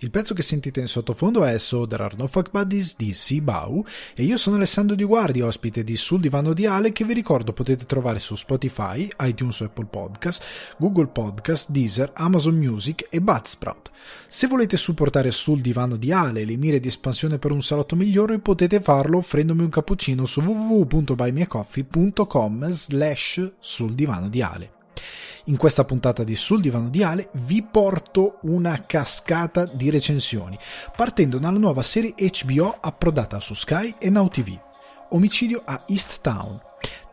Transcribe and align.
Il 0.00 0.10
pezzo 0.10 0.32
che 0.32 0.42
sentite 0.42 0.78
in 0.78 0.86
sottofondo 0.86 1.44
è 1.44 1.58
So 1.58 1.84
There 1.84 2.04
Are 2.04 2.14
No 2.16 2.28
Fuck 2.28 2.52
Buddies 2.52 2.94
di 2.96 3.12
Sibau 3.12 3.84
e 4.14 4.22
io 4.22 4.36
sono 4.36 4.54
Alessandro 4.54 4.94
Di 4.94 5.02
Guardi, 5.02 5.40
ospite 5.40 5.82
di 5.82 5.96
Sul 5.96 6.20
Divano 6.20 6.52
di 6.52 6.66
Ale 6.66 6.92
che 6.92 7.02
vi 7.02 7.14
ricordo 7.14 7.52
potete 7.52 7.84
trovare 7.84 8.20
su 8.20 8.36
Spotify, 8.36 9.08
iTunes 9.22 9.60
Apple 9.60 9.86
Podcast, 9.86 10.76
Google 10.78 11.08
Podcast, 11.08 11.70
Deezer, 11.70 12.12
Amazon 12.14 12.54
Music 12.54 13.08
e 13.10 13.20
Budsprout. 13.20 13.90
Se 14.28 14.46
volete 14.46 14.76
supportare 14.76 15.32
Sul 15.32 15.60
Divano 15.60 15.96
di 15.96 16.12
Ale 16.12 16.44
le 16.44 16.56
mire 16.56 16.78
di 16.78 16.86
espansione 16.86 17.38
per 17.38 17.50
un 17.50 17.60
salotto 17.60 17.96
migliore 17.96 18.38
potete 18.38 18.80
farlo 18.80 19.18
offrendomi 19.18 19.62
un 19.62 19.68
cappuccino 19.68 20.24
su 20.26 20.42
www.buymeacoffee.com 20.42 22.70
slash 22.70 23.50
sul 23.58 23.96
divano 23.96 24.28
di 24.28 24.42
Ale. 24.42 24.77
In 25.44 25.56
questa 25.56 25.84
puntata 25.84 26.24
di 26.24 26.36
Sul 26.36 26.60
Divano 26.60 26.88
di 26.88 27.02
Ale 27.02 27.30
vi 27.32 27.62
porto 27.62 28.38
una 28.42 28.84
cascata 28.86 29.64
di 29.64 29.90
recensioni, 29.90 30.58
partendo 30.94 31.38
dalla 31.38 31.58
nuova 31.58 31.82
serie 31.82 32.14
HBO 32.16 32.76
approdata 32.80 33.40
su 33.40 33.54
Sky 33.54 33.94
e 33.98 34.10
Now 34.10 34.28
TV, 34.28 34.58
Omicidio 35.10 35.62
a 35.64 35.84
East 35.86 36.20
Town, 36.20 36.60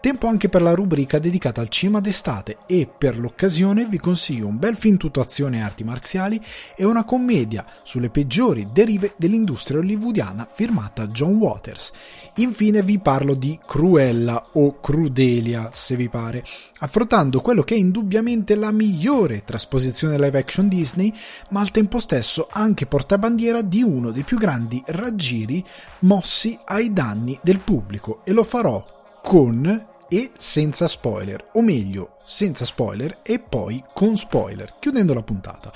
Tempo 0.06 0.28
anche 0.28 0.50
per 0.50 0.62
la 0.62 0.76
rubrica 0.76 1.18
dedicata 1.18 1.62
al 1.62 1.70
cinema 1.70 2.00
d'estate 2.00 2.58
e 2.68 2.88
per 2.88 3.18
l'occasione 3.18 3.88
vi 3.88 3.98
consiglio 3.98 4.46
un 4.46 4.60
bel 4.60 4.78
film 4.78 4.98
tutto 4.98 5.20
azione 5.20 5.58
e 5.58 5.62
arti 5.62 5.84
marziali 5.84 6.40
e 6.76 6.86
una 6.86 7.04
commedia 7.04 7.66
sulle 7.82 8.12
peggiori 8.12 8.68
derive 8.72 9.16
dell'industria 9.18 9.80
hollywoodiana 9.80 10.48
firmata 10.48 11.08
John 11.08 11.38
Waters. 11.38 11.92
Infine 12.36 12.84
vi 12.84 13.00
parlo 13.00 13.34
di 13.34 13.58
Cruella 13.66 14.50
o 14.52 14.80
Crudelia, 14.80 15.72
se 15.74 15.96
vi 15.96 16.08
pare, 16.08 16.44
affrontando 16.82 17.42
quello 17.42 17.64
che 17.64 17.74
è 17.74 17.80
indubbiamente 17.80 18.54
la 18.54 18.70
migliore 18.70 19.44
trasposizione 19.44 20.20
live 20.20 20.38
action 20.38 20.68
Disney, 20.68 21.12
ma 21.50 21.62
al 21.62 21.72
tempo 21.72 21.98
stesso 21.98 22.48
anche 22.52 22.86
portabandiera 22.86 23.64
di 23.64 23.82
uno 23.82 24.12
dei 24.12 24.22
più 24.22 24.38
grandi 24.38 24.84
raggiri 24.86 25.66
mossi 26.02 26.60
ai 26.66 26.94
danni 26.94 27.40
del 27.42 27.58
pubblico 27.58 28.22
e 28.24 28.34
lo 28.34 28.44
farò 28.44 28.86
con 29.24 29.94
e 30.08 30.32
senza 30.38 30.88
spoiler, 30.88 31.50
o 31.54 31.62
meglio, 31.62 32.18
senza 32.26 32.66
spoiler 32.66 33.20
e 33.22 33.40
poi 33.40 33.84
con 33.94 34.18
spoiler, 34.18 34.76
chiudendo 34.80 35.14
la 35.14 35.24
puntata. 35.24 35.72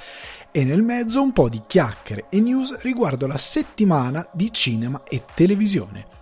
E 0.51 0.63
nel 0.63 0.81
mezzo 0.81 1.21
un 1.21 1.33
po' 1.33 1.49
di 1.49 1.61
chiacchiere 1.65 2.25
e 2.29 2.39
news 2.39 2.77
riguardo 2.79 3.27
la 3.27 3.37
settimana 3.37 4.27
di 4.31 4.51
cinema 4.51 5.03
e 5.03 5.23
televisione. 5.33 6.17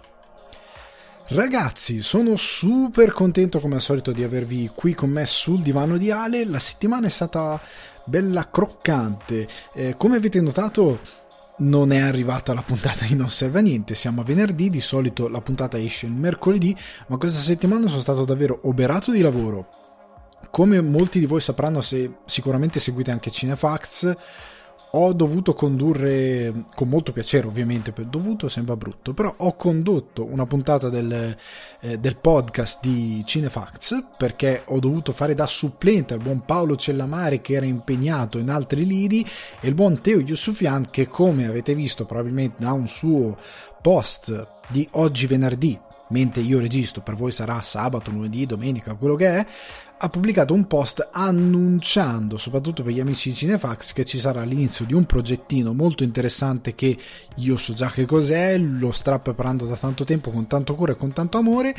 Ragazzi, 1.30 2.02
sono 2.02 2.38
super 2.38 3.12
contento 3.12 3.60
come 3.60 3.76
al 3.76 3.82
solito 3.82 4.14
di 4.14 4.24
avervi 4.24 4.72
qui 4.74 4.94
con 4.94 5.10
me 5.10 5.26
sul 5.26 5.62
divano 5.62 5.98
di 5.98 6.10
Ale. 6.10 6.46
La 6.46 6.60
settimana 6.60 7.08
è 7.08 7.10
stata 7.10 7.60
bella 8.06 8.50
croccante. 8.50 9.48
Eh, 9.74 9.96
come 9.98 10.16
avete 10.16 10.40
notato, 10.40 11.00
non 11.60 11.92
è 11.92 12.00
arrivata 12.00 12.54
la 12.54 12.62
puntata 12.62 13.06
di 13.06 13.16
Non 13.16 13.30
Serve 13.30 13.60
a 13.60 13.62
Niente, 13.62 13.96
siamo 13.96 14.22
a 14.22 14.24
venerdì, 14.24 14.70
di 14.70 14.82
solito 14.82 15.28
la 15.28 15.42
puntata 15.42 15.80
esce 15.80 16.06
il 16.06 16.12
mercoledì, 16.12 16.76
ma 17.08 17.18
questa 17.18 17.40
settimana 17.40 17.88
sono 17.88 18.02
stato 18.02 18.26
davvero 18.26 18.60
oberato 18.64 19.12
di 19.12 19.22
lavoro. 19.22 19.68
Come 20.52 20.82
molti 20.82 21.20
di 21.20 21.26
voi 21.26 21.42
sapranno 21.42 21.82
se 21.82 22.18
sicuramente 22.26 22.80
seguite 22.80 23.12
anche 23.12 23.32
Cinefax, 23.32 24.16
ho 24.92 25.14
dovuto 25.14 25.54
condurre, 25.54 26.66
con 26.74 26.88
molto 26.88 27.12
piacere 27.12 27.48
ovviamente, 27.48 27.92
per 27.92 28.06
dovuto 28.06 28.48
sembra 28.48 28.76
brutto, 28.76 29.14
però 29.14 29.34
ho 29.38 29.56
condotto 29.56 30.26
una 30.26 30.46
puntata 30.46 30.90
del, 30.90 31.36
eh, 31.82 31.98
del 31.98 32.18
podcast 32.18 32.80
di 32.82 33.22
Cinefax 33.26 34.06
perché 34.18 34.64
ho 34.66 34.80
dovuto 34.80 35.12
fare 35.12 35.34
da 35.34 35.46
supplente 35.46 36.14
al 36.14 36.22
buon 36.22 36.46
Paolo 36.46 36.76
Cellamare 36.76 37.42
che 37.42 37.54
era 37.54 37.66
impegnato 37.66 38.38
in 38.38 38.50
altri 38.50 38.86
lidi 38.86 39.28
e 39.60 39.68
il 39.68 39.74
buon 39.74 40.02
Teo 40.02 40.20
Yusufian 40.20 40.90
che 40.90 41.08
come 41.08 41.46
avete 41.46 41.76
visto 41.76 42.06
probabilmente 42.06 42.56
da 42.60 42.72
un 42.72 42.88
suo 42.88 43.38
post 43.82 44.48
di 44.70 44.88
oggi 44.92 45.28
venerdì 45.28 45.80
mentre 46.10 46.42
io 46.42 46.60
registro, 46.60 47.02
per 47.02 47.16
voi 47.16 47.32
sarà 47.32 47.62
sabato, 47.62 48.12
lunedì, 48.12 48.46
domenica, 48.46 48.94
quello 48.94 49.16
che 49.16 49.28
è, 49.28 49.46
ha 50.00 50.10
pubblicato 50.10 50.54
un 50.54 50.68
post 50.68 51.10
annunciando, 51.12 52.38
soprattutto 52.38 52.84
per 52.84 52.94
gli 52.94 53.00
amici 53.00 53.30
di 53.30 53.36
Cinefax, 53.36 53.94
che 53.94 54.06
ci 54.06 54.20
sarà 54.20 54.44
l'inizio 54.44 54.86
di 54.86 54.94
un 54.94 55.06
progettino 55.06 55.74
molto 55.74 56.04
interessante 56.04 56.76
che 56.76 56.98
io 57.36 57.58
so 57.58 57.74
già 57.74 57.90
che 57.90 58.06
cos'è, 58.06 58.58
lo 58.58 58.92
sta 58.92 59.18
preparando 59.20 59.66
da 59.66 59.76
tanto 59.76 60.04
tempo 60.04 60.30
con 60.30 60.46
tanto 60.48 60.76
cura 60.76 60.92
e 60.92 60.96
con 60.96 61.14
tanto 61.14 61.38
amore 61.38 61.76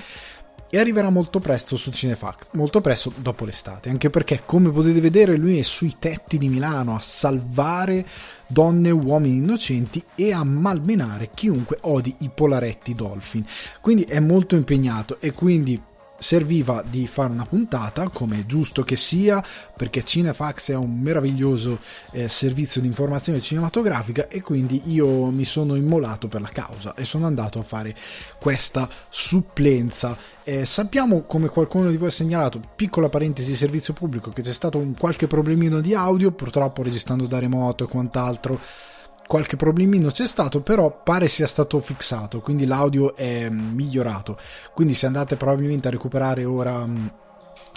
e 0.71 0.79
arriverà 0.79 1.09
molto 1.09 1.39
presto 1.39 1.77
su 1.77 1.91
Cinefax, 1.91 2.49
molto 2.53 2.81
presto 2.81 3.13
dopo 3.17 3.45
l'estate, 3.45 3.89
anche 3.89 4.11
perché 4.11 4.43
come 4.45 4.71
potete 4.71 5.01
vedere 5.01 5.37
lui 5.37 5.59
è 5.59 5.63
sui 5.63 5.95
tetti 5.99 6.37
di 6.37 6.49
Milano 6.49 6.95
a 6.95 7.01
salvare 7.01 8.07
donne 8.47 8.89
e 8.89 8.93
uomini 8.93 9.37
innocenti 9.37 10.03
e 10.15 10.33
a 10.33 10.45
malmenare 10.45 11.31
chiunque 11.33 11.79
odi 11.83 12.15
i 12.21 12.31
polaretti 12.35 12.95
Dolphin. 12.95 13.47
Quindi 13.81 14.03
è 14.03 14.21
molto 14.21 14.57
impegnato 14.57 15.19
e 15.21 15.33
quindi 15.33 15.81
serviva 16.19 16.83
di 16.89 17.07
fare 17.07 17.33
una 17.33 17.47
puntata, 17.47 18.09
come 18.09 18.41
è 18.41 18.47
giusto 18.47 18.83
che 18.83 18.97
sia, 18.97 19.43
perché 19.77 20.05
Cinefax 20.05 20.73
è 20.73 20.75
un 20.75 20.99
meraviglioso 20.99 21.79
eh, 22.11 22.29
servizio 22.29 22.81
di 22.81 22.89
informazione 22.89 23.41
cinematografica 23.41 24.29
e 24.29 24.43
quindi 24.43 24.83
io 24.87 25.31
mi 25.31 25.45
sono 25.45 25.77
immolato 25.77 26.29
per 26.29 26.41
la 26.41 26.49
causa 26.49 26.95
e 26.95 27.05
sono 27.05 27.27
andato 27.27 27.59
a 27.59 27.63
fare 27.63 27.95
questa 28.39 28.89
supplenza. 29.09 30.17
Eh, 30.43 30.65
sappiamo, 30.65 31.23
come 31.23 31.49
qualcuno 31.49 31.91
di 31.91 31.97
voi 31.97 32.09
ha 32.09 32.13
segnalato, 32.13 32.61
piccola 32.75 33.09
parentesi 33.09 33.55
servizio 33.55 33.93
pubblico, 33.93 34.31
che 34.31 34.43
c'è 34.43 34.53
stato 34.53 34.79
un 34.79 34.95
qualche 34.95 35.27
problemino 35.27 35.81
di 35.81 35.95
audio, 35.95 36.33
purtroppo 36.33 36.83
registrando 36.83 37.27
da 37.27 37.39
remoto 37.39 37.85
e 37.85 37.89
quant'altro 37.89 38.59
qualche 39.29 39.57
problemino 39.57 40.11
c'è 40.11 40.27
stato, 40.27 40.63
però 40.63 41.03
pare 41.05 41.29
sia 41.29 41.47
stato 41.47 41.79
fissato, 41.81 42.41
quindi 42.41 42.67
l'audio 42.67 43.15
è 43.15 43.49
migliorato. 43.51 44.37
Quindi 44.75 44.95
se 44.95 45.07
andate 45.07 45.37
probabilmente 45.37 45.87
a 45.87 45.91
recuperare 45.93 46.45
ora 46.45 46.85
mm, 46.85 47.07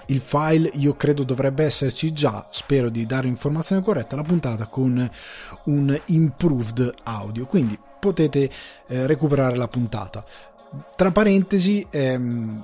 il 0.08 0.22
file, 0.22 0.72
io 0.76 0.96
credo 0.96 1.24
dovrebbe 1.24 1.66
esserci 1.66 2.14
già, 2.14 2.48
spero 2.50 2.90
di 2.90 3.06
dare 3.06 3.28
informazione 3.28 3.84
corretta, 3.84 4.16
la 4.16 4.24
puntata 4.24 4.66
con 4.66 5.10
un 5.66 6.02
improved 6.06 6.90
audio, 7.04 7.46
quindi 7.46 7.78
potete 8.00 8.50
eh, 8.88 9.06
recuperare 9.06 9.58
la 9.58 9.68
puntata. 9.68 10.24
Tra 10.96 11.12
parentesi, 11.12 11.86
ehm, 11.90 12.64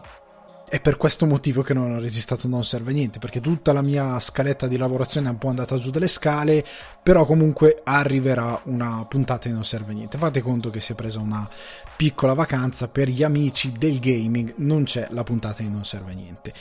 è 0.70 0.82
per 0.82 0.98
questo 0.98 1.26
motivo 1.26 1.62
che 1.62 1.74
non 1.74 1.94
ho 1.94 2.00
registrato 2.00 2.48
Non 2.50 2.66
Serve 2.66 2.92
Niente, 2.92 3.20
perché 3.20 3.40
tutta 3.40 3.72
la 3.72 3.82
mia 3.82 4.20
scaletta 4.20 4.68
di 4.68 4.76
lavorazione 4.76 5.28
è 5.28 5.32
un 5.32 5.38
po' 5.38 5.48
andata 5.48 5.78
giù 5.78 5.92
delle 5.92 6.10
scale, 6.10 6.66
però 7.02 7.26
comunque 7.26 7.80
arriverà 7.86 8.60
una 8.66 9.06
puntata 9.08 9.48
di 9.48 9.54
Non 9.54 9.64
Serve 9.64 9.94
Niente. 9.94 10.18
Fate 10.18 10.42
conto 10.42 10.70
che 10.70 10.82
si 10.82 10.92
è 10.92 10.96
presa 10.96 11.20
una 11.20 11.50
piccola 11.96 12.34
vacanza 12.34 12.90
per 12.90 13.08
gli 13.08 13.24
amici 13.24 13.72
del 13.72 14.00
gaming, 14.00 14.56
non 14.58 14.84
c'è 14.84 15.08
la 15.12 15.24
puntata 15.24 15.64
di 15.64 15.70
Non 15.70 15.86
Serve 15.86 16.14
Niente. 16.14 16.54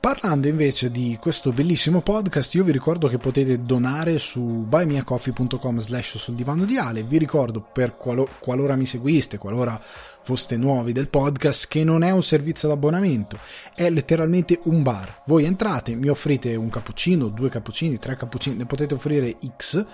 Parlando 0.00 0.46
invece 0.46 0.92
di 0.92 1.18
questo 1.20 1.50
bellissimo 1.50 2.02
podcast, 2.02 2.54
io 2.54 2.62
vi 2.62 2.70
ricordo 2.70 3.08
che 3.08 3.18
potete 3.18 3.64
donare 3.64 4.18
su 4.18 4.40
buymeacoffee.com 4.40 5.80
slash 5.80 6.18
sul 6.18 6.36
divano 6.36 6.64
di 6.64 6.78
Ale. 6.78 7.02
Vi 7.02 7.18
ricordo 7.18 7.60
per 7.60 7.96
qualo- 7.96 8.28
qualora 8.38 8.76
mi 8.76 8.86
seguiste, 8.86 9.38
qualora 9.38 9.80
foste 10.28 10.58
nuovi 10.58 10.92
del 10.92 11.08
podcast, 11.08 11.68
che 11.68 11.84
non 11.84 12.02
è 12.02 12.10
un 12.10 12.22
servizio 12.22 12.68
d'abbonamento, 12.68 13.38
è 13.74 13.88
letteralmente 13.88 14.60
un 14.64 14.82
bar. 14.82 15.22
Voi 15.24 15.44
entrate, 15.44 15.94
mi 15.94 16.08
offrite 16.08 16.54
un 16.54 16.68
cappuccino, 16.68 17.28
due 17.28 17.48
cappuccini, 17.48 17.98
tre 17.98 18.14
cappuccini, 18.14 18.56
ne 18.56 18.66
potete 18.66 18.92
offrire 18.92 19.38
X 19.56 19.86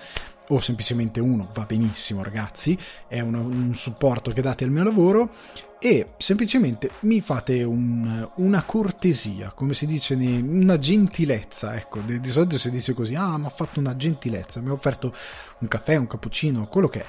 o 0.49 0.59
semplicemente 0.59 1.21
uno, 1.21 1.49
va 1.55 1.63
benissimo 1.67 2.25
ragazzi, 2.25 2.77
è 3.07 3.21
un, 3.21 3.35
un 3.37 3.77
supporto 3.77 4.33
che 4.33 4.43
date 4.43 4.65
al 4.65 4.71
mio 4.71 4.83
lavoro 4.83 5.31
e 5.79 6.15
semplicemente 6.17 6.91
mi 7.01 7.21
fate 7.21 7.63
un, 7.63 8.27
una 8.37 8.63
cortesia, 8.65 9.53
come 9.55 9.75
si 9.75 9.85
dice, 9.85 10.15
una 10.15 10.79
gentilezza, 10.79 11.77
ecco, 11.77 12.01
di, 12.01 12.21
di, 12.21 12.29
solito 12.29 12.57
si 12.59 12.71
dice 12.71 12.95
così, 12.95 13.15
ah 13.15 13.37
mi 13.37 13.45
ha 13.45 13.51
fatto 13.51 13.81
una 13.81 13.95
gentilezza, 13.95 14.61
mi 14.61 14.71
ha 14.71 14.73
offerto 14.73 15.15
un 15.59 15.69
caffè, 15.69 15.97
un 15.97 16.07
cappuccino, 16.07 16.67
quello 16.69 16.89
che 16.89 17.03
è. 17.03 17.07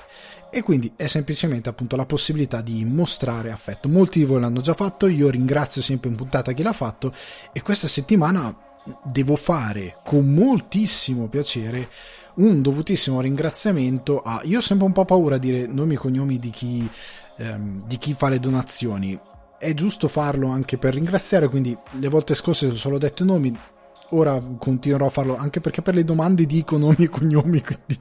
E 0.56 0.64
quindi 0.64 0.94
è 0.96 1.08
semplicemente 1.08 1.68
appunto 1.68 1.98
la 1.98 2.06
possibilità 2.06 2.62
di 2.62 2.86
mostrare 2.86 3.52
affetto. 3.52 3.90
Molti 3.90 4.20
di 4.20 4.26
voi 4.26 4.40
l'hanno 4.40 4.62
già 4.62 4.74
fatto, 4.74 5.08
io 5.08 5.30
ringrazio 5.30 5.82
sempre 5.82 6.10
in 6.10 6.16
puntata 6.16 6.54
chi 6.54 6.64
l'ha 6.64 6.72
fatto 6.72 7.14
e 7.52 7.62
questa 7.62 7.90
settimana 7.90 8.58
devo 9.04 9.36
fare 9.36 9.98
con 10.06 10.34
moltissimo 10.34 11.28
piacere 11.28 11.90
un 12.36 12.62
dovutissimo 12.62 13.20
ringraziamento 13.20 14.22
a... 14.22 14.40
Io 14.46 14.60
ho 14.60 14.62
sempre 14.62 14.86
un 14.86 14.94
po' 14.94 15.04
paura 15.04 15.36
a 15.36 15.40
dire 15.40 15.68
nomi 15.68 15.96
e 15.96 15.98
cognomi 15.98 16.40
di 16.40 16.52
chi 16.52 16.90
ehm, 17.36 17.86
di 17.86 17.98
chi 17.98 18.14
fa 18.14 18.30
le 18.30 18.40
donazioni. 18.40 19.20
È 19.58 19.74
giusto 19.74 20.08
farlo 20.08 20.48
anche 20.48 20.78
per 20.78 20.94
ringraziare, 20.94 21.50
quindi 21.50 21.78
le 22.00 22.08
volte 22.08 22.34
scorse 22.34 22.68
ho 22.68 22.72
solo 22.72 22.98
detto 22.98 23.24
i 23.24 23.26
nomi, 23.26 23.58
ora 24.10 24.40
continuerò 24.58 25.08
a 25.08 25.10
farlo 25.10 25.36
anche 25.36 25.62
perché 25.62 25.82
per 25.82 25.96
le 25.96 26.04
domande 26.04 26.46
dico 26.46 26.78
nomi 26.78 26.96
e 27.06 27.10
cognomi, 27.10 27.62
quindi 27.62 28.00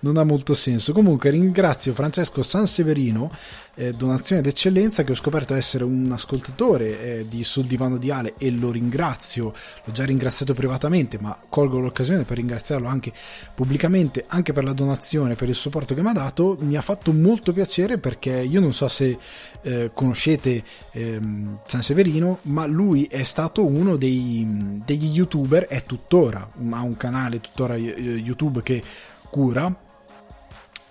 non 0.00 0.16
ha 0.16 0.24
molto 0.24 0.54
senso. 0.54 0.92
Comunque 0.92 1.30
ringrazio 1.30 1.92
Francesco 1.92 2.42
Sanseverino 2.42 3.30
eh, 3.76 3.92
donazione 3.92 4.40
d'eccellenza 4.40 5.04
che 5.04 5.12
ho 5.12 5.14
scoperto 5.14 5.54
essere 5.54 5.84
un 5.84 6.10
ascoltatore 6.10 7.18
eh, 7.18 7.26
di 7.28 7.44
Sul 7.44 7.66
Divano 7.66 7.98
di 7.98 8.10
Ale 8.10 8.34
e 8.38 8.50
lo 8.50 8.70
ringrazio, 8.70 9.52
l'ho 9.84 9.92
già 9.92 10.04
ringraziato 10.04 10.54
privatamente 10.54 11.18
ma 11.20 11.38
colgo 11.48 11.78
l'occasione 11.78 12.24
per 12.24 12.38
ringraziarlo 12.38 12.88
anche 12.88 13.12
pubblicamente, 13.54 14.24
anche 14.28 14.52
per 14.52 14.64
la 14.64 14.72
donazione, 14.72 15.34
per 15.34 15.48
il 15.48 15.54
supporto 15.54 15.94
che 15.94 16.02
mi 16.02 16.08
ha 16.08 16.12
dato, 16.12 16.56
mi 16.60 16.76
ha 16.76 16.82
fatto 16.82 17.12
molto 17.12 17.52
piacere 17.52 17.98
perché 17.98 18.30
io 18.30 18.60
non 18.60 18.72
so 18.72 18.88
se 18.88 19.18
eh, 19.66 19.90
conoscete 19.92 20.62
ehm, 20.92 21.58
San 21.66 21.82
Severino 21.82 22.38
ma 22.42 22.66
lui 22.66 23.06
è 23.06 23.24
stato 23.24 23.66
uno 23.66 23.96
dei, 23.96 24.80
degli 24.84 25.10
youtuber, 25.10 25.66
è 25.66 25.82
tuttora, 25.84 26.48
ha 26.70 26.82
un 26.82 26.96
canale 26.96 27.40
tuttora 27.40 27.74
YouTube 27.76 28.62
che 28.62 28.80
cura 29.28 29.74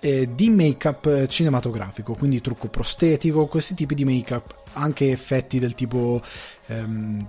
eh, 0.00 0.28
di 0.34 0.50
make-up 0.50 1.26
cinematografico, 1.26 2.12
quindi 2.12 2.42
trucco 2.42 2.68
prostetico, 2.68 3.46
questi 3.46 3.74
tipi 3.74 3.94
di 3.94 4.04
make-up, 4.04 4.54
anche 4.74 5.10
effetti 5.10 5.58
del 5.58 5.74
tipo 5.74 6.20
ehm, 6.66 7.26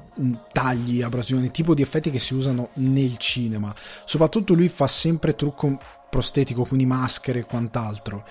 tagli, 0.51 1.01
abrasioni, 1.01 1.49
tipo 1.49 1.73
di 1.73 1.81
effetti 1.81 2.11
che 2.11 2.19
si 2.19 2.33
usano 2.33 2.69
nel 2.73 3.15
cinema. 3.17 3.73
Soprattutto 4.03 4.53
lui 4.53 4.67
fa 4.67 4.88
sempre 4.88 5.33
trucco 5.33 5.79
prostetico, 6.09 6.65
quindi 6.65 6.85
maschere 6.85 7.39
e 7.39 7.45
quant'altro. 7.45 8.25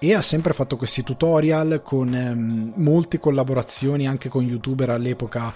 E 0.00 0.14
ha 0.14 0.22
sempre 0.22 0.52
fatto 0.52 0.76
questi 0.76 1.02
tutorial 1.02 1.80
con 1.82 2.14
ehm, 2.14 2.72
molte 2.76 3.18
collaborazioni 3.18 4.06
anche 4.06 4.28
con 4.28 4.44
youtuber 4.44 4.90
all'epoca 4.90 5.52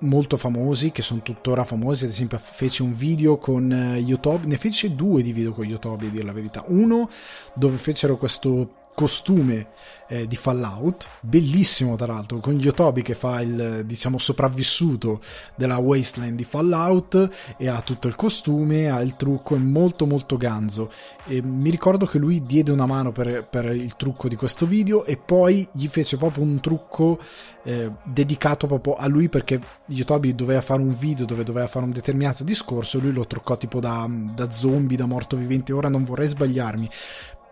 molto 0.00 0.36
famosi 0.36 0.90
che 0.90 1.02
sono 1.02 1.22
tuttora 1.22 1.64
famosi. 1.64 2.04
Ad 2.04 2.10
esempio 2.10 2.38
fece 2.42 2.82
un 2.82 2.96
video 2.96 3.38
con 3.38 3.70
uh, 3.70 3.98
Yotobi 3.98 4.48
ne 4.48 4.58
fece 4.58 4.94
due 4.94 5.22
di 5.22 5.32
video 5.32 5.52
con 5.52 5.64
Yotobi 5.64 6.06
a 6.06 6.10
dire 6.10 6.24
la 6.24 6.32
verità. 6.32 6.64
Uno 6.66 7.08
dove 7.54 7.76
fecero 7.76 8.16
questo 8.16 8.86
costume 8.98 9.68
eh, 10.08 10.26
di 10.26 10.34
Fallout, 10.34 11.06
bellissimo 11.20 11.94
tra 11.94 12.06
l'altro, 12.06 12.38
con 12.38 12.58
Yotobi 12.58 13.02
che 13.02 13.14
fa 13.14 13.40
il 13.40 13.84
diciamo 13.86 14.18
sopravvissuto 14.18 15.20
della 15.54 15.76
wasteland 15.76 16.34
di 16.34 16.42
Fallout 16.42 17.54
e 17.56 17.68
ha 17.68 17.80
tutto 17.82 18.08
il 18.08 18.16
costume, 18.16 18.90
ha 18.90 19.00
il 19.00 19.14
trucco, 19.14 19.54
è 19.54 19.58
molto 19.58 20.04
molto 20.04 20.36
ganzo. 20.36 20.90
E 21.26 21.40
mi 21.42 21.70
ricordo 21.70 22.06
che 22.06 22.18
lui 22.18 22.42
diede 22.42 22.72
una 22.72 22.86
mano 22.86 23.12
per, 23.12 23.46
per 23.48 23.66
il 23.66 23.94
trucco 23.94 24.26
di 24.26 24.34
questo 24.34 24.66
video 24.66 25.04
e 25.04 25.16
poi 25.16 25.68
gli 25.70 25.86
fece 25.86 26.16
proprio 26.16 26.42
un 26.42 26.58
trucco 26.58 27.20
eh, 27.62 27.92
dedicato 28.02 28.66
proprio 28.66 28.94
a 28.94 29.06
lui 29.06 29.28
perché 29.28 29.60
Yotobi 29.86 30.34
doveva 30.34 30.60
fare 30.60 30.82
un 30.82 30.96
video 30.98 31.24
dove 31.24 31.44
doveva 31.44 31.68
fare 31.68 31.84
un 31.84 31.92
determinato 31.92 32.42
discorso, 32.42 32.98
lui 32.98 33.12
lo 33.12 33.28
truccò 33.28 33.56
tipo 33.56 33.78
da, 33.78 34.08
da 34.10 34.50
zombie, 34.50 34.96
da 34.96 35.06
morto 35.06 35.36
vivente, 35.36 35.72
ora 35.72 35.88
non 35.88 36.02
vorrei 36.02 36.26
sbagliarmi, 36.26 36.88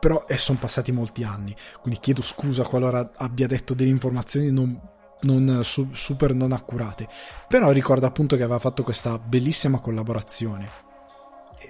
però 0.06 0.24
eh, 0.28 0.38
sono 0.38 0.58
passati 0.60 0.92
molti 0.92 1.24
anni, 1.24 1.52
quindi 1.80 1.98
chiedo 1.98 2.22
scusa 2.22 2.62
qualora 2.62 3.10
abbia 3.16 3.48
detto 3.48 3.74
delle 3.74 3.90
informazioni 3.90 4.52
non, 4.52 4.80
non 5.22 5.64
su, 5.64 5.88
super 5.94 6.32
non 6.32 6.52
accurate, 6.52 7.08
però 7.48 7.72
ricordo 7.72 8.06
appunto 8.06 8.36
che 8.36 8.44
aveva 8.44 8.60
fatto 8.60 8.84
questa 8.84 9.18
bellissima 9.18 9.80
collaborazione 9.80 10.84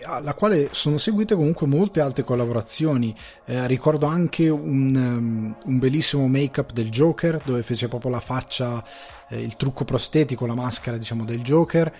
alla 0.03 0.35
quale 0.35 0.69
sono 0.73 0.99
seguite 0.99 1.37
comunque 1.37 1.67
molte 1.67 2.01
altre 2.01 2.25
collaborazioni. 2.25 3.15
Eh, 3.45 3.67
ricordo 3.69 4.07
anche 4.07 4.49
un, 4.49 4.95
um, 4.95 5.57
un, 5.65 5.79
bellissimo 5.79 6.27
make-up 6.27 6.73
del 6.73 6.91
Joker, 6.91 7.41
dove 7.43 7.63
fece 7.63 7.87
proprio 7.87 8.11
la 8.11 8.21
faccia, 8.21 8.85
eh, 9.29 9.41
il 9.41 9.57
trucco 9.57 9.85
prostetico, 9.85 10.45
la 10.45 10.55
maschera, 10.55 10.99
diciamo, 10.99 11.25
del 11.25 11.41
Joker. 11.41 11.95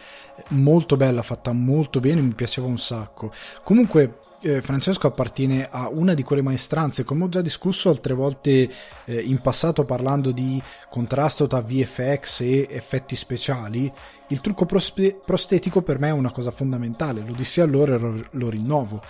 Molto 0.49 0.97
bella, 0.97 1.23
fatta 1.23 1.53
molto 1.53 2.01
bene, 2.01 2.21
mi 2.21 2.35
piaceva 2.35 2.67
un 2.67 2.77
sacco. 2.77 3.33
Comunque, 3.63 4.19
eh, 4.47 4.63
Francesco 4.63 5.09
appartiene 5.09 5.67
a 5.69 5.89
una 5.89 6.15
di 6.15 6.23
quelle 6.23 6.41
maestranze, 6.41 7.03
come 7.03 7.25
ho 7.25 7.29
già 7.29 7.41
discusso 7.41 7.89
altre 7.89 8.15
volte 8.15 8.71
eh, 9.05 9.21
in 9.21 9.41
passato 9.41 9.85
parlando 9.85 10.31
di 10.31 10.63
contrasto 10.89 11.49
tra 11.49 11.61
VFX 11.61 12.41
e 12.43 12.69
effetti 12.71 13.17
speciali, 13.17 13.93
il 14.29 14.41
trucco 14.41 14.65
prospe- 14.65 15.21
prostetico 15.25 15.83
per 15.83 15.99
me 15.99 16.09
è 16.09 16.13
una 16.13 16.31
cosa 16.31 16.53
fondamentale, 16.53 17.25
lo 17.27 17.33
dissi 17.33 17.61
allora 17.61 17.97
e 17.97 17.99
lo, 18.31 18.49
rinnovo. 18.49 19.03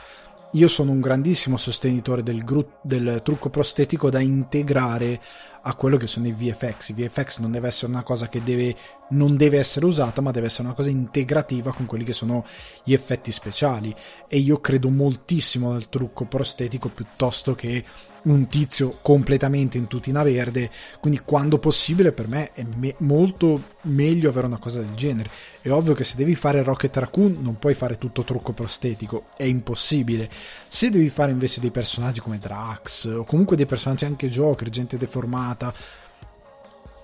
Io 0.53 0.69
sono 0.69 0.93
un 0.93 1.01
grandissimo 1.01 1.59
sostenitore 1.59 2.23
del, 2.23 2.43
gru- 2.43 2.79
del, 2.81 3.21
trucco 3.23 3.51
prostetico 3.51 4.09
da 4.09 4.21
integrare 4.21 5.21
a 5.69 5.75
quello 5.75 5.97
che 5.97 6.07
sono 6.07 6.29
i 6.29 6.33
VFX. 6.33 6.91
I 6.91 6.93
VFX 6.93 7.41
non 7.41 7.51
deve 7.51 7.67
essere 7.67 7.91
una 7.91 8.05
cosa 8.05 8.29
che 8.29 8.43
deve, 8.43 8.75
non 9.11 9.37
deve 9.37 9.59
essere 9.59 9.85
usata, 9.85 10.21
ma 10.21 10.31
deve 10.31 10.47
essere 10.47 10.69
una 10.69 10.77
cosa 10.77 10.91
integrativa 10.91 11.73
con 11.73 11.87
quelli 11.87 12.05
che 12.05 12.13
sono 12.13 12.45
gli 12.85 12.93
effetti 12.93 13.33
speciali. 13.33 13.95
E 14.29 14.39
io 14.39 14.61
credo 14.61 14.89
moltissimo 14.91 15.73
nel 15.73 15.89
trucco 15.89 16.25
prostetico 16.25 16.89
piuttosto 16.89 17.55
che 17.55 17.85
un 18.27 18.49
tizio 18.49 18.99
completamente 19.03 19.79
in 19.79 19.87
tutina 19.87 20.23
verde, 20.23 20.71
quindi 21.01 21.21
quando 21.25 21.59
possibile 21.59 22.13
per 22.13 22.29
me 22.29 22.53
è 22.53 22.65
me- 22.65 22.95
molto 22.99 23.75
meglio 23.83 24.29
avere 24.29 24.47
una 24.47 24.59
cosa 24.59 24.81
del 24.81 24.95
genere. 24.95 25.31
È 25.61 25.71
ovvio 25.71 25.95
che 25.95 26.05
se 26.05 26.17
devi 26.17 26.35
fare 26.35 26.63
Rocket 26.63 26.97
Raccoon 26.97 27.39
non 27.41 27.59
puoi 27.59 27.75
fare 27.75 27.99
tutto 27.99 28.25
trucco 28.25 28.53
prostetico, 28.53 29.27
è 29.37 29.45
impossibile. 29.45 30.29
Se 30.77 30.91
devi 30.91 31.09
fare 31.09 31.33
invece 31.33 31.63
dei 31.63 31.71
personaggi 31.71 32.21
come 32.21 32.39
Drax 32.39 33.07
o 33.07 33.25
comunque 33.25 33.57
dei 33.57 33.65
personaggi 33.65 34.05
anche 34.05 34.29
Joker, 34.29 34.69
gente 34.69 34.99
deformata, 34.99 35.73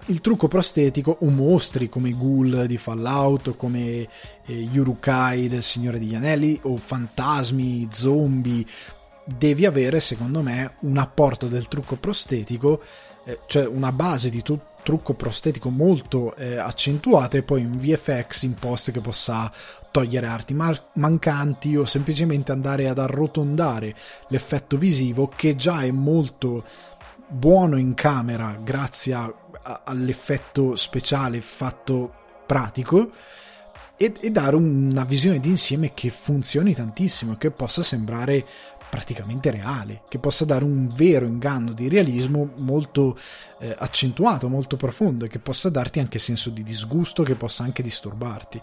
il 0.08 0.20
trucco 0.20 0.46
prostetico 0.46 1.16
o 1.20 1.30
mostri 1.30 1.88
come 1.88 2.12
ghoul 2.12 2.66
di 2.66 2.76
Fallout, 2.76 3.56
come 3.56 4.06
eh, 4.44 4.52
Yurukai 4.52 5.48
del 5.48 5.62
Signore 5.62 5.98
degli 5.98 6.14
Anelli 6.14 6.60
o 6.64 6.76
fantasmi, 6.76 7.88
zombie, 7.90 8.62
devi 9.24 9.64
avere 9.64 10.00
secondo 10.00 10.42
me 10.42 10.74
un 10.80 10.98
apporto 10.98 11.48
del 11.48 11.66
trucco 11.66 11.96
prostetico 11.96 12.82
eh, 13.24 13.38
cioè 13.46 13.66
una 13.66 13.92
base 13.92 14.28
di 14.28 14.42
tu- 14.42 14.60
trucco 14.82 15.14
prostetico 15.14 15.70
molto 15.70 16.34
eh, 16.36 16.56
accentuata 16.56 17.38
e 17.38 17.42
poi 17.42 17.64
un 17.64 17.78
VFX 17.78 18.42
in 18.42 18.54
post 18.54 18.90
che 18.90 19.00
possa 19.00 19.50
togliere 19.92 20.26
arti 20.26 20.54
mar- 20.54 20.88
mancanti 20.94 21.76
o 21.76 21.84
semplicemente 21.84 22.50
andare 22.50 22.88
ad 22.88 22.98
arrotondare 22.98 23.94
l'effetto 24.28 24.76
visivo 24.76 25.28
che 25.28 25.54
già 25.54 25.82
è 25.82 25.90
molto 25.92 26.64
buono 27.28 27.76
in 27.76 27.94
camera 27.94 28.58
grazie 28.60 29.14
a- 29.14 29.32
all'effetto 29.84 30.74
speciale 30.74 31.40
fatto 31.40 32.12
pratico 32.46 33.10
e, 33.96 34.12
e 34.20 34.30
dare 34.30 34.56
una 34.56 35.04
visione 35.04 35.38
d'insieme 35.38 35.94
che 35.94 36.10
funzioni 36.10 36.74
tantissimo 36.74 37.34
e 37.34 37.38
che 37.38 37.50
possa 37.52 37.82
sembrare 37.82 38.44
praticamente 38.92 39.50
reale, 39.50 40.02
che 40.06 40.18
possa 40.18 40.44
dare 40.44 40.64
un 40.64 40.92
vero 40.94 41.24
inganno 41.24 41.72
di 41.72 41.88
realismo 41.88 42.52
molto 42.56 43.16
eh, 43.58 43.74
accentuato, 43.78 44.50
molto 44.50 44.76
profondo 44.76 45.24
e 45.24 45.28
che 45.28 45.38
possa 45.38 45.70
darti 45.70 45.98
anche 45.98 46.18
senso 46.18 46.50
di 46.50 46.62
disgusto, 46.62 47.22
che 47.22 47.34
possa 47.34 47.64
anche 47.64 47.82
disturbarti. 47.82 48.60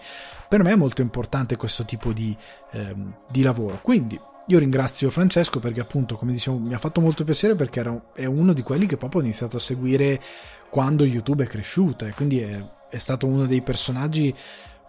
Per 0.47 0.61
me 0.61 0.71
è 0.71 0.75
molto 0.75 1.01
importante 1.01 1.57
questo 1.57 1.83
tipo 1.83 2.13
di, 2.13 2.37
ehm, 2.73 3.15
di 3.27 3.41
lavoro. 3.41 3.79
Quindi 3.81 4.21
io 4.45 4.59
ringrazio 4.59 5.09
Francesco 5.09 5.57
perché 5.57 5.79
appunto, 5.79 6.15
come 6.15 6.31
dicevo, 6.31 6.59
mi 6.59 6.75
ha 6.75 6.79
fatto 6.79 7.01
molto 7.01 7.23
piacere 7.23 7.55
perché 7.55 7.79
era, 7.79 7.99
è 8.13 8.25
uno 8.25 8.53
di 8.53 8.61
quelli 8.61 8.85
che 8.85 8.97
proprio 8.97 9.21
ho 9.21 9.23
iniziato 9.23 9.57
a 9.57 9.59
seguire 9.59 10.21
quando 10.69 11.05
YouTube 11.05 11.43
è 11.43 11.47
cresciuta 11.47 12.05
e 12.05 12.11
quindi 12.11 12.41
è, 12.41 12.63
è 12.87 12.97
stato 12.99 13.25
uno 13.25 13.47
dei 13.47 13.63
personaggi 13.63 14.31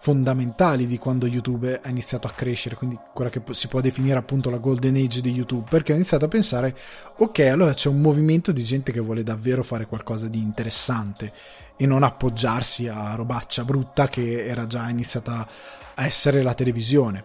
fondamentali 0.01 0.87
di 0.87 0.97
quando 0.97 1.27
YouTube 1.27 1.79
ha 1.79 1.89
iniziato 1.89 2.25
a 2.25 2.31
crescere, 2.31 2.75
quindi 2.75 2.97
quella 3.13 3.29
che 3.29 3.39
si 3.51 3.67
può 3.67 3.81
definire 3.81 4.17
appunto 4.17 4.49
la 4.49 4.57
golden 4.57 4.95
age 4.95 5.21
di 5.21 5.31
YouTube, 5.31 5.67
perché 5.69 5.91
ho 5.91 5.95
iniziato 5.95 6.25
a 6.25 6.27
pensare, 6.27 6.75
ok, 7.17 7.39
allora 7.41 7.75
c'è 7.75 7.87
un 7.87 8.01
movimento 8.01 8.51
di 8.51 8.63
gente 8.63 8.91
che 8.91 8.99
vuole 8.99 9.21
davvero 9.21 9.61
fare 9.61 9.85
qualcosa 9.85 10.27
di 10.27 10.39
interessante 10.39 11.31
e 11.77 11.85
non 11.85 12.01
appoggiarsi 12.01 12.87
a 12.87 13.13
robaccia 13.13 13.63
brutta 13.63 14.07
che 14.07 14.43
era 14.43 14.65
già 14.65 14.89
iniziata 14.89 15.47
a 15.93 16.05
essere 16.05 16.41
la 16.41 16.55
televisione. 16.55 17.23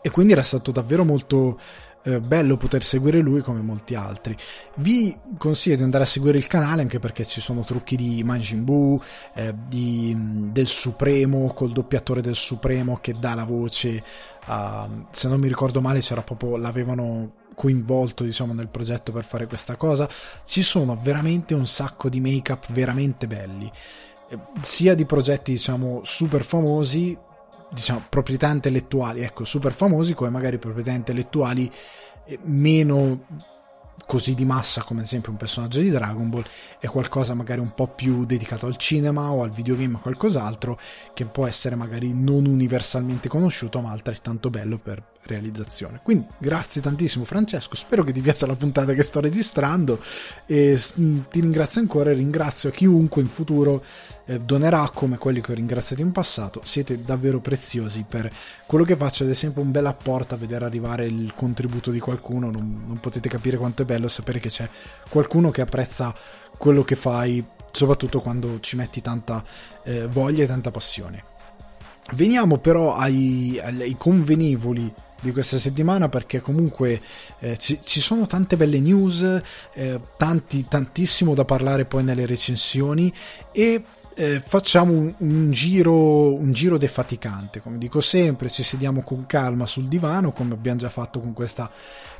E 0.00 0.08
quindi 0.08 0.32
era 0.32 0.42
stato 0.42 0.70
davvero 0.70 1.04
molto 1.04 1.58
eh, 2.06 2.20
bello 2.20 2.56
poter 2.56 2.84
seguire 2.84 3.18
lui 3.18 3.40
come 3.40 3.60
molti 3.60 3.96
altri. 3.96 4.36
Vi 4.76 5.16
consiglio 5.36 5.74
di 5.74 5.82
andare 5.82 6.04
a 6.04 6.06
seguire 6.06 6.38
il 6.38 6.46
canale 6.46 6.82
anche 6.82 7.00
perché 7.00 7.24
ci 7.24 7.40
sono 7.40 7.64
trucchi 7.64 7.96
di 7.96 8.22
Majin 8.22 8.64
Buu, 8.64 9.00
eh, 9.34 9.52
di, 9.66 10.12
mm, 10.14 10.52
del 10.52 10.68
Supremo, 10.68 11.52
col 11.52 11.72
doppiatore 11.72 12.20
del 12.20 12.36
Supremo 12.36 12.98
che 13.00 13.14
dà 13.18 13.34
la 13.34 13.44
voce. 13.44 14.02
A, 14.44 14.88
se 15.10 15.28
non 15.28 15.40
mi 15.40 15.48
ricordo 15.48 15.80
male, 15.80 15.98
c'era 15.98 16.22
proprio 16.22 16.56
l'avevano 16.56 17.44
coinvolto 17.56 18.22
diciamo 18.22 18.52
nel 18.52 18.68
progetto 18.68 19.10
per 19.10 19.24
fare 19.24 19.48
questa 19.48 19.74
cosa. 19.74 20.08
Ci 20.44 20.62
sono 20.62 20.96
veramente 21.02 21.54
un 21.54 21.66
sacco 21.66 22.08
di 22.08 22.20
make-up 22.20 22.70
veramente 22.72 23.26
belli 23.26 23.68
eh, 24.28 24.38
sia 24.60 24.94
di 24.94 25.04
progetti 25.04 25.52
diciamo 25.52 26.00
super 26.02 26.42
famosi 26.42 27.16
diciamo, 27.70 28.04
proprietà 28.08 28.48
intellettuali, 28.50 29.22
ecco, 29.22 29.44
super 29.44 29.72
famosi, 29.72 30.14
come 30.14 30.30
magari 30.30 30.58
proprietà 30.58 30.92
intellettuali 30.92 31.70
eh, 32.24 32.38
meno 32.42 33.24
così 34.04 34.34
di 34.34 34.44
massa 34.44 34.82
come 34.82 35.00
ad 35.00 35.06
esempio 35.06 35.32
un 35.32 35.38
personaggio 35.38 35.80
di 35.80 35.90
Dragon 35.90 36.28
Ball, 36.28 36.44
è 36.78 36.86
qualcosa 36.86 37.34
magari 37.34 37.60
un 37.60 37.72
po' 37.74 37.88
più 37.88 38.24
dedicato 38.24 38.66
al 38.66 38.76
cinema 38.76 39.30
o 39.30 39.42
al 39.42 39.50
videogame 39.50 39.96
o 39.96 39.98
qualcos'altro 39.98 40.78
che 41.12 41.24
può 41.24 41.46
essere 41.46 41.74
magari 41.74 42.12
non 42.14 42.46
universalmente 42.46 43.28
conosciuto 43.28 43.80
ma 43.80 43.90
altrettanto 43.90 44.48
bello 44.48 44.78
per 44.78 45.02
realizzazione. 45.26 46.00
Quindi 46.02 46.26
grazie 46.38 46.80
tantissimo 46.80 47.24
Francesco, 47.24 47.74
spero 47.74 48.04
che 48.04 48.12
ti 48.12 48.20
piaccia 48.20 48.46
la 48.46 48.54
puntata 48.54 48.94
che 48.94 49.02
sto 49.02 49.20
registrando 49.20 50.00
e 50.46 50.80
ti 50.94 51.40
ringrazio 51.40 51.80
ancora 51.80 52.10
e 52.10 52.14
ringrazio 52.14 52.70
chiunque 52.70 53.22
in 53.22 53.28
futuro 53.28 53.84
eh, 54.26 54.38
donerà 54.40 54.90
come 54.92 55.18
quelli 55.18 55.40
che 55.40 55.52
ho 55.52 55.54
ringraziato 55.54 56.02
in 56.02 56.12
passato, 56.12 56.60
siete 56.64 57.02
davvero 57.02 57.40
preziosi 57.40 58.04
per 58.08 58.30
quello 58.66 58.84
che 58.84 58.96
faccio 58.96 59.24
ed 59.24 59.30
è 59.30 59.34
sempre 59.34 59.62
un 59.62 59.70
bel 59.70 59.86
apporto 59.86 60.34
a 60.34 60.38
vedere 60.38 60.64
arrivare 60.64 61.06
il 61.06 61.32
contributo 61.34 61.90
di 61.90 62.00
qualcuno, 62.00 62.50
non, 62.50 62.82
non 62.86 62.98
potete 62.98 63.28
capire 63.28 63.56
quanto 63.56 63.82
è 63.82 63.84
bello 63.84 64.08
sapere 64.08 64.40
che 64.40 64.48
c'è 64.48 64.68
qualcuno 65.08 65.50
che 65.50 65.60
apprezza 65.60 66.14
quello 66.56 66.82
che 66.82 66.96
fai, 66.96 67.44
soprattutto 67.70 68.20
quando 68.20 68.58
ci 68.60 68.76
metti 68.76 69.00
tanta 69.00 69.44
eh, 69.84 70.06
voglia 70.06 70.44
e 70.44 70.46
tanta 70.46 70.70
passione. 70.70 71.34
Veniamo 72.12 72.58
però 72.58 72.94
ai, 72.94 73.60
ai 73.60 73.96
convenevoli 73.98 74.92
di 75.20 75.32
questa 75.32 75.58
settimana 75.58 76.08
perché 76.08 76.40
comunque 76.40 77.00
eh, 77.40 77.56
ci, 77.56 77.78
ci, 77.82 78.00
sono 78.00 78.26
tante 78.26 78.56
belle 78.56 78.80
news, 78.80 79.40
eh, 79.74 80.00
tanti, 80.16 80.66
tantissimo 80.68 81.34
da 81.34 81.44
parlare 81.44 81.84
poi 81.84 82.04
nelle 82.04 82.26
recensioni 82.26 83.12
e 83.52 83.82
eh, 84.18 84.40
facciamo 84.40 84.92
un, 84.92 85.14
un, 85.18 85.50
giro, 85.50 86.34
un 86.34 86.52
giro 86.52 86.78
defaticante, 86.78 87.60
come 87.60 87.76
dico 87.76 88.00
sempre, 88.00 88.48
ci 88.48 88.62
sediamo 88.62 89.02
con 89.02 89.26
calma 89.26 89.66
sul 89.66 89.88
divano, 89.88 90.32
come 90.32 90.54
abbiamo 90.54 90.78
già 90.78 90.88
fatto 90.88 91.20
con 91.20 91.34
questa 91.34 91.70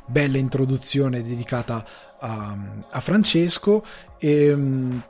bella 0.05 0.37
introduzione 0.37 1.23
dedicata 1.23 1.83
a, 2.19 2.55
a 2.89 2.99
Francesco. 2.99 3.83
E, 4.19 4.53
um, 4.53 5.03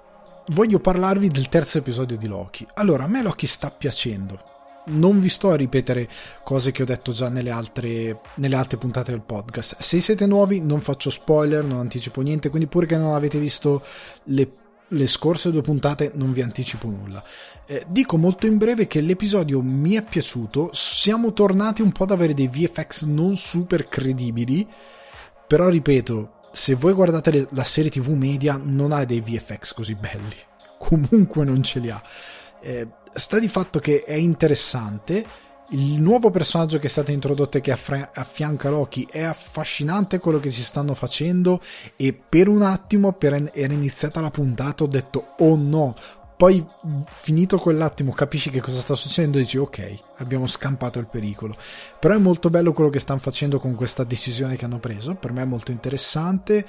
voglio 0.51 0.79
parlarvi 0.79 1.27
del 1.27 1.49
terzo 1.49 1.79
episodio 1.79 2.15
di 2.15 2.27
Loki. 2.27 2.65
Allora, 2.75 3.03
a 3.03 3.07
me 3.07 3.21
Loki 3.21 3.47
sta 3.47 3.69
piacendo. 3.69 4.56
Non 4.87 5.19
vi 5.19 5.29
sto 5.29 5.51
a 5.51 5.55
ripetere 5.55 6.07
cose 6.43 6.71
che 6.71 6.81
ho 6.81 6.85
detto 6.85 7.11
già 7.11 7.29
nelle 7.29 7.51
altre, 7.51 8.21
nelle 8.35 8.55
altre 8.55 8.77
puntate 8.77 9.11
del 9.11 9.21
podcast. 9.21 9.77
Se 9.79 9.99
siete 9.99 10.25
nuovi, 10.25 10.61
non 10.61 10.81
faccio 10.81 11.09
spoiler, 11.09 11.63
non 11.63 11.79
anticipo 11.79 12.21
niente, 12.21 12.49
quindi 12.49 12.67
pure 12.67 12.85
che 12.85 12.97
non 12.97 13.13
avete 13.13 13.39
visto 13.39 13.83
le 14.25 14.51
le 14.91 15.07
scorse 15.07 15.51
due 15.51 15.61
puntate 15.61 16.11
non 16.15 16.31
vi 16.31 16.41
anticipo 16.41 16.87
nulla. 16.87 17.23
Eh, 17.65 17.85
dico 17.89 18.17
molto 18.17 18.45
in 18.45 18.57
breve 18.57 18.87
che 18.87 19.01
l'episodio 19.01 19.61
mi 19.61 19.93
è 19.93 20.03
piaciuto, 20.03 20.69
siamo 20.71 21.33
tornati 21.33 21.81
un 21.81 21.91
po' 21.91 22.03
ad 22.03 22.11
avere 22.11 22.33
dei 22.33 22.47
VFX 22.47 23.03
non 23.05 23.35
super 23.35 23.87
credibili, 23.87 24.65
però 25.45 25.67
ripeto, 25.69 26.35
se 26.51 26.75
voi 26.75 26.93
guardate 26.93 27.31
le, 27.31 27.47
la 27.51 27.63
serie 27.63 27.89
TV 27.89 28.09
media 28.09 28.59
non 28.61 28.91
ha 28.91 29.03
dei 29.03 29.21
VFX 29.21 29.73
così 29.73 29.95
belli, 29.95 30.35
comunque 30.77 31.43
non 31.43 31.63
ce 31.63 31.79
li 31.79 31.89
ha. 31.89 32.01
Eh, 32.61 32.87
sta 33.17 33.39
di 33.39 33.47
fatto 33.47 33.79
che 33.79 34.03
è 34.03 34.13
interessante, 34.13 35.25
il 35.71 35.99
nuovo 35.99 36.29
personaggio 36.29 36.79
che 36.79 36.87
è 36.87 36.89
stato 36.89 37.11
introdotto 37.11 37.57
e 37.57 37.61
che 37.61 37.71
affianca 37.71 38.69
Loki 38.69 39.05
è 39.09 39.23
affascinante 39.23 40.19
quello 40.19 40.39
che 40.39 40.49
si 40.49 40.63
stanno 40.63 40.93
facendo 40.93 41.59
e 41.97 42.13
per 42.13 42.47
un 42.47 42.61
attimo 42.61 43.09
appena 43.09 43.51
era 43.51 43.73
iniziata 43.73 44.21
la 44.21 44.31
puntata 44.31 44.83
ho 44.83 44.87
detto 44.87 45.33
oh 45.39 45.55
no. 45.55 45.95
Poi 46.37 46.63
finito 47.09 47.57
quell'attimo 47.57 48.13
capisci 48.13 48.51
che 48.51 48.61
cosa 48.61 48.79
sta 48.79 48.93
succedendo 48.93 49.39
e 49.39 49.41
dici 49.41 49.57
ok 49.57 50.03
abbiamo 50.17 50.47
scampato 50.47 50.99
il 50.99 51.07
pericolo. 51.07 51.55
Però 51.99 52.13
è 52.13 52.19
molto 52.19 52.49
bello 52.49 52.71
quello 52.71 52.91
che 52.91 52.99
stanno 52.99 53.19
facendo 53.19 53.59
con 53.59 53.75
questa 53.75 54.03
decisione 54.03 54.55
che 54.55 54.63
hanno 54.63 54.79
preso 54.79 55.15
per 55.15 55.33
me 55.33 55.41
è 55.41 55.45
molto 55.45 55.71
interessante. 55.71 56.65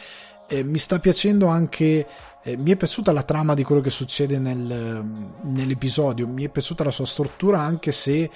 Eh, 0.48 0.64
mi 0.64 0.78
sta 0.78 0.98
piacendo 0.98 1.46
anche 1.46 2.06
eh, 2.42 2.56
mi 2.56 2.70
è 2.70 2.76
piaciuta 2.76 3.12
la 3.12 3.22
trama 3.22 3.54
di 3.54 3.64
quello 3.64 3.80
che 3.80 3.90
succede 3.90 4.38
nel, 4.38 5.04
nell'episodio 5.42 6.26
mi 6.26 6.44
è 6.44 6.48
piaciuta 6.48 6.84
la 6.84 6.90
sua 6.90 7.06
struttura 7.06 7.60
anche 7.60 7.92
se 7.92 8.30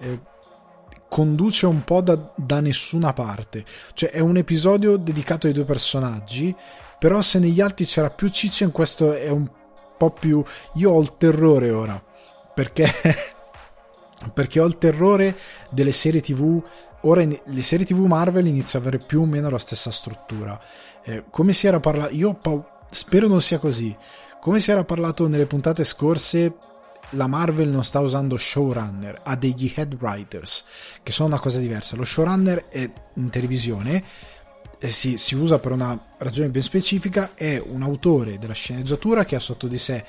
eh, 0.00 0.20
conduce 1.08 1.66
un 1.66 1.82
po' 1.84 2.02
da, 2.02 2.32
da 2.36 2.60
nessuna 2.60 3.12
parte. 3.12 3.64
Cioè 3.94 4.10
è 4.10 4.20
un 4.20 4.36
episodio 4.36 4.96
dedicato 4.96 5.46
ai 5.46 5.52
due 5.52 5.64
personaggi, 5.64 6.54
però 6.98 7.20
se 7.22 7.38
negli 7.38 7.60
altri 7.60 7.84
c'era 7.86 8.10
più 8.10 8.28
ciccia 8.28 8.64
in 8.64 8.72
questo 8.72 9.12
è 9.14 9.30
un 9.30 9.48
po' 9.96 10.10
più... 10.10 10.44
Io 10.74 10.90
ho 10.92 11.00
il 11.00 11.16
terrore 11.16 11.70
ora, 11.70 12.02
perché... 12.54 12.86
perché 14.34 14.58
ho 14.58 14.66
il 14.66 14.78
terrore 14.78 15.36
delle 15.70 15.92
serie 15.92 16.20
tv 16.20 16.60
ora 17.02 17.24
le 17.24 17.62
serie 17.62 17.86
tv 17.86 18.00
Marvel 18.00 18.48
iniziano 18.48 18.84
ad 18.84 18.92
avere 18.92 19.06
più 19.06 19.20
o 19.20 19.26
meno 19.26 19.48
la 19.48 19.58
stessa 19.58 19.92
struttura 19.92 20.60
eh, 21.04 21.22
come 21.30 21.52
si 21.52 21.68
era 21.68 21.78
parlato 21.78 22.12
io 22.12 22.34
pa- 22.34 22.77
spero 22.90 23.26
non 23.26 23.40
sia 23.40 23.58
così 23.58 23.96
come 24.40 24.60
si 24.60 24.70
era 24.70 24.84
parlato 24.84 25.26
nelle 25.26 25.46
puntate 25.46 25.84
scorse 25.84 26.54
la 27.10 27.26
Marvel 27.26 27.68
non 27.68 27.84
sta 27.84 28.00
usando 28.00 28.36
showrunner, 28.36 29.20
ha 29.24 29.34
degli 29.36 29.72
head 29.74 29.96
writers, 29.98 30.64
che 31.02 31.10
sono 31.10 31.28
una 31.28 31.38
cosa 31.38 31.58
diversa. 31.58 31.96
Lo 31.96 32.04
showrunner 32.04 32.68
è 32.68 32.90
in 33.14 33.30
televisione, 33.30 34.04
eh, 34.78 34.90
si, 34.90 35.16
si, 35.16 35.34
usa 35.34 35.58
per 35.58 35.72
una 35.72 35.98
ragione 36.18 36.50
ben 36.50 36.62
specifica, 36.62 37.32
è 37.34 37.62
un 37.64 37.82
autore 37.82 38.38
della 38.38 38.52
sceneggiatura 38.52 39.24
che 39.24 39.36
ha 39.36 39.40
sotto 39.40 39.66
di 39.66 39.78
sé 39.78 40.04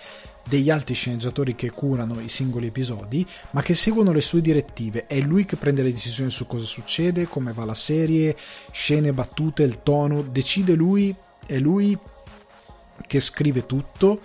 degli 0.48 0.69
altri 0.69 0.93
sceneggiatori 0.93 1.55
che 1.55 1.71
curano 1.71 2.19
i 2.19 2.29
singoli 2.29 2.67
episodi, 2.67 3.25
ma 3.51 3.62
che 3.62 3.74
seguono 3.74 4.12
le 4.12 4.21
sue 4.21 4.41
direttive. 4.41 5.07
È 5.07 5.19
lui 5.19 5.45
che 5.45 5.55
prende 5.55 5.83
le 5.83 5.91
decisioni 5.91 6.31
su 6.31 6.45
cosa 6.48 6.65
succede, 6.65 7.27
come 7.27 7.53
va 7.53 7.65
la 7.65 7.74
serie, 7.74 8.36
scene, 8.71 9.13
battute, 9.13 9.63
il 9.63 9.81
tono, 9.83 10.21
decide 10.21 10.74
lui, 10.74 11.15
è 11.45 11.57
lui 11.57 11.98
che 13.06 13.20
scrive 13.20 13.65
tutto 13.65 14.22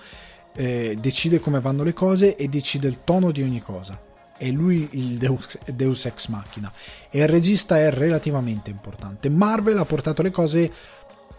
eh, 0.56 0.96
decide 1.00 1.40
come 1.40 1.60
vanno 1.60 1.82
le 1.82 1.92
cose 1.92 2.36
e 2.36 2.48
decide 2.48 2.88
il 2.88 3.02
tono 3.04 3.30
di 3.30 3.42
ogni 3.42 3.60
cosa. 3.60 4.00
È 4.36 4.48
lui 4.50 4.88
il 4.92 5.16
Deus, 5.16 5.58
Deus 5.66 6.04
ex 6.06 6.28
machina. 6.28 6.72
E 7.10 7.20
il 7.20 7.28
regista 7.28 7.78
è 7.78 7.90
relativamente 7.90 8.70
importante. 8.70 9.28
Marvel 9.28 9.78
ha 9.78 9.84
portato 9.84 10.22
le 10.22 10.30
cose 10.30 10.72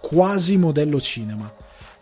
quasi 0.01 0.58
modello 0.58 1.01
cinema, 1.01 1.51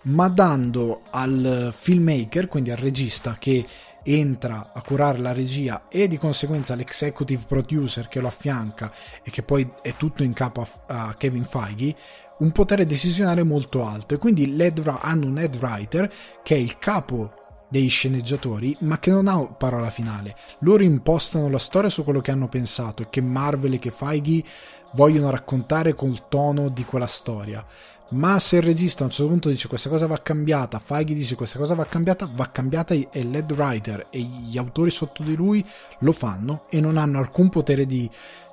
ma 0.03 0.27
dando 0.27 1.03
al 1.09 1.73
filmmaker, 1.75 2.47
quindi 2.47 2.71
al 2.71 2.77
regista 2.77 3.37
che 3.39 3.65
entra 4.03 4.71
a 4.73 4.81
curare 4.81 5.17
la 5.19 5.31
regia 5.31 5.87
e 5.87 6.07
di 6.07 6.17
conseguenza 6.17 6.75
l'executive 6.75 7.43
producer 7.47 8.07
che 8.09 8.19
lo 8.19 8.27
affianca 8.27 8.91
e 9.23 9.31
che 9.31 9.43
poi 9.43 9.71
è 9.81 9.95
tutto 9.95 10.23
in 10.23 10.33
capo 10.33 10.67
a, 10.87 11.15
Kevin 11.15 11.45
Feige 11.45 11.95
un 12.39 12.51
potere 12.51 12.85
decisionale 12.85 13.43
molto 13.43 13.85
alto. 13.85 14.15
E 14.15 14.17
quindi 14.17 14.55
hanno 14.85 15.27
un 15.27 15.37
head 15.37 15.57
writer 15.61 16.11
che 16.43 16.55
è 16.55 16.57
il 16.57 16.77
capo 16.77 17.33
dei 17.73 17.87
sceneggiatori 17.87 18.77
ma 18.81 18.99
che 18.99 19.09
non 19.09 19.27
ha 19.27 19.43
parola 19.45 19.89
finale. 19.89 20.35
Loro 20.59 20.83
impostano 20.83 21.49
la 21.49 21.57
storia 21.57 21.89
su 21.89 22.03
quello 22.03 22.21
che 22.21 22.29
hanno 22.29 22.47
pensato 22.47 23.01
e 23.01 23.07
che 23.09 23.21
Marvel 23.21 23.73
e 23.73 23.79
che 23.79 23.89
Feige 23.89 24.43
vogliono 24.91 25.31
raccontare 25.31 25.95
col 25.95 26.27
tono 26.29 26.69
di 26.69 26.85
quella 26.85 27.07
storia. 27.07 27.65
Ma 28.09 28.37
se 28.37 28.57
il 28.57 28.61
regista 28.61 29.01
a 29.01 29.05
un 29.05 29.11
certo 29.11 29.31
punto 29.31 29.49
dice 29.49 29.67
questa 29.67 29.89
cosa 29.89 30.05
va 30.05 30.19
cambiata, 30.21 30.77
Feige 30.77 31.15
dice 31.15 31.33
questa 31.33 31.57
cosa 31.57 31.73
va 31.73 31.85
cambiata, 31.85 32.29
va 32.31 32.51
cambiata 32.51 32.93
e 32.93 33.07
l'head 33.23 33.51
writer 33.51 34.05
e 34.11 34.19
gli 34.19 34.55
autori 34.55 34.91
sotto 34.91 35.23
di 35.23 35.35
lui 35.35 35.65
lo 35.99 36.11
fanno 36.11 36.65
e 36.69 36.79
non 36.79 36.97
hanno 36.97 37.17
alcun 37.17 37.49
potere 37.49 37.87
di 37.87 38.07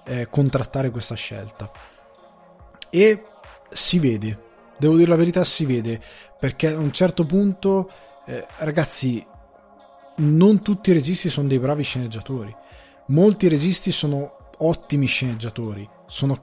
eh, 0.07 0.29
contrattare 0.31 0.91
questa 0.91 1.15
scelta. 1.15 1.71
E 2.89 3.25
si 3.71 3.99
vede, 3.99 4.39
devo 4.79 4.97
dire 4.97 5.11
la 5.11 5.17
verità, 5.17 5.45
si 5.45 5.65
vede, 5.65 6.01
perché 6.39 6.73
a 6.73 6.79
un 6.79 6.93
certo 6.93 7.25
punto, 7.25 7.91
eh, 8.27 8.47
ragazzi, 8.59 9.25
non 10.17 10.63
tutti 10.63 10.91
i 10.91 10.95
registi 10.95 11.29
sono 11.29 11.49
dei 11.49 11.59
bravi 11.59 11.83
sceneggiatori. 11.83 12.55
Molti 13.07 13.49
registi 13.49 13.91
sono 13.91 14.37
ottimi 14.59 15.07
sceneggiatori, 15.07 15.89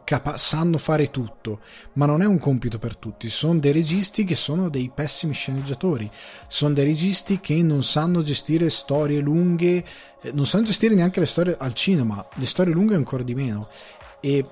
capa- 0.04 0.38
sanno 0.38 0.78
fare 0.78 1.12
tutto, 1.12 1.60
ma 1.94 2.06
non 2.06 2.22
è 2.22 2.26
un 2.26 2.40
compito 2.40 2.80
per 2.80 2.98
tutti. 2.98 3.30
Sono 3.30 3.60
dei 3.60 3.72
registi 3.72 4.24
che 4.24 4.36
sono 4.36 4.70
dei 4.70 4.92
pessimi 4.94 5.34
sceneggiatori, 5.34 6.10
sono 6.48 6.74
dei 6.74 6.86
registi 6.86 7.40
che 7.40 7.62
non 7.62 7.84
sanno 7.84 8.22
gestire 8.22 8.70
storie 8.70 9.20
lunghe, 9.20 9.86
eh, 10.22 10.32
non 10.34 10.46
sanno 10.46 10.66
gestire 10.66 10.96
neanche 10.96 11.20
le 11.20 11.26
storie 11.26 11.56
al 11.58 11.74
cinema, 11.74 12.26
le 12.36 12.46
storie 12.46 12.74
lunghe 12.74 12.96
ancora 12.96 13.24
di 13.24 13.36
meno. 13.36 13.68
E 14.20 14.44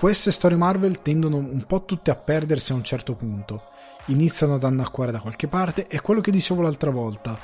queste 0.00 0.30
storie 0.30 0.56
Marvel 0.56 1.02
tendono 1.02 1.36
un 1.36 1.62
po' 1.66 1.84
tutte 1.84 2.10
a 2.10 2.16
perdersi 2.16 2.72
a 2.72 2.74
un 2.74 2.82
certo 2.82 3.12
punto. 3.12 3.64
Iniziano 4.06 4.54
ad 4.54 4.64
annacquare 4.64 5.12
da 5.12 5.20
qualche 5.20 5.46
parte, 5.46 5.88
è 5.88 6.00
quello 6.00 6.22
che 6.22 6.30
dicevo 6.30 6.62
l'altra 6.62 6.90
volta 6.90 7.38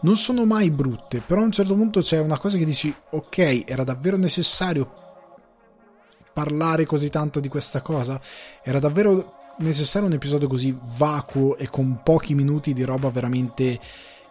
non 0.00 0.16
sono 0.16 0.44
mai 0.44 0.72
brutte, 0.72 1.22
però 1.24 1.42
a 1.42 1.44
un 1.44 1.52
certo 1.52 1.72
punto 1.76 2.00
c'è 2.00 2.18
una 2.18 2.36
cosa 2.36 2.58
che 2.58 2.64
dici, 2.64 2.92
ok, 3.10 3.62
era 3.64 3.84
davvero 3.84 4.16
necessario 4.16 4.92
parlare 6.32 6.84
così 6.84 7.10
tanto 7.10 7.38
di 7.38 7.46
questa 7.46 7.80
cosa? 7.80 8.20
Era 8.64 8.80
davvero 8.80 9.34
necessario 9.58 10.08
un 10.08 10.14
episodio 10.14 10.48
così 10.48 10.76
vacuo 10.96 11.56
e 11.58 11.68
con 11.68 12.00
pochi 12.02 12.34
minuti 12.34 12.72
di 12.72 12.82
roba 12.82 13.08
veramente 13.10 13.78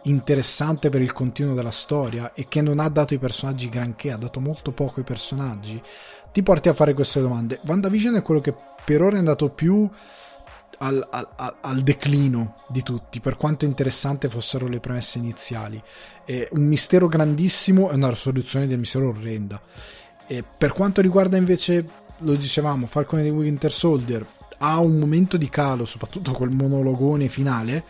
interessante 0.04 0.90
per 0.90 1.02
il 1.02 1.12
continuo 1.12 1.54
della 1.54 1.72
storia 1.72 2.34
e 2.34 2.48
che 2.48 2.62
non 2.62 2.80
ha 2.80 2.88
dato 2.90 3.14
i 3.14 3.20
personaggi 3.20 3.68
granché, 3.68 4.12
ha 4.12 4.18
dato 4.18 4.40
molto 4.40 4.72
poco 4.72 5.00
ai 5.00 5.06
personaggi, 5.06 5.82
ti 6.32 6.44
porti 6.44 6.70
a 6.70 6.74
fare 6.74 6.94
queste 6.94 7.22
domande. 7.22 7.60
WandaVision 7.66 8.16
è 8.16 8.22
quello 8.22 8.42
che 8.42 8.54
per 8.84 9.02
ora 9.02 9.16
è 9.16 9.20
andato 9.20 9.50
più 9.50 9.90
al, 10.80 11.08
al, 11.10 11.56
al, 11.62 11.82
declino 11.82 12.56
di 12.70 12.82
tutti, 12.84 13.20
per 13.20 13.38
quanto 13.38 13.66
interessante 13.66 14.30
fossero 14.30 14.68
le 14.68 14.80
premesse 14.80 15.18
iniziali. 15.18 15.82
È 16.26 16.48
un 16.52 16.64
mistero 16.64 17.08
grandissimo 17.08 17.90
e 17.90 17.96
una 17.96 18.14
soluzione 18.16 18.68
del 18.68 18.80
mistero 18.80 19.10
orrenda. 19.10 19.62
E 20.28 20.44
per 20.44 20.74
quanto 20.74 21.02
riguarda 21.02 21.38
invece, 21.38 21.88
lo 22.20 22.36
dicevamo, 22.36 22.86
Falcone 22.86 23.24
di 23.24 23.30
Winter 23.30 23.72
Soldier 23.72 24.26
ha 24.60 24.80
un 24.80 24.98
momento 24.98 25.38
di 25.38 25.50
calo, 25.50 25.86
soprattutto 25.86 26.32
quel 26.34 26.50
monologone 26.50 27.30
finale, 27.30 27.84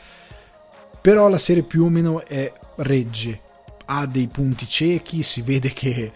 però 1.01 1.29
la 1.29 1.37
serie 1.37 1.63
più 1.63 1.85
o 1.85 1.89
meno 1.89 2.25
è 2.25 2.51
regge, 2.77 3.41
ha 3.85 4.05
dei 4.05 4.27
punti 4.27 4.67
ciechi, 4.67 5.23
si 5.23 5.41
vede 5.41 5.73
che, 5.73 6.11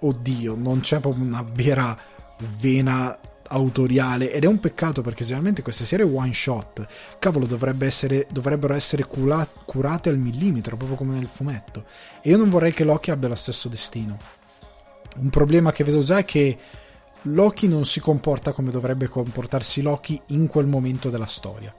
oddio, 0.00 0.54
non 0.54 0.80
c'è 0.80 1.00
proprio 1.00 1.24
una 1.24 1.44
vera 1.52 1.96
vena 2.58 3.18
autoriale. 3.50 4.32
Ed 4.32 4.44
è 4.44 4.46
un 4.46 4.60
peccato 4.60 5.02
perché 5.02 5.24
generalmente 5.24 5.62
queste 5.62 5.84
serie 5.84 6.04
one 6.04 6.32
shot 6.32 6.86
cavolo 7.18 7.46
dovrebbe 7.46 7.86
essere, 7.86 8.26
dovrebbero 8.30 8.74
essere 8.74 9.04
cura, 9.04 9.46
curate 9.64 10.08
al 10.08 10.18
millimetro 10.18 10.76
proprio 10.76 10.96
come 10.96 11.14
nel 11.14 11.28
fumetto. 11.28 11.84
E 12.20 12.30
io 12.30 12.36
non 12.36 12.50
vorrei 12.50 12.72
che 12.72 12.84
Loki 12.84 13.10
abbia 13.10 13.28
lo 13.28 13.34
stesso 13.34 13.68
destino. 13.68 14.18
Un 15.16 15.30
problema 15.30 15.72
che 15.72 15.84
vedo 15.84 16.02
già 16.02 16.18
è 16.18 16.24
che 16.24 16.58
Loki 17.22 17.68
non 17.68 17.84
si 17.84 18.00
comporta 18.00 18.52
come 18.52 18.70
dovrebbe 18.70 19.08
comportarsi 19.08 19.82
Loki 19.82 20.20
in 20.28 20.46
quel 20.46 20.66
momento 20.66 21.10
della 21.10 21.26
storia. 21.26 21.74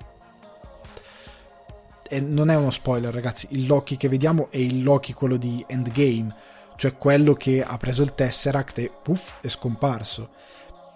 E 2.07 2.19
non 2.19 2.49
è 2.49 2.55
uno 2.55 2.71
spoiler 2.71 3.13
ragazzi. 3.13 3.47
Il 3.51 3.65
Loki 3.65 3.95
che 3.95 4.09
vediamo 4.09 4.51
è 4.51 4.57
il 4.57 4.83
Loki 4.83 5.13
quello 5.13 5.37
di 5.37 5.63
Endgame 5.67 6.35
cioè 6.81 6.97
quello 6.97 7.35
che 7.35 7.61
ha 7.61 7.77
preso 7.77 8.01
il 8.01 8.15
Tesseract 8.15 8.79
e 8.79 8.91
puff 9.03 9.33
è 9.41 9.47
scomparso 9.47 10.31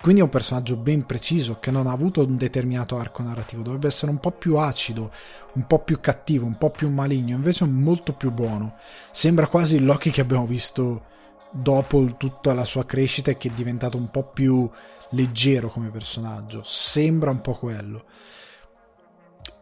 quindi 0.01 0.19
è 0.19 0.23
un 0.23 0.31
personaggio 0.31 0.77
ben 0.77 1.05
preciso 1.05 1.59
che 1.59 1.69
non 1.69 1.85
ha 1.85 1.91
avuto 1.91 2.25
un 2.25 2.37
determinato 2.37 2.97
arco 2.97 3.21
narrativo, 3.21 3.61
dovrebbe 3.61 3.87
essere 3.87 4.11
un 4.11 4.19
po' 4.19 4.31
più 4.31 4.57
acido, 4.57 5.11
un 5.53 5.67
po' 5.67 5.79
più 5.79 5.99
cattivo, 5.99 6.45
un 6.45 6.57
po' 6.57 6.71
più 6.71 6.89
maligno, 6.89 7.35
invece 7.35 7.65
è 7.65 7.67
molto 7.67 8.13
più 8.13 8.31
buono. 8.31 8.75
Sembra 9.11 9.47
quasi 9.47 9.75
il 9.75 9.85
Loki 9.85 10.09
che 10.09 10.21
abbiamo 10.21 10.45
visto 10.45 11.05
dopo 11.51 12.15
tutta 12.17 12.53
la 12.53 12.65
sua 12.65 12.85
crescita 12.85 13.31
e 13.31 13.37
che 13.37 13.49
è 13.49 13.51
diventato 13.51 13.97
un 13.97 14.09
po' 14.09 14.23
più 14.23 14.69
leggero 15.09 15.69
come 15.69 15.89
personaggio. 15.89 16.61
Sembra 16.63 17.29
un 17.31 17.41
po' 17.41 17.53
quello. 17.53 18.05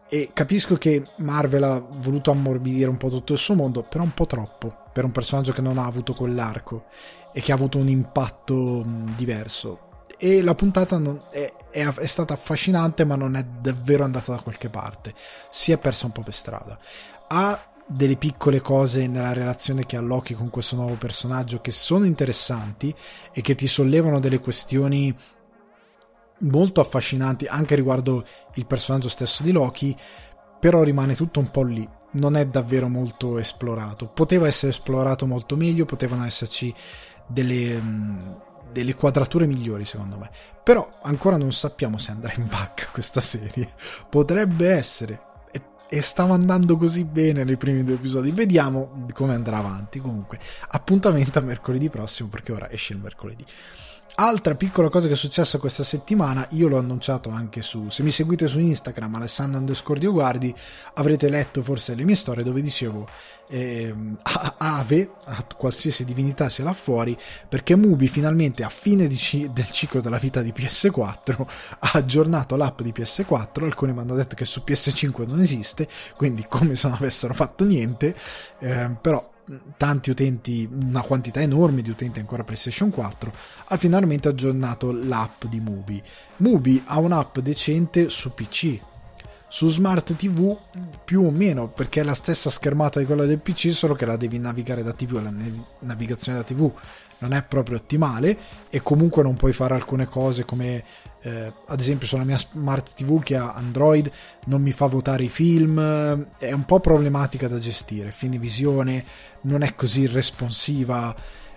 E 0.08 0.30
capisco 0.32 0.76
che 0.76 1.04
Marvel 1.18 1.62
ha 1.62 1.78
voluto 1.78 2.30
ammorbidire 2.30 2.90
un 2.90 2.98
po' 2.98 3.08
tutto 3.08 3.32
il 3.32 3.38
suo 3.38 3.54
mondo, 3.54 3.82
però 3.82 4.04
un 4.04 4.12
po' 4.12 4.26
troppo 4.26 4.82
per 4.94 5.04
un 5.04 5.10
personaggio 5.10 5.52
che 5.52 5.60
non 5.60 5.76
ha 5.76 5.86
avuto 5.86 6.14
quell'arco 6.14 6.84
e 7.32 7.40
che 7.40 7.50
ha 7.50 7.56
avuto 7.56 7.78
un 7.78 7.88
impatto 7.88 8.84
diverso. 9.16 9.88
E 10.16 10.40
la 10.40 10.54
puntata 10.54 11.02
è, 11.32 11.52
è, 11.68 11.84
è, 11.84 12.06
stata 12.06 12.34
affascinante 12.34 13.04
ma 13.04 13.16
non 13.16 13.34
è 13.34 13.44
davvero 13.44 14.04
andata 14.04 14.30
da 14.30 14.40
qualche 14.40 14.68
parte. 14.68 15.12
Si 15.50 15.72
è 15.72 15.78
persa 15.78 16.06
un 16.06 16.12
po' 16.12 16.22
per 16.22 16.32
strada. 16.32 16.78
Ha 17.26 17.72
delle 17.86 18.14
piccole 18.14 18.60
cose 18.60 19.08
nella 19.08 19.32
relazione 19.32 19.84
che 19.84 19.96
ha 19.96 20.00
Loki 20.00 20.34
con 20.34 20.48
questo 20.48 20.76
nuovo 20.76 20.94
personaggio 20.94 21.60
che 21.60 21.72
sono 21.72 22.04
interessanti 22.04 22.94
e 23.32 23.40
che 23.40 23.56
ti 23.56 23.66
sollevano 23.66 24.20
delle 24.20 24.38
questioni 24.38 25.14
molto 26.38 26.80
affascinanti 26.80 27.46
anche 27.46 27.74
riguardo 27.74 28.24
il 28.54 28.66
personaggio 28.66 29.08
stesso 29.08 29.42
di 29.42 29.50
Loki 29.50 29.94
però 30.60 30.82
rimane 30.82 31.14
tutto 31.14 31.40
un 31.40 31.50
po' 31.50 31.62
lì 31.62 31.86
non 32.14 32.36
è 32.36 32.46
davvero 32.46 32.88
molto 32.88 33.38
esplorato 33.38 34.06
poteva 34.06 34.46
essere 34.46 34.72
esplorato 34.72 35.26
molto 35.26 35.56
meglio 35.56 35.84
potevano 35.84 36.24
esserci 36.24 36.72
delle 37.26 37.80
delle 38.74 38.96
quadrature 38.96 39.46
migliori 39.46 39.84
secondo 39.84 40.18
me. 40.18 40.28
Però 40.62 40.98
ancora 41.02 41.36
non 41.36 41.52
sappiamo 41.52 41.96
se 41.96 42.10
andrà 42.10 42.32
in 42.36 42.46
vacca 42.46 42.88
questa 42.92 43.20
serie. 43.20 43.72
Potrebbe 44.10 44.68
essere. 44.70 45.20
E, 45.52 45.62
e 45.88 46.02
stava 46.02 46.34
andando 46.34 46.76
così 46.76 47.04
bene 47.04 47.44
nei 47.44 47.56
primi 47.56 47.84
due 47.84 47.94
episodi. 47.94 48.32
Vediamo 48.32 49.06
come 49.12 49.34
andrà 49.34 49.58
avanti. 49.58 50.00
Comunque, 50.00 50.40
appuntamento 50.68 51.38
a 51.38 51.42
mercoledì 51.42 51.88
prossimo 51.88 52.28
perché 52.28 52.52
ora 52.52 52.68
esce 52.68 52.94
il 52.94 52.98
mercoledì. 52.98 53.46
Altra 54.16 54.54
piccola 54.54 54.90
cosa 54.90 55.08
che 55.08 55.14
è 55.14 55.16
successa 55.16 55.58
questa 55.58 55.82
settimana, 55.82 56.46
io 56.50 56.68
l'ho 56.68 56.78
annunciato 56.78 57.30
anche 57.30 57.62
su, 57.62 57.88
se 57.88 58.04
mi 58.04 58.12
seguite 58.12 58.46
su 58.46 58.60
Instagram, 58.60 59.16
Alessandro 59.16 59.58
underscore 59.58 60.06
Guardi, 60.06 60.54
avrete 60.94 61.28
letto 61.28 61.64
forse 61.64 61.96
le 61.96 62.04
mie 62.04 62.14
storie 62.14 62.44
dove 62.44 62.62
dicevo 62.62 63.08
eh, 63.48 63.92
ave, 64.58 65.10
a 65.24 65.44
qualsiasi 65.56 66.04
divinità 66.04 66.48
sia 66.48 66.62
là 66.62 66.72
fuori, 66.74 67.18
perché 67.48 67.74
Mubi 67.74 68.06
finalmente 68.06 68.62
a 68.62 68.68
fine 68.68 69.08
di, 69.08 69.18
del 69.52 69.70
ciclo 69.72 70.00
della 70.00 70.18
vita 70.18 70.42
di 70.42 70.52
PS4 70.54 71.46
ha 71.80 71.90
aggiornato 71.94 72.54
l'app 72.54 72.82
di 72.82 72.92
PS4, 72.96 73.64
alcuni 73.64 73.92
mi 73.92 73.98
hanno 73.98 74.14
detto 74.14 74.36
che 74.36 74.44
su 74.44 74.62
PS5 74.64 75.26
non 75.26 75.40
esiste, 75.40 75.88
quindi 76.16 76.46
come 76.48 76.76
se 76.76 76.86
non 76.86 76.96
avessero 76.98 77.34
fatto 77.34 77.64
niente, 77.64 78.14
eh, 78.60 78.90
però 79.00 79.32
tanti 79.76 80.10
utenti, 80.10 80.68
una 80.70 81.02
quantità 81.02 81.40
enorme 81.40 81.82
di 81.82 81.90
utenti 81.90 82.20
ancora 82.20 82.44
PlayStation 82.44 82.90
4, 82.90 83.32
ha 83.66 83.76
finalmente 83.76 84.28
aggiornato 84.28 84.92
l'app 84.92 85.44
di 85.44 85.60
Mubi. 85.60 86.02
Mubi 86.38 86.82
ha 86.86 86.98
un'app 86.98 87.38
decente 87.38 88.08
su 88.08 88.32
PC. 88.34 88.78
Su 89.46 89.68
Smart 89.68 90.16
TV 90.16 90.56
più 91.04 91.24
o 91.24 91.30
meno, 91.30 91.68
perché 91.68 92.00
è 92.00 92.04
la 92.04 92.14
stessa 92.14 92.50
schermata 92.50 92.98
di 92.98 93.06
quella 93.06 93.24
del 93.24 93.38
PC, 93.38 93.72
solo 93.72 93.94
che 93.94 94.04
la 94.04 94.16
devi 94.16 94.38
navigare 94.38 94.82
da 94.82 94.92
TV, 94.92 95.22
la 95.22 95.32
navigazione 95.80 96.38
da 96.38 96.44
TV 96.44 96.72
non 97.18 97.32
è 97.32 97.42
proprio 97.42 97.76
ottimale 97.76 98.36
e 98.68 98.82
comunque 98.82 99.22
non 99.22 99.36
puoi 99.36 99.52
fare 99.52 99.74
alcune 99.74 100.06
cose 100.06 100.44
come 100.44 100.82
eh, 101.24 101.52
ad 101.66 101.80
esempio 101.80 102.06
sulla 102.06 102.24
mia 102.24 102.36
smart 102.36 102.92
TV 102.94 103.22
che 103.22 103.36
ha 103.36 103.54
Android 103.54 104.10
non 104.46 104.60
mi 104.60 104.72
fa 104.72 104.86
votare 104.86 105.24
i 105.24 105.28
film, 105.28 105.80
è 106.36 106.52
un 106.52 106.64
po' 106.66 106.80
problematica 106.80 107.48
da 107.48 107.58
gestire, 107.58 108.12
fine 108.12 108.36
visione 108.36 109.04
non 109.42 109.62
è 109.62 109.74
così 109.74 110.06
responsiva. 110.06 111.14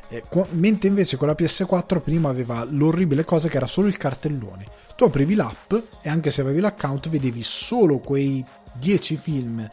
Eh, 0.10 0.24
mentre 0.52 0.88
invece 0.88 1.18
con 1.18 1.28
la 1.28 1.36
PS4 1.38 2.00
prima 2.00 2.30
aveva 2.30 2.64
l'orribile 2.64 3.26
cosa 3.26 3.50
che 3.50 3.58
era 3.58 3.68
solo 3.68 3.88
il 3.88 3.98
cartellone. 3.98 4.66
Tu 4.96 5.04
aprivi 5.04 5.36
l'app 5.36 5.74
e 6.02 6.08
anche 6.08 6.32
se 6.32 6.40
avevi 6.40 6.62
l'account 6.62 7.10
vedevi 7.10 7.44
solo 7.44 8.00
quei 8.00 8.44
10 8.80 9.18
film 9.18 9.70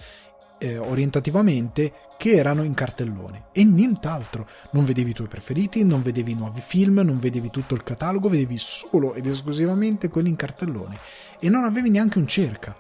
eh, 0.59 0.77
orientativamente 0.79 1.93
che 2.17 2.33
erano 2.33 2.63
in 2.63 2.75
cartellone 2.75 3.47
e 3.53 3.65
nient'altro. 3.65 4.47
Non 4.71 4.85
vedevi 4.85 5.11
i 5.11 5.15
tuoi 5.15 5.29
preferiti, 5.29 5.85
non 5.85 6.03
vedevi 6.03 6.33
i 6.33 6.37
nuovi 6.37 6.61
film, 6.61 7.01
non 7.01 7.19
vedevi 7.19 7.51
tutto 7.51 7.75
il 7.75 7.83
catalogo, 7.83 8.29
vedevi 8.29 8.59
solo 8.59 9.15
ed 9.15 9.27
esclusivamente 9.27 10.09
quelli 10.09 10.29
in 10.29 10.37
cartellone 10.37 10.99
e 11.39 11.49
non 11.49 11.65
avevi 11.65 11.91
neanche 11.91 12.19
un 12.19 12.27
cerca. 12.27 12.77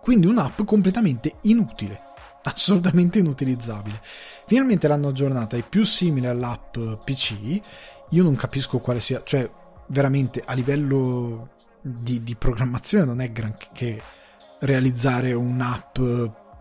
Quindi 0.00 0.26
un'app 0.26 0.62
completamente 0.62 1.36
inutile, 1.42 2.00
assolutamente 2.44 3.18
inutilizzabile. 3.18 4.00
Finalmente 4.46 4.88
l'hanno 4.88 5.08
aggiornata, 5.08 5.56
è 5.56 5.62
più 5.62 5.84
simile 5.84 6.28
all'app 6.28 6.78
PC. 7.04 7.60
Io 8.10 8.22
non 8.22 8.34
capisco 8.34 8.78
quale 8.78 9.00
sia, 9.00 9.22
cioè 9.24 9.48
veramente 9.88 10.42
a 10.44 10.54
livello 10.54 11.50
di, 11.80 12.22
di 12.22 12.34
programmazione 12.36 13.04
non 13.04 13.20
è 13.20 13.30
granché 13.30 14.00
realizzare 14.60 15.32
un'app 15.32 15.98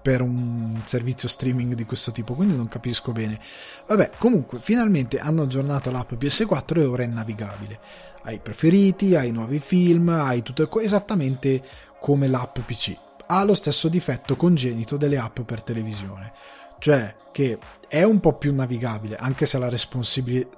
per 0.01 0.21
un 0.21 0.81
servizio 0.85 1.27
streaming 1.27 1.73
di 1.73 1.85
questo 1.85 2.11
tipo, 2.11 2.33
quindi 2.33 2.55
non 2.55 2.67
capisco 2.67 3.11
bene. 3.11 3.39
Vabbè, 3.87 4.11
comunque, 4.17 4.59
finalmente 4.59 5.19
hanno 5.19 5.43
aggiornato 5.43 5.91
l'app 5.91 6.13
PS4 6.13 6.79
e 6.79 6.85
ora 6.85 7.03
è 7.03 7.07
navigabile. 7.07 7.79
Hai 8.23 8.35
i 8.35 8.39
preferiti, 8.39 9.15
hai 9.15 9.31
nuovi 9.31 9.59
film, 9.59 10.09
hai 10.09 10.41
tutto 10.41 10.79
esattamente 10.79 11.61
come 11.99 12.27
l'app 12.27 12.59
PC. 12.59 12.95
Ha 13.27 13.43
lo 13.43 13.53
stesso 13.53 13.89
difetto 13.89 14.35
congenito 14.35 14.97
delle 14.97 15.17
app 15.17 15.41
per 15.41 15.61
televisione, 15.61 16.31
cioè 16.79 17.15
che 17.31 17.59
è 17.87 18.03
un 18.03 18.19
po' 18.19 18.33
più 18.33 18.53
navigabile, 18.53 19.15
anche 19.15 19.45
se 19.45 19.57
la, 19.59 19.71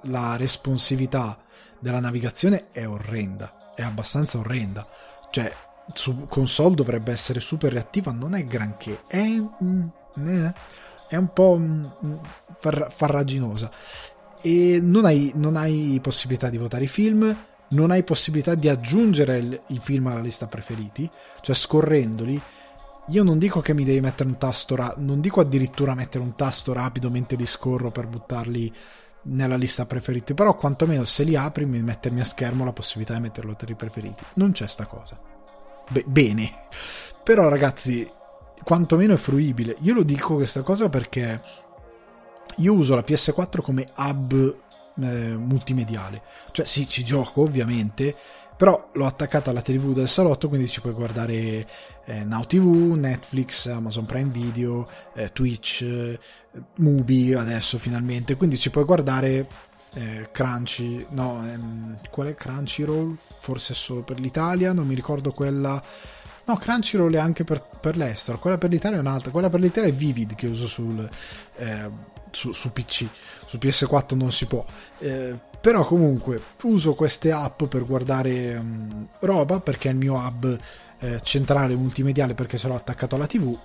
la 0.02 0.36
responsività 0.36 1.38
della 1.78 2.00
navigazione 2.00 2.70
è 2.70 2.86
orrenda, 2.86 3.72
è 3.74 3.82
abbastanza 3.82 4.38
orrenda. 4.38 4.86
Cioè, 5.30 5.52
su 5.92 6.26
console 6.28 6.74
dovrebbe 6.74 7.12
essere 7.12 7.40
super 7.40 7.72
reattiva, 7.72 8.12
non 8.12 8.34
è 8.34 8.44
granché, 8.44 9.02
è, 9.06 9.24
mm, 9.24 9.86
eh, 10.26 10.54
è 11.08 11.16
un 11.16 11.32
po' 11.32 11.56
mm, 11.58 11.84
farraginosa. 12.90 13.70
E 14.40 14.80
non 14.82 15.04
hai, 15.04 15.32
non 15.34 15.56
hai 15.56 15.98
possibilità 16.02 16.48
di 16.48 16.56
votare 16.56 16.84
i 16.84 16.88
film, 16.88 17.36
non 17.68 17.90
hai 17.90 18.02
possibilità 18.02 18.54
di 18.54 18.68
aggiungere 18.68 19.62
i 19.68 19.78
film 19.78 20.08
alla 20.08 20.20
lista 20.20 20.46
preferiti, 20.46 21.08
cioè 21.40 21.54
scorrendoli. 21.54 22.40
Io 23.08 23.22
non 23.24 23.38
dico 23.38 23.60
che 23.60 23.74
mi 23.74 23.84
devi 23.84 24.00
mettere 24.00 24.28
un 24.28 24.38
tasto, 24.38 24.76
ra- 24.76 24.94
non 24.98 25.20
dico 25.20 25.40
addirittura 25.40 25.94
mettere 25.94 26.22
un 26.22 26.34
tasto 26.34 26.72
rapido 26.72 27.10
mentre 27.10 27.36
li 27.36 27.46
scorro 27.46 27.90
per 27.90 28.06
buttarli 28.06 28.72
nella 29.24 29.56
lista 29.56 29.86
preferiti, 29.86 30.34
però 30.34 30.56
quantomeno 30.56 31.04
se 31.04 31.22
li 31.22 31.36
apri 31.36 31.64
mi 31.64 31.80
mettermi 31.80 32.20
a 32.20 32.24
schermo 32.24 32.64
la 32.64 32.72
possibilità 32.72 33.14
di 33.14 33.20
metterlo 33.20 33.54
tra 33.54 33.70
i 33.70 33.74
preferiti. 33.74 34.24
Non 34.34 34.52
c'è 34.52 34.66
sta 34.66 34.86
cosa 34.86 35.31
be- 35.92 36.04
bene. 36.06 36.50
Però 37.22 37.48
ragazzi, 37.48 38.08
quantomeno 38.64 39.14
è 39.14 39.18
fruibile. 39.18 39.76
Io 39.82 39.94
lo 39.94 40.02
dico 40.02 40.34
questa 40.34 40.62
cosa 40.62 40.88
perché 40.88 41.40
io 42.56 42.72
uso 42.72 42.94
la 42.94 43.04
PS4 43.06 43.60
come 43.60 43.88
hub 43.96 44.56
eh, 45.00 45.36
multimediale. 45.36 46.22
Cioè 46.50 46.66
sì, 46.66 46.88
ci 46.88 47.04
gioco 47.04 47.42
ovviamente, 47.42 48.14
però 48.56 48.88
l'ho 48.92 49.06
attaccata 49.06 49.50
alla 49.50 49.62
TV 49.62 49.92
del 49.92 50.08
salotto, 50.08 50.48
quindi 50.48 50.68
ci 50.68 50.80
puoi 50.80 50.92
guardare 50.92 51.66
eh, 52.04 52.24
Now 52.24 52.44
TV, 52.44 52.94
Netflix, 52.96 53.66
Amazon 53.66 54.06
Prime 54.06 54.30
Video, 54.30 54.88
eh, 55.14 55.32
Twitch, 55.32 55.82
eh, 55.82 56.18
Mubi 56.76 57.34
adesso 57.34 57.78
finalmente, 57.78 58.36
quindi 58.36 58.58
ci 58.58 58.70
puoi 58.70 58.84
guardare 58.84 59.46
eh, 59.94 60.28
Crunchy, 60.30 61.06
no, 61.10 61.44
ehm, 61.46 61.98
qual 62.10 62.28
è 62.28 62.34
Crunchyroll? 62.34 63.16
Forse 63.38 63.74
solo 63.74 64.02
per 64.02 64.18
l'Italia, 64.20 64.72
non 64.72 64.86
mi 64.86 64.94
ricordo 64.94 65.32
quella... 65.32 65.82
No, 66.44 66.56
Crunchyroll 66.56 67.14
è 67.14 67.18
anche 67.18 67.44
per, 67.44 67.62
per 67.80 67.96
l'estero, 67.96 68.38
quella 68.38 68.58
per 68.58 68.70
l'Italia 68.70 68.96
è 68.96 69.00
un'altra, 69.00 69.30
quella 69.30 69.48
per 69.48 69.60
l'Italia 69.60 69.90
è 69.90 69.92
Vivid 69.92 70.34
che 70.34 70.46
uso 70.48 70.66
sul, 70.66 71.08
eh, 71.56 71.90
su, 72.30 72.52
su, 72.52 72.72
PC, 72.72 73.06
su 73.44 73.58
PS4 73.58 74.16
non 74.16 74.32
si 74.32 74.46
può. 74.46 74.64
Eh, 74.98 75.38
però 75.60 75.84
comunque 75.84 76.42
uso 76.62 76.94
queste 76.94 77.30
app 77.30 77.62
per 77.64 77.86
guardare 77.86 78.56
um, 78.56 79.06
roba 79.20 79.60
perché 79.60 79.88
è 79.88 79.92
il 79.92 79.98
mio 79.98 80.14
hub 80.14 80.58
eh, 80.98 81.20
centrale 81.22 81.76
multimediale 81.76 82.34
perché 82.34 82.58
l'ho 82.66 82.74
attaccato 82.74 83.14
alla 83.14 83.28
TV 83.28 83.56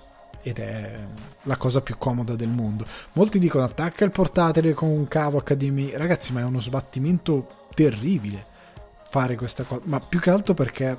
ed 0.42 0.58
è 0.58 0.98
la 1.42 1.56
cosa 1.56 1.80
più 1.80 1.96
comoda 1.98 2.34
del 2.34 2.48
mondo. 2.48 2.86
Molti 3.12 3.38
dicono 3.38 3.64
attacca 3.64 4.04
il 4.04 4.10
portatile 4.10 4.74
con 4.74 4.88
un 4.88 5.08
cavo 5.08 5.42
HDMI, 5.42 5.92
ragazzi, 5.96 6.32
ma 6.32 6.40
è 6.40 6.44
uno 6.44 6.60
sbattimento 6.60 7.66
terribile 7.74 8.56
fare 9.08 9.36
questa 9.36 9.64
cosa, 9.64 9.82
ma 9.84 10.00
più 10.00 10.20
che 10.20 10.30
altro 10.30 10.54
perché 10.54 10.96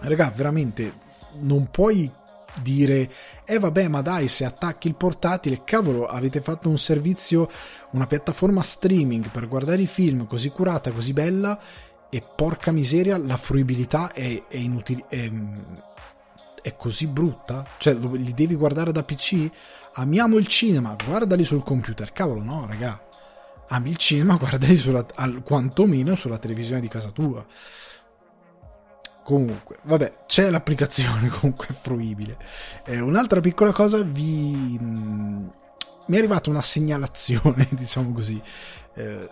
raga, 0.00 0.32
veramente 0.34 0.92
non 1.40 1.70
puoi 1.70 2.10
dire 2.62 3.08
eh 3.44 3.60
vabbè 3.60 3.86
ma 3.86 4.02
dai 4.02 4.26
se 4.26 4.44
attacchi 4.44 4.88
il 4.88 4.96
portatile 4.96 5.62
cavolo 5.62 6.06
avete 6.06 6.40
fatto 6.40 6.68
un 6.68 6.78
servizio 6.78 7.48
una 7.90 8.08
piattaforma 8.08 8.60
streaming 8.60 9.30
per 9.30 9.46
guardare 9.46 9.82
i 9.82 9.86
film 9.86 10.26
così 10.26 10.48
curata 10.48 10.90
così 10.90 11.12
bella 11.12 11.60
e 12.10 12.22
porca 12.22 12.72
miseria 12.72 13.16
la 13.18 13.36
fruibilità 13.36 14.12
è, 14.12 14.46
è 14.48 14.56
inutile 14.56 15.04
è, 15.08 15.30
è, 16.62 16.76
così 16.76 17.06
brutta? 17.06 17.66
Cioè 17.78 17.94
li 17.94 18.34
devi 18.34 18.54
guardare 18.54 18.92
da 18.92 19.02
pc 19.02 19.50
amiamo 19.94 20.36
il 20.36 20.46
cinema 20.46 20.96
guardali 21.04 21.44
sul 21.44 21.62
computer. 21.62 22.12
Cavolo 22.12 22.42
no 22.42 22.66
raga. 22.66 23.08
Ami 23.68 23.90
il 23.90 23.96
cinema 23.96 24.36
guardali 24.36 24.76
sulla, 24.76 25.04
al, 25.14 25.42
quantomeno 25.44 26.14
sulla 26.14 26.38
televisione 26.38 26.80
di 26.80 26.88
casa 26.88 27.10
tua. 27.10 27.44
Comunque, 29.22 29.78
vabbè, 29.82 30.24
c'è 30.26 30.50
l'applicazione 30.50 31.28
comunque 31.30 31.68
fruibile. 31.72 32.36
Eh, 32.84 33.00
un'altra 33.00 33.40
piccola 33.40 33.72
cosa, 33.72 34.02
vi... 34.02 34.76
Mh, 34.80 34.84
mm, 34.84 35.46
mi 36.06 36.16
è 36.16 36.18
arrivata 36.18 36.50
una 36.50 36.62
segnalazione, 36.62 37.68
diciamo 37.70 38.12
così, 38.12 38.42
eh, 38.94 39.30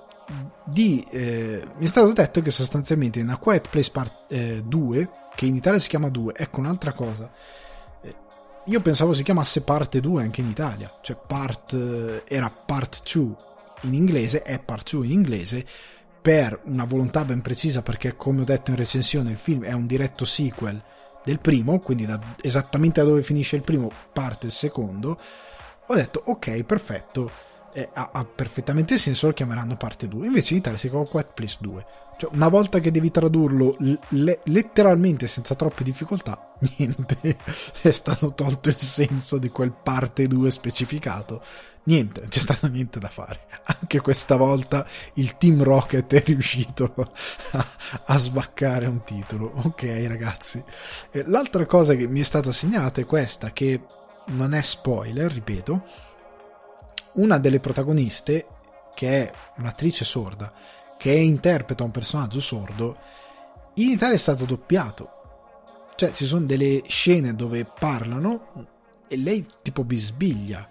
di... 0.65 1.05
Eh, 1.11 1.67
mi 1.77 1.85
è 1.85 1.89
stato 1.89 2.13
detto 2.13 2.41
che 2.41 2.53
sostanzialmente 2.53 3.19
in 3.19 3.31
A 3.31 3.39
Quiet 3.39 3.69
Place 3.69 3.91
Part 3.91 4.33
2, 4.63 5.01
eh, 5.01 5.09
che 5.39 5.47
in 5.47 5.55
Italia 5.55 5.79
si 5.79 5.89
chiama 5.89 6.09
2, 6.09 6.35
ecco 6.35 6.59
un'altra 6.59 6.93
cosa, 6.93 7.31
eh, 8.03 8.15
io 8.65 8.81
pensavo 8.81 9.13
si 9.13 9.23
chiamasse 9.23 9.63
parte 9.63 10.01
2 10.01 10.21
anche 10.21 10.41
in 10.41 10.49
Italia, 10.49 10.93
cioè 11.01 11.15
part, 11.15 11.75
eh, 11.75 12.25
era 12.27 12.51
part 12.51 13.09
2 13.09 13.37
in 13.83 13.95
inglese, 13.95 14.43
è 14.43 14.59
part 14.59 14.91
2 14.91 15.07
in 15.07 15.13
inglese, 15.13 15.65
per 16.21 16.59
una 16.65 16.85
volontà 16.87 17.25
ben 17.25 17.41
precisa, 17.41 17.83
perché 17.83 18.17
come 18.17 18.41
ho 18.41 18.45
detto 18.45 18.73
in 18.73 18.79
recensione, 18.79 19.31
il 19.31 19.37
film 19.37 19.63
è 19.63 19.71
un 19.71 19.87
diretto 19.87 20.25
sequel 20.25 20.83
del 21.23 21.39
primo, 21.39 21.79
quindi 21.79 22.05
da, 22.05 22.19
esattamente 22.41 23.01
da 23.01 23.07
dove 23.07 23.23
finisce 23.23 23.55
il 23.55 23.63
primo 23.63 23.93
parte 24.13 24.47
il 24.47 24.53
secondo, 24.53 25.21
ho 25.87 25.95
detto 25.95 26.21
ok, 26.25 26.65
perfetto, 26.65 27.31
ha, 27.93 28.11
ha, 28.13 28.25
perfettamente 28.25 28.99
senso, 28.99 29.27
lo 29.27 29.33
chiameranno 29.33 29.77
parte 29.77 30.09
2. 30.09 30.27
Invece 30.27 30.55
in 30.55 30.61
Italia 30.61 30.79
si 30.79 30.89
chiama 30.89 31.05
Quiet 31.05 31.33
Place 31.35 31.59
2. 31.61 31.87
Cioè, 32.19 32.31
una 32.33 32.49
volta 32.49 32.81
che 32.81 32.91
devi 32.91 33.11
tradurlo 33.11 33.77
le, 34.09 34.41
letteralmente 34.45 35.27
senza 35.27 35.55
troppe 35.55 35.85
difficoltà, 35.85 36.55
niente, 36.79 37.37
è 37.83 37.91
stato 37.93 38.35
tolto 38.35 38.71
il 38.71 38.79
senso 38.79 39.39
di 39.39 39.51
quel 39.51 39.73
parte 39.73 40.27
2 40.27 40.51
specificato. 40.51 41.43
Niente, 41.85 42.21
non 42.21 42.29
c'è 42.29 42.41
stato 42.41 42.67
niente 42.67 42.99
da 42.99 43.09
fare. 43.09 43.47
Anche 43.81 44.01
questa 44.01 44.37
volta 44.37 44.87
il 45.15 45.37
Team 45.37 45.63
Rocket 45.63 46.13
è 46.13 46.23
riuscito 46.25 46.93
a, 47.53 47.67
a 48.07 48.17
svaccare 48.19 48.87
un 48.87 49.03
titolo. 49.05 49.53
Ok, 49.63 49.85
ragazzi. 50.07 50.63
L'altra 51.27 51.67
cosa 51.67 51.95
che 51.95 52.07
mi 52.07 52.21
è 52.21 52.25
stata 52.25 52.51
segnalata 52.51 53.01
è 53.01 53.07
questa, 53.07 53.53
che 53.53 53.81
non 54.27 54.55
è 54.55 54.63
spoiler, 54.63 55.33
ripeto. 55.33 56.07
Una 57.19 57.39
delle 57.39 57.59
protagoniste, 57.59 58.47
che 58.95 59.25
è 59.25 59.33
un'attrice 59.57 60.05
sorda, 60.05 60.53
che 60.97 61.11
interpreta 61.11 61.83
un 61.83 61.91
personaggio 61.91 62.39
sordo, 62.39 62.97
in 63.75 63.91
Italia 63.91 64.15
è 64.15 64.19
stato 64.19 64.45
doppiato. 64.45 65.11
Cioè, 65.97 66.13
ci 66.13 66.27
sono 66.27 66.47
delle 66.47 66.85
scene 66.87 67.35
dove 67.35 67.65
parlano 67.65 68.67
e 69.09 69.17
lei 69.17 69.45
tipo 69.63 69.83
bisbiglia, 69.83 70.69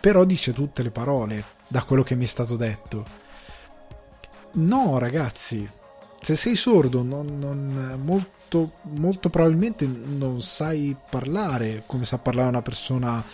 però 0.00 0.24
dice 0.24 0.52
tutte 0.52 0.82
le 0.82 0.90
parole, 0.90 1.44
da 1.68 1.84
quello 1.84 2.02
che 2.02 2.16
mi 2.16 2.24
è 2.24 2.28
stato 2.28 2.56
detto. 2.56 3.04
No, 4.54 4.98
ragazzi, 4.98 5.70
se 6.20 6.34
sei 6.34 6.56
sordo, 6.56 7.04
non, 7.04 7.38
non, 7.38 8.00
molto, 8.02 8.72
molto 8.82 9.30
probabilmente 9.30 9.86
non 9.86 10.42
sai 10.42 10.96
parlare 11.08 11.84
come 11.86 12.04
sa 12.04 12.18
parlare 12.18 12.48
una 12.48 12.62
persona 12.62 13.24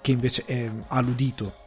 che 0.00 0.10
invece 0.10 0.44
è, 0.46 0.68
ha 0.88 1.00
l'udito 1.00 1.64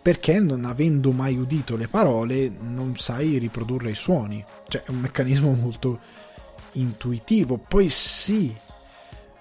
perché 0.00 0.38
non 0.38 0.64
avendo 0.64 1.12
mai 1.12 1.36
udito 1.36 1.76
le 1.76 1.88
parole 1.88 2.50
non 2.60 2.96
sai 2.96 3.38
riprodurre 3.38 3.90
i 3.90 3.94
suoni. 3.94 4.44
Cioè 4.68 4.82
è 4.84 4.90
un 4.90 5.00
meccanismo 5.00 5.52
molto 5.52 5.98
intuitivo. 6.72 7.58
Poi 7.58 7.88
sì, 7.88 8.54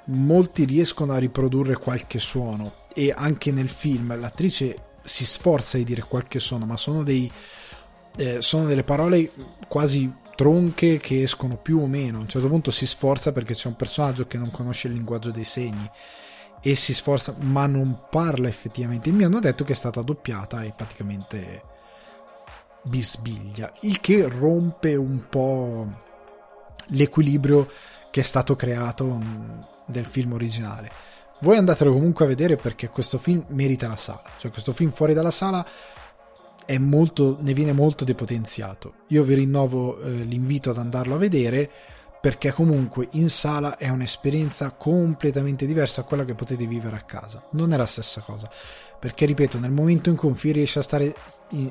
molti 0.06 0.66
riescono 0.66 1.14
a 1.14 1.18
riprodurre 1.18 1.78
qualche 1.78 2.20
suono 2.20 2.86
e 2.94 3.14
anche 3.16 3.52
nel 3.52 3.70
film 3.70 4.20
l'attrice 4.20 4.86
si 5.04 5.26
sforza 5.26 5.78
di 5.78 5.84
dire 5.84 6.02
qualche 6.02 6.40
suono, 6.40 6.66
ma 6.66 6.76
sono, 6.76 7.04
dei, 7.04 7.32
eh, 8.18 8.42
sono 8.42 8.66
delle 8.66 8.84
parole 8.84 9.32
quasi 9.68 10.12
tronche 10.36 10.98
che 11.00 11.22
escono 11.22 11.58
più 11.58 11.80
o 11.80 11.88
meno. 11.88 12.18
A 12.18 12.22
un 12.22 12.28
certo 12.28 12.48
punto 12.48 12.72
si 12.72 12.86
sforza 12.86 13.32
perché 13.32 13.54
c'è 13.54 13.68
un 13.68 13.76
personaggio 13.76 14.28
che 14.28 14.38
non 14.38 14.52
conosce 14.52 14.88
il 14.88 14.94
linguaggio 14.94 15.32
dei 15.32 15.46
segni 15.46 15.90
e 16.72 16.76
si 16.76 16.94
sforza, 16.94 17.34
ma 17.40 17.66
non 17.66 18.08
parla 18.10 18.50
effettivamente. 18.50 19.10
Mi 19.10 19.24
hanno 19.24 19.40
detto 19.40 19.64
che 19.64 19.72
è 19.72 19.76
stata 19.76 20.02
doppiata 20.02 20.64
e 20.64 20.74
praticamente 20.76 21.62
bisbiglia, 22.82 23.72
il 23.82 24.02
che 24.02 24.28
rompe 24.28 24.96
un 24.96 25.30
po' 25.30 25.88
l'equilibrio 26.88 27.70
che 28.12 28.20
è 28.20 28.24
stato 28.24 28.58
creato 28.58 29.06
mm, 29.06 29.60
del 29.86 30.06
film 30.06 30.34
originale. 30.34 30.92
Voi 31.40 31.56
andatelo 31.56 31.94
comunque 31.94 32.26
a 32.26 32.28
vedere 32.28 32.58
perché 32.58 32.90
questo 32.90 33.18
film 33.18 33.46
merita 33.50 33.88
la 33.88 33.96
sala, 33.96 34.24
cioè 34.38 34.52
questo 34.52 34.74
film 34.74 34.92
fuori 34.92 35.14
dalla 35.14 35.32
sala 35.32 35.66
molto, 36.80 37.38
ne 37.40 37.54
viene 37.54 37.72
molto 37.72 38.04
depotenziato. 38.04 38.94
Io 39.08 39.24
vi 39.24 39.36
rinnovo 39.36 40.02
eh, 40.02 40.10
l'invito 40.10 40.72
ad 40.72 40.78
andarlo 40.80 41.16
a 41.16 41.18
vedere 41.18 41.72
perché 42.28 42.52
comunque 42.52 43.08
in 43.12 43.30
sala 43.30 43.78
è 43.78 43.88
un'esperienza 43.88 44.72
completamente 44.72 45.66
diversa 45.66 46.02
a 46.02 46.04
quella 46.04 46.26
che 46.26 46.36
potete 46.36 46.68
vivere 46.68 46.98
a 46.98 47.04
casa. 47.04 47.42
Non 47.52 47.72
è 47.72 47.78
la 47.78 47.86
stessa 47.86 48.20
cosa. 48.20 48.50
Perché, 49.00 49.26
ripeto, 49.26 49.58
nel 49.58 49.72
momento 49.72 50.10
in 50.10 50.18
cui 50.18 50.28
un 50.28 50.36
film 50.36 50.56
riesce 50.56 50.80
a 50.80 50.82
stare 50.82 51.16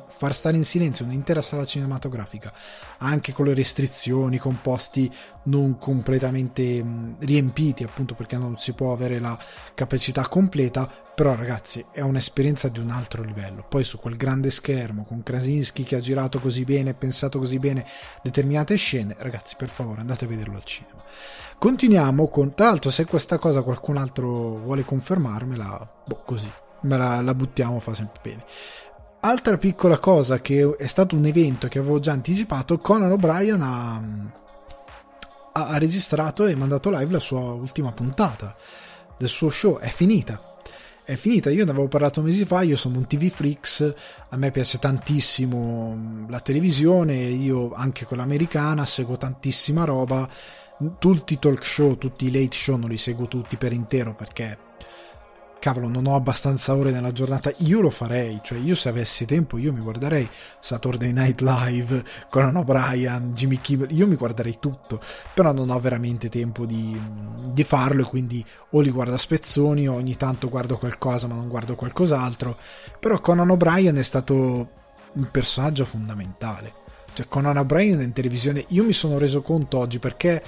far 0.08 0.34
stare 0.34 0.56
in 0.56 0.64
silenzio 0.64 1.04
un'intera 1.04 1.42
sala 1.42 1.64
cinematografica, 1.64 2.52
anche 2.98 3.32
con 3.32 3.46
le 3.46 3.54
restrizioni, 3.54 4.38
con 4.38 4.60
posti 4.62 5.12
non 5.44 5.78
completamente 5.78 6.84
riempiti, 7.18 7.84
appunto 7.84 8.14
perché 8.14 8.36
non 8.36 8.56
si 8.56 8.72
può 8.72 8.92
avere 8.92 9.18
la 9.18 9.38
capacità 9.74 10.26
completa, 10.28 10.88
però 11.14 11.34
ragazzi 11.34 11.84
è 11.92 12.00
un'esperienza 12.00 12.68
di 12.68 12.78
un 12.78 12.90
altro 12.90 13.22
livello. 13.22 13.64
Poi 13.68 13.84
su 13.84 13.98
quel 13.98 14.16
grande 14.16 14.50
schermo, 14.50 15.04
con 15.04 15.22
Krasinski 15.22 15.82
che 15.82 15.96
ha 15.96 16.00
girato 16.00 16.40
così 16.40 16.64
bene, 16.64 16.94
pensato 16.94 17.38
così 17.38 17.58
bene 17.58 17.86
determinate 18.22 18.76
scene, 18.76 19.14
ragazzi 19.18 19.56
per 19.56 19.68
favore 19.68 20.00
andate 20.00 20.24
a 20.24 20.28
vederlo 20.28 20.56
al 20.56 20.64
cinema. 20.64 21.02
Continuiamo 21.58 22.28
con, 22.28 22.54
tra 22.54 22.66
l'altro 22.66 22.90
se 22.90 23.06
questa 23.06 23.38
cosa 23.38 23.62
qualcun 23.62 23.96
altro 23.96 24.58
vuole 24.58 24.84
confermarmela, 24.84 26.02
boh 26.04 26.22
così, 26.24 26.50
me 26.82 26.96
la, 26.96 27.20
la 27.22 27.34
buttiamo, 27.34 27.80
fa 27.80 27.94
sempre 27.94 28.20
bene. 28.22 28.44
Altra 29.20 29.58
piccola 29.58 29.98
cosa 29.98 30.40
che 30.40 30.76
è 30.78 30.86
stato 30.86 31.16
un 31.16 31.24
evento 31.26 31.66
che 31.68 31.78
avevo 31.78 31.98
già 31.98 32.12
anticipato, 32.12 32.78
Conan 32.78 33.10
O'Brien 33.10 33.60
ha, 33.60 34.00
ha 35.52 35.78
registrato 35.78 36.46
e 36.46 36.54
mandato 36.54 36.90
live 36.90 37.10
la 37.10 37.18
sua 37.18 37.40
ultima 37.40 37.92
puntata 37.92 38.54
del 39.18 39.28
suo 39.28 39.50
show, 39.50 39.78
è 39.78 39.88
finita. 39.88 40.54
È 41.02 41.14
finita, 41.14 41.50
io 41.50 41.64
ne 41.64 41.70
avevo 41.70 41.88
parlato 41.88 42.20
mesi 42.20 42.44
fa, 42.44 42.62
io 42.62 42.76
sono 42.76 42.98
un 42.98 43.06
TV 43.06 43.28
freaks, 43.28 43.94
a 44.28 44.36
me 44.36 44.50
piace 44.50 44.78
tantissimo 44.78 46.26
la 46.28 46.40
televisione, 46.40 47.14
io 47.14 47.72
anche 47.74 48.04
quella 48.06 48.24
americana, 48.24 48.84
seguo 48.84 49.16
tantissima 49.16 49.84
roba, 49.84 50.28
tutti 50.98 51.34
i 51.34 51.38
talk 51.38 51.64
show, 51.64 51.96
tutti 51.96 52.26
i 52.26 52.32
late 52.32 52.56
show 52.56 52.76
non 52.76 52.90
li 52.90 52.98
seguo 52.98 53.28
tutti 53.28 53.56
per 53.56 53.72
intero 53.72 54.14
perché 54.14 54.65
cavolo, 55.58 55.88
non 55.88 56.06
ho 56.06 56.14
abbastanza 56.14 56.74
ore 56.74 56.90
nella 56.90 57.12
giornata, 57.12 57.52
io 57.58 57.80
lo 57.80 57.90
farei, 57.90 58.40
cioè 58.42 58.58
io 58.58 58.74
se 58.74 58.88
avessi 58.88 59.24
tempo 59.24 59.58
io 59.58 59.72
mi 59.72 59.80
guarderei 59.80 60.28
Saturday 60.60 61.12
Night 61.12 61.40
Live, 61.40 62.04
Conan 62.30 62.56
O'Brien, 62.56 63.32
Jimmy 63.34 63.58
Kimmel, 63.60 63.90
io 63.90 64.06
mi 64.06 64.16
guarderei 64.16 64.58
tutto, 64.60 65.00
però 65.34 65.52
non 65.52 65.70
ho 65.70 65.78
veramente 65.80 66.28
tempo 66.28 66.66
di, 66.66 67.00
di 67.52 67.64
farlo 67.64 68.02
e 68.02 68.04
quindi 68.04 68.44
o 68.70 68.80
li 68.80 68.90
guardo 68.90 69.14
a 69.14 69.18
spezzoni 69.18 69.88
o 69.88 69.94
ogni 69.94 70.16
tanto 70.16 70.48
guardo 70.48 70.78
qualcosa 70.78 71.26
ma 71.26 71.34
non 71.34 71.48
guardo 71.48 71.74
qualcos'altro, 71.74 72.56
però 73.00 73.20
Conan 73.20 73.50
O'Brien 73.50 73.96
è 73.96 74.02
stato 74.02 74.34
un 75.12 75.28
personaggio 75.30 75.84
fondamentale, 75.84 76.72
cioè 77.14 77.26
Conan 77.28 77.56
O'Brien 77.56 78.00
in 78.00 78.12
televisione, 78.12 78.64
io 78.68 78.84
mi 78.84 78.92
sono 78.92 79.18
reso 79.18 79.42
conto 79.42 79.78
oggi 79.78 79.98
perché 79.98 80.42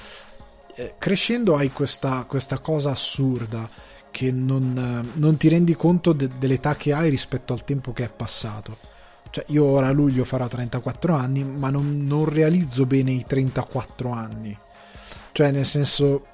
eh, 0.75 0.95
crescendo 0.97 1.57
hai 1.57 1.73
questa, 1.73 2.25
questa 2.29 2.59
cosa 2.61 2.91
assurda, 2.91 3.69
che 4.11 4.33
non, 4.33 5.11
non 5.15 5.37
ti 5.37 5.49
rendi 5.49 5.75
conto 5.75 6.13
de- 6.13 6.31
dell'età 6.39 6.77
che 6.77 6.93
hai 6.93 7.11
rispetto 7.11 7.53
al 7.53 7.65
tempo 7.65 7.93
che 7.93 8.05
è 8.05 8.11
passato. 8.11 8.77
Cioè, 9.31 9.45
io 9.49 9.65
ora 9.65 9.89
a 9.89 9.93
luglio 9.93 10.25
farò 10.25 10.49
34 10.49 11.15
anni, 11.15 11.45
ma 11.45 11.71
non, 11.71 12.07
non 12.07 12.25
realizzo 12.25 12.87
bene 12.87 13.13
i 13.13 13.25
34 13.27 14.11
anni. 14.11 14.57
Cioè, 15.33 15.51
nel 15.51 15.67
senso, 15.67 16.27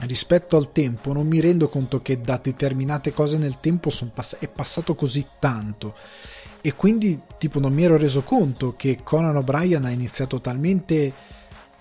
rispetto 0.00 0.56
al 0.56 0.72
tempo, 0.72 1.12
non 1.12 1.26
mi 1.26 1.40
rendo 1.40 1.68
conto 1.68 2.00
che 2.02 2.20
da 2.20 2.40
determinate 2.42 3.12
cose 3.12 3.36
nel 3.36 3.58
tempo 3.60 3.90
pass- 4.12 4.38
è 4.38 4.48
passato 4.48 4.94
così 4.94 5.26
tanto. 5.38 5.94
E 6.60 6.74
quindi, 6.74 7.20
tipo, 7.36 7.58
non 7.58 7.74
mi 7.74 7.84
ero 7.84 7.96
reso 7.96 8.22
conto 8.22 8.74
che 8.76 9.00
Conan 9.02 9.36
O'Brien 9.36 9.84
ha 9.84 9.90
iniziato 9.90 10.40
talmente 10.40 11.12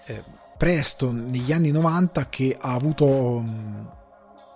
eh, 0.05 0.23
presto, 0.57 1.11
negli 1.11 1.51
anni 1.53 1.71
90, 1.71 2.27
che 2.29 2.57
ha 2.59 2.73
avuto. 2.73 3.05
Um, 3.05 4.01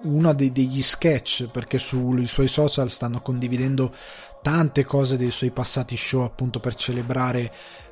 uno 0.04 0.34
dei, 0.34 0.52
degli 0.52 0.82
sketch 0.82 1.48
perché 1.48 1.78
sui 1.78 2.28
suoi 2.28 2.48
social 2.48 2.90
stanno 2.90 3.22
condividendo 3.22 3.94
tante 4.42 4.86
cose 4.86 5.18
dei 5.18 5.32
suoi 5.32 5.52
passati 5.52 5.98
show 5.98 6.24
appunto 6.24 6.60
per 6.60 6.76
celebrare 6.76 7.52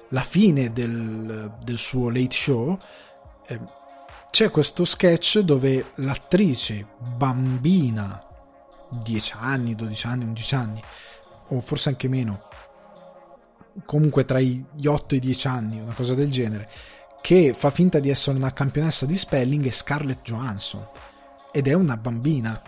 la 0.09 0.21
fine 0.21 0.71
del, 0.71 1.51
del 1.63 1.77
suo 1.77 2.09
late 2.09 2.35
show. 2.35 2.79
Eh, 3.47 3.59
c'è 4.29 4.51
questo 4.51 4.83
sketch 4.85 5.39
dove 5.39 5.91
l'attrice 5.95 6.85
bambina 6.99 8.19
10 8.89 9.33
anni, 9.37 9.75
12 9.75 10.07
anni, 10.07 10.23
11 10.25 10.55
anni 10.55 10.81
o 11.49 11.61
forse 11.61 11.89
anche 11.89 12.07
meno 12.07 12.49
comunque 13.85 14.25
tra 14.25 14.39
gli 14.39 14.63
8 14.85 15.13
e 15.13 15.17
i 15.17 15.21
10 15.21 15.47
anni 15.47 15.79
una 15.79 15.93
cosa 15.93 16.13
del 16.13 16.29
genere 16.29 16.69
che 17.21 17.53
fa 17.53 17.69
finta 17.69 17.99
di 17.99 18.09
essere 18.09 18.37
una 18.37 18.53
campionessa 18.53 19.05
di 19.05 19.15
spelling 19.15 19.65
è 19.67 19.71
Scarlett 19.71 20.21
Johansson 20.23 20.87
ed 21.55 21.67
è 21.67 21.73
una 21.73 21.95
bambina. 21.95 22.61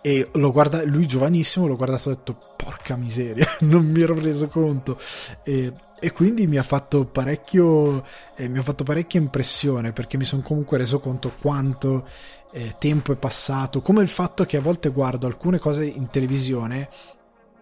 E 0.00 0.30
l'ho 0.32 0.50
guardato, 0.50 0.86
lui 0.86 1.06
giovanissimo, 1.06 1.66
l'ho 1.66 1.76
guardato 1.76 2.08
e 2.08 2.12
ho 2.12 2.14
detto, 2.16 2.54
porca 2.56 2.96
miseria, 2.96 3.46
non 3.60 3.84
mi 3.84 4.00
ero 4.00 4.18
reso 4.18 4.48
conto. 4.48 4.98
E, 5.44 5.70
e 6.00 6.12
quindi 6.12 6.46
mi 6.46 6.56
ha 6.56 6.62
fatto 6.62 7.04
parecchio, 7.04 8.02
eh, 8.34 8.48
mi 8.48 8.56
ha 8.56 8.62
fatto 8.62 8.84
parecchia 8.84 9.20
impressione 9.20 9.92
perché 9.92 10.16
mi 10.16 10.24
sono 10.24 10.40
comunque 10.40 10.78
reso 10.78 10.98
conto 10.98 11.34
quanto 11.40 12.08
eh, 12.52 12.74
tempo 12.78 13.12
è 13.12 13.16
passato, 13.16 13.82
come 13.82 14.00
il 14.00 14.08
fatto 14.08 14.46
che 14.46 14.56
a 14.56 14.62
volte 14.62 14.88
guardo 14.88 15.26
alcune 15.26 15.58
cose 15.58 15.84
in 15.84 16.08
televisione, 16.08 16.88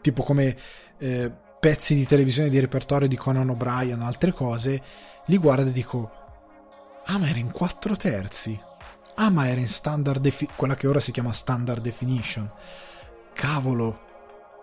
tipo 0.01 0.23
come 0.23 0.57
eh, 0.99 1.33
pezzi 1.59 1.97
di 1.97 2.07
televisione 2.07 2.49
di 2.49 2.61
repertorio 2.61 3.09
di 3.09 3.17
Conan 3.17 3.51
O'Brien, 3.51 4.01
altre 4.01 4.33
cose, 4.33 4.81
li 5.27 5.37
guardo 5.37 5.69
e 5.69 5.73
dico, 5.73 6.11
ah 7.07 7.19
ma 7.19 7.29
era 7.29 7.39
in 7.39 7.51
quattro 7.51 7.97
terzi 7.97 8.69
Ah, 9.23 9.29
ma 9.29 9.49
era 9.49 9.61
in 9.61 9.69
standard 9.69 10.19
defi- 10.23 10.49
quella 10.57 10.75
che 10.75 10.87
ora 10.87 10.99
si 10.99 11.13
chiama 11.13 11.33
standard 11.33 11.83
definition. 11.83 12.51
Cavolo, 13.35 14.01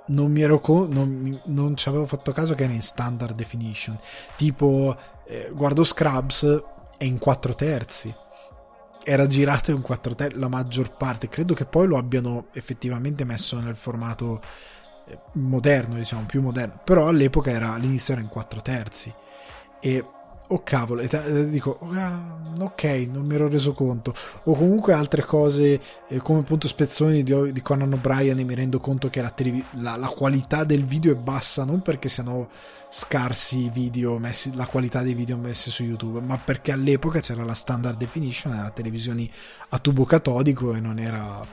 non 0.07 0.31
mi 0.31 0.41
ero 0.41 0.59
co- 0.59 0.87
non, 0.89 1.39
non 1.45 1.77
ci 1.77 1.89
avevo 1.89 2.07
fatto 2.07 2.31
caso 2.31 2.55
che 2.55 2.63
era 2.63 2.73
in 2.73 2.81
standard 2.81 3.35
definition. 3.35 3.99
Tipo, 4.35 4.97
eh, 5.25 5.51
guardo 5.53 5.83
Scrubs 5.83 6.63
è 6.97 7.03
in 7.03 7.19
4 7.19 7.53
terzi. 7.53 8.11
Era 9.03 9.27
girato 9.27 9.69
in 9.69 9.81
4 9.81 10.15
terzi 10.15 10.39
la 10.39 10.47
maggior 10.47 10.91
parte. 10.97 11.29
Credo 11.29 11.53
che 11.53 11.65
poi 11.65 11.85
lo 11.85 11.97
abbiano 11.97 12.47
effettivamente 12.53 13.25
messo 13.25 13.59
nel 13.59 13.75
formato 13.75 14.41
eh, 15.05 15.19
moderno, 15.33 15.95
diciamo, 15.95 16.25
più 16.25 16.41
moderno. 16.41 16.81
Però 16.83 17.07
all'epoca 17.07 17.51
era 17.51 17.73
all'inizio 17.73 18.13
era 18.13 18.23
in 18.23 18.27
4 18.27 18.61
terzi. 18.63 19.13
E 19.79 20.03
oh 20.47 20.63
cavolo, 20.63 21.01
e 21.01 21.49
dico, 21.49 21.79
ah, 21.93 22.38
ok, 22.60 22.83
non 23.12 23.25
mi 23.25 23.36
ero 23.36 23.49
reso 23.49 23.73
conto. 23.73 24.13
O 24.43 24.55
comunque 24.55 24.93
altre 24.93 25.23
cose, 25.23 25.79
eh, 26.07 26.17
come 26.17 26.39
appunto 26.39 26.67
spezzoni 26.67 27.23
di, 27.23 27.51
di, 27.51 27.62
Conan 27.62 27.93
O'Brien, 27.93 28.39
e 28.39 28.43
mi 28.43 28.55
rendo 28.55 28.79
conto 28.79 29.10
che 29.10 29.21
la, 29.21 29.33
la, 29.79 29.95
la, 29.97 30.07
qualità 30.07 30.63
del 30.63 30.86
video 30.86 31.12
è 31.12 31.15
bassa, 31.15 31.63
non 31.63 31.81
perché 31.81 32.07
siano 32.10 32.49
scarsi 32.89 33.65
i 33.65 33.69
video 33.69 34.17
messi, 34.17 34.55
la 34.55 34.65
qualità 34.65 35.01
dei 35.01 35.13
video 35.13 35.38
messi 35.38 35.69
su 35.69 35.83
YouTube, 35.83 36.21
ma 36.21 36.38
perché 36.38 36.71
all'epoca 36.71 37.19
c'era 37.19 37.43
la 37.43 37.53
standard 37.53 37.97
definition, 37.97 38.53
era 38.53 38.69
televisioni 38.69 39.29
a 39.69 39.79
tubo 39.79 40.05
catodico 40.05 40.73
e 40.73 40.79
non 40.79 40.99
era 40.99 41.45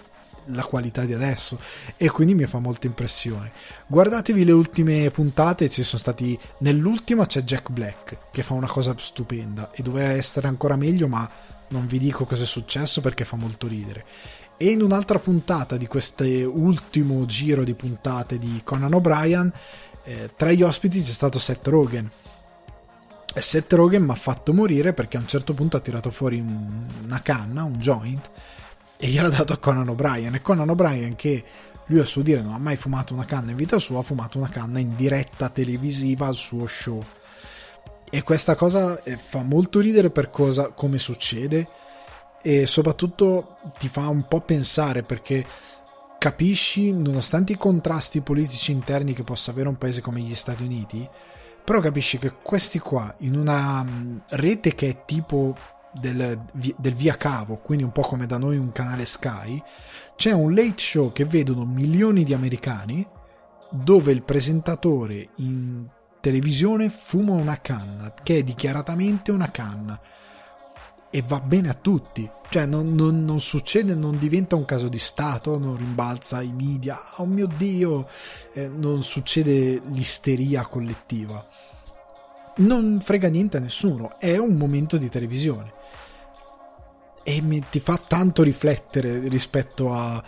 la 0.46 0.64
qualità 0.64 1.04
di 1.04 1.12
adesso 1.12 1.59
e 1.96 2.11
quindi 2.11 2.35
mi 2.35 2.46
fa 2.46 2.59
molta 2.59 2.87
impressione. 2.87 3.52
Guardatevi 3.87 4.44
le 4.44 4.52
ultime 4.52 5.11
puntate, 5.11 5.70
ci 5.70 5.83
sono 5.83 6.00
stati 6.00 6.38
nell'ultima 6.59 7.26
c'è 7.26 7.42
Jack 7.42 7.70
Black 7.70 8.16
che 8.30 8.42
fa 8.42 8.54
una 8.54 8.66
cosa 8.66 8.94
stupenda 8.98 9.70
e 9.72 9.83
doveva 9.83 10.11
essere 10.11 10.48
ancora 10.48 10.76
meglio, 10.76 11.09
ma 11.09 11.28
non 11.68 11.87
vi 11.87 11.98
dico 11.98 12.24
cosa 12.24 12.42
è 12.42 12.46
successo 12.46 13.00
perché 13.00 13.24
fa 13.24 13.37
molto 13.37 13.66
ridere. 13.66 14.04
E 14.57 14.70
in 14.70 14.83
un'altra 14.83 15.18
puntata 15.18 15.76
di 15.76 15.87
questo 15.87 16.24
ultimo 16.24 17.24
giro 17.26 17.64
di 17.64 17.74
puntate 17.74 18.38
di 18.38 18.61
Conan 18.62 18.94
O'Brien, 18.94 19.52
eh, 20.04 20.30
tra 20.37 20.52
gli 20.52 20.62
ospiti 20.62 21.02
c'è 21.02 21.11
stato 21.11 21.38
Seth 21.38 21.66
Rogen. 21.66 22.09
E 23.37 23.40
Seth 23.40 23.72
Rogen 23.72 24.04
mi 24.04 24.12
ha 24.12 24.16
fatto 24.16 24.52
morire 24.52 24.92
perché 24.92 25.16
a 25.16 25.20
un 25.20 25.26
certo 25.26 25.54
punto 25.54 25.76
ha 25.76 25.80
tirato 25.80 26.11
fuori 26.11 26.38
un, 26.38 26.87
una 27.02 27.20
canna, 27.20 27.64
un 27.64 27.78
joint, 27.78 28.30
e 28.96 29.07
gliel'ha 29.07 29.28
dato 29.28 29.52
a 29.52 29.59
Conan 29.59 29.88
O'Brien. 29.88 30.35
E 30.35 30.42
Conan 30.42 30.68
O'Brien 30.68 31.14
che 31.16 31.42
lui 31.87 32.00
a 32.00 32.04
suo 32.04 32.22
dire 32.22 32.42
non 32.42 32.54
ha 32.54 32.59
mai 32.59 32.76
fumato 32.76 33.12
una 33.12 33.24
canna 33.24 33.50
in 33.50 33.57
vita 33.57 33.78
sua 33.78 34.00
ha 34.00 34.02
fumato 34.02 34.38
una 34.38 34.48
canna 34.48 34.78
in 34.78 34.96
diretta 34.96 35.48
televisiva 35.48 36.26
al 36.26 36.35
suo 36.35 36.66
show. 36.66 37.02
E 38.11 38.22
questa 38.22 38.54
cosa 38.54 39.02
eh, 39.02 39.16
fa 39.16 39.42
molto 39.42 39.80
ridere 39.80 40.11
per 40.11 40.30
cosa 40.30 40.68
come 40.68 40.98
succede. 40.98 41.68
E 42.42 42.66
soprattutto 42.66 43.57
ti 43.78 43.88
fa 43.88 44.09
un 44.09 44.28
po' 44.28 44.40
pensare 44.42 45.02
perché 45.02 45.44
capisci 46.18 46.92
nonostante 46.92 47.52
i 47.52 47.57
contrasti 47.57 48.20
politici 48.20 48.70
interni 48.70 49.14
che 49.14 49.24
possa 49.24 49.50
avere 49.50 49.68
un 49.68 49.78
paese 49.78 50.00
come 50.00 50.20
gli 50.20 50.35
Stati 50.35 50.62
Uniti 50.62 51.09
però 51.64 51.80
capisci 51.80 52.18
che 52.18 52.35
questi 52.42 52.78
qua 52.78 53.12
in 53.20 53.37
una 53.37 53.83
mm, 53.83 54.16
rete 54.28 54.74
che 54.74 54.88
è 54.90 55.04
tipo 55.07 55.57
del, 56.00 56.40
del 56.52 56.94
via 56.94 57.16
cavo, 57.16 57.57
quindi 57.57 57.85
un 57.85 57.92
po' 57.92 58.02
come 58.02 58.26
da 58.26 58.38
noi 58.38 58.57
un 58.57 58.72
canale 58.72 59.04
Sky, 59.04 59.62
c'è 60.16 60.33
un 60.33 60.54
late 60.54 60.78
show 60.78 61.12
che 61.12 61.24
vedono 61.24 61.64
milioni 61.64 62.24
di 62.24 62.35
americani 62.35 63.07
dove 63.70 64.12
il 64.12 64.22
presentatore 64.22 65.30
in 65.37 65.87
televisione 66.20 66.88
fuma 66.88 67.33
una 67.33 67.61
canna, 67.61 68.14
che 68.22 68.38
è 68.38 68.42
dichiaratamente 68.42 69.30
una 69.30 69.50
canna 69.50 70.00
e 71.11 71.22
va 71.26 71.40
bene 71.40 71.68
a 71.68 71.74
tutti. 71.74 72.28
Cioè, 72.48 72.66
non, 72.66 72.94
non, 72.94 73.24
non, 73.24 73.40
succede, 73.40 73.94
non 73.94 74.16
diventa 74.16 74.57
un 74.57 74.64
caso 74.64 74.88
di 74.88 74.98
Stato, 74.98 75.59
non 75.59 75.76
rimbalza 75.76 76.40
i 76.40 76.52
media, 76.52 76.98
oh 77.16 77.26
mio 77.26 77.46
Dio, 77.46 78.09
eh, 78.52 78.68
non 78.68 79.02
succede 79.02 79.83
l'isteria 79.90 80.66
collettiva. 80.66 81.46
Non 82.57 83.00
frega 83.02 83.28
niente 83.28 83.57
a 83.57 83.61
nessuno, 83.61 84.18
è 84.18 84.37
un 84.37 84.57
momento 84.57 84.96
di 84.96 85.09
televisione 85.09 85.72
e 87.24 87.40
mi, 87.40 87.64
ti 87.68 87.80
fa 87.80 88.00
tanto 88.06 88.44
riflettere 88.44 89.28
rispetto 89.28 89.92
a 89.92 90.22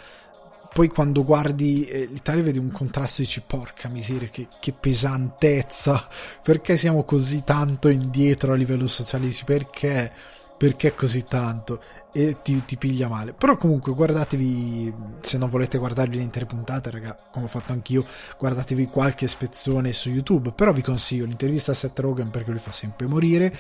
poi 0.72 0.88
quando 0.88 1.24
guardi 1.24 1.86
eh, 1.86 2.06
l'Italia 2.06 2.42
vedi 2.42 2.58
un 2.58 2.70
contrasto 2.70 3.22
e 3.22 3.24
dici 3.24 3.42
porca 3.46 3.88
miseria 3.88 4.28
che, 4.28 4.48
che, 4.60 4.72
pesantezza 4.72 6.06
perché 6.42 6.76
siamo 6.76 7.04
così 7.04 7.44
tanto 7.44 7.88
indietro 7.88 8.52
a 8.52 8.56
livello 8.56 8.86
sociale? 8.86 9.30
Perché 9.44 10.12
perché 10.56 10.94
così 10.94 11.24
tanto? 11.24 11.80
E 12.12 12.38
ti, 12.42 12.64
ti, 12.64 12.78
piglia 12.78 13.08
male. 13.08 13.34
Però 13.34 13.58
comunque 13.58 13.92
guardatevi 13.92 14.92
se 15.20 15.36
non 15.36 15.50
volete 15.50 15.76
guardarvi 15.76 16.16
le 16.16 16.22
intere 16.22 16.46
puntate 16.46 16.90
raga 16.90 17.18
come 17.30 17.44
ho 17.44 17.48
fatto 17.48 17.72
anch'io 17.72 18.06
guardatevi 18.38 18.86
qualche 18.86 19.26
spezzone 19.26 19.92
su 19.92 20.08
youtube. 20.08 20.52
Però 20.52 20.72
vi 20.72 20.82
consiglio 20.82 21.26
l'intervista 21.26 21.72
a 21.72 21.74
Seth 21.74 21.98
Rogen 21.98 22.30
perché 22.30 22.50
lui 22.50 22.60
fa 22.60 22.72
sempre 22.72 23.06
morire 23.06 23.54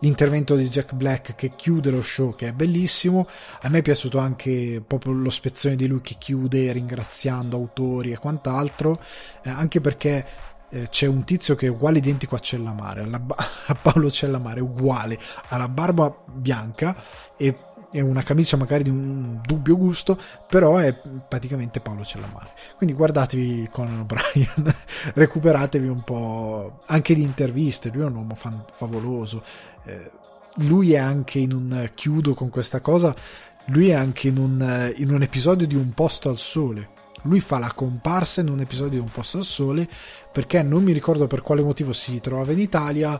l'intervento 0.00 0.54
di 0.56 0.68
Jack 0.68 0.94
Black 0.94 1.34
che 1.34 1.52
chiude 1.56 1.90
lo 1.90 2.02
show 2.02 2.34
che 2.34 2.48
è 2.48 2.52
bellissimo. 2.52 3.26
A 3.62 3.68
me 3.68 3.78
è 3.78 3.82
piaciuto 3.82 4.18
anche 4.18 4.82
proprio 4.86 5.12
lo 5.12 5.30
spezzone 5.30 5.76
di 5.76 5.86
lui 5.86 6.00
che 6.00 6.16
chiude 6.18 6.72
ringraziando 6.72 7.56
autori 7.56 8.12
e 8.12 8.18
quant'altro 8.18 9.00
eh, 9.42 9.50
anche 9.50 9.80
perché 9.80 10.26
eh, 10.68 10.88
c'è 10.88 11.06
un 11.06 11.24
tizio 11.24 11.54
che 11.54 11.66
è 11.66 11.70
uguale 11.70 11.98
identico 11.98 12.34
a 12.34 12.40
Cellamare 12.40 13.08
a 13.08 13.74
Paolo 13.74 14.10
Cellamare 14.10 14.60
uguale 14.60 15.18
ha 15.48 15.56
la 15.56 15.68
barba 15.68 16.14
bianca 16.26 16.96
e 17.36 17.56
è 17.96 18.00
una 18.02 18.22
camicia 18.22 18.58
magari 18.58 18.84
di 18.84 18.90
un 18.90 19.40
dubbio 19.42 19.76
gusto, 19.76 20.18
però 20.46 20.76
è 20.76 20.94
praticamente 20.94 21.80
Paolo 21.80 22.04
Cellamare. 22.04 22.50
Quindi 22.76 22.94
guardatevi 22.94 23.68
Conan 23.70 24.00
O'Brien, 24.00 24.74
recuperatevi 25.14 25.88
un 25.88 26.04
po' 26.04 26.80
anche 26.86 27.14
di 27.14 27.22
interviste, 27.22 27.90
lui 27.90 28.02
è 28.02 28.06
un 28.06 28.16
uomo 28.16 28.34
fan- 28.34 28.64
favoloso. 28.70 29.42
Eh, 29.84 30.10
lui 30.56 30.92
è 30.92 30.98
anche 30.98 31.38
in 31.38 31.52
un 31.52 31.90
chiudo 31.94 32.34
con 32.34 32.50
questa 32.50 32.80
cosa, 32.80 33.14
lui 33.66 33.88
è 33.88 33.94
anche 33.94 34.28
in 34.28 34.36
un, 34.36 34.92
in 34.96 35.12
un 35.12 35.22
episodio 35.22 35.66
di 35.66 35.74
Un 35.74 35.92
posto 35.92 36.28
al 36.28 36.38
sole. 36.38 36.90
Lui 37.22 37.40
fa 37.40 37.58
la 37.58 37.72
comparsa 37.72 38.42
in 38.42 38.48
un 38.48 38.60
episodio 38.60 38.92
di 38.92 39.04
Un 39.04 39.10
posto 39.10 39.38
al 39.38 39.44
sole 39.44 39.88
perché 40.30 40.62
non 40.62 40.82
mi 40.82 40.92
ricordo 40.92 41.26
per 41.26 41.40
quale 41.40 41.62
motivo 41.62 41.94
si 41.94 42.20
trovava 42.20 42.52
in 42.52 42.58
Italia. 42.58 43.18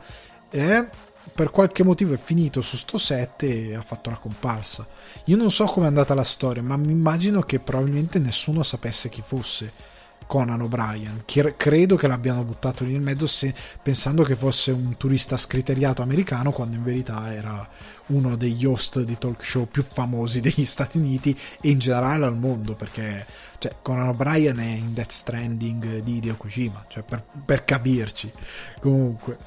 Eh, 0.50 0.88
per 1.34 1.50
qualche 1.50 1.82
motivo 1.82 2.14
è 2.14 2.18
finito 2.18 2.60
su 2.60 2.76
sto 2.76 2.98
set 2.98 3.42
e 3.42 3.74
ha 3.74 3.82
fatto 3.82 4.10
la 4.10 4.16
comparsa. 4.16 4.86
Io 5.24 5.36
non 5.36 5.50
so 5.50 5.64
come 5.64 5.86
è 5.86 5.88
andata 5.88 6.14
la 6.14 6.24
storia, 6.24 6.62
ma 6.62 6.76
mi 6.76 6.92
immagino 6.92 7.42
che 7.42 7.58
probabilmente 7.58 8.18
nessuno 8.18 8.62
sapesse 8.62 9.08
chi 9.08 9.22
fosse 9.24 9.94
Conan 10.26 10.60
O'Brien. 10.60 11.22
Credo 11.56 11.96
che 11.96 12.06
l'abbiano 12.06 12.42
buttato 12.42 12.84
lì 12.84 12.92
nel 12.92 13.00
mezzo 13.00 13.26
se, 13.26 13.54
pensando 13.82 14.22
che 14.22 14.34
fosse 14.34 14.70
un 14.72 14.96
turista 14.96 15.36
scriteriato 15.36 16.02
americano, 16.02 16.52
quando 16.52 16.76
in 16.76 16.82
verità 16.82 17.32
era 17.32 17.68
uno 18.06 18.36
degli 18.36 18.64
host 18.64 19.00
di 19.00 19.18
talk 19.18 19.44
show 19.44 19.66
più 19.66 19.82
famosi 19.82 20.40
degli 20.40 20.64
Stati 20.66 20.98
Uniti 20.98 21.36
e 21.60 21.70
in 21.70 21.78
generale 21.78 22.26
al 22.26 22.36
mondo, 22.36 22.74
perché 22.74 23.24
cioè, 23.58 23.76
Conan 23.82 24.08
O'Brien 24.08 24.58
è 24.58 24.64
in 24.64 24.92
Death 24.92 25.12
Stranding 25.12 26.00
di 26.00 26.16
Hideo 26.16 26.36
Kojima, 26.36 26.84
cioè 26.88 27.02
per, 27.02 27.24
per 27.44 27.64
capirci. 27.64 28.32
Comunque 28.80 29.38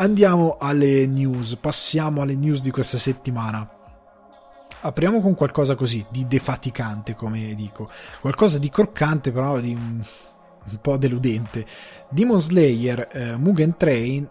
andiamo 0.00 0.56
alle 0.58 1.06
news, 1.06 1.56
passiamo 1.56 2.22
alle 2.22 2.34
news 2.34 2.60
di 2.60 2.70
questa 2.70 2.98
settimana. 2.98 3.68
Apriamo 4.82 5.20
con 5.20 5.34
qualcosa 5.34 5.74
così 5.74 6.04
di 6.10 6.26
defaticante, 6.26 7.14
come 7.14 7.54
dico, 7.54 7.90
qualcosa 8.20 8.58
di 8.58 8.70
croccante, 8.70 9.30
però 9.30 9.60
di 9.60 9.74
un, 9.74 10.02
un 10.70 10.78
po' 10.80 10.96
deludente. 10.96 11.66
Demon 12.08 12.40
Slayer 12.40 13.08
eh, 13.12 13.36
Mugen 13.36 13.76
Train 13.76 14.26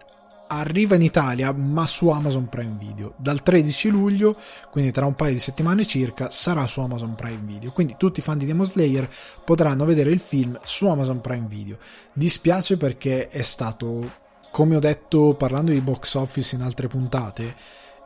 arriva 0.47 0.95
in 0.95 1.03
Italia 1.03 1.51
ma 1.53 1.85
su 1.85 2.09
Amazon 2.09 2.49
Prime 2.49 2.75
Video 2.79 3.13
dal 3.17 3.43
13 3.43 3.89
luglio 3.89 4.35
quindi 4.71 4.89
tra 4.89 5.05
un 5.05 5.13
paio 5.13 5.33
di 5.33 5.39
settimane 5.39 5.85
circa 5.85 6.31
sarà 6.31 6.65
su 6.65 6.79
Amazon 6.79 7.13
Prime 7.13 7.43
Video 7.43 7.71
quindi 7.71 7.93
tutti 7.99 8.19
i 8.19 8.23
fan 8.23 8.39
di 8.39 8.47
Demon 8.47 8.65
Slayer 8.65 9.07
potranno 9.45 9.85
vedere 9.85 10.09
il 10.09 10.19
film 10.19 10.59
su 10.63 10.87
Amazon 10.87 11.21
Prime 11.21 11.45
Video 11.47 11.77
dispiace 12.13 12.77
perché 12.77 13.27
è 13.27 13.43
stato 13.43 14.09
come 14.51 14.75
ho 14.75 14.79
detto 14.79 15.35
parlando 15.35 15.71
di 15.71 15.81
box 15.81 16.15
office 16.15 16.55
in 16.55 16.61
altre 16.61 16.87
puntate, 16.87 17.55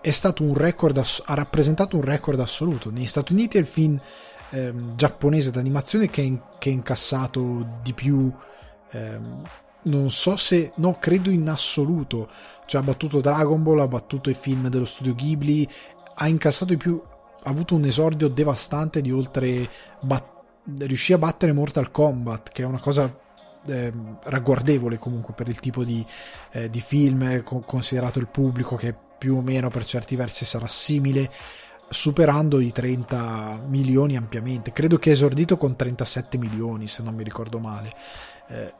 è 0.01 0.11
stato 0.11 0.43
un 0.43 0.53
record, 0.53 0.97
ha 0.97 1.33
rappresentato 1.33 1.95
un 1.95 2.01
record 2.01 2.39
assoluto. 2.39 2.91
Negli 2.91 3.05
Stati 3.05 3.31
Uniti 3.31 3.57
è 3.57 3.61
il 3.61 3.65
film 3.65 3.97
eh, 4.49 4.73
giapponese 4.95 5.49
d'animazione 5.49 6.09
che, 6.09 6.21
in, 6.21 6.37
incassato 6.61 7.79
di 7.81 7.93
più. 7.93 8.29
Eh, 8.91 9.19
non 9.83 10.09
so 10.09 10.35
se, 10.35 10.73
no, 10.75 10.97
credo 10.99 11.29
in 11.29 11.47
assoluto. 11.47 12.29
Cioè, 12.65 12.81
ha 12.81 12.83
battuto 12.83 13.21
Dragon 13.21 13.63
Ball, 13.63 13.79
ha 13.79 13.87
battuto 13.87 14.29
i 14.29 14.33
film 14.33 14.67
dello 14.67 14.85
studio 14.85 15.15
Ghibli, 15.15 15.67
ha 16.15 16.27
incassato 16.27 16.71
di 16.71 16.77
più, 16.77 17.01
ha 17.43 17.49
avuto 17.49 17.75
un 17.75 17.85
esordio 17.85 18.27
devastante 18.27 18.99
di 18.99 19.11
oltre. 19.11 19.69
Bat- 20.01 20.31
riuscì 20.79 21.13
a 21.13 21.17
battere 21.17 21.53
Mortal 21.53 21.91
Kombat, 21.91 22.51
che 22.51 22.63
è 22.63 22.65
una 22.65 22.79
cosa 22.79 23.21
eh, 23.67 23.91
ragguardevole 24.23 24.97
comunque 24.97 25.33
per 25.33 25.47
il 25.47 25.59
tipo 25.59 25.83
di, 25.83 26.05
eh, 26.51 26.69
di 26.69 26.81
film, 26.81 27.43
considerato 27.43 28.19
il 28.19 28.27
pubblico 28.27 28.75
che 28.75 28.93
più 29.17 29.37
o 29.37 29.41
meno 29.41 29.69
per 29.69 29.85
certi 29.85 30.15
versi 30.15 30.45
sarà 30.45 30.67
simile, 30.67 31.31
superando 31.89 32.59
i 32.59 32.71
30 32.71 33.61
milioni 33.67 34.17
ampiamente. 34.17 34.73
Credo 34.73 34.97
che 34.97 35.11
è 35.11 35.13
esordito 35.13 35.55
con 35.57 35.75
37 35.75 36.37
milioni, 36.37 36.87
se 36.87 37.03
non 37.03 37.15
mi 37.15 37.23
ricordo 37.23 37.59
male. 37.59 37.93
Eh, 38.49 38.73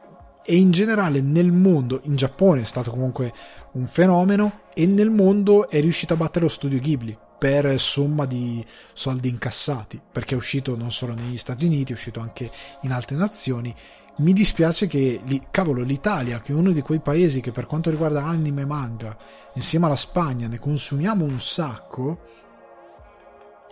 e 0.46 0.56
in 0.56 0.70
generale 0.70 1.22
nel 1.22 1.50
mondo, 1.50 2.00
in 2.04 2.16
Giappone 2.16 2.60
è 2.60 2.64
stato 2.64 2.90
comunque 2.90 3.32
un 3.72 3.86
fenomeno 3.86 4.64
e 4.74 4.86
nel 4.86 5.10
mondo 5.10 5.70
è 5.70 5.80
riuscito 5.80 6.12
a 6.12 6.16
battere 6.16 6.44
lo 6.44 6.50
studio 6.50 6.78
Ghibli 6.78 7.16
per 7.38 7.80
somma 7.80 8.26
di 8.26 8.64
soldi 8.92 9.28
incassati, 9.28 10.00
perché 10.12 10.34
è 10.34 10.36
uscito 10.36 10.76
non 10.76 10.90
solo 10.90 11.14
negli 11.14 11.38
Stati 11.38 11.64
Uniti, 11.64 11.92
è 11.92 11.94
uscito 11.94 12.20
anche 12.20 12.50
in 12.82 12.92
altre 12.92 13.16
nazioni 13.16 13.74
mi 14.16 14.32
dispiace 14.32 14.86
che, 14.86 15.20
cavolo, 15.50 15.82
l'Italia, 15.82 16.40
che 16.40 16.52
è 16.52 16.54
uno 16.54 16.70
di 16.70 16.82
quei 16.82 17.00
paesi 17.00 17.40
che 17.40 17.50
per 17.50 17.66
quanto 17.66 17.90
riguarda 17.90 18.24
anime 18.24 18.62
e 18.62 18.66
manga, 18.66 19.16
insieme 19.54 19.86
alla 19.86 19.96
Spagna, 19.96 20.46
ne 20.46 20.58
consumiamo 20.58 21.24
un 21.24 21.40
sacco, 21.40 22.20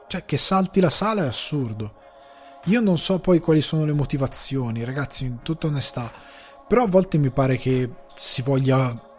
cioè 0.09 0.25
che 0.25 0.37
salti 0.37 0.81
la 0.81 0.91
sala 0.91 1.25
è 1.25 1.27
assurdo. 1.29 1.95
Io 2.65 2.81
non 2.81 2.99
so 2.99 3.21
poi 3.21 3.41
quali 3.41 3.61
sono 3.61 3.85
le 3.85 3.93
motivazioni, 3.93 4.85
ragazzi, 4.85 5.25
in 5.25 5.43
tutta 5.43 5.69
onestà, 5.69 6.11
però 6.67 6.85
a 6.85 6.89
volte 6.89 7.19
mi 7.19 7.31
pare 7.31 7.57
che 7.57 7.91
si 8.15 8.43
voglia... 8.43 9.11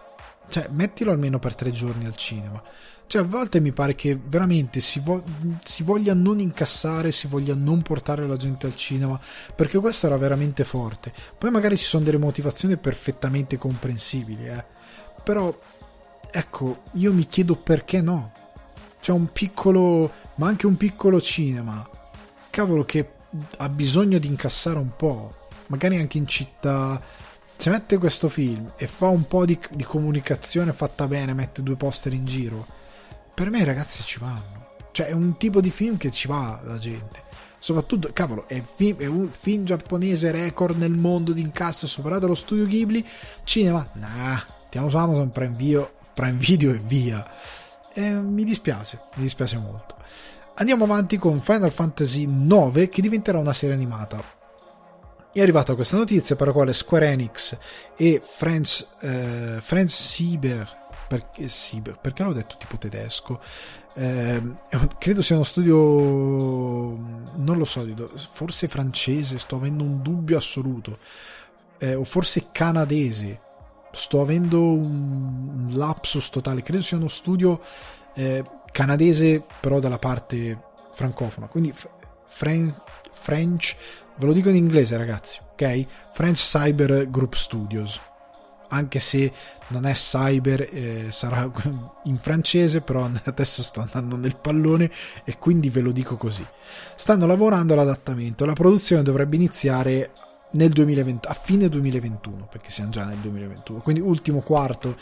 Cioè, 0.45 0.67
mettilo 0.71 1.11
almeno 1.11 1.39
per 1.39 1.55
tre 1.55 1.71
giorni 1.71 2.05
al 2.05 2.17
cinema 2.17 2.61
cioè, 3.13 3.21
a 3.21 3.25
volte 3.25 3.59
mi 3.59 3.71
pare 3.71 3.93
che 3.93 4.19
veramente 4.19 4.79
si, 4.79 4.99
vo- 4.99 5.23
si, 5.61 5.83
voglia 5.83 6.15
non 6.15 6.39
incassare, 6.39 7.11
si 7.11 7.27
voglia 7.27 7.53
non 7.53 7.83
portare 7.83 8.25
la 8.25 8.37
gente 8.37 8.65
al 8.65 8.75
cinema, 8.75 9.19
perché 9.55 9.77
questo 9.77 10.07
era 10.07 10.17
veramente 10.17 10.63
forte. 10.63 11.13
Poi 11.37 11.51
magari 11.51 11.77
ci 11.77 11.83
sono 11.83 12.03
delle 12.03 12.17
motivazioni 12.17 12.75
perfettamente 12.75 13.55
comprensibili, 13.55 14.47
eh. 14.47 14.65
Però, 15.23 15.55
ecco, 16.31 16.81
io 16.93 17.13
mi 17.13 17.27
chiedo 17.27 17.55
perché 17.55 18.01
no. 18.01 18.31
C'è 18.99 19.11
un 19.11 19.31
piccolo, 19.31 20.11
ma 20.37 20.47
anche 20.47 20.65
un 20.65 20.75
piccolo 20.75 21.21
cinema, 21.21 21.87
cavolo, 22.49 22.83
che 22.83 23.11
ha 23.57 23.69
bisogno 23.69 24.17
di 24.17 24.25
incassare 24.25 24.79
un 24.79 24.95
po', 24.95 25.49
magari 25.67 25.99
anche 25.99 26.17
in 26.17 26.25
città 26.25 26.99
se 27.55 27.69
mette 27.69 27.99
questo 27.99 28.27
film 28.27 28.73
e 28.75 28.87
fa 28.87 29.09
un 29.09 29.27
po' 29.27 29.45
di, 29.45 29.59
di, 29.69 29.83
comunicazione 29.83 30.73
fatta 30.73 31.07
bene, 31.07 31.35
mette 31.35 31.61
due 31.61 31.75
poster 31.75 32.11
in 32.13 32.25
giro, 32.25 32.81
per 33.33 33.49
me 33.49 33.63
ragazzi 33.63 34.03
ci 34.03 34.19
vanno. 34.19 34.61
Cioè 34.91 35.07
è 35.07 35.11
un 35.11 35.37
tipo 35.37 35.59
di 35.59 35.71
film 35.71 35.97
che 35.97 36.11
ci 36.11 36.27
va 36.27 36.61
la 36.63 36.77
gente. 36.77 37.23
Soprattutto, 37.57 38.09
cavolo, 38.13 38.47
è, 38.47 38.61
film, 38.61 38.97
è 38.97 39.05
un 39.05 39.29
film 39.29 39.63
giapponese 39.63 40.31
record 40.31 40.77
nel 40.77 40.91
mondo 40.91 41.31
di 41.31 41.41
incasso, 41.41 41.87
superato 41.87 42.27
lo 42.27 42.35
studio 42.35 42.65
Ghibli. 42.65 43.03
Cinema, 43.43 43.87
nah, 43.93 44.43
andiamo 44.65 44.89
su 44.89 44.97
Amazon 44.97 45.31
Prime 45.31 45.55
Video, 45.55 45.93
Prime 46.13 46.37
Video 46.37 46.71
e 46.71 46.81
via. 46.85 47.25
Eh, 47.93 48.11
mi 48.11 48.43
dispiace, 48.43 48.99
mi 49.15 49.23
dispiace 49.23 49.57
molto. 49.57 49.95
Andiamo 50.55 50.83
avanti 50.83 51.17
con 51.17 51.41
Final 51.41 51.71
Fantasy 51.71 52.27
IX 52.27 52.89
che 52.89 53.01
diventerà 53.01 53.39
una 53.39 53.53
serie 53.53 53.75
animata. 53.75 54.21
È 55.31 55.41
arrivata 55.41 55.73
questa 55.73 55.97
notizia 55.97 56.35
per 56.35 56.47
la 56.47 56.53
quale 56.53 56.73
Square 56.73 57.07
Enix 57.07 57.57
e 57.95 58.21
Franz, 58.23 58.87
eh, 58.99 59.57
Franz 59.61 59.95
Sieber 59.95 60.82
perché, 61.07 61.47
sì, 61.47 61.81
perché 61.81 62.23
l'ho 62.23 62.33
detto 62.33 62.55
tipo 62.57 62.77
tedesco. 62.77 63.39
Eh, 63.95 64.41
credo 64.97 65.21
sia 65.21 65.35
uno 65.35 65.43
studio, 65.43 65.75
non 65.77 67.57
lo 67.57 67.65
so, 67.65 67.85
forse 68.31 68.67
francese, 68.67 69.37
sto 69.37 69.55
avendo 69.55 69.83
un 69.83 70.01
dubbio 70.01 70.37
assoluto, 70.37 70.97
eh, 71.77 71.93
o 71.93 72.03
forse 72.03 72.47
canadese, 72.51 73.39
sto 73.91 74.21
avendo 74.21 74.61
un, 74.61 75.69
lapsus 75.73 76.29
totale, 76.29 76.63
credo 76.63 76.81
sia 76.81 76.97
uno 76.97 77.07
studio 77.07 77.61
eh, 78.15 78.43
canadese 78.71 79.43
però 79.59 79.79
dalla 79.79 79.99
parte 79.99 80.59
francofona, 80.91 81.47
quindi 81.47 81.73
French, 82.25 82.73
French, 83.11 83.75
ve 84.15 84.25
lo 84.25 84.33
dico 84.33 84.49
in 84.49 84.55
inglese 84.55 84.97
ragazzi, 84.97 85.39
ok? 85.51 85.85
French 86.13 86.39
Cyber 86.39 87.09
Group 87.09 87.35
Studios. 87.35 88.01
Anche 88.69 88.99
se 88.99 89.31
non 89.73 89.85
è 89.85 89.93
cyber, 89.93 90.61
eh, 90.61 91.05
sarà 91.09 91.49
in 92.05 92.17
francese, 92.17 92.81
però 92.81 93.09
adesso 93.25 93.63
sto 93.63 93.81
andando 93.81 94.15
nel 94.15 94.37
pallone 94.37 94.89
e 95.23 95.37
quindi 95.37 95.69
ve 95.69 95.81
lo 95.81 95.91
dico 95.91 96.15
così. 96.15 96.45
Stanno 96.95 97.25
lavorando 97.25 97.73
all'adattamento, 97.73 98.45
la 98.45 98.53
produzione 98.53 99.01
dovrebbe 99.01 99.35
iniziare 99.35 100.11
nel 100.51 100.71
2020, 100.71 101.27
a 101.27 101.33
fine 101.33 101.67
2021, 101.67 102.47
perché 102.49 102.69
siamo 102.69 102.91
già 102.91 103.05
nel 103.05 103.17
2021, 103.17 103.79
quindi 103.79 104.01
ultimo 104.01 104.41
quarto 104.41 104.95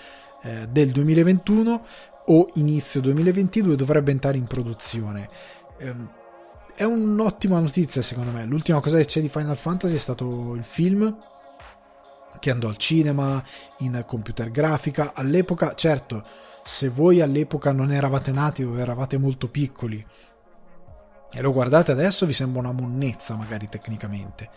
eh, 0.44 0.68
del 0.70 0.92
2021 0.92 1.86
o 2.26 2.50
inizio 2.56 3.02
2022 3.02 3.76
dovrebbe 3.76 4.12
entrare 4.12 4.38
in 4.38 4.46
produzione. 4.46 5.30
Eh, 5.78 6.20
è 6.76 6.84
un'ottima 6.84 7.60
notizia 7.60 8.02
secondo 8.02 8.32
me. 8.32 8.46
L'ultima 8.46 8.80
cosa 8.80 8.98
che 8.98 9.06
c'è 9.06 9.22
di 9.22 9.30
Final 9.30 9.58
Fantasy 9.58 9.96
è 9.96 10.00
stato 10.00 10.56
il 10.56 10.64
film 10.64 11.16
che 12.40 12.52
andò 12.52 12.68
al 12.68 12.78
cinema, 12.78 13.44
in 13.80 14.04
computer 14.06 14.52
grafica. 14.52 15.12
All'epoca, 15.14 15.74
certo, 15.76 16.24
se 16.64 16.90
voi 16.90 17.22
all'epoca 17.22 17.72
non 17.72 17.92
eravate 17.92 18.32
nati 18.32 18.64
o 18.64 18.78
eravate 18.78 19.18
molto 19.18 19.48
piccoli 19.48 20.06
e 21.34 21.42
lo 21.42 21.54
guardate 21.54 21.92
adesso 21.92 22.26
vi 22.26 22.34
sembra 22.34 22.60
una 22.60 22.74
monnezza 22.74 23.36
magari 23.36 23.70
tecnicamente, 23.70 24.50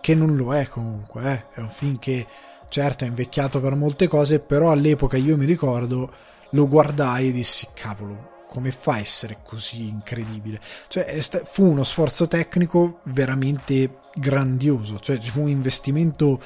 che 0.00 0.14
non 0.14 0.36
lo 0.36 0.54
è 0.54 0.68
comunque, 0.68 1.32
eh? 1.32 1.58
è 1.58 1.60
un 1.60 1.70
film 1.70 1.98
che 1.98 2.24
certo 2.68 3.04
è 3.04 3.08
invecchiato 3.08 3.60
per 3.60 3.74
molte 3.74 4.06
cose, 4.06 4.38
però 4.38 4.70
all'epoca 4.70 5.16
io 5.16 5.36
mi 5.36 5.44
ricordo 5.44 6.12
lo 6.50 6.68
guardai 6.68 7.28
e 7.28 7.32
dissi 7.32 7.68
cavolo, 7.74 8.44
come 8.46 8.70
fa 8.70 8.94
a 8.94 8.98
essere 9.00 9.38
così 9.42 9.88
incredibile? 9.88 10.60
Cioè, 10.86 11.18
fu 11.44 11.64
uno 11.64 11.82
sforzo 11.82 12.28
tecnico 12.28 13.00
veramente 13.04 13.98
grandioso, 14.14 15.00
cioè 15.00 15.18
ci 15.18 15.30
fu 15.30 15.42
un 15.42 15.48
investimento 15.48 16.40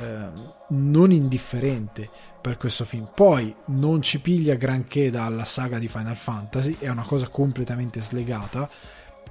eh, 0.00 0.28
non 0.68 1.12
indifferente 1.12 2.08
per 2.40 2.56
questo 2.56 2.84
film. 2.84 3.08
Poi 3.14 3.54
non 3.66 4.02
ci 4.02 4.20
piglia 4.20 4.54
granché 4.54 5.10
dalla 5.10 5.44
saga 5.44 5.78
di 5.78 5.88
Final 5.88 6.16
Fantasy, 6.16 6.76
è 6.78 6.88
una 6.88 7.02
cosa 7.02 7.28
completamente 7.28 8.00
slegata 8.00 8.68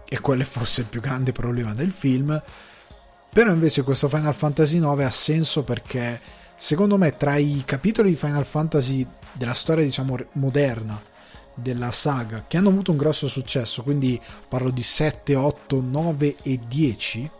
e 0.07 0.19
quello 0.19 0.43
è 0.43 0.45
forse 0.45 0.81
il 0.81 0.87
più 0.87 1.01
grande 1.01 1.31
problema 1.31 1.73
del 1.73 1.91
film. 1.91 2.41
Però 3.31 3.51
invece 3.51 3.83
questo 3.83 4.09
Final 4.09 4.33
Fantasy 4.33 4.79
9 4.79 5.05
ha 5.05 5.11
senso 5.11 5.63
perché 5.63 6.19
secondo 6.55 6.97
me 6.97 7.15
tra 7.15 7.37
i 7.37 7.63
capitoli 7.65 8.09
di 8.09 8.15
Final 8.15 8.45
Fantasy 8.45 9.05
della 9.33 9.53
storia 9.53 9.83
diciamo 9.83 10.17
moderna 10.33 11.01
della 11.53 11.91
saga 11.91 12.45
che 12.47 12.57
hanno 12.57 12.69
avuto 12.69 12.91
un 12.91 12.97
grosso 12.97 13.27
successo, 13.27 13.83
quindi 13.83 14.19
parlo 14.47 14.69
di 14.69 14.81
7, 14.81 15.35
8, 15.35 15.81
9 15.81 16.35
e 16.41 16.59
10 16.67 17.31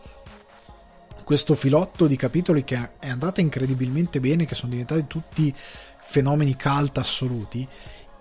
questo 1.30 1.54
filotto 1.54 2.08
di 2.08 2.16
capitoli 2.16 2.64
che 2.64 2.90
è 2.98 3.08
andata 3.08 3.40
incredibilmente 3.40 4.20
bene, 4.20 4.46
che 4.46 4.56
sono 4.56 4.72
diventati 4.72 5.06
tutti 5.06 5.54
fenomeni 6.02 6.58
cult 6.58 6.98
assoluti, 6.98 7.68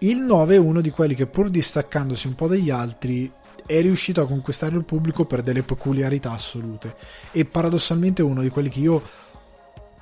il 0.01 0.19
9 0.19 0.57
è 0.57 0.59
uno 0.59 0.83
di 0.83 0.91
quelli 0.91 1.15
che 1.15 1.27
pur 1.27 1.49
distaccandosi 1.49 2.27
un 2.27 2.35
po' 2.35 2.49
dagli 2.49 2.69
altri 2.69 3.33
è 3.65 3.81
riuscito 3.81 4.21
a 4.21 4.27
conquistare 4.27 4.77
il 4.77 4.85
pubblico 4.85 5.25
per 5.25 5.43
delle 5.43 5.63
peculiarità 5.63 6.33
assolute. 6.33 6.97
E 7.33 7.47
paradossalmente 7.47 8.21
è 8.21 8.27
uno 8.27 8.43
di 8.43 8.51
quelli 8.51 8.69
che 8.69 8.81
io 8.81 9.03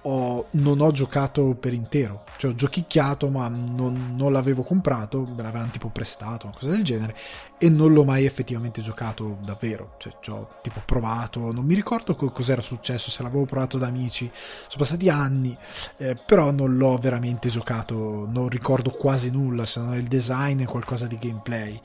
ho, 0.08 0.46
non 0.52 0.80
ho 0.80 0.92
giocato 0.92 1.56
per 1.58 1.72
intero, 1.72 2.24
cioè 2.36 2.52
ho 2.52 2.54
giochicchiato 2.54 3.28
ma 3.28 3.48
non, 3.48 4.14
non 4.16 4.32
l'avevo 4.32 4.62
comprato, 4.62 5.22
me 5.22 5.42
l'avevano 5.42 5.70
tipo 5.70 5.88
prestato, 5.88 6.46
una 6.46 6.54
cosa 6.54 6.70
del 6.70 6.84
genere 6.84 7.16
e 7.58 7.68
non 7.68 7.92
l'ho 7.92 8.04
mai 8.04 8.24
effettivamente 8.24 8.82
giocato 8.82 9.38
davvero, 9.42 9.94
cioè 9.98 10.12
ci 10.20 10.30
ho 10.30 10.58
tipo 10.62 10.80
provato, 10.84 11.50
non 11.50 11.64
mi 11.64 11.74
ricordo 11.74 12.14
co- 12.14 12.30
cos'era 12.30 12.62
successo, 12.62 13.10
se 13.10 13.22
l'avevo 13.24 13.46
provato 13.46 13.78
da 13.78 13.88
amici, 13.88 14.30
sono 14.32 14.76
passati 14.76 15.08
anni, 15.08 15.56
eh, 15.96 16.14
però 16.14 16.52
non 16.52 16.76
l'ho 16.76 16.96
veramente 16.98 17.48
giocato, 17.48 18.28
non 18.30 18.48
ricordo 18.48 18.90
quasi 18.90 19.30
nulla 19.30 19.66
se 19.66 19.80
non 19.80 19.96
il 19.96 20.04
design 20.06 20.60
e 20.60 20.66
qualcosa 20.66 21.08
di 21.08 21.18
gameplay, 21.18 21.80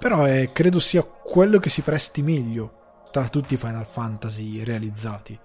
però 0.00 0.26
eh, 0.26 0.50
credo 0.52 0.80
sia 0.80 1.04
quello 1.04 1.60
che 1.60 1.68
si 1.68 1.82
presti 1.82 2.22
meglio 2.22 2.80
tra 3.12 3.28
tutti 3.28 3.54
i 3.54 3.58
Final 3.58 3.86
Fantasy 3.86 4.64
realizzati 4.64 5.38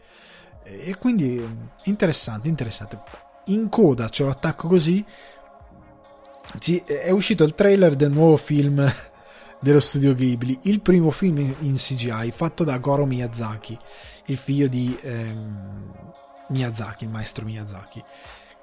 e 0.68 0.95
quindi 0.97 1.41
interessante, 1.84 2.47
interessante. 2.47 2.99
In 3.45 3.70
coda 3.70 4.09
c'è 4.09 4.26
l'attacco 4.26 4.68
così. 4.68 5.03
È 6.86 7.09
uscito 7.11 7.43
il 7.43 7.53
trailer 7.53 7.95
del 7.95 8.11
nuovo 8.11 8.38
film 8.38 8.91
dello 9.59 9.80
studio 9.80 10.13
Ghibli, 10.13 10.59
il 10.63 10.82
primo 10.82 11.09
film 11.09 11.38
in 11.59 11.76
CGI 11.76 12.32
fatto 12.32 12.63
da 12.63 12.78
Goro 12.78 13.05
Miyazaki, 13.05 13.78
il 14.26 14.38
figlio 14.38 14.68
di 14.68 14.97
ehm, 15.01 15.93
Miyazaki, 16.49 17.05
il 17.05 17.09
maestro 17.09 17.45
Miyazaki, 17.45 18.03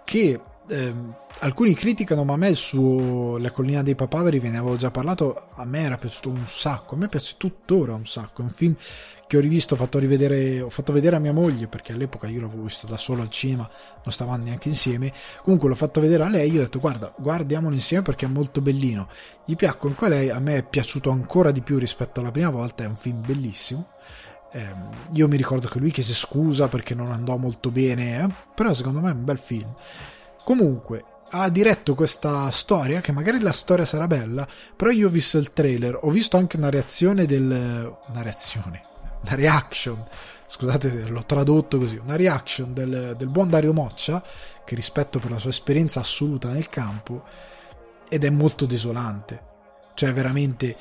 che 0.05 0.41
ehm, 0.69 1.15
alcuni 1.41 1.75
criticano, 1.75 2.25
ma 2.25 2.35
a 2.35 2.37
me 2.37 2.49
il 2.49 2.57
suo 2.57 3.39
La 3.39 3.51
collina 3.51 3.83
dei 3.83 3.95
papaveri 3.95 4.39
ve 4.39 4.49
ne 4.51 4.59
avevo 4.59 4.77
già 4.77 4.91
parlato, 4.91 5.49
a 5.55 5.65
me 5.65 5.81
era 5.81 5.99
piaciuto 5.99 6.29
un 6.29 6.45
sacco, 6.47 6.95
a 6.95 6.99
me 6.99 7.09
piace 7.09 7.35
tuttora 7.37 7.95
un 7.95 8.07
sacco, 8.07 8.43
è 8.43 8.45
un 8.45 8.51
film 8.51 8.77
che 9.27 9.39
ho 9.39 9.41
rivisto, 9.41 9.75
ho 9.75 9.77
fatto, 9.77 9.99
rivedere, 9.99 10.61
ho 10.61 10.71
fatto 10.71 10.93
vedere 10.93 11.17
a 11.17 11.19
mia 11.19 11.33
moglie, 11.33 11.67
perché 11.67 11.93
all'epoca 11.93 12.27
io 12.27 12.41
l'avevo 12.41 12.63
visto 12.63 12.87
da 12.87 12.97
solo 12.97 13.23
al 13.23 13.31
cinema, 13.31 13.69
non 14.03 14.13
stavamo 14.13 14.43
neanche 14.43 14.69
insieme, 14.69 15.13
comunque 15.43 15.69
l'ho 15.69 15.75
fatto 15.75 16.01
vedere 16.01 16.25
a 16.25 16.29
lei, 16.29 16.51
io 16.53 16.61
ho 16.61 16.65
detto 16.65 16.79
guarda, 16.79 17.13
guardiamolo 17.17 17.75
insieme 17.75 18.03
perché 18.03 18.27
è 18.27 18.29
molto 18.29 18.61
bellino, 18.61 19.09
gli 19.45 19.57
piacque 19.57 19.89
anche 19.89 20.05
a 20.05 20.09
lei, 20.09 20.31
a 20.31 20.39
me 20.39 20.57
è 20.57 20.63
piaciuto 20.63 21.11
ancora 21.11 21.51
di 21.51 21.63
più 21.63 21.79
rispetto 21.79 22.21
alla 22.21 22.31
prima 22.31 22.51
volta, 22.51 22.85
è 22.85 22.87
un 22.87 22.97
film 22.97 23.23
bellissimo, 23.27 23.89
eh, 24.53 24.73
io 25.13 25.27
mi 25.27 25.37
ricordo 25.37 25.67
che 25.67 25.81
lui 25.81 25.91
chiese 25.91 26.15
scusa 26.15 26.69
perché 26.69 26.95
non 26.95 27.11
andò 27.11 27.37
molto 27.37 27.71
bene, 27.71 28.23
eh, 28.23 28.29
però 28.55 28.73
secondo 28.73 29.01
me 29.01 29.11
è 29.11 29.15
un 29.15 29.25
bel 29.25 29.39
film. 29.39 29.75
Comunque, 30.45 31.05
ha 31.31 31.49
diretto 31.49 31.95
questa 31.95 32.51
storia, 32.51 33.01
che 33.01 33.11
magari 33.11 33.41
la 33.41 33.53
storia 33.53 33.85
sarà 33.85 34.07
bella, 34.07 34.47
però 34.77 34.91
io 34.91 35.09
ho 35.09 35.11
visto 35.11 35.39
il 35.39 35.53
trailer, 35.53 35.99
ho 36.01 36.11
visto 36.11 36.37
anche 36.37 36.57
una 36.57 36.71
reazione 36.71 37.27
del... 37.27 37.97
una 38.09 38.23
reazione, 38.23 38.85
una 39.23 39.35
reaction, 39.35 40.05
scusate 40.47 41.09
l'ho 41.09 41.25
tradotto 41.25 41.79
così, 41.79 41.97
una 41.97 42.17
reaction 42.17 42.73
del, 42.73 43.15
del 43.17 43.29
buon 43.29 43.49
Dario 43.51 43.73
Moccia, 43.73 44.23
che 44.65 44.75
rispetto 44.75 45.19
per 45.19 45.31
la 45.31 45.39
sua 45.39 45.51
esperienza 45.51 46.01
assoluta 46.01 46.51
nel 46.51 46.69
campo, 46.69 47.25
ed 48.09 48.23
è 48.23 48.31
molto 48.31 48.67
desolante. 48.67 49.53
Cioè 49.95 50.13
veramente 50.13 50.77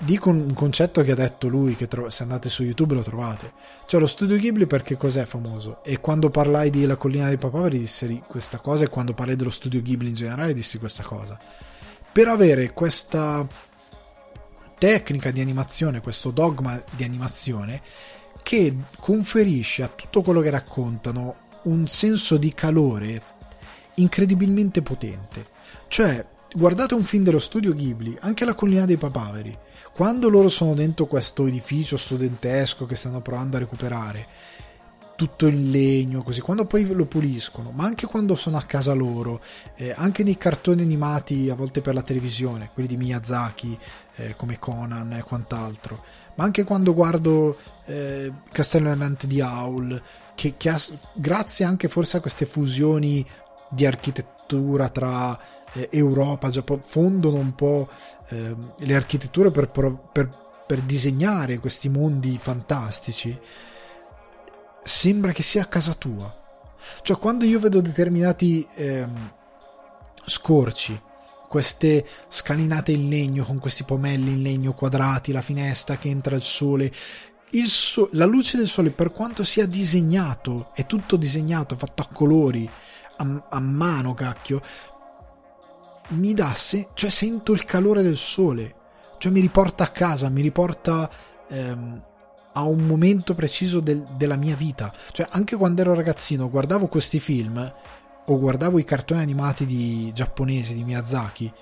dico 0.00 0.30
un 0.30 0.52
concetto 0.54 1.02
che 1.02 1.12
ha 1.12 1.16
detto 1.16 1.48
lui 1.48 1.76
che 1.76 1.88
tro- 1.88 2.10
se 2.10 2.22
andate 2.22 2.48
su 2.48 2.62
youtube 2.62 2.94
lo 2.94 3.02
trovate. 3.02 3.52
Cioè 3.86 4.00
lo 4.00 4.06
studio 4.06 4.36
Ghibli 4.36 4.66
perché 4.66 4.96
cos'è 4.96 5.24
famoso? 5.24 5.82
E 5.84 6.00
quando 6.00 6.30
parlai 6.30 6.70
di 6.70 6.86
La 6.86 6.96
collina 6.96 7.28
dei 7.28 7.38
papaveri 7.38 7.78
dissi 7.78 8.22
questa 8.26 8.58
cosa 8.58 8.84
e 8.84 8.88
quando 8.88 9.14
parlai 9.14 9.36
dello 9.36 9.50
studio 9.50 9.82
Ghibli 9.82 10.08
in 10.08 10.14
generale 10.14 10.52
dissi 10.52 10.78
questa 10.78 11.02
cosa. 11.02 11.38
Per 12.12 12.28
avere 12.28 12.72
questa 12.72 13.46
tecnica 14.78 15.30
di 15.30 15.42
animazione 15.42 16.00
questo 16.00 16.30
dogma 16.30 16.82
di 16.90 17.04
animazione 17.04 17.82
che 18.42 18.74
conferisce 18.98 19.82
a 19.82 19.88
tutto 19.88 20.22
quello 20.22 20.40
che 20.40 20.48
raccontano 20.48 21.48
un 21.64 21.86
senso 21.86 22.38
di 22.38 22.52
calore 22.54 23.22
incredibilmente 23.94 24.80
potente. 24.80 25.46
Cioè 25.88 26.24
guardate 26.52 26.94
un 26.94 27.04
film 27.04 27.24
dello 27.24 27.38
studio 27.38 27.74
Ghibli, 27.74 28.16
anche 28.20 28.44
La 28.44 28.54
collina 28.54 28.84
dei 28.84 28.96
papaveri, 28.96 29.56
quando 29.92 30.28
loro 30.28 30.48
sono 30.48 30.74
dentro 30.74 31.06
questo 31.06 31.46
edificio 31.46 31.96
studentesco 31.96 32.86
che 32.86 32.96
stanno 32.96 33.20
provando 33.20 33.56
a 33.56 33.60
recuperare, 33.60 34.26
tutto 35.14 35.46
in 35.46 35.70
legno, 35.70 36.22
così, 36.22 36.40
quando 36.40 36.64
poi 36.64 36.86
lo 36.86 37.04
puliscono, 37.04 37.70
ma 37.72 37.84
anche 37.84 38.06
quando 38.06 38.34
sono 38.34 38.56
a 38.56 38.62
casa 38.62 38.94
loro, 38.94 39.42
eh, 39.76 39.92
anche 39.94 40.22
nei 40.22 40.38
cartoni 40.38 40.80
animati 40.80 41.50
a 41.50 41.54
volte 41.54 41.82
per 41.82 41.92
la 41.92 42.02
televisione, 42.02 42.70
quelli 42.72 42.88
di 42.88 42.96
Miyazaki, 42.96 43.78
eh, 44.16 44.34
come 44.34 44.58
Conan 44.58 45.12
e 45.12 45.22
quant'altro, 45.22 46.02
ma 46.36 46.44
anche 46.44 46.64
quando 46.64 46.94
guardo 46.94 47.58
eh, 47.84 48.32
Castello 48.50 48.88
Errante 48.88 49.26
di 49.26 49.42
Aul, 49.42 50.00
che, 50.34 50.54
che 50.56 50.70
ha, 50.70 50.80
grazie 51.12 51.66
anche 51.66 51.88
forse 51.88 52.16
a 52.16 52.20
queste 52.20 52.46
fusioni 52.46 53.24
di 53.68 53.84
architettura 53.84 54.88
tra 54.88 55.38
eh, 55.74 55.88
Europa, 55.92 56.50
Giappone, 56.50 56.82
fondono 56.84 57.36
un 57.36 57.54
po' 57.54 57.88
eh, 58.28 58.54
le 58.76 58.94
architetture 58.94 59.50
per, 59.50 59.68
per, 59.68 60.28
per, 60.66 60.80
disegnare 60.82 61.58
questi 61.58 61.88
mondi 61.88 62.38
fantastici, 62.38 63.38
sembra 64.82 65.32
che 65.32 65.42
sia 65.42 65.62
a 65.62 65.66
casa 65.66 65.94
tua. 65.94 66.34
Cioè, 67.02 67.18
quando 67.18 67.44
io 67.44 67.58
vedo 67.58 67.80
determinati 67.80 68.66
eh, 68.74 69.06
scorci, 70.24 71.00
queste 71.48 72.06
scalinate 72.28 72.92
in 72.92 73.08
legno 73.08 73.44
con 73.44 73.58
questi 73.58 73.82
pomelli 73.82 74.30
in 74.30 74.42
legno 74.42 74.72
quadrati, 74.72 75.32
la 75.32 75.42
finestra 75.42 75.96
che 75.96 76.08
entra 76.08 76.36
il 76.36 76.42
sole, 76.42 76.92
il 77.50 77.66
so- 77.66 78.08
la 78.12 78.24
luce 78.24 78.56
del 78.56 78.68
sole, 78.68 78.90
per 78.90 79.10
quanto 79.10 79.42
sia 79.42 79.66
disegnato, 79.66 80.70
è 80.74 80.86
tutto 80.86 81.16
disegnato, 81.16 81.76
fatto 81.76 82.02
a 82.02 82.08
colori, 82.12 82.70
a, 83.16 83.46
a 83.48 83.60
mano, 83.60 84.14
cacchio, 84.14 84.62
mi 86.10 86.34
dà, 86.34 86.52
se- 86.54 86.88
cioè 86.94 87.10
sento 87.10 87.52
il 87.52 87.64
calore 87.64 88.02
del 88.02 88.16
sole, 88.16 88.74
cioè 89.18 89.32
mi 89.32 89.40
riporta 89.40 89.84
a 89.84 89.88
casa, 89.88 90.28
mi 90.28 90.40
riporta 90.42 91.10
ehm, 91.48 92.02
a 92.52 92.62
un 92.62 92.86
momento 92.86 93.34
preciso 93.34 93.80
del- 93.80 94.06
della 94.16 94.36
mia 94.36 94.54
vita. 94.56 94.92
Cioè 95.12 95.26
anche 95.30 95.56
quando 95.56 95.80
ero 95.80 95.94
ragazzino 95.94 96.48
guardavo 96.48 96.86
questi 96.86 97.18
film 97.20 97.74
o 98.26 98.38
guardavo 98.38 98.78
i 98.78 98.84
cartoni 98.84 99.20
animati 99.20 99.66
di 99.66 100.12
giapponesi 100.14 100.74
di 100.74 100.84
Miyazaki 100.84 101.52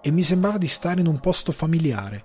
e 0.00 0.10
mi 0.10 0.22
sembrava 0.22 0.58
di 0.58 0.66
stare 0.68 1.00
in 1.00 1.06
un 1.06 1.18
posto 1.20 1.50
familiare. 1.52 2.24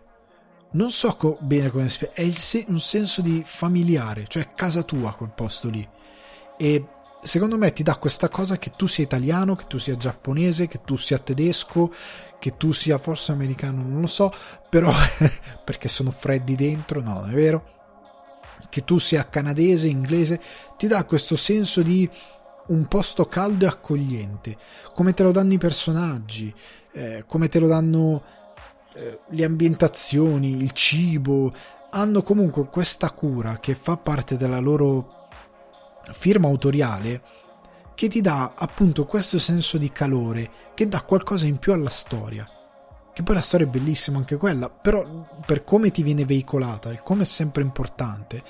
Non 0.71 0.91
so 0.91 1.15
co- 1.15 1.37
bene 1.39 1.69
come 1.69 1.89
spiegare, 1.89 2.21
è 2.23 2.29
se- 2.31 2.65
un 2.67 2.79
senso 2.79 3.21
di 3.21 3.41
familiare, 3.45 4.25
cioè 4.27 4.53
casa 4.53 4.83
tua 4.83 5.13
quel 5.13 5.31
posto 5.33 5.69
lì. 5.69 5.87
E 6.57 6.85
secondo 7.27 7.57
me 7.57 7.73
ti 7.73 7.83
dà 7.83 7.97
questa 7.97 8.29
cosa 8.29 8.57
che 8.57 8.71
tu 8.75 8.87
sia 8.87 9.03
italiano, 9.03 9.55
che 9.55 9.65
tu 9.67 9.77
sia 9.77 9.97
giapponese, 9.97 10.67
che 10.67 10.81
tu 10.83 10.95
sia 10.95 11.19
tedesco, 11.19 11.93
che 12.39 12.55
tu 12.57 12.71
sia 12.71 12.97
forse 12.97 13.33
americano, 13.33 13.83
non 13.83 14.01
lo 14.01 14.07
so, 14.07 14.31
però 14.69 14.91
perché 15.63 15.89
sono 15.89 16.11
freddi 16.11 16.55
dentro, 16.55 17.01
no, 17.01 17.25
è 17.25 17.33
vero. 17.33 17.75
Che 18.69 18.83
tu 18.83 18.97
sia 18.97 19.27
canadese, 19.27 19.87
inglese, 19.87 20.41
ti 20.77 20.87
dà 20.87 21.03
questo 21.03 21.35
senso 21.35 21.81
di 21.81 22.09
un 22.67 22.87
posto 22.87 23.27
caldo 23.27 23.65
e 23.65 23.67
accogliente, 23.67 24.57
come 24.93 25.13
te 25.13 25.23
lo 25.23 25.31
danno 25.31 25.53
i 25.53 25.57
personaggi, 25.57 26.53
eh, 26.91 27.23
come 27.27 27.47
te 27.47 27.59
lo 27.59 27.67
danno 27.67 28.23
eh, 28.93 29.19
le 29.29 29.43
ambientazioni, 29.43 30.63
il 30.63 30.71
cibo, 30.71 31.51
hanno 31.91 32.21
comunque 32.23 32.67
questa 32.67 33.11
cura 33.11 33.59
che 33.59 33.73
fa 33.73 33.95
parte 33.95 34.35
della 34.35 34.59
loro 34.59 35.26
firma 36.11 36.47
autoriale 36.47 37.21
che 37.95 38.07
ti 38.07 38.21
dà 38.21 38.53
appunto 38.55 39.05
questo 39.05 39.39
senso 39.39 39.77
di 39.77 39.91
calore, 39.91 40.49
che 40.75 40.87
dà 40.87 41.01
qualcosa 41.01 41.47
in 41.47 41.57
più 41.57 41.73
alla 41.73 41.89
storia, 41.89 42.47
che 43.11 43.23
poi 43.23 43.33
la 43.33 43.41
storia 43.41 43.65
è 43.65 43.69
bellissima 43.69 44.19
anche 44.19 44.37
quella, 44.37 44.69
però 44.69 45.25
per 45.43 45.63
come 45.63 45.89
ti 45.89 46.03
viene 46.03 46.23
veicolata, 46.23 46.91
il 46.91 47.01
come 47.01 47.23
è 47.23 47.25
sempre 47.25 47.63
importante, 47.63 48.43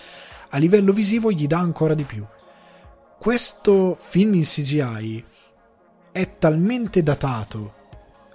a 0.50 0.58
livello 0.58 0.92
visivo 0.92 1.32
gli 1.32 1.48
dà 1.48 1.60
ancora 1.60 1.94
di 1.94 2.04
più. 2.04 2.26
Questo 3.18 3.98
film 4.00 4.34
in 4.34 4.44
CGI 4.44 5.26
è 6.12 6.38
talmente 6.38 7.02
datato 7.02 7.74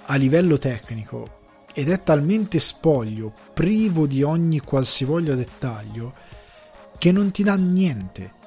a 0.07 0.17
livello 0.17 0.57
tecnico 0.57 1.41
ed 1.75 1.91
è 1.91 2.03
talmente 2.03 2.59
spoglio, 2.59 3.35
privo 3.53 4.07
di 4.07 4.23
ogni 4.23 4.61
qualsivoglia 4.61 5.35
dettaglio, 5.35 6.15
che 6.97 7.13
non 7.13 7.31
ti 7.31 7.43
dà 7.43 7.57
niente. 7.57 8.41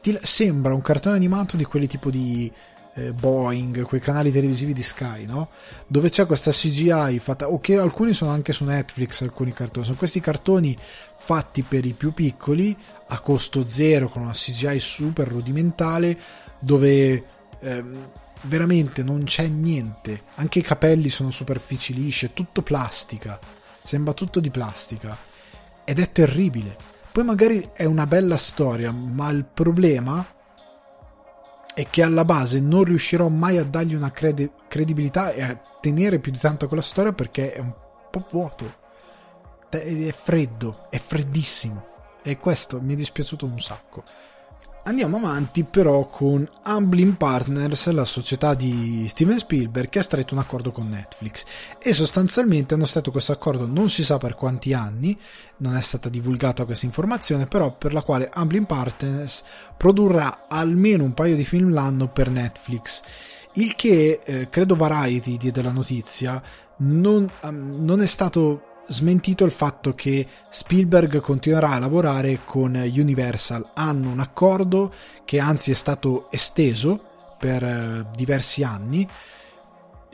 Ti 0.00 0.18
sembra 0.22 0.74
un 0.74 0.82
cartone 0.82 1.16
animato 1.16 1.56
di 1.56 1.64
quelli 1.64 1.86
tipo 1.86 2.10
di 2.10 2.50
eh, 2.94 3.12
Boeing, 3.12 3.82
quei 3.82 4.00
canali 4.00 4.32
televisivi 4.32 4.72
di 4.72 4.82
Sky, 4.82 5.24
no? 5.24 5.50
Dove 5.86 6.08
c'è 6.08 6.26
questa 6.26 6.50
CGI 6.50 7.18
fatta, 7.20 7.48
o 7.48 7.60
che 7.60 7.78
alcuni 7.78 8.12
sono 8.12 8.30
anche 8.32 8.52
su 8.52 8.64
Netflix, 8.64 9.22
alcuni 9.22 9.52
cartoni, 9.52 9.84
sono 9.84 9.98
questi 9.98 10.20
cartoni 10.20 10.76
fatti 11.16 11.62
per 11.62 11.84
i 11.84 11.92
più 11.92 12.12
piccoli 12.12 12.76
a 13.08 13.20
costo 13.20 13.68
zero 13.68 14.08
con 14.08 14.22
una 14.22 14.32
CGI 14.32 14.80
super 14.80 15.28
rudimentale 15.28 16.18
dove 16.58 17.24
ehm, 17.60 18.10
veramente 18.42 19.02
non 19.02 19.24
c'è 19.24 19.46
niente, 19.46 20.22
anche 20.34 20.60
i 20.60 20.62
capelli 20.62 21.08
sono 21.08 21.30
superfici 21.30 21.94
lisce, 21.94 22.32
tutto 22.32 22.62
plastica, 22.62 23.38
sembra 23.82 24.12
tutto 24.12 24.40
di 24.40 24.50
plastica 24.50 25.16
ed 25.84 25.98
è 25.98 26.10
terribile. 26.12 26.96
Poi 27.12 27.24
magari 27.24 27.70
è 27.72 27.84
una 27.84 28.06
bella 28.06 28.36
storia, 28.36 28.92
ma 28.92 29.28
il 29.30 29.44
problema 29.44 30.24
e 31.74 31.86
che 31.90 32.02
alla 32.02 32.24
base 32.24 32.58
non 32.60 32.82
riuscirò 32.82 33.28
mai 33.28 33.56
a 33.56 33.64
dargli 33.64 33.94
una 33.94 34.10
credi- 34.10 34.50
credibilità 34.66 35.32
e 35.32 35.42
a 35.42 35.60
tenere 35.80 36.18
più 36.18 36.32
di 36.32 36.38
tanto 36.38 36.66
quella 36.66 36.82
storia 36.82 37.12
perché 37.12 37.52
è 37.52 37.60
un 37.60 37.72
po' 38.10 38.24
vuoto. 38.30 38.74
È 39.68 40.10
freddo, 40.10 40.86
è 40.90 40.98
freddissimo. 40.98 41.86
E 42.22 42.36
questo 42.38 42.80
mi 42.80 42.94
è 42.94 42.96
dispiaciuto 42.96 43.46
un 43.46 43.60
sacco. 43.60 44.02
Andiamo 44.84 45.18
avanti 45.18 45.64
però 45.64 46.06
con 46.06 46.48
Amblin 46.62 47.16
Partners, 47.16 47.90
la 47.90 48.06
società 48.06 48.54
di 48.54 49.04
Steven 49.08 49.38
Spielberg 49.38 49.90
che 49.90 49.98
ha 49.98 50.02
stretto 50.02 50.32
un 50.32 50.40
accordo 50.40 50.70
con 50.70 50.88
Netflix 50.88 51.44
e 51.78 51.92
sostanzialmente 51.92 52.72
hanno 52.72 52.86
stretto 52.86 53.10
questo 53.10 53.32
accordo 53.32 53.66
non 53.66 53.90
si 53.90 54.02
sa 54.02 54.16
per 54.16 54.34
quanti 54.34 54.72
anni, 54.72 55.18
non 55.58 55.76
è 55.76 55.80
stata 55.82 56.08
divulgata 56.08 56.64
questa 56.64 56.86
informazione, 56.86 57.46
però 57.46 57.76
per 57.76 57.92
la 57.92 58.02
quale 58.02 58.30
Amblin 58.32 58.64
Partners 58.64 59.44
produrrà 59.76 60.46
almeno 60.48 61.04
un 61.04 61.12
paio 61.12 61.36
di 61.36 61.44
film 61.44 61.72
l'anno 61.72 62.08
per 62.08 62.30
Netflix. 62.30 63.02
Il 63.54 63.74
che 63.74 64.20
eh, 64.24 64.48
credo 64.48 64.74
Variety 64.74 65.36
diede 65.36 65.62
la 65.62 65.72
notizia, 65.72 66.42
non, 66.78 67.30
um, 67.42 67.84
non 67.84 68.00
è 68.00 68.06
stato 68.06 68.67
smentito 68.88 69.44
il 69.44 69.52
fatto 69.52 69.94
che 69.94 70.26
Spielberg 70.48 71.20
continuerà 71.20 71.70
a 71.70 71.78
lavorare 71.78 72.40
con 72.44 72.74
Universal. 72.74 73.70
Hanno 73.74 74.10
un 74.10 74.20
accordo 74.20 74.92
che 75.24 75.38
anzi 75.38 75.70
è 75.70 75.74
stato 75.74 76.30
esteso 76.30 77.00
per 77.38 77.62
eh, 77.62 78.06
diversi 78.14 78.64
anni, 78.64 79.08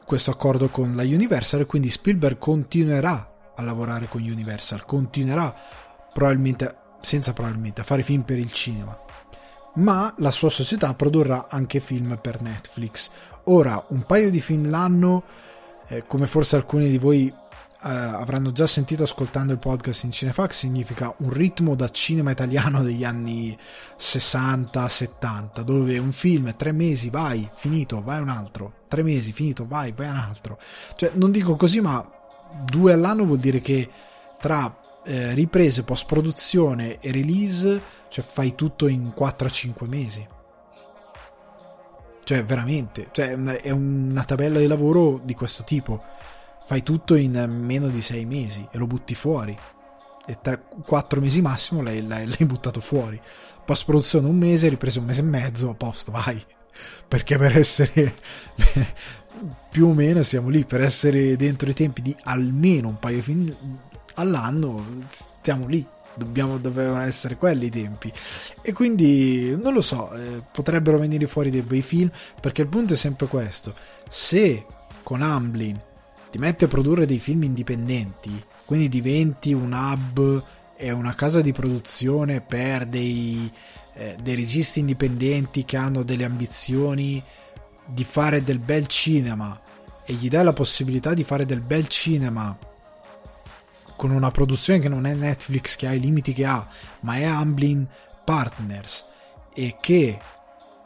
questo 0.04 0.30
accordo 0.30 0.68
con 0.68 0.94
la 0.94 1.02
Universal, 1.02 1.66
quindi 1.66 1.88
Spielberg 1.88 2.36
continuerà 2.38 3.52
a 3.54 3.62
lavorare 3.62 4.06
con 4.08 4.22
Universal, 4.22 4.84
continuerà 4.84 5.54
probabilmente, 6.12 6.76
senza 7.00 7.32
probabilmente, 7.32 7.80
a 7.80 7.84
fare 7.84 8.02
film 8.02 8.22
per 8.22 8.38
il 8.38 8.52
cinema. 8.52 8.98
Ma 9.76 10.12
la 10.18 10.30
sua 10.30 10.50
società 10.50 10.94
produrrà 10.94 11.46
anche 11.48 11.80
film 11.80 12.18
per 12.20 12.42
Netflix. 12.42 13.10
Ora, 13.44 13.82
un 13.88 14.04
paio 14.04 14.30
di 14.30 14.40
film 14.40 14.70
l'anno, 14.70 15.24
eh, 15.88 16.04
come 16.06 16.26
forse 16.26 16.56
alcuni 16.56 16.88
di 16.88 16.98
voi 16.98 17.32
eh, 17.84 17.88
avranno 17.88 18.50
già 18.50 18.66
sentito 18.66 19.02
ascoltando 19.02 19.52
il 19.52 19.58
podcast 19.58 20.04
in 20.04 20.12
Cinefax 20.12 20.52
significa 20.52 21.14
un 21.18 21.30
ritmo 21.30 21.74
da 21.74 21.90
cinema 21.90 22.30
italiano 22.30 22.82
degli 22.82 23.04
anni 23.04 23.56
60-70 23.98 25.60
dove 25.60 25.98
un 25.98 26.12
film 26.12 26.56
tre 26.56 26.72
mesi 26.72 27.10
vai 27.10 27.46
finito 27.54 28.02
vai 28.02 28.22
un 28.22 28.30
altro 28.30 28.82
tre 28.88 29.02
mesi 29.02 29.32
finito 29.32 29.66
vai 29.66 29.92
vai 29.92 30.08
un 30.08 30.16
altro. 30.16 30.58
Cioè 30.96 31.10
non 31.14 31.30
dico 31.30 31.56
così 31.56 31.80
ma 31.80 32.08
due 32.64 32.92
all'anno 32.92 33.24
vuol 33.26 33.38
dire 33.38 33.60
che 33.60 33.90
tra 34.40 34.74
eh, 35.04 35.34
riprese 35.34 35.82
post 35.82 36.06
produzione 36.06 36.98
e 37.00 37.12
release 37.12 37.82
cioè 38.08 38.24
fai 38.24 38.54
tutto 38.54 38.86
in 38.86 39.12
4-5 39.14 39.86
mesi. 39.86 40.26
Cioè 42.24 42.42
veramente 42.44 43.08
cioè, 43.12 43.34
è 43.34 43.70
una 43.70 44.24
tabella 44.24 44.58
di 44.58 44.66
lavoro 44.66 45.20
di 45.22 45.34
questo 45.34 45.64
tipo 45.64 46.02
fai 46.66 46.82
tutto 46.82 47.14
in 47.14 47.32
meno 47.48 47.88
di 47.88 48.02
sei 48.02 48.24
mesi 48.24 48.66
e 48.70 48.78
lo 48.78 48.86
butti 48.86 49.14
fuori. 49.14 49.56
E 50.26 50.38
tra 50.40 50.58
quattro 50.58 51.20
mesi 51.20 51.42
massimo 51.42 51.82
l'hai, 51.82 52.06
l'hai, 52.06 52.26
l'hai 52.26 52.46
buttato 52.46 52.80
fuori. 52.80 53.20
Post 53.64 53.84
produzione 53.84 54.28
un 54.28 54.36
mese, 54.36 54.68
ripreso 54.68 55.00
un 55.00 55.06
mese 55.06 55.20
e 55.20 55.24
mezzo, 55.24 55.70
a 55.70 55.74
posto, 55.74 56.10
vai. 56.10 56.42
Perché 57.06 57.36
per 57.36 57.56
essere 57.56 58.14
più 59.70 59.88
o 59.88 59.92
meno 59.92 60.22
siamo 60.22 60.48
lì, 60.48 60.64
per 60.64 60.80
essere 60.80 61.36
dentro 61.36 61.68
i 61.68 61.74
tempi 61.74 62.02
di 62.02 62.16
almeno 62.24 62.88
un 62.88 62.98
paio 62.98 63.16
di 63.16 63.22
film 63.22 63.56
all'anno, 64.14 65.04
stiamo 65.10 65.66
lì. 65.66 65.86
Dobbiamo, 66.16 66.58
dovevano 66.58 67.02
essere 67.02 67.36
quelli 67.36 67.66
i 67.66 67.70
tempi 67.70 68.12
e 68.62 68.72
quindi 68.72 69.58
non 69.60 69.72
lo 69.72 69.80
so 69.80 70.12
eh, 70.14 70.44
potrebbero 70.48 70.96
venire 70.96 71.26
fuori 71.26 71.50
dei 71.50 71.62
bei 71.62 71.82
film 71.82 72.08
perché 72.40 72.62
il 72.62 72.68
punto 72.68 72.92
è 72.92 72.96
sempre 72.96 73.26
questo 73.26 73.74
se 74.08 74.64
con 75.02 75.22
Amblin 75.22 75.76
ti 76.34 76.40
metti 76.40 76.64
a 76.64 76.66
produrre 76.66 77.06
dei 77.06 77.20
film 77.20 77.44
indipendenti, 77.44 78.42
quindi 78.64 78.88
diventi 78.88 79.52
un 79.52 79.72
hub 79.72 80.42
e 80.76 80.90
una 80.90 81.14
casa 81.14 81.40
di 81.40 81.52
produzione 81.52 82.40
per 82.40 82.86
dei, 82.86 83.48
eh, 83.92 84.16
dei 84.20 84.34
registi 84.34 84.80
indipendenti 84.80 85.64
che 85.64 85.76
hanno 85.76 86.02
delle 86.02 86.24
ambizioni 86.24 87.22
di 87.86 88.02
fare 88.02 88.42
del 88.42 88.58
bel 88.58 88.88
cinema 88.88 89.60
e 90.04 90.14
gli 90.14 90.28
dai 90.28 90.42
la 90.42 90.52
possibilità 90.52 91.14
di 91.14 91.22
fare 91.22 91.46
del 91.46 91.60
bel 91.60 91.86
cinema 91.86 92.58
con 93.94 94.10
una 94.10 94.32
produzione 94.32 94.80
che 94.80 94.88
non 94.88 95.06
è 95.06 95.14
Netflix 95.14 95.76
che 95.76 95.86
ha 95.86 95.92
i 95.92 96.00
limiti 96.00 96.32
che 96.32 96.46
ha, 96.46 96.66
ma 97.02 97.14
è 97.14 97.22
Amblin 97.22 97.86
Partners 98.24 99.04
e 99.54 99.76
che 99.80 100.18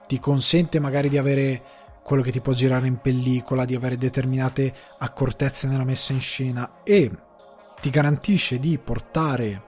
ti 0.06 0.18
consente 0.18 0.78
magari 0.78 1.08
di 1.08 1.16
avere 1.16 1.62
quello 2.08 2.22
che 2.22 2.32
ti 2.32 2.40
può 2.40 2.54
girare 2.54 2.86
in 2.86 3.02
pellicola, 3.02 3.66
di 3.66 3.74
avere 3.74 3.98
determinate 3.98 4.72
accortezze 4.96 5.68
nella 5.68 5.84
messa 5.84 6.14
in 6.14 6.22
scena 6.22 6.80
e 6.82 7.10
ti 7.82 7.90
garantisce 7.90 8.58
di 8.58 8.78
portare 8.78 9.62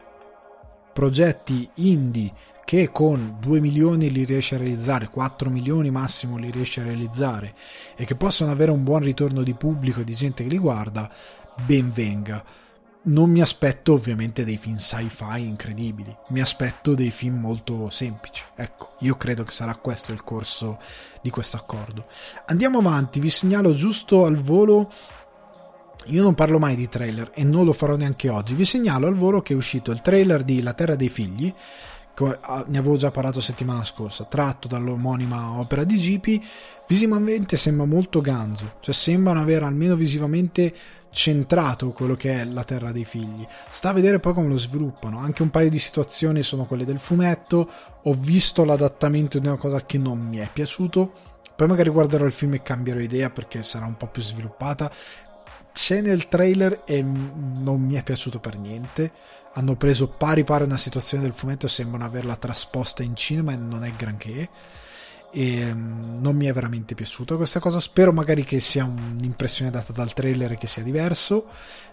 progetti 0.91 1.69
indie 1.75 2.33
che 2.65 2.91
con 2.91 3.37
2 3.41 3.61
milioni 3.61 4.11
li 4.11 4.25
riesci 4.25 4.55
a 4.55 4.57
realizzare, 4.57 5.11
4 5.11 5.51
milioni 5.51 5.91
massimo 5.91 6.39
li 6.39 6.51
riesci 6.51 6.81
a 6.81 6.85
realizzare 6.85 7.55
e 7.95 8.07
che 8.07 8.15
possono 8.15 8.51
avere 8.51 8.71
un 8.71 8.85
buon 8.85 9.03
ritorno 9.03 9.43
di 9.43 9.53
pubblico 9.53 10.01
e 10.01 10.05
di 10.05 10.15
gente 10.15 10.43
che 10.43 10.49
li 10.49 10.57
guarda, 10.57 11.13
ben 11.67 11.93
venga 11.93 12.43
non 13.03 13.31
mi 13.31 13.41
aspetto 13.41 13.95
ovviamente 13.95 14.45
dei 14.45 14.59
film 14.59 14.77
sci-fi 14.77 15.41
incredibili, 15.41 16.15
mi 16.29 16.41
aspetto 16.41 16.95
dei 16.95 17.11
film 17.11 17.39
molto 17.39 17.89
semplici. 17.89 18.45
Ecco, 18.55 18.95
io 19.01 19.17
credo 19.17 19.43
che 19.45 19.53
sarà 19.53 19.75
questo 19.77 20.13
il 20.13 20.23
corso 20.23 20.79
di 21.23 21.31
questo 21.31 21.57
accordo. 21.57 22.07
Andiamo 22.47 22.79
avanti, 22.79 23.21
vi 23.21 23.31
segnalo 23.31 23.75
giusto 23.75 24.27
al 24.27 24.37
volo. 24.37 24.93
Io 26.07 26.23
non 26.23 26.35
parlo 26.35 26.59
mai 26.59 26.77
di 26.77 26.89
trailer 26.89 27.31
e 27.35 27.45
non 27.45 27.65
lo 27.65 27.73
farò 27.73 27.97
neanche 27.97 28.29
oggi. 28.29 28.55
Vi 28.55 28.65
segnalo 28.65 29.07
al 29.07 29.15
volo 29.15 29.41
che 29.43 29.55
è 29.55 29.57
uscito 29.57 29.91
il 29.91 30.03
trailer 30.03 30.43
di 30.43 30.63
La 30.63 30.75
Terra 30.75 30.97
dei 30.97 31.09
Figli, 31.09 31.53
che 32.15 32.39
ne 32.67 32.79
avevo 32.79 32.97
già 32.97 33.11
parlato 33.11 33.41
settimana 33.41 33.85
scorsa, 33.85 34.25
tratto 34.25 34.69
dall'omonima 34.69 35.59
opera 35.59 35.85
di 35.85 35.97
Gipi. 35.97 36.45
Visivamente 36.87 37.57
sembra 37.57 37.87
molto 37.87 38.21
ganzo, 38.21 38.77
cioè 38.81 38.93
sembrano 38.95 39.41
avere 39.41 39.65
almeno 39.65 39.95
visivamente 39.95 40.75
centrato 41.11 41.91
quello 41.91 42.15
che 42.15 42.41
è 42.41 42.45
la 42.45 42.65
terra 42.65 42.93
dei 42.93 43.05
figli. 43.05 43.47
Sta 43.69 43.91
a 43.91 43.93
vedere 43.93 44.21
poi 44.21 44.35
come 44.35 44.49
lo 44.49 44.57
sviluppano. 44.57 45.19
Anche 45.19 45.43
un 45.43 45.51
paio 45.51 45.69
di 45.69 45.79
situazioni 45.79 46.43
sono 46.43 46.65
quelle 46.65 46.85
del 46.85 46.99
fumetto. 46.99 47.69
Ho 48.03 48.15
visto 48.15 48.65
l'adattamento 48.65 49.39
di 49.39 49.47
una 49.47 49.57
cosa 49.57 49.85
che 49.85 49.99
non 49.99 50.19
mi 50.19 50.39
è 50.39 50.49
piaciuto. 50.53 51.13
Poi 51.55 51.69
magari 51.69 51.91
guarderò 51.91 52.25
il 52.25 52.33
film 52.33 52.55
e 52.55 52.63
cambierò 52.63 53.01
idea 53.01 53.31
perché 53.31 53.63
sarà 53.63 53.87
un 53.87 53.97
po' 53.97 54.07
più 54.07 54.23
sviluppata. 54.23 54.91
C'è 55.73 56.01
nel 56.01 56.29
trailer 56.29 56.83
e 56.85 57.03
non 57.03 57.81
mi 57.81 57.95
è 57.95 58.03
piaciuto 58.03 58.39
per 58.39 58.59
niente. 58.59 59.13
Hanno 59.53 59.77
preso 59.77 60.09
pari 60.09 60.45
pari 60.45 60.65
una 60.65 60.77
situazione 60.77 61.23
del 61.23 61.33
fumetto 61.33 61.67
e 61.67 61.69
sembrano 61.69 62.05
averla 62.05 62.37
trasposta 62.37 63.03
in 63.03 63.17
cinema 63.17 63.53
e 63.53 63.57
non 63.57 63.85
è 63.85 63.93
granché 63.97 64.49
e 65.33 65.73
mm, 65.73 66.17
non 66.19 66.37
mi 66.37 66.47
è 66.47 66.53
veramente 66.53 66.95
piaciuta 66.95 67.37
questa 67.37 67.61
cosa. 67.61 67.81
Spero 67.81 68.13
magari 68.13 68.45
che 68.45 68.61
sia 68.61 68.85
un'impressione 68.85 69.71
data 69.71 69.93
dal 69.93 70.13
trailer 70.13 70.53
e 70.53 70.59
che 70.59 70.67
sia 70.67 70.83
diverso. 70.83 71.47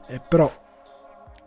Eh, 0.07 0.19
però 0.19 0.51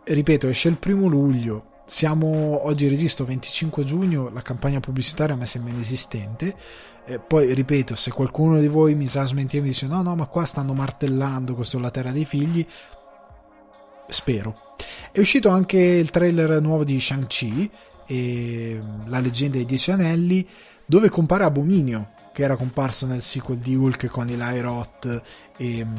ripeto 0.03 0.47
esce 0.47 0.69
il 0.69 0.77
primo 0.77 1.07
luglio. 1.07 1.69
Siamo 1.85 2.65
oggi 2.65 2.87
registro 2.87 3.25
25 3.25 3.83
giugno. 3.83 4.29
La 4.29 4.41
campagna 4.41 4.79
pubblicitaria 4.79 5.35
me 5.35 5.45
sembra 5.45 5.73
inesistente. 5.73 6.55
Eh, 7.05 7.19
poi 7.19 7.53
ripeto 7.53 7.95
se 7.95 8.11
qualcuno 8.11 8.59
di 8.59 8.67
voi 8.67 8.95
mi 8.95 9.07
sa 9.07 9.25
smentire 9.25 9.57
e 9.57 9.61
mi 9.63 9.69
dice 9.69 9.87
no 9.87 10.03
no 10.03 10.15
ma 10.15 10.27
qua 10.27 10.45
stanno 10.45 10.73
martellando 10.73 11.55
questo 11.55 11.79
la 11.79 11.89
terra 11.89 12.11
dei 12.11 12.25
figli 12.25 12.65
spero. 14.07 14.75
È 15.11 15.19
uscito 15.19 15.49
anche 15.49 15.79
il 15.79 16.09
trailer 16.09 16.61
nuovo 16.61 16.83
di 16.83 16.99
Shang-Chi 16.99 17.69
e 18.05 18.81
La 19.05 19.19
leggenda 19.19 19.57
dei 19.57 19.65
Dieci 19.65 19.91
Anelli, 19.91 20.47
dove 20.91 21.07
compare 21.07 21.45
Abominio, 21.45 22.09
che 22.33 22.43
era 22.43 22.57
comparso 22.57 23.05
nel 23.05 23.21
sequel 23.21 23.59
di 23.59 23.75
Hulk 23.75 24.07
con 24.07 24.27
Eli 24.27 24.59
Roth 24.59 25.21
e 25.55 25.85
mm, 25.85 25.95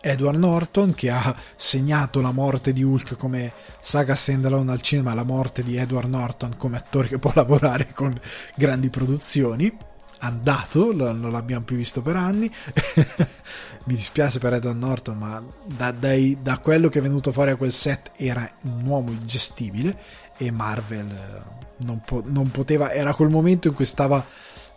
Edward 0.00 0.36
Norton, 0.36 0.94
che 0.94 1.10
ha 1.10 1.36
segnato 1.54 2.20
la 2.20 2.32
morte 2.32 2.72
di 2.72 2.82
Hulk 2.82 3.16
come 3.16 3.52
saga 3.78 4.16
standalone 4.16 4.72
al 4.72 4.82
cinema, 4.82 5.14
la 5.14 5.22
morte 5.22 5.62
di 5.62 5.76
Edward 5.76 6.08
Norton 6.08 6.56
come 6.56 6.76
attore 6.76 7.06
che 7.06 7.20
può 7.20 7.30
lavorare 7.32 7.92
con 7.94 8.20
grandi 8.56 8.90
produzioni 8.90 9.72
andato, 10.20 10.92
non 10.92 11.30
l'abbiamo 11.30 11.64
più 11.64 11.76
visto 11.76 12.02
per 12.02 12.16
anni. 12.16 12.50
Mi 13.84 13.94
dispiace 13.94 14.38
per 14.38 14.54
Edward 14.54 14.76
Norton, 14.76 15.18
ma 15.18 15.42
da, 15.64 15.92
dai, 15.92 16.38
da, 16.42 16.58
quello 16.58 16.88
che 16.88 16.98
è 16.98 17.02
venuto 17.02 17.30
fuori 17.30 17.50
a 17.50 17.56
quel 17.56 17.72
set 17.72 18.10
era 18.16 18.50
un 18.62 18.84
uomo 18.84 19.12
ingestibile 19.12 19.96
e 20.38 20.50
Marvel 20.50 21.10
eh, 21.10 21.84
non, 21.84 22.00
po- 22.04 22.22
non 22.24 22.50
poteva, 22.50 22.92
era 22.92 23.12
quel 23.12 23.28
momento 23.28 23.68
in 23.68 23.74
cui 23.74 23.84
stava, 23.84 24.24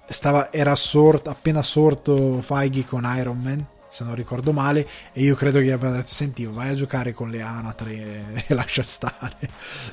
stava 0.07 0.51
era 0.51 0.75
sorto, 0.75 1.29
appena 1.29 1.61
sorto 1.61 2.41
Feige 2.41 2.83
con 2.85 3.09
Iron 3.17 3.37
Man 3.37 3.65
se 3.91 4.05
non 4.05 4.15
ricordo 4.15 4.53
male, 4.53 4.87
e 5.11 5.21
io 5.21 5.35
credo 5.35 5.59
che 5.59 5.65
gli 5.65 5.69
abbia 5.69 5.89
detto: 5.89 6.07
Senti, 6.07 6.45
vai 6.45 6.69
a 6.69 6.73
giocare 6.73 7.11
con 7.11 7.29
le 7.29 7.41
anatre 7.41 8.45
e, 8.47 8.53
lascia 8.53 8.83
stare. 8.83 9.35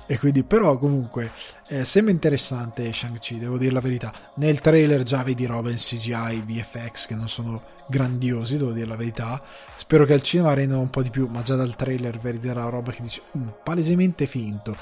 e 0.06 0.18
quindi, 0.20 0.44
però, 0.44 0.78
comunque, 0.78 1.32
eh, 1.66 1.84
sembra 1.84 2.12
interessante 2.12 2.92
Shang-Chi, 2.92 3.40
devo 3.40 3.58
dire 3.58 3.72
la 3.72 3.80
verità. 3.80 4.12
Nel 4.34 4.60
trailer 4.60 5.02
già 5.02 5.24
vedi 5.24 5.46
roba 5.46 5.70
in 5.70 5.76
CGI, 5.76 6.44
VFX 6.46 7.08
che 7.08 7.16
non 7.16 7.28
sono 7.28 7.76
grandiosi, 7.88 8.56
devo 8.56 8.70
dire 8.70 8.86
la 8.86 8.96
verità. 8.96 9.42
Spero 9.74 10.04
che 10.04 10.12
al 10.12 10.22
cinema 10.22 10.54
rendano 10.54 10.80
un 10.80 10.90
po' 10.90 11.02
di 11.02 11.10
più, 11.10 11.26
ma 11.26 11.42
già 11.42 11.56
dal 11.56 11.74
trailer 11.74 12.18
vedi 12.18 12.46
la 12.52 12.68
roba 12.68 12.92
che 12.92 13.02
dice 13.02 13.22
mm, 13.36 13.48
palesemente 13.64 14.26
finto. 14.26 14.76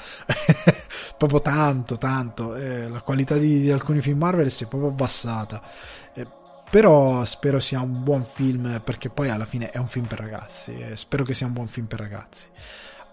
proprio 1.17 1.41
tanto, 1.41 1.97
tanto. 1.97 2.55
Eh, 2.55 2.87
la 2.87 3.01
qualità 3.01 3.35
di, 3.37 3.61
di, 3.61 3.71
alcuni 3.71 4.01
film 4.01 4.19
Marvel 4.19 4.51
si 4.51 4.65
è 4.65 4.67
proprio 4.67 4.91
abbassata. 4.91 5.61
Eh, 6.67 6.69
però 6.69 7.23
spero 7.25 7.59
sia 7.59 7.81
un 7.81 8.03
buon 8.03 8.25
film 8.25 8.81
perché 8.83 9.09
poi 9.09 9.29
alla 9.29 9.45
fine 9.45 9.69
è 9.69 9.77
un 9.77 9.87
film 9.87 10.05
per 10.05 10.19
ragazzi 10.19 10.75
spero 10.93 11.23
che 11.23 11.33
sia 11.33 11.47
un 11.47 11.53
buon 11.53 11.67
film 11.67 11.85
per 11.87 11.99
ragazzi. 11.99 12.47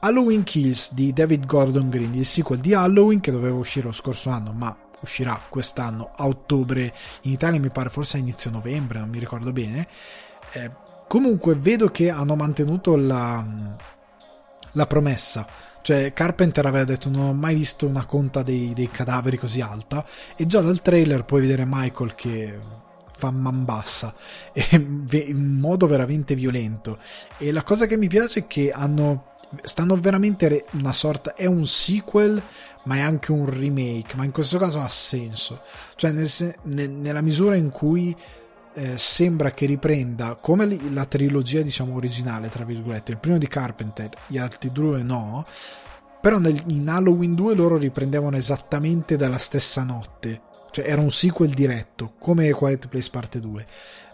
Halloween 0.01 0.43
Kills 0.43 0.93
di 0.93 1.13
David 1.13 1.47
Gordon 1.47 1.89
Green 1.89 2.15
il 2.15 2.27
sequel 2.27 2.61
di 2.61 2.75
Halloween 2.75 3.21
che 3.21 3.31
doveva 3.31 3.57
uscire 3.57 3.87
lo 3.87 3.93
scorso 3.93 4.29
anno 4.29 4.53
ma 4.53 4.77
uscirà 5.01 5.41
quest'anno 5.49 6.11
a 6.15 6.27
ottobre. 6.27 6.93
In 7.23 7.33
Italia 7.33 7.61
mi 7.61 7.71
pare 7.71 7.91
forse 7.91 8.17
a 8.17 8.21
inizio 8.21 8.51
novembre 8.51 8.99
non 8.99 9.09
mi 9.09 9.19
ricordo 9.19 9.53
bene. 9.53 9.87
Eh, 10.53 10.71
comunque 11.07 11.55
vedo 11.55 11.89
che 11.89 12.11
hanno 12.11 12.35
mantenuto 12.35 12.97
la, 12.97 13.47
la 14.73 14.87
promessa. 14.87 15.47
Cioè, 15.81 16.13
Carpenter 16.13 16.67
aveva 16.67 16.85
detto: 16.85 17.09
Non 17.09 17.29
ho 17.29 17.33
mai 17.35 17.55
visto 17.55 17.87
una 17.87 18.07
conta 18.07 18.43
dei, 18.43 18.73
dei, 18.75 18.91
cadaveri 18.91 19.37
così 19.37 19.61
alta. 19.61 20.05
E 20.37 20.47
già 20.47 20.61
dal 20.61 20.81
trailer 20.83 21.25
puoi 21.25 21.43
vedere 21.43 21.65
Michael 21.67 22.15
che 22.15 22.59
fa 23.17 23.31
man 23.31 23.65
bassa 23.65 24.15
in 24.73 25.59
modo 25.61 25.87
veramente 25.87 26.35
violento. 26.35 26.99
E 27.39 27.53
la 27.53 27.63
cosa 27.63 27.87
che 27.87 27.97
mi 27.97 28.09
piace 28.09 28.41
è 28.41 28.47
che 28.47 28.71
hanno 28.73 29.33
stanno 29.63 29.97
veramente 29.97 30.65
una 30.73 30.93
sorta 30.93 31.35
è 31.35 31.47
un 31.47 31.65
sequel 31.65 32.43
ma 32.85 32.97
è 32.97 33.01
anche 33.01 33.31
un 33.31 33.49
remake 33.49 34.17
ma 34.17 34.25
in 34.25 34.33
questo 34.33 34.59
caso 34.59 34.81
ha 34.81 34.89
senso. 34.89 35.61
Cioè 35.95 36.13
nel, 36.13 36.29
ne, 36.63 36.87
nella 36.87 37.21
misura 37.21 37.55
in 37.55 37.71
cui 37.71 38.15
eh, 38.75 38.97
sembra 38.97 39.51
che 39.53 39.67
riprenda 39.67 40.35
come 40.35 40.79
la 40.91 41.05
trilogia 41.05 41.63
diciamo 41.63 41.95
originale 41.95 42.49
tra 42.49 42.65
virgolette 42.65 43.13
il 43.13 43.19
primo 43.19 43.39
di 43.39 43.47
Carpenter 43.47 44.11
gli 44.27 44.37
altri 44.37 44.73
due 44.73 45.01
no 45.05 45.47
però 46.21 46.39
nel, 46.39 46.61
in 46.67 46.89
Halloween 46.89 47.37
2 47.37 47.55
loro 47.55 47.77
riprendevano 47.77 48.37
esattamente 48.37 49.17
dalla 49.17 49.39
stessa 49.39 49.85
notte 49.85 50.41
cioè 50.75 50.89
era 50.89 51.01
un 51.01 51.13
sequel 51.13 51.51
diretto, 51.51 52.15
come 52.19 52.51
Quiet 52.51 52.89
Place 52.89 53.09
Parte 53.09 53.39
2. 53.39 53.65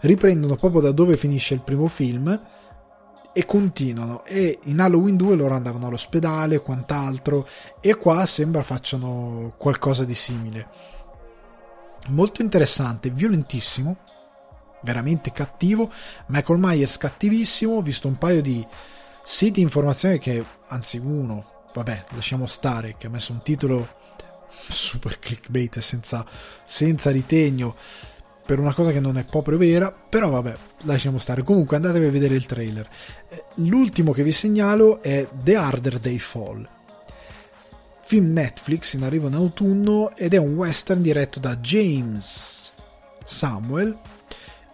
Riprendono 0.01 0.55
proprio 0.57 0.79
da 0.79 0.91
dove 0.91 1.17
finisce 1.17 1.55
il 1.55 1.61
primo 1.61 1.87
film 1.87 2.39
e 3.33 3.45
continuano. 3.45 4.23
E 4.25 4.59
in 4.65 4.79
Halloween 4.79 5.17
2 5.17 5.35
loro 5.35 5.55
andavano 5.55 5.87
all'ospedale 5.87 6.55
e 6.55 6.61
quant'altro, 6.61 7.47
e 7.79 7.95
qua 7.95 8.27
sembra 8.27 8.61
facciano 8.61 9.55
qualcosa 9.57 10.05
di 10.05 10.13
simile. 10.13 10.67
Molto 12.09 12.43
interessante, 12.43 13.09
violentissimo, 13.09 13.97
veramente 14.83 15.31
cattivo. 15.31 15.91
Michael 16.27 16.59
Myers 16.59 16.97
cattivissimo. 16.97 17.77
Ho 17.77 17.81
visto 17.81 18.07
un 18.07 18.19
paio 18.19 18.43
di 18.43 18.63
siti 19.23 19.53
di 19.53 19.61
informazione 19.61 20.19
che, 20.19 20.45
anzi, 20.67 20.99
uno, 20.99 21.63
vabbè, 21.73 22.05
lasciamo 22.11 22.45
stare, 22.45 22.97
che 22.97 23.07
ha 23.07 23.09
messo 23.09 23.31
un 23.31 23.41
titolo 23.41 23.99
super 24.69 25.19
clickbait 25.19 25.79
senza, 25.79 26.25
senza 26.65 27.11
ritegno 27.11 27.75
per 28.51 28.59
una 28.59 28.73
cosa 28.73 28.91
che 28.91 28.99
non 28.99 29.17
è 29.17 29.23
proprio 29.23 29.57
vera, 29.57 29.91
però 29.91 30.29
vabbè, 30.29 30.53
lasciamo 30.83 31.17
stare. 31.19 31.43
Comunque 31.43 31.77
andatevi 31.77 32.05
a 32.05 32.11
vedere 32.11 32.35
il 32.35 32.45
trailer. 32.45 32.89
Eh, 33.29 33.43
l'ultimo 33.55 34.11
che 34.11 34.23
vi 34.23 34.33
segnalo 34.33 35.01
è 35.01 35.25
The 35.31 35.55
Harder 35.55 35.99
They 35.99 36.17
Fall. 36.17 36.67
Film 38.03 38.33
Netflix 38.33 38.93
in 38.95 39.03
arrivo 39.03 39.27
in 39.27 39.35
autunno 39.35 40.13
ed 40.17 40.33
è 40.33 40.37
un 40.37 40.55
western 40.55 41.01
diretto 41.01 41.39
da 41.39 41.55
James 41.55 42.73
Samuel, 43.23 43.97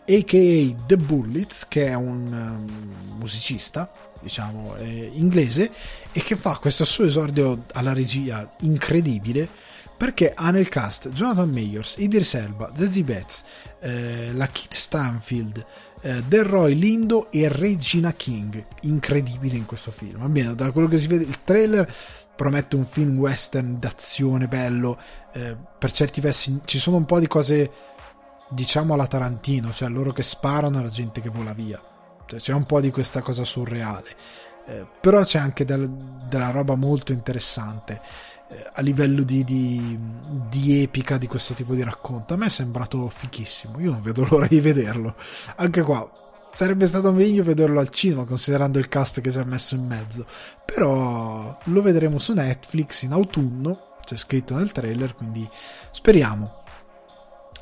a.k.a. 0.07 0.85
The 0.87 0.97
Bullets, 0.97 1.67
che 1.67 1.85
è 1.85 1.93
un 1.93 2.31
um, 2.31 3.17
musicista, 3.19 3.91
diciamo, 4.19 4.75
eh, 4.77 5.11
inglese, 5.13 5.71
e 6.11 6.21
che 6.21 6.35
fa 6.35 6.57
questo 6.57 6.83
suo 6.83 7.05
esordio 7.05 7.65
alla 7.73 7.93
regia 7.93 8.49
incredibile 8.61 9.66
perché 9.97 10.31
ha 10.35 10.51
nel 10.51 10.69
cast 10.69 11.09
Jonathan 11.09 11.49
Mayors, 11.49 11.95
Idris 11.97 12.35
Elba, 12.35 12.71
Zazie 12.75 13.03
Betts, 13.03 13.43
eh, 13.79 14.31
la 14.31 14.45
Kit 14.45 14.71
Stanfield, 14.71 15.65
eh, 16.01 16.21
Delroy 16.23 16.75
Lindo 16.75 17.31
e 17.31 17.47
Regina 17.49 18.13
King. 18.13 18.63
Incredibile 18.81 19.57
in 19.57 19.65
questo 19.65 19.89
film. 19.89 20.21
Almeno 20.21 20.53
da 20.53 20.71
quello 20.71 20.87
che 20.87 20.99
si 20.99 21.07
vede, 21.07 21.23
il 21.23 21.43
trailer 21.43 21.91
promette 22.35 22.75
un 22.75 22.85
film 22.85 23.17
western 23.17 23.79
d'azione 23.79 24.47
bello. 24.47 24.99
Eh, 25.33 25.57
per 25.79 25.91
certi 25.91 26.21
versi 26.21 26.59
ci 26.65 26.77
sono 26.77 26.97
un 26.97 27.05
po' 27.05 27.19
di 27.19 27.27
cose, 27.27 27.71
diciamo 28.49 28.93
alla 28.93 29.07
Tarantino, 29.07 29.73
cioè 29.73 29.89
loro 29.89 30.13
che 30.13 30.21
sparano 30.21 30.79
e 30.79 30.83
la 30.83 30.89
gente 30.89 31.21
che 31.21 31.29
vola 31.29 31.53
via. 31.53 31.81
Cioè, 32.27 32.39
c'è 32.39 32.53
un 32.53 32.65
po' 32.65 32.79
di 32.81 32.91
questa 32.91 33.21
cosa 33.21 33.43
surreale. 33.43 34.15
Eh, 34.67 34.85
però 35.01 35.23
c'è 35.23 35.39
anche 35.39 35.65
del, 35.65 35.89
della 36.27 36.51
roba 36.51 36.75
molto 36.75 37.13
interessante 37.13 38.01
a 38.73 38.81
livello 38.81 39.23
di, 39.23 39.43
di, 39.43 39.97
di, 40.49 40.81
epica 40.81 41.17
di 41.17 41.27
questo 41.27 41.53
tipo 41.53 41.73
di 41.73 41.83
racconto. 41.83 42.33
A 42.33 42.37
me 42.37 42.45
è 42.45 42.49
sembrato 42.49 43.09
fichissimo, 43.09 43.79
io 43.79 43.91
non 43.91 44.01
vedo 44.01 44.25
l'ora 44.29 44.47
di 44.47 44.59
vederlo. 44.59 45.15
Anche 45.55 45.81
qua 45.81 46.09
sarebbe 46.49 46.87
stato 46.87 47.11
meglio 47.11 47.43
vederlo 47.43 47.79
al 47.79 47.89
cinema 47.89 48.23
considerando 48.23 48.79
il 48.79 48.87
cast 48.87 49.21
che 49.21 49.29
si 49.29 49.37
è 49.37 49.43
messo 49.43 49.75
in 49.75 49.85
mezzo, 49.85 50.25
però 50.63 51.57
lo 51.61 51.81
vedremo 51.81 52.19
su 52.19 52.33
Netflix 52.33 53.01
in 53.01 53.11
autunno, 53.11 53.95
c'è 54.03 54.15
scritto 54.15 54.55
nel 54.55 54.71
trailer, 54.71 55.13
quindi 55.13 55.47
speriamo. 55.91 56.63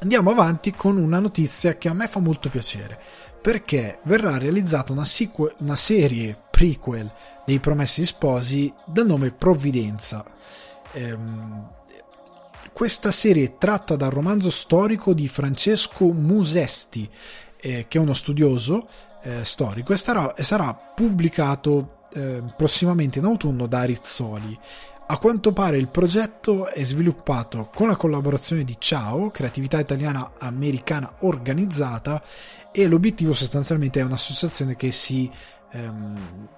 Andiamo 0.01 0.29
avanti 0.29 0.71
con 0.71 0.97
una 0.97 1.19
notizia 1.19 1.77
che 1.77 1.89
a 1.89 1.93
me 1.93 2.07
fa 2.07 2.19
molto 2.19 2.49
piacere, 2.49 2.99
perché 3.41 3.99
verrà 4.03 4.37
realizzata 4.37 4.91
una, 4.91 5.05
sequel, 5.05 5.55
una 5.59 5.75
serie 5.75 6.37
prequel 6.51 7.11
dei 7.45 7.59
Promessi 7.59 8.05
Sposi 8.05 8.71
dal 8.85 9.05
nome 9.05 9.31
Provvidenza 9.31 10.33
Ehm, 10.95 11.69
questa 12.71 13.11
serie 13.11 13.45
è 13.45 13.57
tratta 13.57 13.95
dal 13.95 14.09
romanzo 14.09 14.49
storico 14.49 15.13
di 15.13 15.27
Francesco 15.27 16.11
Musesti, 16.11 17.09
eh, 17.57 17.85
che 17.87 17.97
è 17.97 18.01
uno 18.01 18.13
studioso 18.13 18.87
eh, 19.23 19.43
storico, 19.43 19.93
e 19.93 19.97
sarà, 19.97 20.33
e 20.33 20.43
sarà 20.43 20.73
pubblicato 20.73 21.99
eh, 22.13 22.43
prossimamente 22.55 23.19
in 23.19 23.25
autunno 23.25 23.67
da 23.67 23.83
Rizzoli. 23.83 24.57
A 25.07 25.17
quanto 25.19 25.53
pare 25.53 25.77
il 25.77 25.87
progetto 25.87 26.67
è 26.67 26.83
sviluppato 26.83 27.69
con 27.73 27.87
la 27.87 27.95
collaborazione 27.95 28.63
di 28.63 28.75
Ciao, 28.79 29.29
creatività 29.29 29.79
italiana 29.79 30.31
americana 30.39 31.17
organizzata, 31.19 32.23
e 32.71 32.87
l'obiettivo 32.87 33.31
sostanzialmente 33.31 33.99
è 33.99 34.03
un'associazione 34.03 34.75
che 34.75 34.91
si, 34.91 35.31
ehm, 35.71 36.49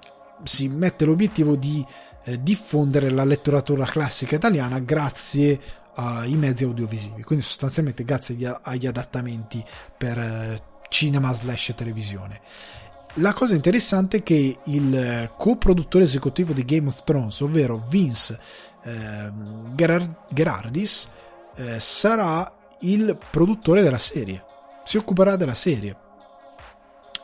si 0.43 0.67
mette 0.67 1.05
l'obiettivo 1.05 1.55
di 1.55 1.85
eh, 2.27 2.43
diffondere 2.43 3.09
la 3.09 3.23
letteratura 3.23 3.85
classica 3.85 4.35
italiana 4.35 4.79
grazie 4.79 5.59
ai 5.95 6.35
mezzi 6.35 6.65
audiovisivi, 6.65 7.23
quindi 7.23 7.43
sostanzialmente 7.43 8.03
grazie 8.03 8.35
agli, 8.61 8.85
adattamenti 8.85 9.63
per 9.97 10.17
eh, 10.19 10.61
cinema 10.89 11.33
slash 11.33 11.73
televisione. 11.75 12.41
La 13.15 13.33
cosa 13.33 13.55
interessante 13.55 14.17
è 14.17 14.23
che 14.23 14.59
il 14.65 14.95
eh, 14.95 15.31
coproduttore 15.37 16.03
esecutivo 16.03 16.51
di 16.51 16.65
Game 16.65 16.89
of 16.89 17.03
Thrones, 17.03 17.39
ovvero 17.39 17.83
Vince 17.87 18.37
eh, 18.83 19.31
Gerardis, 20.29 21.07
eh, 21.55 21.79
sarà 21.79 22.53
il 22.81 23.17
produttore 23.31 23.81
della 23.81 23.97
serie, 23.97 24.43
si 24.83 24.97
occuperà 24.97 25.37
della 25.37 25.55
serie 25.55 25.95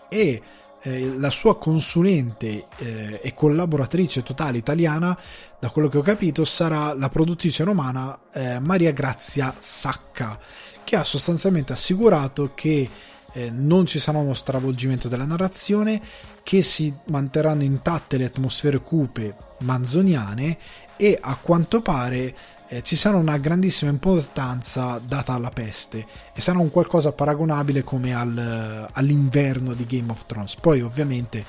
e 0.07 0.41
eh, 0.83 1.13
la 1.17 1.29
sua 1.29 1.57
consulente 1.57 2.67
eh, 2.77 3.19
e 3.23 3.33
collaboratrice 3.33 4.21
totale 4.21 4.57
italiana, 4.57 5.17
da 5.59 5.69
quello 5.69 5.87
che 5.87 5.97
ho 5.97 6.01
capito, 6.01 6.43
sarà 6.43 6.93
la 6.93 7.09
produttrice 7.09 7.63
romana 7.63 8.19
eh, 8.33 8.59
Maria 8.59 8.91
Grazia 8.91 9.55
Sacca, 9.57 10.37
che 10.83 10.95
ha 10.97 11.03
sostanzialmente 11.05 11.71
assicurato 11.71 12.51
che 12.53 12.89
eh, 13.31 13.49
non 13.49 13.85
ci 13.85 13.99
sarà 13.99 14.17
uno 14.17 14.33
stravolgimento 14.33 15.07
della 15.07 15.25
narrazione, 15.25 16.01
che 16.43 16.61
si 16.61 16.93
manterranno 17.05 17.63
intatte 17.63 18.17
le 18.17 18.25
atmosfere 18.25 18.79
cupe 18.79 19.35
manzoniane 19.59 20.57
e 20.97 21.17
a 21.19 21.37
quanto 21.37 21.81
pare 21.81 22.35
eh, 22.67 22.81
ci 22.81 22.95
sarà 22.95 23.17
una 23.17 23.37
grandissima 23.37 23.91
importanza 23.91 24.99
data 25.03 25.33
alla 25.33 25.49
peste 25.49 26.05
e 26.33 26.41
sarà 26.41 26.59
un 26.59 26.71
qualcosa 26.71 27.11
paragonabile 27.11 27.83
come 27.83 28.15
al, 28.15 28.87
all'inverno 28.91 29.73
di 29.73 29.85
Game 29.85 30.11
of 30.11 30.25
Thrones. 30.25 30.55
Poi 30.55 30.81
ovviamente 30.81 31.43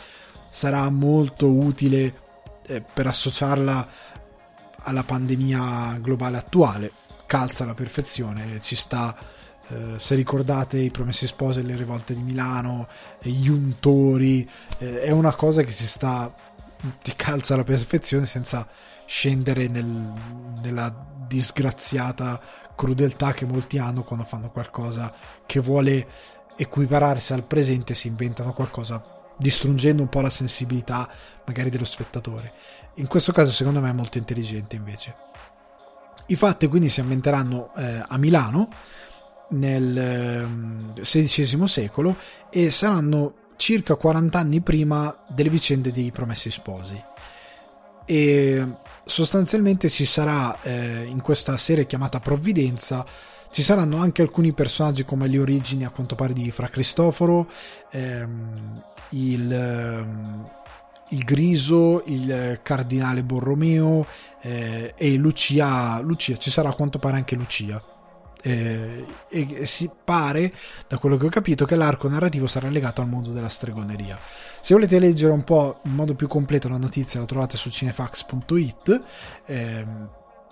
sarà 0.48 0.88
molto 0.90 1.50
utile 1.50 2.14
eh, 2.66 2.80
per 2.80 3.06
associarla 3.06 3.88
alla 4.86 5.02
pandemia 5.02 5.98
globale 6.00 6.36
attuale, 6.36 6.92
calza 7.26 7.64
alla 7.64 7.74
perfezione, 7.74 8.60
ci 8.60 8.76
sta 8.76 9.16
eh, 9.68 9.98
se 9.98 10.14
ricordate 10.14 10.78
i 10.78 10.90
Promessi 10.90 11.26
Sposi 11.26 11.60
e 11.60 11.62
le 11.62 11.76
rivolte 11.76 12.14
di 12.14 12.22
Milano, 12.22 12.86
gli 13.20 13.48
untori, 13.48 14.48
eh, 14.78 15.00
è 15.02 15.10
una 15.10 15.34
cosa 15.34 15.62
che 15.62 15.72
ci 15.72 15.86
sta, 15.86 16.32
ti 17.02 17.12
calza 17.16 17.54
alla 17.54 17.64
perfezione 17.64 18.26
senza 18.26 18.68
scendere 19.06 19.68
nel, 19.68 20.12
nella 20.62 21.12
disgraziata 21.26 22.40
crudeltà 22.74 23.32
che 23.32 23.46
molti 23.46 23.78
hanno 23.78 24.02
quando 24.02 24.24
fanno 24.24 24.50
qualcosa 24.50 25.12
che 25.46 25.60
vuole 25.60 26.06
equipararsi 26.56 27.32
al 27.32 27.44
presente, 27.44 27.94
si 27.94 28.08
inventano 28.08 28.52
qualcosa 28.52 29.02
distruggendo 29.36 30.02
un 30.02 30.08
po' 30.08 30.20
la 30.20 30.30
sensibilità 30.30 31.08
magari 31.44 31.70
dello 31.70 31.84
spettatore. 31.84 32.52
In 32.94 33.06
questo 33.06 33.32
caso 33.32 33.50
secondo 33.50 33.80
me 33.80 33.90
è 33.90 33.92
molto 33.92 34.18
intelligente 34.18 34.76
invece. 34.76 35.16
I 36.26 36.36
fatti 36.36 36.68
quindi 36.68 36.88
si 36.88 37.00
ambienteranno 37.00 37.74
eh, 37.74 38.02
a 38.06 38.16
Milano 38.16 38.68
nel 39.50 40.92
XVI 41.00 41.52
ehm, 41.52 41.64
secolo 41.64 42.16
e 42.50 42.70
saranno 42.70 43.34
circa 43.56 43.94
40 43.96 44.38
anni 44.38 44.60
prima 44.60 45.24
delle 45.28 45.50
vicende 45.50 45.92
dei 45.92 46.10
Promessi 46.12 46.50
Sposi. 46.50 47.02
E 48.06 48.66
sostanzialmente 49.04 49.88
ci 49.88 50.04
sarà 50.04 50.60
eh, 50.62 51.04
in 51.04 51.20
questa 51.20 51.56
serie 51.56 51.86
chiamata 51.86 52.20
Provvidenza 52.20 53.04
ci 53.50 53.62
saranno 53.62 53.98
anche 53.98 54.22
alcuni 54.22 54.52
personaggi 54.52 55.04
come 55.04 55.28
le 55.28 55.38
origini 55.38 55.84
a 55.84 55.90
quanto 55.90 56.16
pare 56.16 56.32
di 56.32 56.50
Fra 56.50 56.68
Cristoforo 56.68 57.48
ehm, 57.90 58.82
il, 59.10 59.52
ehm, 59.52 60.50
il, 61.10 61.22
Griso 61.22 62.02
il 62.06 62.58
Cardinale 62.62 63.22
Borromeo 63.22 64.06
eh, 64.40 64.94
e 64.96 65.14
Lucia, 65.14 66.00
Lucia 66.00 66.36
ci 66.36 66.50
sarà 66.50 66.70
a 66.70 66.74
quanto 66.74 66.98
pare 66.98 67.16
anche 67.16 67.36
Lucia 67.36 67.80
eh, 68.46 69.06
e 69.30 69.64
si 69.64 69.90
pare, 70.04 70.52
da 70.86 70.98
quello 70.98 71.16
che 71.16 71.24
ho 71.24 71.30
capito, 71.30 71.64
che 71.64 71.76
l'arco 71.76 72.08
narrativo 72.10 72.46
sarà 72.46 72.68
legato 72.68 73.00
al 73.00 73.08
mondo 73.08 73.30
della 73.30 73.48
stregoneria. 73.48 74.18
Se 74.60 74.74
volete 74.74 74.98
leggere 74.98 75.32
un 75.32 75.44
po' 75.44 75.80
in 75.84 75.94
modo 75.94 76.14
più 76.14 76.28
completo 76.28 76.68
la 76.68 76.76
notizia, 76.76 77.20
la 77.20 77.26
trovate 77.26 77.56
su 77.56 77.70
cinefax.it. 77.70 79.02
Eh, 79.46 79.86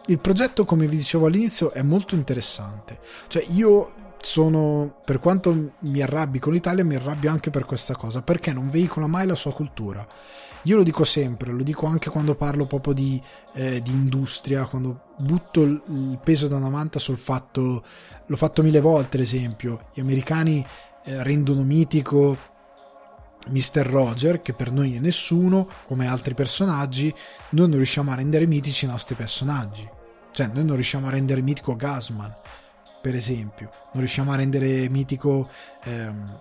il 0.06 0.18
progetto, 0.18 0.64
come 0.64 0.86
vi 0.86 0.96
dicevo 0.96 1.26
all'inizio, 1.26 1.72
è 1.72 1.82
molto 1.82 2.14
interessante. 2.14 2.98
Cioè, 3.28 3.44
io 3.50 3.92
sono, 4.20 5.00
per 5.04 5.18
quanto 5.20 5.72
mi 5.80 6.00
arrabbi 6.00 6.38
con 6.38 6.54
l'Italia, 6.54 6.84
mi 6.84 6.94
arrabbio 6.94 7.30
anche 7.30 7.50
per 7.50 7.66
questa 7.66 7.94
cosa, 7.94 8.22
perché 8.22 8.54
non 8.54 8.70
veicola 8.70 9.06
mai 9.06 9.26
la 9.26 9.34
sua 9.34 9.52
cultura. 9.52 10.06
Io 10.64 10.76
lo 10.76 10.84
dico 10.84 11.02
sempre, 11.02 11.50
lo 11.50 11.64
dico 11.64 11.86
anche 11.86 12.08
quando 12.08 12.36
parlo 12.36 12.66
proprio 12.66 12.94
di, 12.94 13.20
eh, 13.52 13.82
di 13.82 13.90
industria, 13.90 14.66
quando 14.66 15.10
butto 15.22 15.62
il, 15.62 16.18
peso 16.22 16.48
da 16.48 16.56
una 16.56 16.68
manta 16.68 16.98
sul 16.98 17.18
fatto, 17.18 17.84
l'ho 18.26 18.36
fatto 18.36 18.62
mille 18.62 18.80
volte 18.80 19.18
l'esempio, 19.18 19.86
gli 19.94 20.00
americani 20.00 20.64
eh, 21.04 21.22
rendono 21.22 21.62
mitico 21.62 22.50
Mr. 23.48 23.86
Roger, 23.86 24.42
che 24.42 24.52
per 24.52 24.70
noi 24.70 24.96
è 24.96 25.00
nessuno, 25.00 25.68
come 25.84 26.06
altri 26.06 26.34
personaggi, 26.34 27.12
noi 27.50 27.68
non 27.68 27.76
riusciamo 27.76 28.10
a 28.10 28.14
rendere 28.14 28.46
mitici 28.46 28.84
i 28.84 28.88
nostri 28.88 29.14
personaggi. 29.14 29.88
Cioè, 30.30 30.46
noi 30.48 30.64
non 30.64 30.74
riusciamo 30.74 31.08
a 31.08 31.10
rendere 31.10 31.42
mitico 31.42 31.76
Gasman, 31.76 32.34
per 33.00 33.14
esempio, 33.14 33.70
non 33.92 33.98
riusciamo 33.98 34.32
a 34.32 34.36
rendere 34.36 34.88
mitico, 34.88 35.48
ehm, 35.82 36.40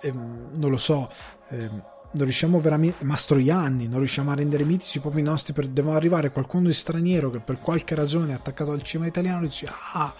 ehm, 0.00 0.48
non 0.52 0.70
lo 0.70 0.76
so, 0.76 1.10
ehm, 1.48 1.82
non 2.12 2.24
riusciamo 2.24 2.60
veramente 2.60 3.04
Mastroianni, 3.04 3.88
non 3.88 3.98
riusciamo 3.98 4.30
a 4.30 4.34
rendere 4.34 4.64
mitici 4.64 5.00
proprio 5.00 5.22
i 5.22 5.26
nostri 5.26 5.52
per, 5.52 5.66
deve 5.68 5.92
arrivare 5.92 6.30
qualcuno 6.30 6.66
di 6.66 6.72
straniero 6.72 7.30
che 7.30 7.40
per 7.40 7.58
qualche 7.58 7.94
ragione 7.94 8.32
è 8.32 8.34
attaccato 8.34 8.72
al 8.72 8.82
cinema 8.82 9.08
italiano 9.08 9.44
e 9.44 9.48
dice 9.48 9.70
ah 9.94 10.14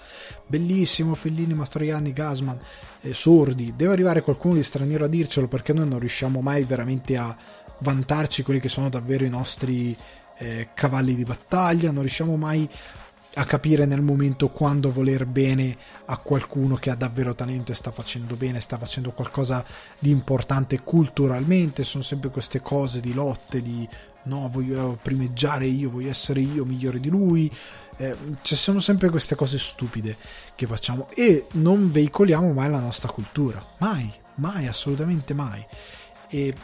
bellissimo 0.47 1.14
Fellini, 1.14 1.55
Mastroianni, 1.55 2.12
Gasman 2.12 2.59
eh, 3.03 3.12
sordi, 3.12 3.74
deve 3.76 3.93
arrivare 3.93 4.22
qualcuno 4.22 4.55
di 4.55 4.62
straniero 4.62 5.05
a 5.05 5.09
dircelo 5.09 5.49
perché 5.49 5.72
noi 5.72 5.88
non 5.88 5.99
riusciamo 5.99 6.40
mai 6.40 6.64
veramente 6.64 7.16
a 7.16 7.36
vantarci 7.78 8.43
quelli 8.43 8.61
che 8.61 8.68
sono 8.68 8.88
davvero 8.88 9.24
i 9.24 9.30
nostri 9.30 9.97
eh, 10.38 10.68
cavalli 10.74 11.14
di 11.14 11.24
battaglia, 11.24 11.90
non 11.90 12.01
riusciamo 12.01 12.36
mai 12.36 12.68
a 13.35 13.45
capire 13.45 13.87
nel 13.87 14.03
momento 14.03 14.49
quando 14.51 14.93
voler 14.93 15.24
bene 15.24 15.76
a 16.07 16.18
qualcuno 16.18 16.76
che 16.76 16.91
ha 16.91 16.95
davvero 16.95 17.35
talento 17.35 17.72
e 17.72 17.74
sta 17.74 17.91
facendo 17.91 18.37
bene, 18.37 18.61
sta 18.61 18.76
facendo 18.76 19.12
qualcosa 19.12 19.64
di 19.99 20.11
importante 20.11 20.83
culturalmente, 20.83 21.83
sono 21.83 22.03
sempre 22.03 22.28
queste 22.28 22.61
cose 22.61 23.01
di 23.01 23.14
lotte, 23.14 23.62
di 23.62 23.89
no, 24.24 24.49
voglio 24.51 24.99
primeggiare 25.01 25.66
io, 25.66 25.91
voglio 25.91 26.11
essere 26.11 26.41
io 26.41 26.66
migliore 26.66 27.01
di 27.01 27.09
lui, 27.09 27.51
eh, 27.97 28.14
ci 28.43 28.55
sono 28.55 28.80
sempre 28.80 29.09
queste 29.09 29.35
cose 29.35 29.59
stupide 29.59 30.16
che 30.55 30.66
facciamo 30.66 31.09
e 31.14 31.47
non 31.53 31.91
veicoliamo 31.91 32.53
mai 32.53 32.70
la 32.70 32.80
nostra 32.80 33.11
cultura, 33.11 33.64
mai, 33.78 34.12
mai, 34.37 34.66
assolutamente 34.66 35.33
mai. 35.33 35.64
E 36.28 36.55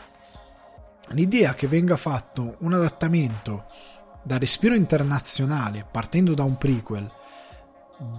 l'idea 1.11 1.55
che 1.55 1.67
venga 1.67 1.97
fatto 1.97 2.57
un 2.59 2.75
adattamento 2.75 3.65
da 4.23 4.39
respiro 4.39 4.75
internazionale, 4.75 5.87
partendo 5.91 6.35
da 6.35 6.43
un 6.43 6.57
prequel 6.59 7.11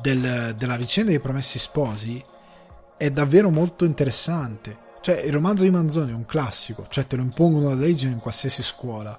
del, 0.02 0.56
della 0.58 0.76
vicenda 0.76 1.12
dei 1.12 1.20
Promessi 1.20 1.60
Sposi, 1.60 2.24
è 2.98 3.10
davvero 3.12 3.50
molto 3.50 3.86
interessante. 3.86 4.88
Cioè, 5.02 5.22
il 5.22 5.32
romanzo 5.32 5.64
di 5.64 5.70
Manzoni 5.70 6.12
è 6.12 6.16
un 6.16 6.26
classico, 6.26 6.86
cioè 6.90 7.08
te 7.08 7.16
lo 7.16 7.22
impongono 7.22 7.70
da 7.70 7.76
leggere 7.76 8.12
in 8.12 8.20
qualsiasi 8.20 8.62
scuola. 8.62 9.18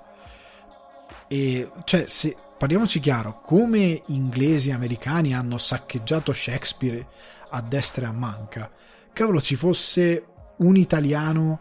E 1.27 1.71
cioè, 1.85 2.07
se 2.07 2.37
parliamoci 2.59 3.01
chiaro, 3.01 3.41
come 3.41 4.03
inglesi 4.07 4.69
e 4.69 4.75
americani 4.75 5.35
hanno 5.35 5.57
saccheggiato 5.57 6.33
Shakespeare 6.33 7.07
a 7.51 7.63
destra 7.63 8.07
e 8.07 8.09
a 8.09 8.13
manca, 8.13 8.71
cavolo 9.13 9.41
ci 9.41 9.57
fosse 9.57 10.27
un 10.59 10.77
italiano 10.77 11.61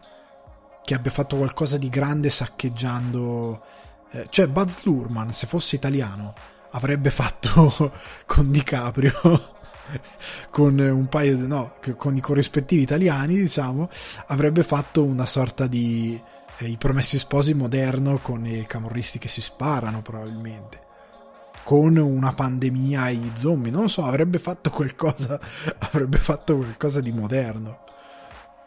che 0.83 0.93
abbia 0.95 1.11
fatto 1.11 1.37
qualcosa 1.37 1.77
di 1.77 1.87
grande 1.87 2.29
saccheggiando 2.29 3.63
eh, 4.11 4.27
cioè 4.29 4.47
Buzz 4.47 4.83
Lurman, 4.83 5.31
se 5.31 5.47
fosse 5.47 5.75
italiano, 5.75 6.33
avrebbe 6.71 7.09
fatto 7.09 7.93
con 8.25 8.51
DiCaprio, 8.51 9.13
con 10.51 10.77
un 10.79 11.07
paio 11.07 11.37
di, 11.37 11.47
no, 11.47 11.73
con 11.97 12.15
i 12.15 12.21
corrispettivi 12.21 12.81
italiani, 12.81 13.35
diciamo, 13.35 13.89
avrebbe 14.27 14.63
fatto 14.63 15.03
una 15.03 15.25
sorta 15.25 15.67
di 15.67 16.21
eh, 16.57 16.67
i 16.67 16.77
promessi 16.77 17.17
sposi 17.17 17.53
moderno 17.53 18.19
con 18.19 18.45
i 18.45 18.65
camorristi 18.65 19.19
che 19.19 19.27
si 19.27 19.41
sparano 19.41 20.01
probabilmente 20.01 20.87
con 21.69 21.97
una 21.97 22.33
pandemia 22.33 23.01
ai 23.01 23.31
zombie, 23.35 23.71
non 23.71 23.83
lo 23.83 23.87
so, 23.87 24.03
avrebbe 24.03 24.39
fatto 24.39 24.71
qualcosa, 24.71 25.39
avrebbe 25.77 26.17
fatto 26.17 26.57
qualcosa 26.57 26.99
di 26.99 27.11
moderno 27.11 27.81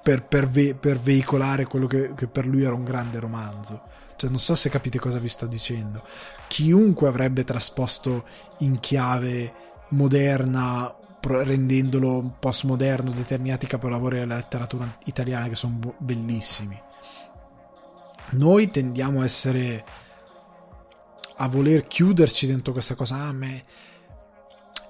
per, 0.03 0.23
per, 0.25 0.49
ve, 0.49 0.77
per 0.77 1.01
veicolare 1.01 1.65
quello 1.65 1.89
che, 1.89 2.13
che, 2.15 2.29
per 2.29 2.47
lui 2.47 2.63
era 2.63 2.75
un 2.75 2.85
grande 2.85 3.19
romanzo. 3.19 3.83
Cioè, 4.17 4.31
non 4.31 4.39
so 4.39 4.55
se 4.55 4.69
capite 4.69 4.99
cosa 4.99 5.19
vi 5.19 5.29
sto 5.29 5.47
dicendo. 5.47 6.03
Chiunque 6.49 7.09
avrebbe 7.09 7.45
trasposto 7.45 8.25
in 8.59 8.81
chiave 8.81 9.53
moderna, 9.89 10.95
rendendolo 11.21 12.37
postmoderno, 12.39 13.11
determinati 13.11 13.67
capolavori 13.67 14.19
della 14.19 14.37
letteratura 14.37 14.99
italiana 15.05 15.49
che 15.49 15.55
sono 15.55 15.95
bellissimi. 15.99 16.81
Noi 18.31 18.71
tendiamo 18.71 19.21
a 19.21 19.25
essere 19.25 19.85
a 21.37 21.49
voler 21.49 21.87
chiuderci 21.87 22.47
dentro 22.47 22.73
questa 22.73 22.95
cosa. 22.95 23.17
Ah, 23.17 23.33
me 23.33 23.65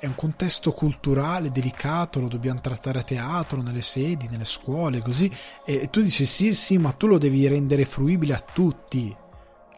è 0.03 0.07
un 0.07 0.17
contesto 0.17 0.73
culturale 0.73 1.53
delicato, 1.53 2.19
lo 2.19 2.27
dobbiamo 2.27 2.61
trattare 2.61 2.99
a 2.99 3.05
teatro, 3.05 3.63
nelle 3.63 3.83
sedi, 3.83 4.27
nelle 4.29 4.45
scuole, 4.45 5.01
così. 5.01 5.31
E 5.65 5.91
tu 5.91 6.01
dici 6.01 6.27
sì, 6.27 6.57
sì, 6.57 6.77
ma 6.77 6.91
tu 6.91 7.07
lo 7.07 7.19
devi 7.19 7.47
rendere 7.47 7.85
fruibile 7.85 8.35
a 8.35 8.41
tutti. 8.41 9.15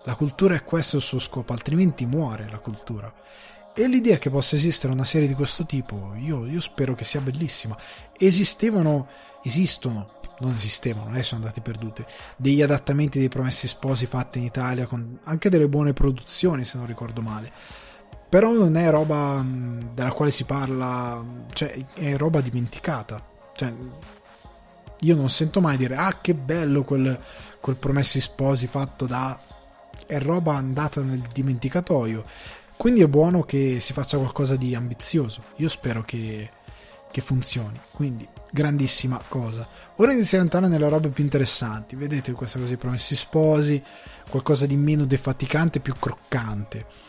La 0.05 0.15
cultura 0.15 0.55
è 0.55 0.65
questo 0.65 0.97
il 0.97 1.03
suo 1.03 1.19
scopo, 1.19 1.53
altrimenti 1.53 2.07
muore 2.07 2.49
la 2.49 2.57
cultura. 2.57 3.13
E 3.75 3.87
l'idea 3.87 4.17
che 4.17 4.31
possa 4.31 4.57
esistere 4.57 4.95
una 4.95 5.05
serie 5.05 5.29
di 5.29 5.35
questo 5.35 5.67
tipo, 5.67 6.15
io, 6.17 6.47
io 6.47 6.61
spero 6.61 6.95
che 6.95 7.05
sia 7.05 7.21
bellissima. 7.21 7.77
Esistevano, 8.17 9.07
esistono 9.43 10.23
non 10.39 10.55
esistevano, 10.55 11.11
non 11.11 11.23
sono 11.23 11.43
andate 11.43 11.61
perdute, 11.61 12.07
degli 12.37 12.63
adattamenti 12.63 13.19
dei 13.19 13.29
Promessi 13.29 13.69
Sposi 13.69 14.07
fatti 14.07 14.39
in 14.39 14.45
Italia 14.47 14.87
con 14.87 15.19
anche 15.25 15.51
delle 15.51 15.69
buone 15.69 15.93
produzioni 15.93 16.65
se 16.65 16.79
non 16.79 16.87
ricordo 16.87 17.21
male. 17.21 17.53
Però 18.35 18.51
non 18.51 18.75
è 18.77 18.91
roba 18.91 19.41
mm, 19.41 19.95
della 19.95 20.11
quale 20.11 20.33
si 20.33 20.43
parla, 20.43 21.25
cioè 21.53 21.73
è 21.95 22.17
roba 22.17 22.41
dimenticata. 22.41 23.25
Cioè, 23.55 23.73
io 25.03 25.15
non 25.15 25.29
sento 25.29 25.61
mai 25.61 25.77
dire 25.77 25.95
ah 25.95 26.19
che 26.21 26.35
bello 26.35 26.83
quel, 26.83 27.17
quel 27.61 27.77
Promessi 27.77 28.21
Sposi 28.21 28.67
fatto 28.67 29.07
da... 29.07 29.39
è 30.07 30.19
roba 30.19 30.57
andata 30.57 31.01
nel 31.01 31.23
dimenticatoio. 31.33 32.25
Quindi 32.77 33.03
è 33.03 33.07
buono 33.07 33.45
che 33.45 33.79
si 33.79 33.93
faccia 33.93 34.19
qualcosa 34.19 34.57
di 34.57 34.75
ambizioso. 34.75 35.45
Io 35.59 35.69
spero 35.69 36.03
che, 36.03 36.51
che 37.13 37.21
funzioni. 37.21 37.79
Quindi 37.93 38.27
grandissima 38.51 39.23
cosa. 39.29 39.65
Ora 39.99 40.11
iniziamo 40.11 40.43
a 40.43 40.47
entrare 40.47 40.67
nelle 40.67 40.89
robe 40.89 41.11
più 41.11 41.23
interessanti. 41.23 41.95
Vedete 41.95 42.33
questa 42.33 42.59
cosa 42.59 42.71
di 42.71 42.79
promessi 42.79 43.15
sposi, 43.15 43.81
qualcosa 44.29 44.67
di 44.67 44.77
meno 44.77 45.05
defaticante, 45.05 45.79
più 45.79 45.95
croccante. 45.97 47.04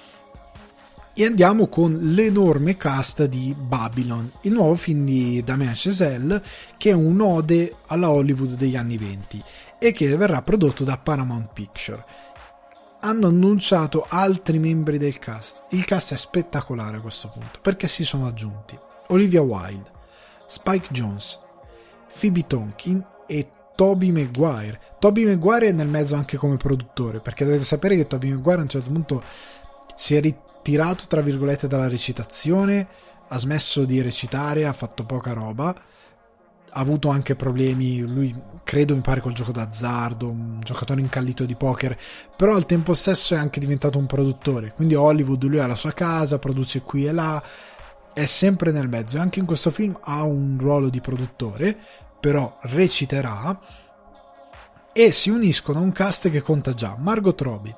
E 1.18 1.24
andiamo 1.24 1.68
con 1.68 1.94
l'enorme 1.94 2.76
cast 2.76 3.24
di 3.24 3.56
Babylon, 3.58 4.30
il 4.42 4.52
nuovo 4.52 4.76
film 4.76 5.06
di 5.06 5.42
Damien 5.46 5.72
Chazelle, 5.74 6.44
che 6.76 6.90
è 6.90 6.94
un 6.94 7.22
ode 7.22 7.78
alla 7.86 8.10
Hollywood 8.10 8.56
degli 8.56 8.76
anni 8.76 8.98
20 8.98 9.42
e 9.80 9.94
che 9.94 10.14
verrà 10.18 10.42
prodotto 10.42 10.84
da 10.84 10.98
Paramount 10.98 11.54
Picture. 11.54 12.04
Hanno 13.00 13.28
annunciato 13.28 14.06
altri 14.10 14.60
membri 14.60 14.98
del 14.98 15.18
cast. 15.18 15.64
Il 15.70 15.86
cast 15.86 16.12
è 16.12 16.18
spettacolare 16.18 16.98
a 16.98 17.02
questo 17.02 17.30
punto 17.30 17.60
perché 17.62 17.88
si 17.88 18.04
sono 18.04 18.28
aggiunti 18.28 18.78
Olivia 19.08 19.42
Wilde, 19.42 19.90
Spike 20.48 20.90
Jones, 20.92 21.40
Phoebe 22.20 22.46
Tonkin 22.46 23.02
e 23.26 23.50
Toby 23.74 24.12
Maguire. 24.12 24.82
Toby 25.00 25.24
Maguire 25.24 25.68
è 25.68 25.72
nel 25.72 25.88
mezzo 25.88 26.16
anche 26.16 26.36
come 26.36 26.58
produttore, 26.58 27.22
perché 27.22 27.46
dovete 27.46 27.64
sapere 27.64 27.96
che 27.96 28.06
Toby 28.06 28.32
Maguire 28.32 28.60
a 28.60 28.64
un 28.64 28.70
certo 28.70 28.92
punto 28.92 29.24
si 29.96 30.16
è 30.16 30.20
ritirato, 30.20 30.44
tra 31.08 31.22
virgolette, 31.22 31.68
dalla 31.68 31.88
recitazione, 31.88 32.88
ha 33.28 33.38
smesso 33.38 33.86
di 33.86 34.02
recitare, 34.02 34.66
ha 34.66 34.74
fatto 34.74 35.04
poca 35.06 35.34
roba, 35.34 35.68
ha 35.68 36.80
avuto 36.80 37.10
anche 37.10 37.36
problemi, 37.36 38.00
lui 38.00 38.36
credo 38.64 38.96
mi 38.96 39.02
pare 39.02 39.22
col 39.22 39.34
gioco 39.34 39.52
d'azzardo, 39.52 40.30
un 40.30 40.60
giocatore 40.62 41.00
incallito 41.02 41.46
di 41.46 41.56
poker, 41.56 41.98
però 42.36 42.56
al 42.56 42.66
tempo 42.66 42.94
stesso 42.94 43.34
è 43.34 43.38
anche 43.38 43.60
diventato 43.60 43.98
un 43.98 44.08
produttore, 44.08 44.74
quindi 44.74 44.96
Hollywood 44.96 45.44
lui 45.44 45.60
ha 45.60 45.68
la 45.68 45.76
sua 45.76 45.94
casa, 45.94 46.40
produce 46.40 46.82
qui 46.82 47.06
e 47.06 47.12
là, 47.12 47.42
è 48.14 48.26
sempre 48.26 48.72
nel 48.72 48.90
mezzo. 48.90 49.18
E 49.18 49.20
anche 49.20 49.40
in 49.40 49.46
questo 49.46 49.72
film 49.72 49.98
ha 50.02 50.24
un 50.24 50.58
ruolo 50.60 50.90
di 50.90 51.02
produttore, 51.02 51.78
però 52.20 52.58
reciterà 52.62 53.60
e 54.92 55.12
si 55.12 55.30
uniscono 55.30 55.80
a 55.80 55.82
un 55.82 55.92
cast 55.92 56.30
che 56.30 56.42
conta 56.42 56.74
già. 56.74 56.96
Margot 56.98 57.40
Robbie, 57.42 57.76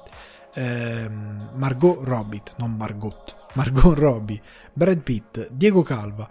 ehm, 0.53 1.49
Margot 1.53 1.99
Robbie, 2.03 2.41
non 2.57 2.75
Margot, 2.75 3.35
Margot 3.53 3.97
Robbie, 3.97 4.41
Brad 4.73 4.99
Pitt, 5.01 5.49
Diego 5.51 5.81
Calva, 5.81 6.27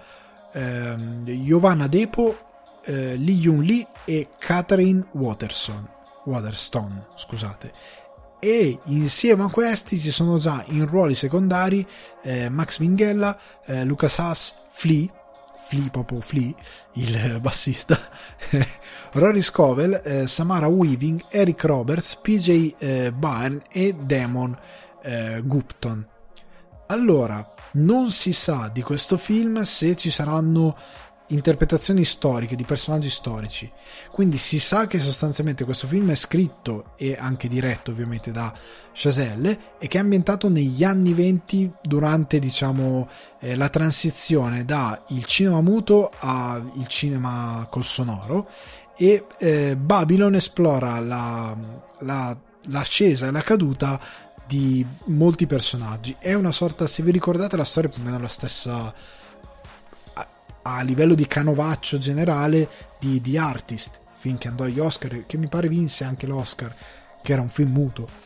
ehm, 0.53 1.25
Giovanna 1.43 1.87
Depo, 1.87 2.37
eh, 2.85 3.17
Lee 3.17 3.35
Yun 3.35 3.63
Lee 3.63 3.87
e 4.05 4.29
Catherine 4.39 5.05
Waterson, 5.13 5.89
Waterstone, 6.25 7.07
scusate. 7.17 7.73
E 8.39 8.79
insieme 8.85 9.45
a 9.45 9.49
questi 9.49 9.99
ci 9.99 10.11
sono 10.11 10.39
già 10.39 10.63
in 10.69 10.87
ruoli 10.87 11.15
secondari 11.15 11.87
eh, 12.23 12.49
Max 12.49 12.79
Minghella, 12.79 13.37
eh, 13.65 13.85
Lucas 13.85 14.19
Haas, 14.19 14.55
Flea, 14.71 15.09
Flea 15.69 15.89
proprio 15.91 16.21
Flea, 16.21 16.55
il 16.93 17.39
bassista, 17.41 17.99
Rory 19.13 19.43
Scovel, 19.43 20.01
eh, 20.05 20.27
Samara 20.29 20.69
Weaving, 20.69 21.25
Eric 21.29 21.65
Roberts, 21.65 22.15
PJ 22.15 22.75
eh, 22.79 23.13
Byrne 23.13 23.63
e 23.73 23.93
Damon 23.93 24.57
eh, 25.03 25.43
Gupton. 25.45 26.07
Allora, 26.87 27.55
non 27.73 28.11
si 28.13 28.33
sa 28.33 28.71
di 28.73 28.81
questo 28.81 29.17
film 29.17 29.63
se 29.63 29.97
ci 29.97 30.09
saranno 30.09 30.77
interpretazioni 31.29 32.05
storiche 32.05 32.57
di 32.57 32.65
personaggi 32.65 33.11
storici. 33.11 33.71
Quindi 34.11 34.39
si 34.39 34.59
sa 34.59 34.87
che 34.87 34.99
sostanzialmente 34.99 35.65
questo 35.65 35.87
film 35.87 36.11
è 36.11 36.15
scritto 36.15 36.93
e 36.97 37.17
anche 37.19 37.49
diretto 37.49 37.91
ovviamente 37.91 38.31
da 38.31 38.53
Chazelle 38.93 39.59
e 39.79 39.89
che 39.89 39.99
è 39.99 40.01
ambientato 40.01 40.49
negli 40.49 40.85
anni 40.85 41.13
20 41.13 41.73
durante 41.83 42.39
diciamo 42.39 43.09
eh, 43.41 43.57
la 43.57 43.69
transizione 43.69 44.65
da 44.65 45.03
il 45.09 45.25
cinema 45.25 45.61
muto 45.61 46.13
al 46.19 46.71
cinema 46.87 47.67
col 47.69 47.85
sonoro 47.85 48.49
e 48.97 49.27
eh, 49.39 49.77
Babylon 49.77 50.35
esplora 50.37 50.99
la, 51.01 51.55
la, 52.01 52.37
l'ascesa 52.69 53.27
e 53.27 53.31
la 53.31 53.43
caduta 53.43 54.01
di 54.47 54.87
molti 55.07 55.47
personaggi. 55.47 56.17
È 56.19 56.33
una 56.33 56.53
sorta, 56.53 56.87
se 56.87 57.03
vi 57.03 57.11
ricordate 57.11 57.57
la 57.57 57.65
storia 57.65 57.91
più 57.91 58.01
o 58.01 58.05
meno 58.05 58.19
la 58.19 58.29
stessa 58.29 58.95
a 60.67 60.83
livello 60.83 61.15
di 61.15 61.27
canovaccio 61.27 61.99
generale 61.99 62.69
di, 62.99 63.21
di 63.21 63.39
Artist, 63.39 64.01
film 64.17 64.39
che 64.39 64.49
andò 64.49 64.65
agli 64.65 64.81
Oscar, 64.81 65.25
che 65.27 65.37
mi 65.37 65.49
pare 65.49 65.69
vinse 65.69 66.05
anche 66.05 66.27
l'Oscar, 66.27 66.75
che 67.23 67.33
era 67.33 67.43
un 67.43 67.49
film 67.49 67.73
muto 67.73 68.25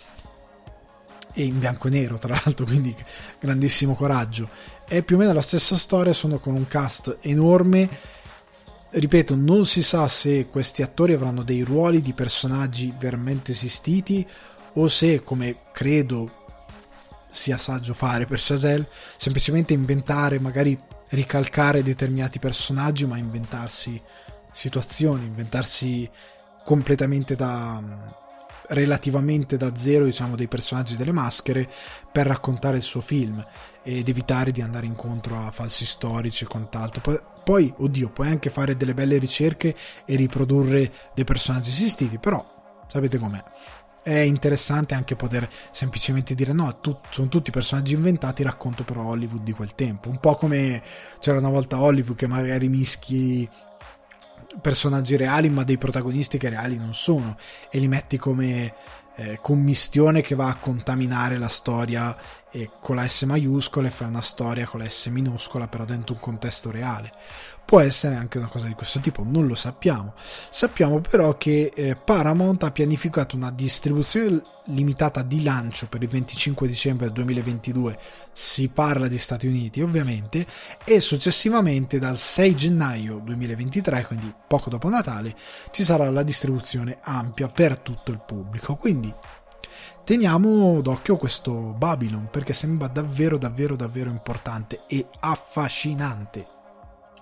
e 1.32 1.44
in 1.44 1.58
bianco 1.58 1.88
e 1.88 1.90
nero 1.90 2.18
tra 2.18 2.40
l'altro, 2.42 2.64
quindi 2.66 2.94
grandissimo 3.38 3.94
coraggio. 3.94 4.48
È 4.86 5.02
più 5.02 5.16
o 5.16 5.18
meno 5.18 5.32
la 5.32 5.42
stessa 5.42 5.76
storia, 5.76 6.12
sono 6.12 6.38
con 6.38 6.54
un 6.54 6.66
cast 6.66 7.18
enorme. 7.20 7.88
Ripeto, 8.90 9.36
non 9.36 9.66
si 9.66 9.82
sa 9.82 10.08
se 10.08 10.48
questi 10.48 10.82
attori 10.82 11.12
avranno 11.12 11.44
dei 11.44 11.62
ruoli 11.62 12.02
di 12.02 12.12
personaggi 12.12 12.92
veramente 12.98 13.52
esistiti 13.52 14.26
o 14.74 14.88
se, 14.88 15.22
come 15.22 15.58
credo 15.72 16.38
sia 17.30 17.56
saggio 17.58 17.94
fare 17.94 18.26
per 18.26 18.40
Chazelle, 18.42 18.88
semplicemente 19.16 19.72
inventare 19.72 20.40
magari 20.40 20.76
ricalcare 21.10 21.82
determinati 21.82 22.38
personaggi, 22.38 23.06
ma 23.06 23.16
inventarsi 23.16 24.00
situazioni, 24.52 25.26
inventarsi 25.26 26.08
completamente 26.64 27.36
da 27.36 28.18
relativamente 28.70 29.56
da 29.56 29.76
zero, 29.76 30.04
diciamo, 30.04 30.36
dei 30.36 30.48
personaggi 30.48 30.96
delle 30.96 31.12
maschere 31.12 31.68
per 32.10 32.26
raccontare 32.26 32.76
il 32.76 32.82
suo 32.82 33.00
film 33.00 33.44
ed 33.82 34.08
evitare 34.08 34.52
di 34.52 34.62
andare 34.62 34.86
incontro 34.86 35.40
a 35.40 35.50
falsi 35.50 35.84
storici 35.84 36.44
e 36.44 36.46
quant'altro. 36.46 37.00
Poi, 37.00 37.20
poi, 37.42 37.74
oddio, 37.78 38.10
puoi 38.10 38.28
anche 38.28 38.50
fare 38.50 38.76
delle 38.76 38.94
belle 38.94 39.18
ricerche 39.18 39.74
e 40.04 40.16
riprodurre 40.16 40.92
dei 41.14 41.24
personaggi 41.24 41.70
esistiti, 41.70 42.18
però 42.18 42.44
sapete 42.86 43.18
com'è 43.18 43.42
è 44.02 44.18
interessante 44.18 44.94
anche 44.94 45.16
poter 45.16 45.48
semplicemente 45.70 46.34
dire 46.34 46.52
no, 46.52 46.78
tu, 46.80 46.98
sono 47.10 47.28
tutti 47.28 47.50
personaggi 47.50 47.94
inventati, 47.94 48.42
racconto 48.42 48.84
però 48.84 49.04
Hollywood 49.04 49.42
di 49.42 49.52
quel 49.52 49.74
tempo. 49.74 50.08
Un 50.08 50.18
po' 50.18 50.36
come 50.36 50.82
c'era 51.18 51.38
una 51.38 51.50
volta 51.50 51.80
Hollywood 51.80 52.16
che 52.16 52.26
magari 52.26 52.68
mischi 52.68 53.48
personaggi 54.60 55.16
reali 55.16 55.48
ma 55.48 55.62
dei 55.62 55.78
protagonisti 55.78 56.38
che 56.38 56.48
reali 56.48 56.76
non 56.76 56.92
sono 56.92 57.36
e 57.70 57.78
li 57.78 57.86
metti 57.86 58.16
come 58.16 58.74
eh, 59.16 59.38
commistione 59.40 60.22
che 60.22 60.34
va 60.34 60.48
a 60.48 60.56
contaminare 60.56 61.38
la 61.38 61.48
storia 61.48 62.16
e 62.50 62.70
con 62.80 62.96
la 62.96 63.06
S 63.06 63.22
maiuscola 63.22 63.86
e 63.86 63.90
fai 63.90 64.08
una 64.08 64.20
storia 64.20 64.66
con 64.66 64.80
la 64.80 64.88
S 64.88 65.06
minuscola 65.06 65.68
però 65.68 65.84
dentro 65.84 66.14
un 66.14 66.20
contesto 66.20 66.70
reale 66.70 67.12
Può 67.64 67.80
essere 67.80 68.16
anche 68.16 68.38
una 68.38 68.48
cosa 68.48 68.66
di 68.66 68.74
questo 68.74 68.98
tipo, 68.98 69.22
non 69.24 69.46
lo 69.46 69.54
sappiamo. 69.54 70.14
Sappiamo 70.48 71.00
però 71.00 71.36
che 71.36 71.70
eh, 71.72 71.94
Paramount 71.94 72.64
ha 72.64 72.72
pianificato 72.72 73.36
una 73.36 73.52
distribuzione 73.52 74.42
limitata 74.70 75.22
di 75.22 75.42
lancio 75.42 75.86
per 75.86 76.02
il 76.02 76.08
25 76.08 76.66
dicembre 76.66 77.10
2022, 77.10 77.98
si 78.32 78.68
parla 78.68 79.08
di 79.08 79.18
Stati 79.18 79.46
Uniti 79.46 79.80
ovviamente, 79.82 80.46
e 80.84 81.00
successivamente 81.00 81.98
dal 81.98 82.16
6 82.16 82.56
gennaio 82.56 83.20
2023, 83.24 84.06
quindi 84.06 84.32
poco 84.46 84.70
dopo 84.70 84.88
Natale, 84.88 85.34
ci 85.70 85.84
sarà 85.84 86.10
la 86.10 86.22
distribuzione 86.22 86.98
ampia 87.02 87.48
per 87.48 87.78
tutto 87.78 88.10
il 88.10 88.20
pubblico. 88.24 88.76
Quindi 88.76 89.12
teniamo 90.04 90.80
d'occhio 90.80 91.16
questo 91.16 91.52
Babylon 91.52 92.28
perché 92.30 92.52
sembra 92.52 92.88
davvero 92.88 93.36
davvero 93.36 93.76
davvero 93.76 94.10
importante 94.10 94.80
e 94.88 95.06
affascinante 95.20 96.58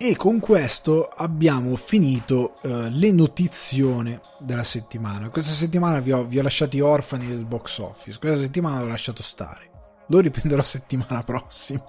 e 0.01 0.15
con 0.15 0.39
questo 0.39 1.09
abbiamo 1.09 1.75
finito 1.75 2.55
uh, 2.61 2.87
le 2.89 3.11
notizione 3.11 4.21
della 4.39 4.63
settimana. 4.63 5.27
Questa 5.29 5.51
settimana 5.51 5.99
vi 5.99 6.13
ho, 6.13 6.23
vi 6.23 6.39
ho 6.39 6.41
lasciati 6.41 6.79
orfani 6.79 7.27
del 7.27 7.43
box 7.43 7.79
office, 7.79 8.17
questa 8.17 8.39
settimana 8.39 8.79
l'ho 8.79 8.87
lasciato 8.87 9.21
stare. 9.21 9.69
Lo 10.07 10.19
riprenderò 10.19 10.61
settimana 10.63 11.21
prossima. 11.25 11.83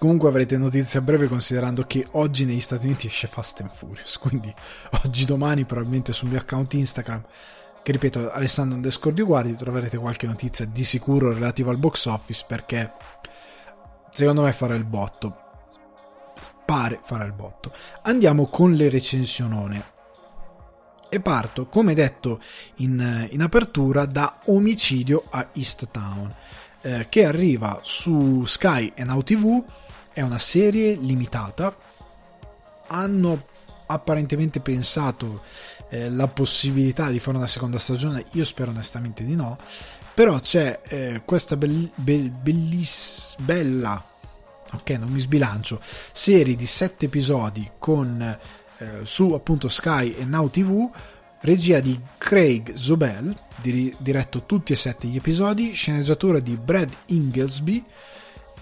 Comunque 0.00 0.28
avrete 0.30 0.56
notizie 0.56 0.98
a 0.98 1.02
breve 1.02 1.28
considerando 1.28 1.84
che 1.84 2.08
oggi 2.10 2.44
negli 2.44 2.60
Stati 2.60 2.86
Uniti 2.86 3.06
esce 3.06 3.28
Fast 3.28 3.60
and 3.60 3.70
Furious, 3.70 4.18
quindi 4.18 4.52
oggi 5.04 5.24
domani 5.24 5.64
probabilmente 5.64 6.12
sul 6.12 6.28
mio 6.28 6.38
account 6.38 6.74
Instagram, 6.74 7.22
che 7.84 7.92
ripeto 7.92 8.32
Alessandro 8.32 8.74
underscore 8.74 9.14
di 9.14 9.22
guardi, 9.22 9.54
troverete 9.54 9.96
qualche 9.96 10.26
notizia 10.26 10.64
di 10.64 10.82
sicuro 10.82 11.32
relativa 11.32 11.70
al 11.70 11.78
box 11.78 12.06
office 12.06 12.44
perché 12.48 12.92
secondo 14.10 14.42
me 14.42 14.50
farà 14.52 14.74
il 14.74 14.84
botto 14.84 15.41
pare 16.72 17.00
farà 17.02 17.24
il 17.24 17.32
botto. 17.32 17.70
Andiamo 18.04 18.46
con 18.46 18.72
le 18.72 18.88
recensionone. 18.88 19.90
E 21.10 21.20
parto, 21.20 21.66
come 21.66 21.92
detto 21.92 22.40
in, 22.76 23.28
in 23.28 23.42
apertura, 23.42 24.06
da 24.06 24.38
Omicidio 24.46 25.24
a 25.28 25.50
East 25.52 25.88
Town, 25.90 26.34
eh, 26.80 27.08
che 27.10 27.26
arriva 27.26 27.80
su 27.82 28.46
Sky 28.46 28.92
e 28.94 29.04
Now 29.04 29.20
TV, 29.20 29.62
è 30.14 30.22
una 30.22 30.38
serie 30.38 30.94
limitata, 30.94 31.76
hanno 32.86 33.44
apparentemente 33.84 34.60
pensato 34.60 35.42
eh, 35.90 36.08
la 36.08 36.26
possibilità 36.28 37.10
di 37.10 37.18
fare 37.18 37.36
una 37.36 37.46
seconda 37.46 37.76
stagione, 37.76 38.24
io 38.32 38.44
spero 38.46 38.70
onestamente 38.70 39.24
di 39.24 39.34
no, 39.34 39.58
però 40.14 40.40
c'è 40.40 40.80
eh, 40.84 41.22
questa 41.26 41.54
be- 41.58 41.90
be- 41.94 42.30
belliss- 42.30 43.36
bella, 43.40 44.02
ok 44.72 44.90
non 44.90 45.10
mi 45.10 45.20
sbilancio, 45.20 45.80
serie 46.12 46.56
di 46.56 46.66
sette 46.66 47.06
episodi 47.06 47.70
con 47.78 48.20
eh, 48.78 48.86
su 49.04 49.32
appunto 49.32 49.68
Sky 49.68 50.14
e 50.14 50.24
Now 50.24 50.50
TV, 50.50 50.90
regia 51.40 51.80
di 51.80 51.98
Craig 52.18 52.74
Zobel, 52.74 53.36
di- 53.56 53.94
diretto 53.98 54.44
tutti 54.44 54.72
e 54.72 54.76
sette 54.76 55.06
gli 55.06 55.16
episodi, 55.16 55.72
sceneggiatura 55.72 56.40
di 56.40 56.56
Brad 56.56 56.90
Inglesby. 57.06 57.84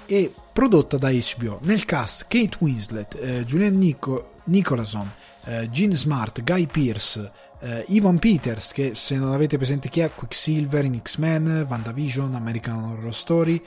E 0.07 0.35
prodotta 0.53 0.97
da 0.97 1.09
HBO. 1.11 1.61
Nel 1.63 1.85
cast 1.85 2.27
Kate 2.27 2.57
Winslet, 2.59 3.17
eh, 3.21 3.45
Julian 3.45 3.79
Nico- 3.79 4.33
Nicholson, 4.45 5.09
eh, 5.45 5.71
Gene 5.71 5.95
Smart, 5.95 6.43
Guy 6.43 6.67
Pearce, 6.67 7.31
eh, 7.61 7.85
Ivan 7.89 8.19
Peters, 8.19 8.73
che 8.73 8.97
se 8.97 9.17
non 9.17 9.31
avete 9.33 9.57
presente 9.57 9.89
chi 9.89 10.01
è, 10.01 10.11
Quicksilver 10.13 10.85
in 10.85 11.01
X-Men, 11.01 11.65
WandaVision, 11.69 12.35
American 12.35 12.83
Horror 12.83 13.15
Story, 13.15 13.63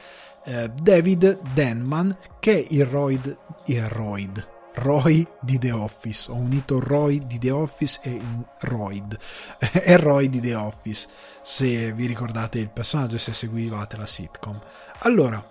eh, 0.46 0.70
David 0.70 1.40
Denman, 1.54 2.18
che 2.40 2.58
è 2.58 2.66
il 2.70 2.86
Royd, 2.86 3.38
il 3.66 3.88
Royd, 3.90 4.48
Roy 4.76 5.28
di 5.42 5.58
The 5.58 5.72
Office. 5.72 6.32
Ho 6.32 6.36
unito 6.36 6.80
Roy 6.80 7.26
di 7.26 7.38
The 7.40 7.52
Office 7.52 8.00
e 8.04 8.20
Royd. 8.62 9.18
è 9.58 9.98
Roy 10.00 10.30
di 10.30 10.40
The 10.40 10.56
Office, 10.56 11.08
se 11.42 11.94
vi 11.94 12.06
ricordate 12.06 12.60
il 12.60 12.70
personaggio 12.70 13.16
e 13.16 13.20
se 13.20 13.34
seguivate 13.34 13.98
la 13.98 14.06
sitcom. 14.06 14.60
Allora, 15.00 15.44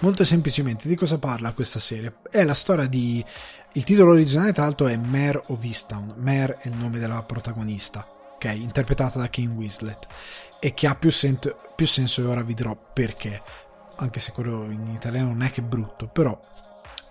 molto 0.00 0.24
semplicemente, 0.24 0.88
di 0.88 0.94
cosa 0.94 1.18
parla 1.18 1.52
questa 1.52 1.78
serie? 1.78 2.18
È 2.30 2.44
la 2.44 2.54
storia 2.54 2.86
di 2.86 3.24
il 3.76 3.84
titolo 3.84 4.12
originale, 4.12 4.54
tra 4.54 4.64
l'altro, 4.64 4.86
è 4.86 4.96
Mare 4.96 5.42
of 5.48 5.62
Easttown. 5.62 6.14
Mare 6.16 6.56
è 6.60 6.68
il 6.68 6.76
nome 6.76 6.98
della 6.98 7.22
protagonista, 7.22 8.08
ok? 8.34 8.44
Interpretata 8.54 9.18
da 9.18 9.28
King 9.28 9.54
Winslet. 9.54 10.06
E 10.58 10.72
che 10.72 10.86
ha 10.86 10.94
più, 10.94 11.10
sent- 11.10 11.54
più 11.74 11.86
senso, 11.86 12.22
e 12.22 12.24
ora 12.24 12.42
vi 12.42 12.54
dirò 12.54 12.74
perché. 12.74 13.42
Anche 13.96 14.20
se 14.20 14.32
quello 14.32 14.64
in 14.70 14.86
italiano 14.88 15.28
non 15.28 15.42
è 15.42 15.50
che 15.50 15.62
brutto, 15.62 16.06
però 16.06 16.38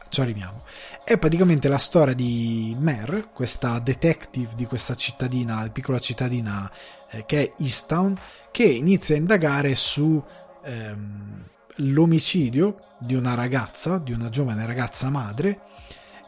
ci 0.10 0.22
arriviamo. 0.22 0.64
È 1.04 1.18
praticamente 1.18 1.68
la 1.68 1.78
storia 1.78 2.14
di 2.14 2.76
Mare, 2.80 3.28
questa 3.34 3.80
detective 3.80 4.54
di 4.56 4.66
questa 4.66 4.96
cittadina, 4.96 5.68
piccola 5.72 6.00
cittadina 6.00 6.72
eh, 7.10 7.26
che 7.26 7.42
è 7.42 7.54
Easttown, 7.62 8.18
che 8.52 8.64
inizia 8.64 9.16
a 9.16 9.20
indagare 9.20 9.76
su 9.76 10.24
ehm, 10.64 11.44
l'omicidio 11.78 12.78
di 13.00 13.16
una 13.16 13.34
ragazza, 13.34 13.98
di 13.98 14.14
una 14.14 14.30
giovane 14.30 14.66
ragazza 14.66 15.10
madre, 15.10 15.62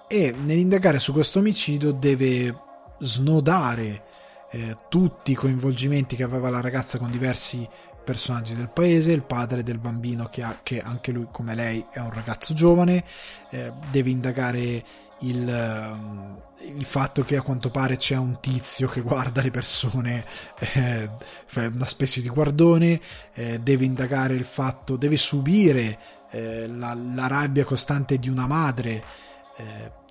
e 0.08 0.32
nell'indagare 0.32 1.00
su 1.00 1.14
questo 1.14 1.40
omicidio 1.40 1.92
deve 1.92 2.56
snodare 3.00 4.04
eh, 4.52 4.78
tutti 4.90 5.32
i 5.32 5.36
coinvolgimenti 5.36 6.16
che 6.16 6.24
aveva 6.24 6.50
la 6.50 6.62
ragazza 6.62 6.98
con 6.98 7.12
diversi 7.12 7.68
personaggi 8.08 8.54
del 8.54 8.70
paese, 8.70 9.12
il 9.12 9.24
padre 9.24 9.64
del 9.64 9.80
bambino 9.80 10.30
che, 10.30 10.42
ha, 10.42 10.60
che 10.64 10.80
anche 10.80 11.12
lui 11.12 11.28
come 11.30 11.56
lei 11.56 11.86
è 11.92 12.00
un 12.00 12.14
ragazzo 12.14 12.54
giovane, 12.54 13.04
eh, 13.50 13.74
deve 13.92 14.12
indagare 14.12 14.84
il, 15.20 15.50
eh, 15.50 16.68
il, 16.70 16.86
fatto 16.86 17.26
che 17.26 17.36
a 17.36 17.42
quanto 17.42 17.70
pare 17.70 17.98
c'è 17.98 18.16
un 18.16 18.40
tizio 18.40 18.88
che 18.88 19.02
guarda 19.02 19.42
le 19.42 19.52
persone, 19.52 20.24
eh, 20.74 21.10
una 21.56 21.86
specie 21.86 22.22
di 22.22 22.30
guardone, 22.30 23.02
eh, 23.34 23.60
deve 23.60 23.84
indagare 23.84 24.36
il 24.36 24.46
fatto, 24.46 24.96
deve 24.96 25.18
subire 25.18 26.00
eh, 26.32 26.66
la, 26.66 26.94
la 26.94 27.28
rabbia 27.28 27.66
costante 27.66 28.18
di 28.20 28.30
una 28.30 28.48
madre 28.48 29.04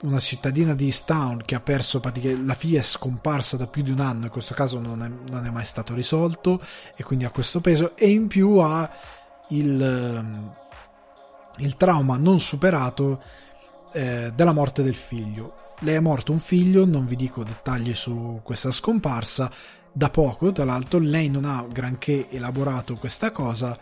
una 0.03 0.19
cittadina 0.19 0.75
di 0.75 0.87
Easttown 0.87 1.43
che 1.45 1.55
ha 1.55 1.61
perso 1.61 2.01
la 2.03 2.55
figlia 2.55 2.81
è 2.81 2.83
scomparsa 2.83 3.57
da 3.57 3.67
più 3.67 3.83
di 3.83 3.93
un 3.93 4.01
anno 4.01 4.25
in 4.25 4.31
questo 4.31 4.55
caso 4.55 4.81
non 4.81 5.03
è, 5.03 5.31
non 5.31 5.47
è 5.47 5.51
mai 5.51 5.65
stato 5.65 5.95
risolto 5.95 6.61
e 6.97 7.05
quindi 7.05 7.25
ha 7.25 7.31
questo 7.31 7.61
peso 7.61 7.97
e 7.97 8.09
in 8.09 8.27
più 8.27 8.57
ha 8.57 8.91
il, 9.49 9.81
ehm, 9.81 10.55
il 11.59 11.77
trauma 11.77 12.17
non 12.17 12.41
superato 12.41 13.23
eh, 13.93 14.33
della 14.35 14.53
morte 14.53 14.83
del 14.83 14.97
figlio. 14.97 15.75
Lei 15.81 15.95
è 15.95 16.01
morto 16.01 16.33
un 16.33 16.41
figlio 16.41 16.85
non 16.85 17.07
vi 17.07 17.17
dico 17.17 17.45
dettagli 17.45 17.95
su 17.95 18.41
questa 18.43 18.73
scomparsa 18.73 19.51
da 19.93 20.11
poco 20.11 20.53
tra 20.53 20.65
l'altro 20.65 20.99
lei 20.99 21.31
non 21.31 21.45
ha 21.45 21.65
granché 21.71 22.29
elaborato 22.31 22.97
questa 22.97 23.31
cosa 23.31 23.79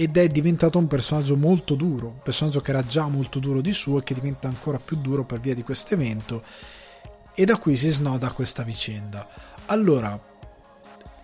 ed 0.00 0.16
è 0.16 0.28
diventato 0.28 0.78
un 0.78 0.86
personaggio 0.86 1.34
molto 1.34 1.74
duro, 1.74 2.06
un 2.06 2.22
personaggio 2.22 2.60
che 2.60 2.70
era 2.70 2.86
già 2.86 3.08
molto 3.08 3.40
duro 3.40 3.60
di 3.60 3.72
suo 3.72 3.98
e 3.98 4.04
che 4.04 4.14
diventa 4.14 4.46
ancora 4.46 4.78
più 4.78 4.96
duro 4.96 5.24
per 5.24 5.40
via 5.40 5.56
di 5.56 5.64
questo 5.64 5.94
evento 5.94 6.44
e 7.34 7.44
da 7.44 7.56
qui 7.56 7.74
si 7.74 7.88
snoda 7.88 8.30
questa 8.30 8.62
vicenda. 8.62 9.28
Allora, 9.66 10.16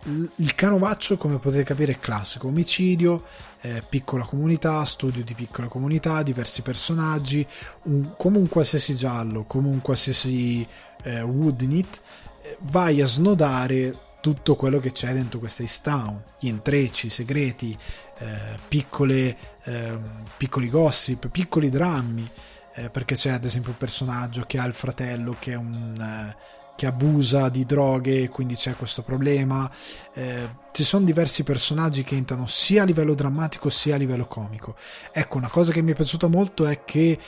il 0.06 0.54
canovaccio, 0.56 1.16
come 1.16 1.38
potete 1.38 1.62
capire, 1.62 1.92
è 1.92 1.98
classico: 2.00 2.48
omicidio, 2.48 3.22
eh, 3.60 3.84
piccola 3.88 4.24
comunità, 4.24 4.84
studio 4.84 5.22
di 5.22 5.34
piccola 5.34 5.68
comunità, 5.68 6.24
diversi 6.24 6.62
personaggi, 6.62 7.46
un, 7.84 8.14
come 8.16 8.38
un 8.38 8.48
qualsiasi 8.48 8.96
giallo, 8.96 9.44
come 9.44 9.68
un 9.68 9.82
qualsiasi 9.82 10.66
eh, 11.04 11.22
Woodnit, 11.22 12.00
eh, 12.42 12.56
vai 12.62 13.00
a 13.00 13.06
snodare 13.06 14.13
tutto 14.24 14.56
quello 14.56 14.80
che 14.80 14.90
c'è 14.90 15.12
dentro 15.12 15.38
questa 15.38 15.64
Town, 15.82 16.24
gli 16.38 16.46
intrecci, 16.46 17.08
i 17.08 17.10
segreti, 17.10 17.76
eh, 18.20 18.58
piccole, 18.66 19.36
eh, 19.64 19.98
piccoli 20.38 20.70
gossip, 20.70 21.28
piccoli 21.28 21.68
drammi, 21.68 22.26
eh, 22.72 22.88
perché 22.88 23.16
c'è 23.16 23.32
ad 23.32 23.44
esempio 23.44 23.72
un 23.72 23.76
personaggio 23.76 24.44
che 24.46 24.58
ha 24.58 24.64
il 24.64 24.72
fratello 24.72 25.36
che, 25.38 25.54
un, 25.54 25.94
eh, 26.00 26.36
che 26.74 26.86
abusa 26.86 27.50
di 27.50 27.66
droghe 27.66 28.22
e 28.22 28.28
quindi 28.30 28.54
c'è 28.54 28.74
questo 28.76 29.02
problema. 29.02 29.70
Eh, 30.14 30.48
ci 30.72 30.84
sono 30.84 31.04
diversi 31.04 31.42
personaggi 31.42 32.02
che 32.02 32.16
entrano 32.16 32.46
sia 32.46 32.80
a 32.80 32.86
livello 32.86 33.12
drammatico 33.12 33.68
sia 33.68 33.96
a 33.96 33.98
livello 33.98 34.24
comico. 34.24 34.74
Ecco, 35.12 35.36
una 35.36 35.50
cosa 35.50 35.70
che 35.70 35.82
mi 35.82 35.92
è 35.92 35.94
piaciuta 35.94 36.28
molto 36.28 36.64
è 36.64 36.82
che 36.82 37.18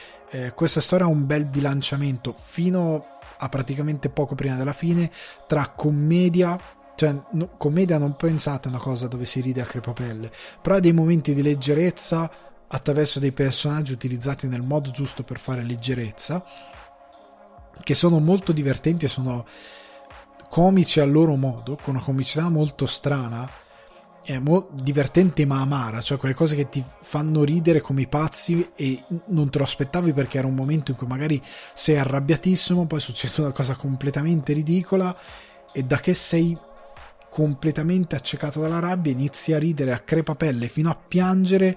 questa 0.54 0.80
storia 0.80 1.06
ha 1.06 1.08
un 1.08 1.24
bel 1.24 1.44
bilanciamento 1.44 2.34
fino 2.36 3.16
a 3.38 3.48
praticamente 3.48 4.08
poco 4.08 4.34
prima 4.34 4.56
della 4.56 4.72
fine 4.72 5.10
tra 5.46 5.68
commedia 5.68 6.58
cioè, 6.96 7.14
no, 7.30 7.50
commedia 7.56 7.98
non 7.98 8.16
pensate 8.16 8.68
a 8.68 8.70
una 8.70 8.80
cosa 8.80 9.06
dove 9.06 9.24
si 9.26 9.40
ride 9.40 9.60
a 9.60 9.66
crepapelle, 9.66 10.30
però 10.60 10.76
ha 10.76 10.80
dei 10.80 10.92
momenti 10.92 11.34
di 11.34 11.42
leggerezza 11.42 12.28
attraverso 12.68 13.20
dei 13.20 13.32
personaggi 13.32 13.92
utilizzati 13.92 14.48
nel 14.48 14.62
modo 14.62 14.90
giusto 14.90 15.22
per 15.22 15.38
fare 15.38 15.62
leggerezza, 15.62 16.44
che 17.82 17.94
sono 17.94 18.18
molto 18.18 18.52
divertenti 18.52 19.04
e 19.04 19.08
sono 19.08 19.46
comici 20.48 20.98
al 21.00 21.10
loro 21.10 21.36
modo, 21.36 21.78
con 21.80 21.94
una 21.94 22.02
comicità 22.02 22.48
molto 22.48 22.86
strana, 22.86 23.48
è 24.22 24.38
mo- 24.38 24.68
divertente 24.72 25.46
ma 25.46 25.60
amara, 25.60 26.00
cioè 26.00 26.18
quelle 26.18 26.34
cose 26.34 26.56
che 26.56 26.68
ti 26.68 26.82
fanno 27.02 27.44
ridere 27.44 27.80
come 27.80 28.02
i 28.02 28.08
pazzi 28.08 28.72
e 28.74 29.00
non 29.26 29.50
te 29.50 29.58
lo 29.58 29.64
aspettavi 29.64 30.12
perché 30.12 30.38
era 30.38 30.48
un 30.48 30.54
momento 30.54 30.90
in 30.90 30.96
cui 30.96 31.06
magari 31.06 31.40
sei 31.74 31.96
arrabbiatissimo, 31.98 32.86
poi 32.86 32.98
succede 32.98 33.42
una 33.42 33.52
cosa 33.52 33.76
completamente 33.76 34.52
ridicola 34.52 35.16
e 35.72 35.82
da 35.84 35.98
che 35.98 36.14
sei 36.14 36.58
completamente 37.36 38.16
accecato 38.16 38.62
dalla 38.62 38.78
rabbia, 38.78 39.12
inizi 39.12 39.52
a 39.52 39.58
ridere 39.58 39.92
a 39.92 39.98
crepapelle 39.98 40.68
fino 40.68 40.88
a 40.88 40.94
piangere 40.96 41.76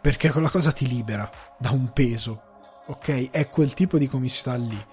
perché 0.00 0.30
quella 0.30 0.48
cosa 0.48 0.72
ti 0.72 0.88
libera 0.88 1.30
da 1.58 1.68
un 1.68 1.92
peso. 1.92 2.40
Ok? 2.86 3.28
È 3.28 3.46
quel 3.50 3.74
tipo 3.74 3.98
di 3.98 4.08
comicità 4.08 4.54
lì. 4.54 4.86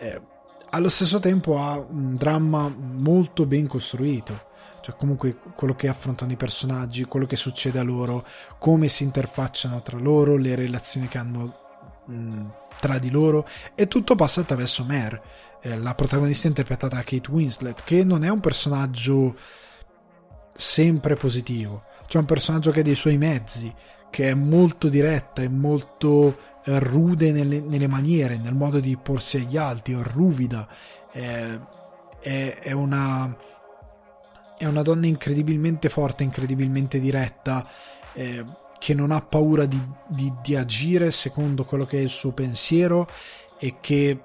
Eh, 0.00 0.20
allo 0.68 0.90
stesso 0.90 1.18
tempo 1.18 1.58
ha 1.58 1.78
un 1.78 2.16
dramma 2.16 2.68
molto 2.68 3.46
ben 3.46 3.66
costruito. 3.66 4.48
Cioè, 4.82 4.94
comunque, 4.96 5.38
quello 5.54 5.74
che 5.74 5.88
affrontano 5.88 6.32
i 6.32 6.36
personaggi, 6.36 7.06
quello 7.06 7.24
che 7.24 7.36
succede 7.36 7.78
a 7.78 7.82
loro, 7.82 8.26
come 8.58 8.86
si 8.88 9.02
interfacciano 9.02 9.80
tra 9.80 9.96
loro, 9.96 10.36
le 10.36 10.56
relazioni 10.56 11.08
che 11.08 11.16
hanno 11.16 11.54
mh, 12.04 12.46
tra 12.80 12.98
di 12.98 13.08
loro, 13.08 13.48
e 13.74 13.88
tutto 13.88 14.14
passa 14.14 14.42
attraverso 14.42 14.84
Mare 14.84 15.22
eh, 15.60 15.76
la 15.76 15.94
protagonista 15.94 16.48
interpretata 16.48 16.96
da 16.96 17.02
Kate 17.02 17.30
Winslet, 17.30 17.82
che 17.84 18.04
non 18.04 18.24
è 18.24 18.28
un 18.28 18.40
personaggio 18.40 19.36
sempre 20.54 21.14
positivo, 21.14 21.84
cioè 22.06 22.20
un 22.20 22.26
personaggio 22.26 22.70
che 22.70 22.80
ha 22.80 22.82
dei 22.82 22.94
suoi 22.94 23.16
mezzi, 23.16 23.72
che 24.10 24.30
è 24.30 24.34
molto 24.34 24.88
diretta 24.88 25.42
e 25.42 25.48
molto 25.48 26.36
eh, 26.64 26.78
rude 26.78 27.32
nelle, 27.32 27.60
nelle, 27.60 27.86
maniere, 27.86 28.38
nel 28.38 28.54
modo 28.54 28.80
di 28.80 28.96
porsi 28.96 29.38
agli 29.38 29.56
altri, 29.56 29.94
è 29.94 30.02
ruvida, 30.02 30.68
è, 31.10 31.58
è, 32.20 32.58
è, 32.60 32.72
una, 32.72 33.36
è 34.56 34.66
una 34.66 34.82
donna 34.82 35.06
incredibilmente 35.06 35.88
forte, 35.88 36.24
incredibilmente 36.24 36.98
diretta, 36.98 37.66
eh, 38.14 38.44
che 38.78 38.94
non 38.94 39.10
ha 39.10 39.20
paura 39.20 39.66
di, 39.66 39.80
di, 40.06 40.32
di 40.42 40.56
agire 40.56 41.10
secondo 41.10 41.64
quello 41.64 41.84
che 41.84 41.98
è 41.98 42.02
il 42.02 42.08
suo 42.08 42.32
pensiero 42.32 43.08
e 43.58 43.76
che 43.80 44.22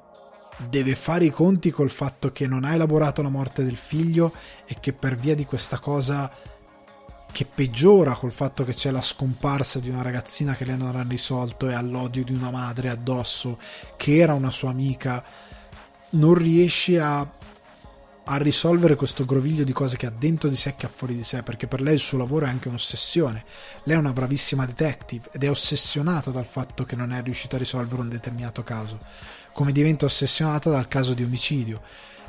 deve 0.57 0.95
fare 0.95 1.25
i 1.25 1.29
conti 1.29 1.71
col 1.71 1.89
fatto 1.89 2.31
che 2.31 2.47
non 2.47 2.63
ha 2.63 2.73
elaborato 2.73 3.21
la 3.21 3.29
morte 3.29 3.63
del 3.63 3.77
figlio 3.77 4.33
e 4.65 4.77
che 4.79 4.93
per 4.93 5.17
via 5.17 5.35
di 5.35 5.45
questa 5.45 5.79
cosa 5.79 6.31
che 7.31 7.45
peggiora 7.45 8.13
col 8.13 8.31
fatto 8.31 8.63
che 8.63 8.73
c'è 8.73 8.91
la 8.91 9.01
scomparsa 9.01 9.79
di 9.79 9.89
una 9.89 10.03
ragazzina 10.03 10.53
che 10.53 10.65
lei 10.65 10.77
non 10.77 10.95
ha 10.95 11.03
risolto 11.07 11.67
e 11.67 11.73
ha 11.73 11.81
l'odio 11.81 12.23
di 12.23 12.33
una 12.33 12.51
madre 12.51 12.89
addosso 12.89 13.57
che 13.97 14.17
era 14.17 14.35
una 14.35 14.51
sua 14.51 14.69
amica 14.69 15.23
non 16.11 16.35
riesce 16.35 16.99
a, 16.99 17.27
a 18.25 18.37
risolvere 18.37 18.95
questo 18.95 19.25
groviglio 19.25 19.63
di 19.63 19.73
cose 19.73 19.97
che 19.97 20.05
ha 20.05 20.13
dentro 20.15 20.47
di 20.47 20.55
sé 20.55 20.69
e 20.69 20.75
che 20.75 20.85
ha 20.85 20.89
fuori 20.89 21.15
di 21.15 21.23
sé 21.23 21.41
perché 21.41 21.67
per 21.67 21.81
lei 21.81 21.95
il 21.95 21.99
suo 21.99 22.19
lavoro 22.19 22.45
è 22.45 22.49
anche 22.49 22.67
un'ossessione. 22.67 23.43
Lei 23.83 23.95
è 23.95 23.99
una 23.99 24.13
bravissima 24.13 24.67
detective 24.67 25.29
ed 25.31 25.43
è 25.43 25.49
ossessionata 25.49 26.29
dal 26.29 26.45
fatto 26.45 26.83
che 26.83 26.95
non 26.95 27.11
è 27.11 27.21
riuscita 27.23 27.55
a 27.55 27.59
risolvere 27.59 28.01
un 28.01 28.09
determinato 28.09 28.63
caso 28.63 28.99
come 29.53 29.71
diventa 29.71 30.05
ossessionata 30.05 30.69
dal 30.69 30.87
caso 30.87 31.13
di 31.13 31.23
omicidio 31.23 31.81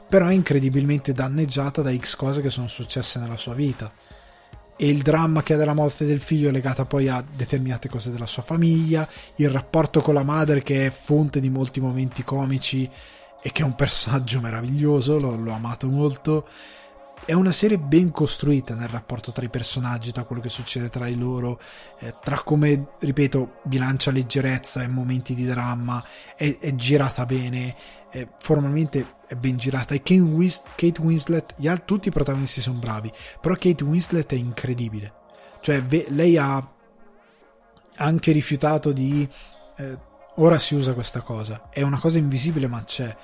però 0.08 0.26
è 0.26 0.32
incredibilmente 0.32 1.12
danneggiata 1.12 1.82
da 1.82 1.94
X 1.96 2.14
cose 2.16 2.40
che 2.40 2.50
sono 2.50 2.68
successe 2.68 3.18
nella 3.18 3.36
sua 3.36 3.54
vita 3.54 3.90
e 4.76 4.88
il 4.88 5.02
dramma 5.02 5.42
che 5.42 5.54
ha 5.54 5.56
della 5.56 5.74
morte 5.74 6.04
del 6.04 6.20
figlio 6.20 6.48
è 6.48 6.52
legata 6.52 6.84
poi 6.84 7.08
a 7.08 7.24
determinate 7.28 7.88
cose 7.88 8.10
della 8.10 8.26
sua 8.26 8.42
famiglia, 8.42 9.08
il 9.36 9.48
rapporto 9.48 10.00
con 10.00 10.14
la 10.14 10.24
madre 10.24 10.62
che 10.62 10.86
è 10.86 10.90
fonte 10.90 11.38
di 11.38 11.48
molti 11.48 11.80
momenti 11.80 12.24
comici 12.24 12.90
e 13.40 13.52
che 13.52 13.62
è 13.62 13.64
un 13.64 13.76
personaggio 13.76 14.40
meraviglioso, 14.40 15.18
l'ho, 15.18 15.36
l'ho 15.36 15.52
amato 15.52 15.88
molto. 15.88 16.46
È 17.26 17.32
una 17.32 17.52
serie 17.52 17.78
ben 17.78 18.10
costruita 18.10 18.74
nel 18.74 18.88
rapporto 18.88 19.32
tra 19.32 19.46
i 19.46 19.48
personaggi, 19.48 20.12
tra 20.12 20.24
quello 20.24 20.42
che 20.42 20.50
succede 20.50 20.90
tra 20.90 21.06
di 21.06 21.16
loro, 21.16 21.58
eh, 22.00 22.16
tra 22.22 22.42
come, 22.42 22.88
ripeto, 22.98 23.60
bilancia 23.62 24.10
leggerezza 24.10 24.82
e 24.82 24.88
momenti 24.88 25.34
di 25.34 25.46
dramma, 25.46 26.04
è, 26.36 26.58
è 26.58 26.74
girata 26.74 27.24
bene, 27.24 27.74
è, 28.10 28.28
formalmente 28.38 29.14
è 29.26 29.36
ben 29.36 29.56
girata. 29.56 29.94
E 29.94 30.02
Kate, 30.02 30.20
Wins- 30.20 30.64
Kate 30.74 31.00
Winslet, 31.00 31.54
gli 31.56 31.72
tutti 31.86 32.08
i 32.08 32.10
protagonisti 32.10 32.60
sono 32.60 32.78
bravi, 32.78 33.10
però 33.40 33.54
Kate 33.54 33.84
Winslet 33.84 34.30
è 34.30 34.36
incredibile. 34.36 35.14
Cioè, 35.60 35.82
ve- 35.82 36.06
lei 36.10 36.36
ha 36.36 36.72
anche 37.96 38.32
rifiutato 38.32 38.92
di... 38.92 39.26
Eh, 39.76 39.98
ora 40.36 40.58
si 40.58 40.74
usa 40.74 40.92
questa 40.92 41.22
cosa, 41.22 41.68
è 41.70 41.80
una 41.80 41.98
cosa 41.98 42.18
invisibile 42.18 42.66
ma 42.66 42.84
c'è. 42.84 43.16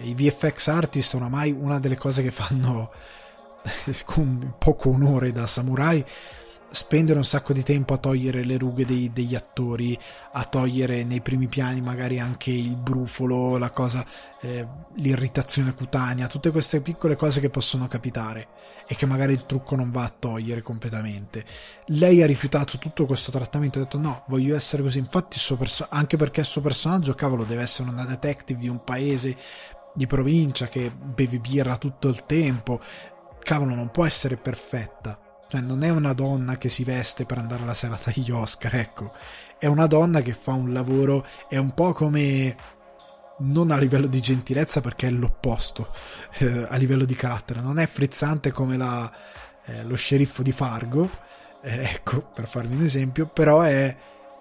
I 0.00 0.12
VFX 0.12 0.68
artist 0.68 1.14
oramai 1.14 1.50
una 1.50 1.80
delle 1.80 1.96
cose 1.96 2.22
che 2.22 2.30
fanno 2.30 2.90
con 4.04 4.54
poco 4.58 4.90
onore 4.90 5.32
da 5.32 5.46
samurai 5.46 6.04
spendere 6.70 7.18
un 7.18 7.24
sacco 7.24 7.52
di 7.52 7.62
tempo 7.62 7.94
a 7.94 7.98
togliere 7.98 8.44
le 8.44 8.58
rughe 8.58 8.84
dei, 8.84 9.10
degli 9.12 9.34
attori, 9.34 9.98
a 10.32 10.44
togliere 10.44 11.04
nei 11.04 11.20
primi 11.20 11.46
piani 11.46 11.80
magari 11.80 12.18
anche 12.18 12.50
il 12.50 12.76
brufolo, 12.76 13.56
la 13.56 13.70
cosa, 13.70 14.04
eh, 14.40 14.66
l'irritazione 14.96 15.74
cutanea, 15.74 16.26
tutte 16.26 16.50
queste 16.50 16.80
piccole 16.80 17.16
cose 17.16 17.40
che 17.40 17.50
possono 17.50 17.86
capitare 17.88 18.48
e 18.86 18.94
che 18.94 19.06
magari 19.06 19.32
il 19.32 19.46
trucco 19.46 19.76
non 19.76 19.90
va 19.90 20.04
a 20.04 20.14
togliere 20.16 20.62
completamente. 20.62 21.44
Lei 21.86 22.22
ha 22.22 22.26
rifiutato 22.26 22.78
tutto 22.78 23.06
questo 23.06 23.30
trattamento, 23.30 23.78
ha 23.78 23.82
detto 23.82 23.98
no, 23.98 24.24
voglio 24.28 24.54
essere 24.54 24.82
così, 24.82 24.98
infatti 24.98 25.38
perso- 25.56 25.86
anche 25.88 26.16
perché 26.16 26.40
il 26.40 26.46
suo 26.46 26.60
personaggio, 26.60 27.14
cavolo, 27.14 27.44
deve 27.44 27.62
essere 27.62 27.88
una 27.88 28.04
detective 28.04 28.58
di 28.58 28.68
un 28.68 28.82
paese 28.84 29.36
di 29.94 30.06
provincia 30.06 30.68
che 30.68 30.92
beve 30.92 31.38
birra 31.38 31.76
tutto 31.76 32.08
il 32.08 32.24
tempo, 32.24 32.80
cavolo, 33.38 33.74
non 33.74 33.90
può 33.90 34.04
essere 34.04 34.36
perfetta. 34.36 35.18
Cioè, 35.48 35.60
non 35.60 35.82
è 35.82 35.88
una 35.88 36.12
donna 36.12 36.58
che 36.58 36.68
si 36.68 36.84
veste 36.84 37.24
per 37.24 37.38
andare 37.38 37.62
alla 37.62 37.74
serata 37.74 38.10
agli 38.10 38.30
Oscar, 38.30 38.74
ecco. 38.74 39.12
È 39.58 39.66
una 39.66 39.86
donna 39.86 40.20
che 40.20 40.34
fa 40.34 40.52
un 40.52 40.72
lavoro, 40.72 41.26
è 41.48 41.56
un 41.56 41.72
po' 41.74 41.92
come 41.92 42.56
non 43.40 43.70
a 43.70 43.76
livello 43.76 44.08
di 44.08 44.20
gentilezza 44.20 44.80
perché 44.80 45.06
è 45.06 45.10
l'opposto 45.10 45.92
eh, 46.38 46.66
a 46.68 46.76
livello 46.76 47.04
di 47.04 47.14
carattere. 47.14 47.60
Non 47.60 47.78
è 47.78 47.86
frizzante 47.86 48.50
come 48.52 48.76
la, 48.76 49.10
eh, 49.64 49.84
lo 49.84 49.96
sceriffo 49.96 50.42
di 50.42 50.52
Fargo 50.52 51.10
eh, 51.62 51.82
ecco 51.92 52.22
per 52.22 52.46
farvi 52.46 52.76
un 52.76 52.82
esempio 52.82 53.26
però 53.26 53.60
è, 53.60 53.96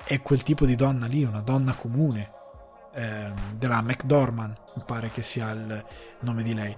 è, 0.06 0.22
quel 0.22 0.44
tipo 0.44 0.66
di 0.66 0.76
donna 0.76 1.08
lì 1.08 1.24
una 1.24 1.42
donna 1.42 1.74
comune 1.74 2.32
ehm, 2.94 3.58
della 3.58 3.82
McDormand 3.82 4.56
mi 4.76 4.84
pare 4.86 5.10
che 5.10 5.22
sia 5.22 5.52
il 5.52 5.86
nome 6.22 6.44
di 6.44 6.54
lei 6.54 6.76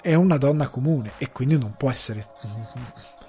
è 0.00 0.14
una 0.14 0.36
donna 0.36 0.68
comune 0.68 1.12
e 1.18 1.30
quindi 1.30 1.58
non 1.58 1.74
può 1.76 1.90
essere 1.90 2.26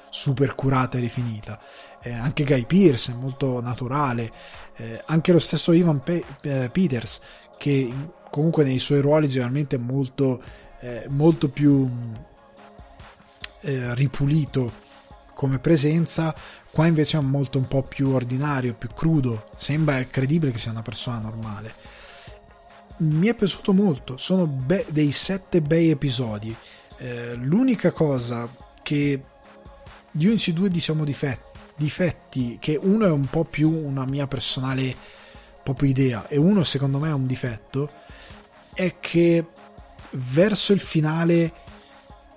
super 0.09 0.53
curata 0.55 0.97
e 0.97 1.01
rifinita. 1.01 1.59
Eh, 2.01 2.11
anche 2.11 2.43
Guy 2.43 2.65
Pierce 2.65 3.11
è 3.11 3.15
molto 3.15 3.61
naturale, 3.61 4.31
eh, 4.75 5.01
anche 5.05 5.31
lo 5.31 5.39
stesso 5.39 5.71
Ivan 5.71 6.03
Pe- 6.03 6.23
eh, 6.41 6.69
Peters, 6.69 7.21
che 7.57 7.91
comunque 8.29 8.63
nei 8.63 8.79
suoi 8.79 9.01
ruoli 9.01 9.27
generalmente 9.27 9.77
è 9.77 9.79
molto, 9.79 10.41
eh, 10.81 11.05
molto 11.09 11.49
più 11.49 11.89
eh, 13.61 13.95
ripulito 13.95 14.81
come 15.33 15.59
presenza, 15.59 16.35
qua 16.69 16.85
invece 16.85 17.17
è 17.17 17.21
molto 17.21 17.57
un 17.57 17.67
po' 17.67 17.83
più 17.83 18.09
ordinario, 18.09 18.75
più 18.75 18.89
crudo, 18.89 19.45
sembra 19.55 20.03
credibile 20.05 20.51
che 20.51 20.57
sia 20.57 20.71
una 20.71 20.81
persona 20.81 21.19
normale. 21.19 21.73
Mi 22.97 23.27
è 23.27 23.33
piaciuto 23.33 23.73
molto, 23.73 24.17
sono 24.17 24.45
be- 24.45 24.85
dei 24.89 25.11
sette 25.11 25.61
bei 25.61 25.89
episodi. 25.89 26.55
Eh, 26.97 27.33
l'unica 27.35 27.91
cosa 27.91 28.47
che 28.81 29.21
gli 30.11 30.25
unici 30.25 30.53
due 30.53 30.69
diciamo 30.69 31.03
difetti, 31.03 31.59
difetti 31.75 32.57
che 32.59 32.79
uno 32.81 33.05
è 33.05 33.09
un 33.09 33.25
po' 33.25 33.43
più 33.45 33.69
una 33.69 34.05
mia 34.05 34.27
personale 34.27 34.95
proprio 35.63 35.89
idea 35.89 36.27
e 36.27 36.37
uno 36.37 36.63
secondo 36.63 36.99
me 36.99 37.09
è 37.09 37.13
un 37.13 37.25
difetto 37.25 37.89
è 38.73 38.99
che 38.99 39.45
verso 40.11 40.73
il 40.73 40.79
finale 40.79 41.53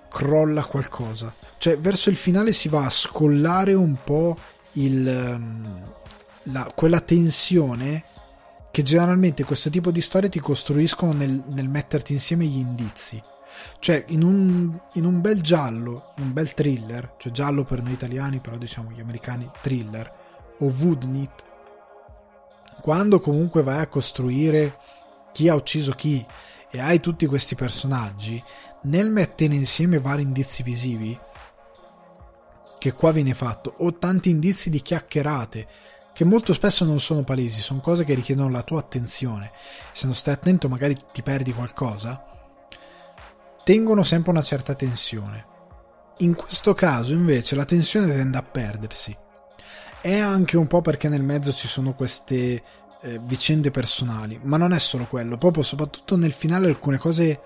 crolla 0.09 0.65
qualcosa 0.65 1.33
cioè 1.57 1.77
verso 1.77 2.09
il 2.09 2.15
finale 2.15 2.51
si 2.51 2.69
va 2.69 2.85
a 2.85 2.89
scollare 2.89 3.73
un 3.73 3.97
po' 4.03 4.37
il, 4.73 5.07
ehm, 5.07 5.93
la, 6.43 6.71
quella 6.73 7.01
tensione 7.01 8.03
che 8.77 8.83
generalmente 8.83 9.43
questo 9.43 9.71
tipo 9.71 9.89
di 9.89 10.01
storie 10.01 10.29
ti 10.29 10.39
costruiscono 10.39 11.11
nel, 11.11 11.41
nel 11.47 11.67
metterti 11.67 12.13
insieme 12.13 12.45
gli 12.45 12.59
indizi. 12.59 13.19
Cioè, 13.79 14.05
in 14.09 14.21
un, 14.21 14.79
in 14.93 15.03
un 15.03 15.19
bel 15.19 15.41
giallo, 15.41 16.13
un 16.17 16.31
bel 16.31 16.53
thriller, 16.53 17.15
cioè 17.17 17.31
giallo 17.31 17.63
per 17.63 17.81
noi 17.81 17.93
italiani, 17.93 18.37
però 18.37 18.55
diciamo 18.55 18.91
gli 18.91 18.99
americani 18.99 19.49
thriller, 19.63 20.13
o 20.59 20.65
Woodnit, 20.65 21.43
quando 22.79 23.19
comunque 23.19 23.63
vai 23.63 23.79
a 23.79 23.87
costruire 23.87 24.77
chi 25.31 25.49
ha 25.49 25.55
ucciso 25.55 25.93
chi 25.93 26.23
e 26.69 26.79
hai 26.79 26.99
tutti 26.99 27.25
questi 27.25 27.55
personaggi, 27.55 28.39
nel 28.83 29.09
mettere 29.09 29.55
insieme 29.55 29.99
vari 29.99 30.21
indizi 30.21 30.61
visivi, 30.61 31.19
che 32.77 32.93
qua 32.93 33.11
viene 33.11 33.33
fatto, 33.33 33.73
o 33.77 33.91
tanti 33.91 34.29
indizi 34.29 34.69
di 34.69 34.83
chiacchierate, 34.83 35.67
che 36.17 36.25
molto 36.25 36.51
spesso 36.51 36.83
non 36.83 36.99
sono 36.99 37.21
palesi, 37.21 37.61
sono 37.61 37.79
cose 37.79 38.03
che 38.03 38.15
richiedono 38.15 38.49
la 38.49 38.63
tua 38.63 38.79
attenzione. 38.79 39.51
Se 39.91 40.07
non 40.07 40.15
stai 40.15 40.33
attento 40.33 40.67
magari 40.67 40.97
ti 41.13 41.21
perdi 41.21 41.53
qualcosa 41.53 42.23
tengono 43.63 44.01
sempre 44.01 44.31
una 44.31 44.41
certa 44.41 44.73
tensione. 44.73 45.45
In 46.19 46.33
questo 46.33 46.73
caso 46.73 47.13
invece 47.13 47.55
la 47.55 47.65
tensione 47.65 48.07
tende 48.07 48.35
a 48.35 48.41
perdersi. 48.41 49.15
È 50.01 50.17
anche 50.17 50.57
un 50.57 50.65
po' 50.65 50.81
perché 50.81 51.07
nel 51.07 51.21
mezzo 51.21 51.53
ci 51.53 51.67
sono 51.67 51.93
queste 51.93 52.63
eh, 52.99 53.19
vicende 53.21 53.69
personali, 53.69 54.39
ma 54.41 54.57
non 54.57 54.73
è 54.73 54.79
solo 54.79 55.05
quello, 55.05 55.37
proprio 55.37 55.61
soprattutto 55.61 56.15
nel 56.15 56.33
finale 56.33 56.65
alcune 56.65 56.97
cose 56.97 57.41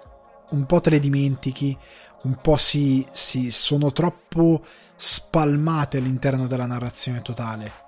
un 0.52 0.66
po' 0.66 0.80
te 0.80 0.92
le 0.92 1.00
dimentichi, 1.00 1.78
un 2.22 2.38
po' 2.42 2.56
si, 2.56 3.06
si 3.12 3.52
sono 3.52 3.92
troppo 3.92 4.64
spalmate 4.96 5.98
all'interno 5.98 6.48
della 6.48 6.68
narrazione 6.68 7.22
totale 7.22 7.81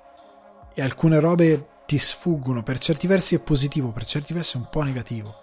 e 0.73 0.81
alcune 0.81 1.19
robe 1.19 1.67
ti 1.85 1.97
sfuggono, 1.97 2.63
per 2.63 2.77
certi 2.77 3.07
versi 3.07 3.35
è 3.35 3.39
positivo, 3.39 3.89
per 3.89 4.05
certi 4.05 4.33
versi 4.33 4.57
è 4.57 4.59
un 4.59 4.67
po' 4.69 4.81
negativo, 4.81 5.35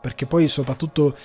perché 0.00 0.26
poi 0.26 0.48
soprattutto 0.48 1.16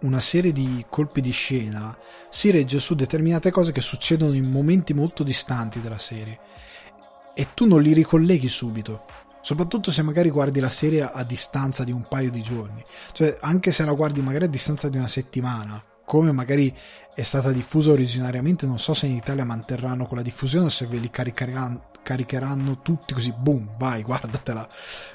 una 0.00 0.20
serie 0.20 0.52
di 0.52 0.84
colpi 0.88 1.20
di 1.20 1.32
scena 1.32 1.96
si 2.28 2.50
regge 2.50 2.78
su 2.78 2.94
determinate 2.94 3.50
cose 3.50 3.72
che 3.72 3.80
succedono 3.80 4.34
in 4.34 4.48
momenti 4.48 4.94
molto 4.94 5.22
distanti 5.22 5.80
della 5.80 5.98
serie. 5.98 6.38
E 7.34 7.48
tu 7.54 7.66
non 7.66 7.82
li 7.82 7.92
ricolleghi 7.92 8.48
subito. 8.48 9.04
Soprattutto 9.40 9.90
se 9.90 10.02
magari 10.02 10.30
guardi 10.30 10.60
la 10.60 10.70
serie 10.70 11.02
a 11.02 11.24
distanza 11.24 11.84
di 11.84 11.92
un 11.92 12.06
paio 12.08 12.30
di 12.30 12.42
giorni. 12.42 12.84
Cioè 13.12 13.38
anche 13.40 13.72
se 13.72 13.84
la 13.84 13.92
guardi 13.92 14.20
magari 14.20 14.44
a 14.44 14.48
distanza 14.48 14.88
di 14.88 14.96
una 14.96 15.08
settimana 15.08 15.82
come 16.08 16.32
magari 16.32 16.74
è 17.18 17.24
stata 17.24 17.50
diffusa 17.50 17.90
originariamente 17.90 18.64
non 18.64 18.78
so 18.78 18.94
se 18.94 19.06
in 19.06 19.16
Italia 19.16 19.44
manterranno 19.44 20.06
quella 20.06 20.22
diffusione 20.22 20.66
o 20.66 20.68
se 20.68 20.86
ve 20.86 20.98
li 20.98 21.10
caricheranno, 21.10 21.90
caricheranno 22.00 22.80
tutti 22.80 23.12
così, 23.12 23.34
boom, 23.36 23.76
vai, 23.76 24.04
guardatela. 24.06 24.68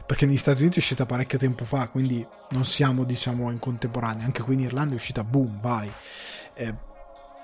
Perché 0.05 0.25
negli 0.25 0.35
Stati 0.35 0.63
Uniti 0.63 0.75
è 0.75 0.79
uscita 0.79 1.05
parecchio 1.05 1.37
tempo 1.37 1.63
fa, 1.63 1.87
quindi 1.87 2.27
non 2.49 2.65
siamo, 2.65 3.05
diciamo, 3.05 3.49
in 3.51 3.59
contemporanea. 3.59 4.25
Anche 4.25 4.41
qui 4.41 4.55
in 4.55 4.59
Irlanda 4.59 4.91
è 4.91 4.97
uscita, 4.97 5.23
boom, 5.23 5.61
vai. 5.61 5.89
Eh, 6.55 6.75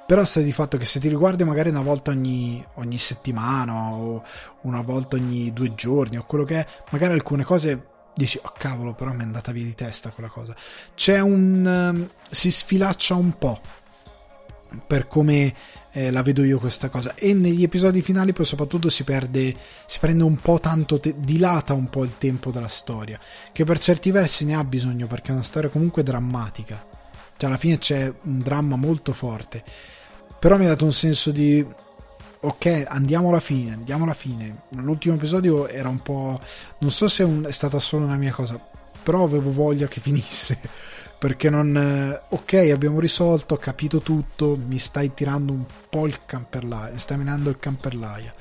però 0.05 0.25
sta 0.25 0.41
di 0.41 0.51
fatto 0.51 0.75
che 0.75 0.83
se 0.83 0.99
ti 0.99 1.07
riguardi 1.07 1.45
magari 1.45 1.69
una 1.69 1.81
volta 1.81 2.11
ogni, 2.11 2.61
ogni, 2.73 2.97
settimana 2.97 3.93
o 3.93 4.21
una 4.63 4.81
volta 4.81 5.15
ogni 5.15 5.53
due 5.53 5.73
giorni 5.73 6.17
o 6.17 6.25
quello 6.25 6.43
che 6.43 6.59
è, 6.59 6.67
magari 6.89 7.13
alcune 7.13 7.45
cose 7.45 7.87
dici, 8.13 8.37
oh 8.43 8.53
cavolo, 8.57 8.93
però 8.93 9.13
mi 9.13 9.21
è 9.21 9.23
andata 9.23 9.53
via 9.53 9.63
di 9.63 9.73
testa 9.73 10.09
quella 10.09 10.29
cosa. 10.29 10.53
C'è 10.95 11.21
un... 11.21 11.65
Um, 11.65 12.09
si 12.29 12.51
sfilaccia 12.51 13.15
un 13.15 13.37
po' 13.37 13.61
per 14.85 15.07
come 15.07 15.53
eh, 15.91 16.11
la 16.11 16.21
vedo 16.21 16.43
io 16.43 16.59
questa 16.59 16.89
cosa. 16.89 17.15
E 17.15 17.33
negli 17.33 17.63
episodi 17.63 18.01
finali 18.01 18.33
poi 18.33 18.45
soprattutto 18.45 18.89
si 18.89 19.03
perde 19.03 19.55
si 19.85 19.99
prende 19.99 20.23
un 20.23 20.37
po' 20.37 20.59
tanto 20.59 20.99
te- 20.99 21.15
dilata 21.17 21.73
un 21.73 21.89
po' 21.89 22.03
il 22.03 22.17
tempo 22.17 22.51
della 22.51 22.67
storia 22.67 23.19
che 23.51 23.63
per 23.63 23.79
certi 23.79 24.11
versi 24.11 24.45
ne 24.45 24.55
ha 24.55 24.63
bisogno 24.63 25.07
perché 25.07 25.31
è 25.31 25.33
una 25.33 25.43
storia 25.43 25.69
comunque 25.69 26.03
drammatica. 26.03 26.85
Cioè 27.37 27.49
alla 27.49 27.57
fine 27.57 27.77
c'è 27.77 28.13
un 28.23 28.39
dramma 28.39 28.75
molto 28.75 29.13
forte. 29.13 29.63
Però 30.39 30.57
mi 30.57 30.65
ha 30.65 30.69
dato 30.69 30.85
un 30.85 30.93
senso 30.93 31.31
di 31.31 31.65
ok 32.41 32.85
andiamo 32.87 33.29
alla 33.29 33.39
fine 33.39 33.73
andiamo 33.73 34.03
alla 34.03 34.13
fine. 34.13 34.63
L'ultimo 34.69 35.15
episodio 35.15 35.67
era 35.67 35.89
un 35.89 36.01
po' 36.01 36.39
non 36.79 36.91
so 36.91 37.07
se 37.07 37.23
è, 37.23 37.25
un... 37.25 37.45
è 37.45 37.51
stata 37.51 37.79
solo 37.79 38.05
una 38.05 38.15
mia 38.15 38.31
cosa 38.31 38.59
però 39.01 39.23
avevo 39.23 39.51
voglia 39.51 39.87
che 39.87 39.99
finisse 39.99 40.59
perché 41.19 41.49
non 41.49 41.75
eh, 41.75 42.21
ok 42.29 42.53
abbiamo 42.73 42.99
risolto 42.99 43.55
ho 43.55 43.57
capito 43.57 43.99
tutto 43.99 44.57
mi 44.57 44.77
stai 44.77 45.13
tirando 45.13 45.51
un 45.51 45.65
po' 45.89 46.07
il 46.07 46.25
camperlaia 46.25 46.93
mi 46.93 46.99
stai 46.99 47.17
menando 47.17 47.49
il 47.49 47.59
camperlaia 47.59 48.33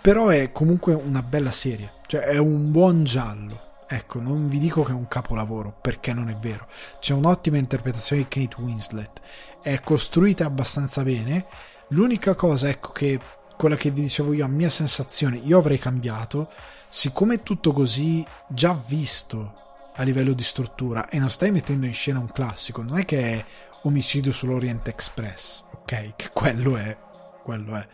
però 0.00 0.28
è 0.28 0.50
comunque 0.50 0.94
una 0.94 1.22
bella 1.22 1.52
serie 1.52 1.92
cioè 2.06 2.20
è 2.22 2.38
un 2.38 2.70
buon 2.70 3.04
giallo. 3.04 3.72
Ecco 3.88 4.20
non 4.20 4.48
vi 4.48 4.58
dico 4.58 4.82
che 4.82 4.92
è 4.92 4.94
un 4.94 5.08
capolavoro 5.08 5.74
perché 5.80 6.12
non 6.12 6.28
è 6.28 6.36
vero. 6.36 6.68
C'è 7.00 7.12
un'ottima 7.12 7.58
interpretazione 7.58 8.22
di 8.22 8.28
Kate 8.28 8.60
Winslet. 8.60 9.20
È 9.60 9.80
costruita 9.80 10.44
abbastanza 10.44 11.02
bene. 11.02 11.46
L'unica 11.88 12.34
cosa 12.34 12.68
ecco 12.68 12.92
che 12.92 13.18
quella 13.56 13.76
che 13.76 13.90
vi 13.90 14.02
dicevo 14.02 14.32
io 14.32 14.44
a 14.44 14.48
mia 14.48 14.68
sensazione 14.68 15.36
io 15.36 15.58
avrei 15.58 15.78
cambiato 15.78 16.50
siccome 16.88 17.36
è 17.36 17.42
tutto 17.42 17.72
così 17.72 18.24
già 18.48 18.80
visto 18.86 19.54
a 19.96 20.02
livello 20.02 20.32
di 20.32 20.42
struttura 20.42 21.08
e 21.08 21.18
non 21.18 21.30
stai 21.30 21.52
mettendo 21.52 21.86
in 21.86 21.94
scena 21.94 22.18
un 22.18 22.32
classico, 22.32 22.82
non 22.82 22.98
è 22.98 23.04
che 23.04 23.20
è 23.20 23.44
omicidio 23.82 24.32
sull'Orient 24.32 24.88
Express, 24.88 25.62
ok? 25.72 26.16
Che 26.16 26.30
quello 26.32 26.76
è, 26.76 26.96
quello 27.42 27.76
è. 27.76 27.86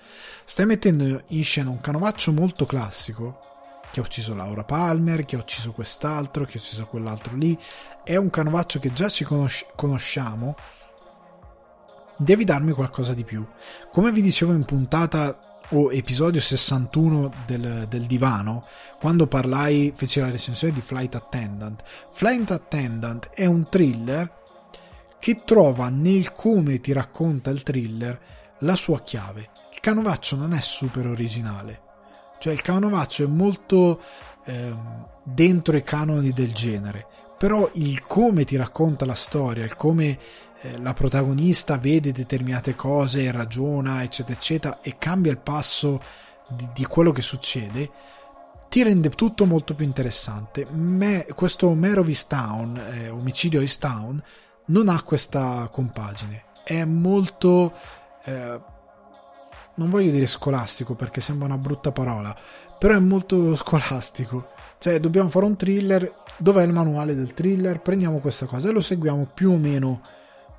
Stai 0.45 0.67
mettendo 0.67 1.23
in 1.29 1.45
scena 1.45 1.71
un 1.71 1.81
canovaccio 1.81 2.33
molto 2.33 2.65
classico 2.65 3.49
che 3.91 4.01
ha 4.01 4.03
ucciso 4.03 4.35
Laura 4.35 4.65
Palmer, 4.65 5.25
che 5.25 5.37
ha 5.37 5.41
ucciso 5.41 5.73
quest'altro, 5.73 6.45
che 6.45 6.59
ha 6.59 6.61
ucciso 6.61 6.87
quell'altro 6.87 7.37
lì. 7.37 7.59
È 8.05 8.17
un 8.17 8.31
canovaccio 8.31 8.79
che 8.79 8.93
già 8.93 9.09
ci 9.09 9.25
conosci- 9.25 9.67
conosciamo. 9.75 10.55
Devi 12.17 12.45
darmi 12.45 12.73
qualcosa 12.73 13.15
di 13.15 13.25
più. 13.25 13.45
Come 13.91 14.13
vi 14.13 14.23
dicevo 14.23 14.53
in 14.53 14.65
puntata 14.65 15.50
o 15.71 15.93
episodio 15.93 16.41
61 16.41 17.33
del, 17.47 17.87
del, 17.89 18.07
divano, 18.07 18.67
quando 18.99 19.27
parlai, 19.27 19.93
feci 19.95 20.21
la 20.21 20.31
recensione 20.31 20.73
di 20.73 20.81
Flight 20.81 21.15
Attendant. 21.15 21.83
Flight 22.11 22.51
Attendant 22.51 23.29
è 23.31 23.47
un 23.47 23.69
thriller 23.69 24.39
che 25.19 25.43
trova 25.45 25.89
nel 25.89 26.33
come 26.33 26.81
ti 26.81 26.93
racconta 26.93 27.51
il 27.51 27.63
thriller 27.63 28.19
la 28.61 28.75
sua 28.75 29.01
chiave. 29.01 29.51
Il 29.73 29.81
canovaccio 29.81 30.37
non 30.37 30.53
è 30.55 30.61
super 30.61 31.07
originale, 31.07 31.83
cioè 32.39 32.53
il 32.53 32.63
canovaccio 32.63 33.25
è 33.25 33.29
molto 33.29 34.01
eh, 34.45 34.75
dentro 35.23 35.77
i 35.77 35.83
canoni 35.83 36.33
del 36.33 36.53
genere, 36.53 37.07
però 37.41 37.71
il 37.73 38.03
come 38.03 38.45
ti 38.45 38.55
racconta 38.57 39.07
la 39.07 39.15
storia, 39.15 39.65
il 39.65 39.75
come 39.75 40.19
eh, 40.61 40.79
la 40.79 40.93
protagonista 40.93 41.79
vede 41.79 42.12
determinate 42.12 42.75
cose, 42.75 43.33
ragiona, 43.33 44.03
eccetera, 44.03 44.37
eccetera, 44.37 44.81
e 44.83 44.99
cambia 44.99 45.33
il 45.33 45.39
passo 45.39 46.03
di, 46.51 46.69
di 46.75 46.85
quello 46.85 47.12
che 47.12 47.23
succede, 47.23 47.91
ti 48.69 48.83
rende 48.83 49.09
tutto 49.09 49.47
molto 49.47 49.75
più 49.75 49.87
interessante. 49.87 50.67
Me, 50.71 51.29
questo 51.35 51.73
Merovis 51.73 52.27
Town, 52.27 52.77
eh, 52.77 53.09
omicidio 53.09 53.61
East 53.61 53.81
Town, 53.81 54.23
non 54.67 54.91
ha 54.91 55.03
questa 55.03 55.67
compagine. 55.73 56.45
È 56.62 56.85
molto. 56.85 57.73
Eh, 58.23 58.61
non 59.77 59.89
voglio 59.89 60.11
dire 60.11 60.27
scolastico 60.27 60.95
perché 60.95 61.23
sembra 61.23 61.47
una 61.47 61.57
brutta 61.57 61.91
parola, 61.91 62.37
però 62.81 62.94
è 62.94 62.98
molto 62.98 63.55
scolastico. 63.55 64.52
Cioè, 64.78 64.98
dobbiamo 65.01 65.28
fare 65.28 65.44
un 65.44 65.55
thriller. 65.55 66.15
Dov'è 66.39 66.62
il 66.62 66.73
manuale 66.73 67.15
del 67.15 67.35
thriller? 67.35 67.82
Prendiamo 67.82 68.20
questa 68.20 68.47
cosa 68.47 68.70
e 68.70 68.73
lo 68.73 68.81
seguiamo 68.81 69.28
più 69.35 69.51
o 69.51 69.57
meno 69.59 70.01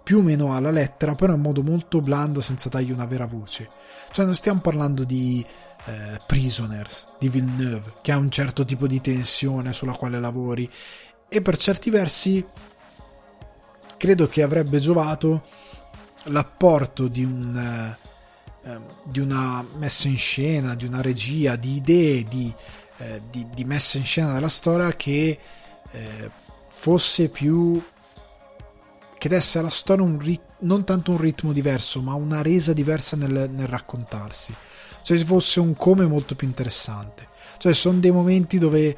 più 0.04 0.20
o 0.20 0.22
meno 0.22 0.56
alla 0.56 0.70
lettera, 0.70 1.16
però 1.16 1.34
in 1.34 1.42
modo 1.42 1.64
molto 1.64 2.00
blando, 2.00 2.40
senza 2.40 2.70
dargli 2.70 2.92
una 2.92 3.06
vera 3.06 3.26
voce. 3.26 3.70
Cioè, 4.12 4.26
non 4.26 4.36
stiamo 4.36 4.60
parlando 4.60 5.04
di 5.04 5.44
eh, 5.86 6.20
Prisoners 6.28 7.08
di 7.18 7.28
Villeneuve, 7.28 7.94
che 8.02 8.12
ha 8.12 8.18
un 8.18 8.30
certo 8.30 8.64
tipo 8.66 8.86
di 8.86 9.02
tensione 9.02 9.74
sulla 9.74 9.94
quale 9.94 10.20
lavori, 10.20 10.70
e 11.28 11.42
per 11.42 11.58
certi 11.58 11.90
versi 11.90 12.46
credo 13.98 14.28
che 14.28 14.44
avrebbe 14.44 14.78
giovato 14.78 15.44
l'apporto 16.26 17.08
di 17.08 17.24
un. 17.24 17.96
Eh, 18.64 18.80
di 19.04 19.20
una 19.20 19.66
messa 19.78 20.08
in 20.08 20.18
scena, 20.18 20.76
di 20.76 20.86
una 20.86 21.02
regia, 21.02 21.56
di 21.56 21.78
idee, 21.78 22.24
di, 22.26 22.54
eh, 22.98 23.22
di, 23.30 23.48
di 23.54 23.64
messa 23.66 23.98
in 23.98 24.04
scena 24.04 24.34
della 24.34 24.50
storia 24.50 24.96
che 24.96 25.40
eh, 25.92 26.30
fosse 26.68 27.30
più 27.30 27.82
che 29.18 29.30
desse 29.30 29.60
alla 29.60 29.70
storia 29.70 30.04
un 30.04 30.20
rit- 30.20 30.56
non 30.60 30.84
tanto 30.84 31.12
un 31.12 31.20
ritmo 31.20 31.54
diverso, 31.54 32.02
ma 32.02 32.14
una 32.14 32.42
resa 32.42 32.74
diversa 32.74 33.16
nel, 33.16 33.50
nel 33.52 33.68
raccontarsi. 33.68 34.54
Cioè 35.04 35.18
se 35.18 35.26
fosse 35.26 35.60
un 35.60 35.76
come 35.76 36.06
molto 36.06 36.36
più 36.36 36.48
interessante. 36.48 37.28
Cioè 37.58 37.74
sono 37.74 38.00
dei 38.00 38.12
momenti 38.12 38.58
dove 38.58 38.88
eh, 38.88 38.98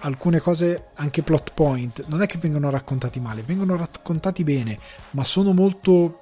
alcune 0.00 0.40
cose, 0.40 0.88
anche 0.94 1.22
plot 1.22 1.52
point, 1.54 2.04
non 2.06 2.22
è 2.22 2.26
che 2.26 2.38
vengono 2.38 2.70
raccontati 2.70 3.20
male, 3.20 3.42
vengono 3.42 3.76
raccontati 3.76 4.44
bene, 4.44 4.78
ma 5.10 5.24
sono 5.24 5.52
molto 5.52 6.20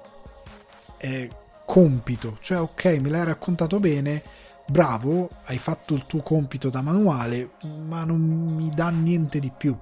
eh, 0.97 1.29
compito. 1.67 2.37
Cioè 2.39 2.61
ok, 2.61 2.85
me 3.01 3.09
l'hai 3.09 3.25
raccontato 3.25 3.79
bene, 3.81 4.23
bravo, 4.65 5.29
hai 5.43 5.57
fatto 5.57 5.93
il 5.93 6.05
tuo 6.05 6.21
compito 6.21 6.69
da 6.69 6.81
manuale, 6.81 7.51
ma 7.85 8.05
non 8.05 8.19
mi 8.21 8.69
dà 8.69 8.89
niente 8.89 9.39
di 9.39 9.51
più 9.55 9.77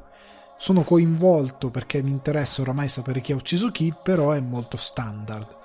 sono 0.58 0.84
coinvolto 0.84 1.70
perché 1.70 2.02
mi 2.02 2.12
interessa 2.12 2.62
oramai 2.62 2.88
sapere 2.88 3.20
chi 3.20 3.34
ha 3.34 3.36
ucciso 3.36 3.72
chi, 3.72 3.94
però 4.02 4.32
è 4.32 4.40
molto 4.40 4.78
standard. 4.78 5.54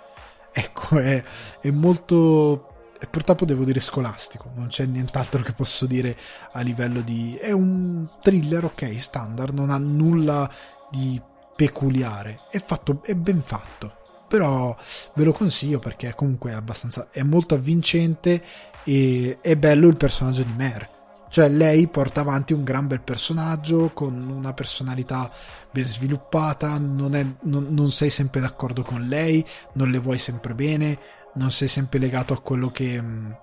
Ecco, 0.52 0.98
è, 0.98 1.22
è 1.60 1.70
molto 1.70 2.70
e 3.02 3.06
purtroppo 3.06 3.46
devo 3.46 3.64
dire 3.64 3.80
scolastico, 3.80 4.50
non 4.56 4.66
c'è 4.66 4.84
nient'altro 4.84 5.42
che 5.42 5.54
posso 5.54 5.86
dire 5.86 6.14
a 6.52 6.60
livello 6.60 7.00
di... 7.00 7.34
è 7.40 7.50
un 7.50 8.06
thriller, 8.20 8.64
ok, 8.64 9.00
standard, 9.00 9.54
non 9.54 9.70
ha 9.70 9.78
nulla 9.78 10.50
di 10.90 11.18
peculiare, 11.56 12.40
è 12.50 12.58
fatto, 12.58 13.00
è 13.02 13.14
ben 13.14 13.40
fatto, 13.40 13.99
però 14.30 14.76
ve 15.14 15.24
lo 15.24 15.32
consiglio 15.32 15.80
perché 15.80 16.14
comunque 16.14 16.52
è 16.52 16.54
abbastanza, 16.54 17.08
è 17.10 17.22
molto 17.22 17.56
avvincente 17.56 18.40
e 18.84 19.38
è 19.40 19.56
bello 19.56 19.88
il 19.88 19.96
personaggio 19.96 20.44
di 20.44 20.54
Mare 20.56 20.98
cioè 21.30 21.48
lei 21.48 21.86
porta 21.86 22.22
avanti 22.22 22.52
un 22.52 22.64
gran 22.64 22.88
bel 22.88 23.02
personaggio 23.02 23.92
con 23.94 24.12
una 24.14 24.52
personalità 24.52 25.30
ben 25.70 25.84
sviluppata, 25.84 26.76
non, 26.78 27.14
è, 27.14 27.24
non, 27.42 27.68
non 27.70 27.90
sei 27.92 28.10
sempre 28.10 28.40
d'accordo 28.40 28.82
con 28.82 29.06
lei, 29.06 29.44
non 29.74 29.90
le 29.90 29.98
vuoi 30.00 30.18
sempre 30.18 30.54
bene, 30.54 30.98
non 31.34 31.52
sei 31.52 31.68
sempre 31.68 32.00
legato 32.00 32.32
a 32.32 32.40
quello 32.40 32.72
che 32.72 33.00
mh, 33.00 33.36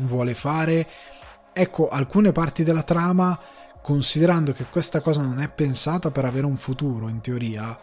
mm, 0.00 0.06
vuole 0.06 0.34
fare. 0.34 0.86
Ecco, 1.54 1.88
alcune 1.88 2.30
parti 2.30 2.62
della 2.62 2.82
trama, 2.82 3.40
considerando 3.80 4.52
che 4.52 4.66
questa 4.66 5.00
cosa 5.00 5.22
non 5.22 5.40
è 5.40 5.48
pensata 5.48 6.10
per 6.10 6.26
avere 6.26 6.44
un 6.44 6.58
futuro, 6.58 7.08
in 7.08 7.22
teoria, 7.22 7.74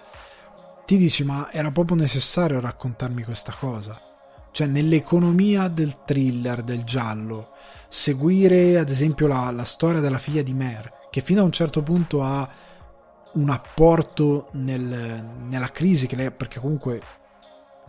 ti 0.89 0.97
dici 0.97 1.23
ma 1.23 1.51
era 1.51 1.69
proprio 1.69 1.95
necessario 1.95 2.59
raccontarmi 2.59 3.21
questa 3.21 3.53
cosa. 3.53 4.01
Cioè, 4.49 4.65
nell'economia 4.65 5.67
del 5.67 6.03
thriller, 6.03 6.63
del 6.63 6.83
giallo, 6.83 7.51
seguire 7.87 8.79
ad 8.79 8.89
esempio 8.89 9.27
la, 9.27 9.51
la 9.51 9.65
storia 9.65 10.01
della 10.01 10.17
figlia 10.17 10.41
di 10.41 10.51
Mer, 10.51 10.91
che 11.11 11.21
fino 11.21 11.41
a 11.41 11.43
un 11.43 11.51
certo 11.51 11.83
punto 11.83 12.23
ha 12.23 12.49
un 13.33 13.49
apporto 13.51 14.47
nel, 14.53 15.23
nella 15.47 15.69
crisi 15.69 16.07
che 16.07 16.15
lei, 16.15 16.31
perché 16.31 16.59
comunque 16.59 16.99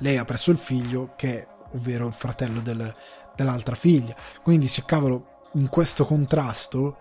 lei 0.00 0.18
ha 0.18 0.26
preso 0.26 0.50
il 0.50 0.58
figlio, 0.58 1.14
che 1.16 1.38
è 1.38 1.46
ovvero 1.72 2.06
il 2.06 2.12
fratello 2.12 2.60
del, 2.60 2.94
dell'altra 3.34 3.76
figlia. 3.76 4.14
Quindi 4.42 4.66
dice, 4.66 4.84
cavolo, 4.84 5.48
in 5.54 5.70
questo 5.70 6.04
contrasto 6.04 6.98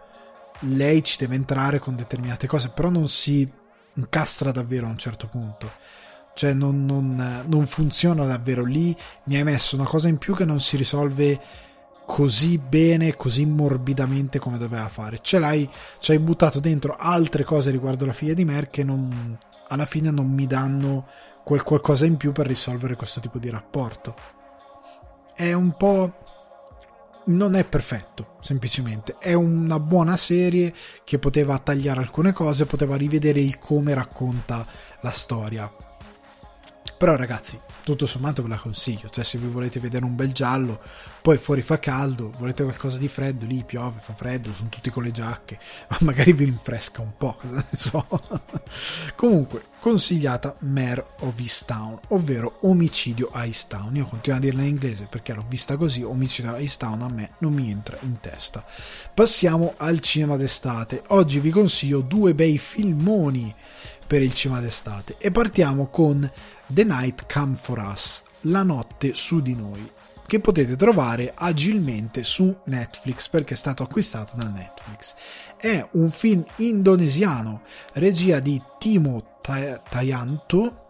lei 0.60 1.04
ci 1.04 1.18
deve 1.18 1.36
entrare 1.36 1.80
con 1.80 1.98
determinate 1.98 2.48
cose, 2.48 2.70
però 2.70 2.88
non 2.88 3.10
si 3.10 3.59
incastra 4.00 4.52
davvero 4.52 4.88
a 4.88 4.90
un 4.90 4.98
certo 4.98 5.28
punto. 5.28 5.72
Cioè 6.34 6.54
non, 6.54 6.86
non, 6.86 7.44
non 7.48 7.68
funziona 7.68 8.26
davvero 8.26 8.64
lì, 8.64 8.96
mi 9.26 9.36
hai 9.36 9.44
messo 9.44 9.76
una 9.76 9.86
cosa 9.86 10.08
in 10.08 10.18
più 10.18 10.34
che 10.34 10.46
non 10.46 10.60
si 10.60 10.78
risolve 10.78 11.40
così 12.06 12.58
bene, 12.58 13.16
così 13.16 13.46
morbidamente 13.46 14.40
come 14.40 14.58
doveva 14.58 14.88
fare. 14.90 15.20
Ce 15.22 15.38
l'hai, 15.38 15.70
ci 16.00 16.12
hai 16.12 16.20
buttato 16.20 16.60
dentro 16.60 16.96
altre 16.98 17.44
cose 17.44 17.72
riguardo 17.72 18.06
la 18.06 18.14
figlia 18.14 18.34
di 18.34 18.46
Mer 18.46 18.70
che 18.70 18.84
non, 18.84 19.38
alla 19.68 19.86
fine 19.86 20.10
non 20.12 20.32
mi 20.32 20.48
danno 20.48 21.06
quel 21.44 21.64
qualcosa 21.64 22.06
in 22.06 22.18
più 22.18 22.32
per 22.32 22.48
risolvere 22.48 22.96
questo 22.96 23.20
tipo 23.20 23.38
di 23.38 23.50
rapporto. 23.50 24.16
È 25.36 25.54
un 25.54 25.76
po' 25.78 26.14
non 27.30 27.56
è 27.56 27.64
perfetto, 27.64 28.38
semplicemente. 28.42 29.18
È 29.18 29.34
una 29.34 29.80
buona 29.80 30.18
serie 30.18 30.74
che 31.04 31.20
poteva 31.20 31.58
tagliare 31.60 32.00
alcune 32.00 32.32
cose, 32.32 32.66
poteva 32.66 32.96
rivedere 32.96 33.40
il 33.40 33.58
come 33.58 33.94
racconta 33.94 34.66
la 35.02 35.12
storia. 35.12 35.72
Però 36.98 37.16
ragazzi, 37.16 37.58
tutto 37.84 38.06
sommato 38.06 38.42
ve 38.42 38.50
la 38.50 38.58
consiglio, 38.58 39.08
cioè 39.08 39.24
se 39.24 39.38
vi 39.38 39.48
volete 39.48 39.80
vedere 39.80 40.04
un 40.04 40.16
bel 40.16 40.34
giallo, 40.34 40.82
poi 41.22 41.38
fuori 41.38 41.62
fa 41.62 41.80
caldo, 41.80 42.34
volete 42.38 42.64
qualcosa 42.64 42.98
di 42.98 43.08
freddo, 43.08 43.46
lì 43.46 43.64
piove, 43.64 44.00
fa 44.02 44.14
freddo, 44.14 44.52
sono 44.54 44.68
tutti 44.68 44.90
con 44.90 45.04
le 45.04 45.12
giacche, 45.12 45.58
ma 45.88 45.98
magari 46.02 46.34
vi 46.34 46.44
rinfresca 46.44 47.02
un 47.02 47.16
po', 47.16 47.38
cosa 47.40 47.66
so. 47.72 48.06
Comunque, 49.16 49.64
consigliata 49.80 50.56
Mare 50.60 51.06
of 51.20 51.40
Easttown, 51.40 52.00
ovvero 52.10 52.58
Omicidio 52.62 53.30
a 53.32 53.46
Easttown. 53.46 53.96
Io 53.96 54.06
continuo 54.06 54.38
a 54.38 54.42
dirla 54.42 54.62
in 54.62 54.68
inglese 54.68 55.08
perché 55.10 55.34
l'ho 55.34 55.46
vista 55.48 55.78
così, 55.78 56.04
Omicidio 56.04 56.54
a 56.54 56.60
Easttown 56.60 57.02
a 57.02 57.10
me 57.10 57.32
non 57.40 57.54
mi 57.54 57.72
entra 57.72 57.98
in 58.02 58.20
testa. 58.20 58.64
Passiamo 59.14 59.74
al 59.78 60.00
cinema 60.00 60.36
d'estate. 60.36 61.04
Oggi 61.08 61.40
vi 61.40 61.50
consiglio 61.50 62.02
due 62.02 62.36
bei 62.36 62.58
filmoni 62.58 63.54
per 64.06 64.22
il 64.22 64.34
cinema 64.34 64.60
d'estate 64.60 65.16
e 65.18 65.32
partiamo 65.32 65.88
con 65.88 66.30
The 66.68 66.84
Night 66.84 67.32
Come 67.32 67.56
For 67.56 67.78
Us, 67.80 68.24
La 68.42 68.64
notte 68.64 69.14
su 69.14 69.42
di 69.42 69.56
noi, 69.56 69.92
che 70.26 70.40
potete 70.40 70.76
trovare 70.76 71.34
agilmente 71.36 72.24
su 72.24 72.56
Netflix 72.66 73.28
perché 73.28 73.54
è 73.54 73.58
stato 73.58 73.84
acquistato 73.84 74.36
da 74.36 74.48
Netflix. 74.48 75.16
È 75.58 75.88
un 75.92 76.12
film 76.12 76.44
indonesiano, 76.58 77.62
regia 77.94 78.40
di 78.40 78.62
Timo 78.78 79.29
Tayanto, 79.42 80.88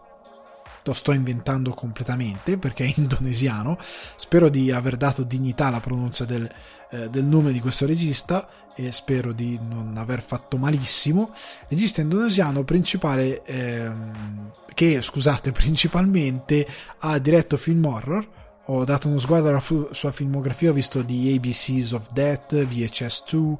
lo 0.84 0.92
sto 0.92 1.12
inventando 1.12 1.72
completamente 1.72 2.58
perché 2.58 2.84
è 2.84 2.92
indonesiano, 2.96 3.78
spero 4.16 4.48
di 4.48 4.70
aver 4.70 4.96
dato 4.96 5.22
dignità 5.22 5.66
alla 5.66 5.80
pronuncia 5.80 6.24
del, 6.24 6.50
eh, 6.90 7.08
del 7.08 7.24
nome 7.24 7.52
di 7.52 7.60
questo 7.60 7.86
regista 7.86 8.48
e 8.74 8.92
spero 8.92 9.32
di 9.32 9.58
non 9.62 9.94
aver 9.96 10.22
fatto 10.22 10.56
malissimo. 10.56 11.32
Regista 11.68 12.00
indonesiano 12.00 12.64
principale 12.64 13.42
ehm, 13.44 14.52
che, 14.74 15.00
scusate, 15.00 15.52
principalmente 15.52 16.66
ha 16.98 17.18
diretto 17.18 17.56
film 17.56 17.84
horror. 17.84 18.38
Ho 18.66 18.84
dato 18.84 19.08
uno 19.08 19.18
sguardo 19.18 19.48
alla 19.48 19.58
fu- 19.58 19.88
sua 19.90 20.12
filmografia, 20.12 20.70
ho 20.70 20.72
visto 20.72 21.02
di 21.02 21.34
ABCs 21.34 21.92
of 21.92 22.12
Death, 22.12 22.54
VHS2, 22.54 23.54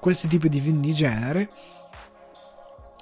questi 0.00 0.26
tipi 0.26 0.48
di 0.48 0.60
film 0.60 0.80
di 0.80 0.92
genere 0.92 1.50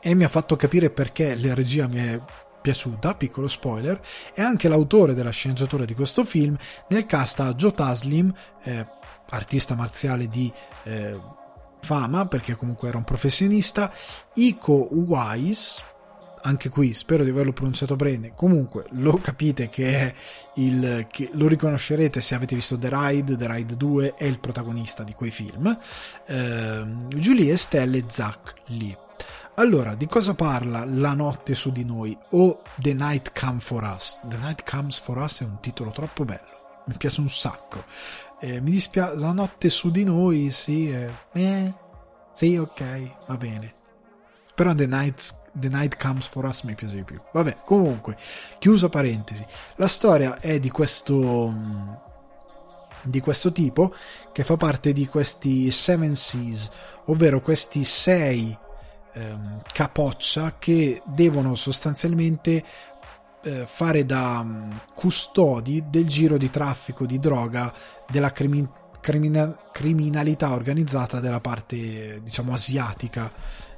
e 0.07 0.15
mi 0.15 0.25
ha 0.25 0.29
fatto 0.29 0.55
capire 0.55 0.91
perché 0.91 1.35
la 1.35 1.55
regia 1.55 1.89
mi 1.89 1.97
è 1.97 2.21
piaciuta, 2.61 3.15
piccolo 3.15 3.49
spoiler, 3.49 3.99
è 4.35 4.43
anche 4.43 4.69
l'autore 4.69 5.15
della 5.15 5.31
sceneggiatura 5.31 5.87
di 5.87 5.95
questo 5.95 6.25
film. 6.25 6.57
Nel 6.89 7.07
cast 7.07 7.41
ha 7.41 7.55
Joe 7.55 7.73
Taslim, 7.73 8.33
eh, 8.65 8.87
artista 9.31 9.75
marziale 9.75 10.29
di 10.29 10.53
eh, 10.83 11.19
fama, 11.81 12.27
perché 12.27 12.55
comunque 12.55 12.89
era 12.89 12.99
un 12.99 13.05
professionista, 13.05 13.91
Iko 14.35 14.89
Wise, 14.93 15.83
anche 16.43 16.69
qui 16.69 16.93
spero 16.93 17.25
di 17.25 17.31
averlo 17.31 17.55
pronunciato 17.55 17.97
bene 17.97 18.35
comunque 18.35 18.85
lo 18.91 19.15
capite 19.15 19.71
che 19.71 19.89
è 19.89 20.15
il 20.57 21.07
che 21.11 21.31
lo 21.33 21.49
riconoscerete 21.49 22.21
se 22.21 22.35
avete 22.35 22.55
visto 22.55 22.77
The 22.77 22.91
Ride 22.93 23.35
The 23.39 23.51
Ride 23.51 23.77
2 23.79 24.13
è 24.13 24.25
il 24.25 24.39
protagonista 24.39 25.05
di 25.05 25.15
quei 25.15 25.31
film 25.31 25.75
eh, 26.27 26.85
Julie 27.17 27.51
Estelle 27.51 27.97
e 27.97 28.05
Zach 28.09 28.53
Lee 28.67 29.04
allora, 29.57 29.95
di 29.95 30.07
cosa 30.07 30.35
parla 30.35 30.85
La 30.85 31.15
notte 31.15 31.55
su 31.55 31.71
di 31.71 31.85
noi 31.85 32.17
o 32.31 32.63
The 32.77 32.93
Night 32.93 33.39
Comes 33.39 33.65
For 33.65 33.83
Us? 33.85 34.21
The 34.25 34.37
Night 34.37 34.69
Comes 34.69 34.99
For 34.99 35.17
Us 35.19 35.43
è 35.43 35.45
un 35.45 35.61
titolo 35.61 35.91
troppo 35.91 36.25
bello, 36.25 36.83
mi 36.87 36.97
piace 36.97 37.21
un 37.21 37.31
sacco. 37.31 37.85
Eh, 38.41 38.61
mi 38.61 38.73
dispiace, 38.73 39.15
La 39.17 39.31
notte 39.31 39.69
su 39.69 39.91
di 39.91 40.03
noi, 40.03 40.51
sì, 40.51 40.91
eh, 40.91 41.11
eh, 41.33 41.73
sì, 42.33 42.57
ok, 42.57 43.27
va 43.27 43.37
bene. 43.37 43.75
Però 44.55 44.75
The 44.75 44.87
Night, 44.87 45.35
The 45.53 45.69
Night 45.69 46.03
Comes 46.03 46.27
For 46.27 46.45
Us 46.45 46.63
mi 46.63 46.75
piace 46.75 46.97
di 46.97 47.05
più. 47.05 47.21
Vabbè, 47.33 47.59
comunque, 47.65 48.17
chiusa 48.59 48.89
parentesi. 48.89 49.47
La 49.77 49.89
storia 49.89 50.41
è 50.41 50.59
di 50.59 50.71
questo 50.71 52.03
di 53.05 53.21
questo 53.21 53.53
tipo 53.53 53.95
che 54.33 54.45
fa 54.45 54.57
parte 54.57 54.93
di 54.93 55.07
questi 55.07 55.71
Seven 55.71 56.17
Seas, 56.17 56.71
ovvero 57.05 57.41
questi 57.41 57.85
sei 57.85 58.57
ehm, 59.15 59.62
capoccia 59.73 60.57
che 60.59 61.03
devono 61.07 61.55
sostanzialmente 61.55 62.65
eh, 63.43 63.66
fare 63.66 64.05
da 64.07 64.41
um, 64.43 64.81
custodi 64.95 65.85
del 65.89 66.07
giro 66.07 66.36
di 66.36 66.51
traffico 66.51 67.07
di 67.07 67.19
droga 67.19 67.73
della 68.09 68.32
crimi- 68.32 68.69
crimina- 69.01 69.55
criminalità 69.70 70.53
organizzata 70.53 71.20
della 71.20 71.41
parte 71.41 72.20
diciamo 72.23 72.53
asiatica 72.53 73.31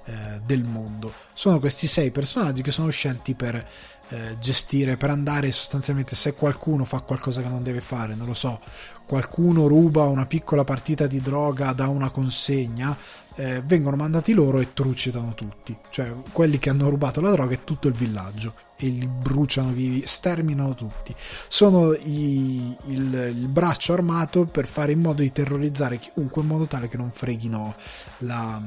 eh, 0.05 0.41
del 0.45 0.65
mondo. 0.65 1.13
Sono 1.33 1.59
questi 1.59 1.87
sei 1.87 2.11
personaggi 2.11 2.63
che 2.63 2.71
sono 2.71 2.91
scelti 2.91 3.35
per 3.35 3.67
eh, 4.09 4.39
gestire, 4.39 4.97
per 4.97 5.11
andare 5.11 5.51
sostanzialmente 5.51 6.15
se 6.15 6.35
qualcuno 6.35 6.85
fa 6.85 7.01
qualcosa 7.01 7.43
che 7.43 7.49
non 7.49 7.65
deve 7.65 7.81
fare, 7.81 8.15
non 8.15 8.29
lo 8.29 8.35
so, 8.35 8.61
qualcuno 9.05 9.67
ruba 9.67 10.05
una 10.05 10.27
piccola 10.27 10.63
partita 10.63 11.09
di 11.09 11.21
droga 11.21 11.73
da 11.73 11.89
una 11.89 12.11
consegna, 12.11 12.97
eh, 13.37 13.63
vengono 13.65 13.97
mandati 13.97 14.33
loro 14.33 14.61
e 14.61 14.73
trucidano 14.73 15.35
tutti, 15.35 15.77
cioè 15.91 16.13
quelli 16.33 16.59
che 16.59 16.71
hanno 16.71 16.89
rubato 16.89 17.21
la 17.21 17.31
droga 17.31 17.55
e 17.55 17.65
tutto 17.65 17.87
il 17.89 17.95
villaggio 17.95 18.55
e 18.77 18.89
li 18.89 19.07
bruciano 19.07 19.73
vivi, 19.73 20.03
sterminano 20.07 20.75
tutti. 20.75 21.15
Sono 21.49 21.93
i, 21.93 22.77
il, 22.87 23.33
il, 23.37 23.49
braccio 23.49 23.93
armato 23.93 24.47
per 24.47 24.67
fare 24.67 24.93
in 24.93 25.01
modo 25.01 25.23
di 25.23 25.33
terrorizzare 25.33 25.99
chiunque 25.99 26.43
in 26.43 26.49
modo 26.49 26.67
tale 26.67 26.89
che 26.89 26.97
non 26.97 27.11
freghino 27.11 27.75
la, 28.19 28.61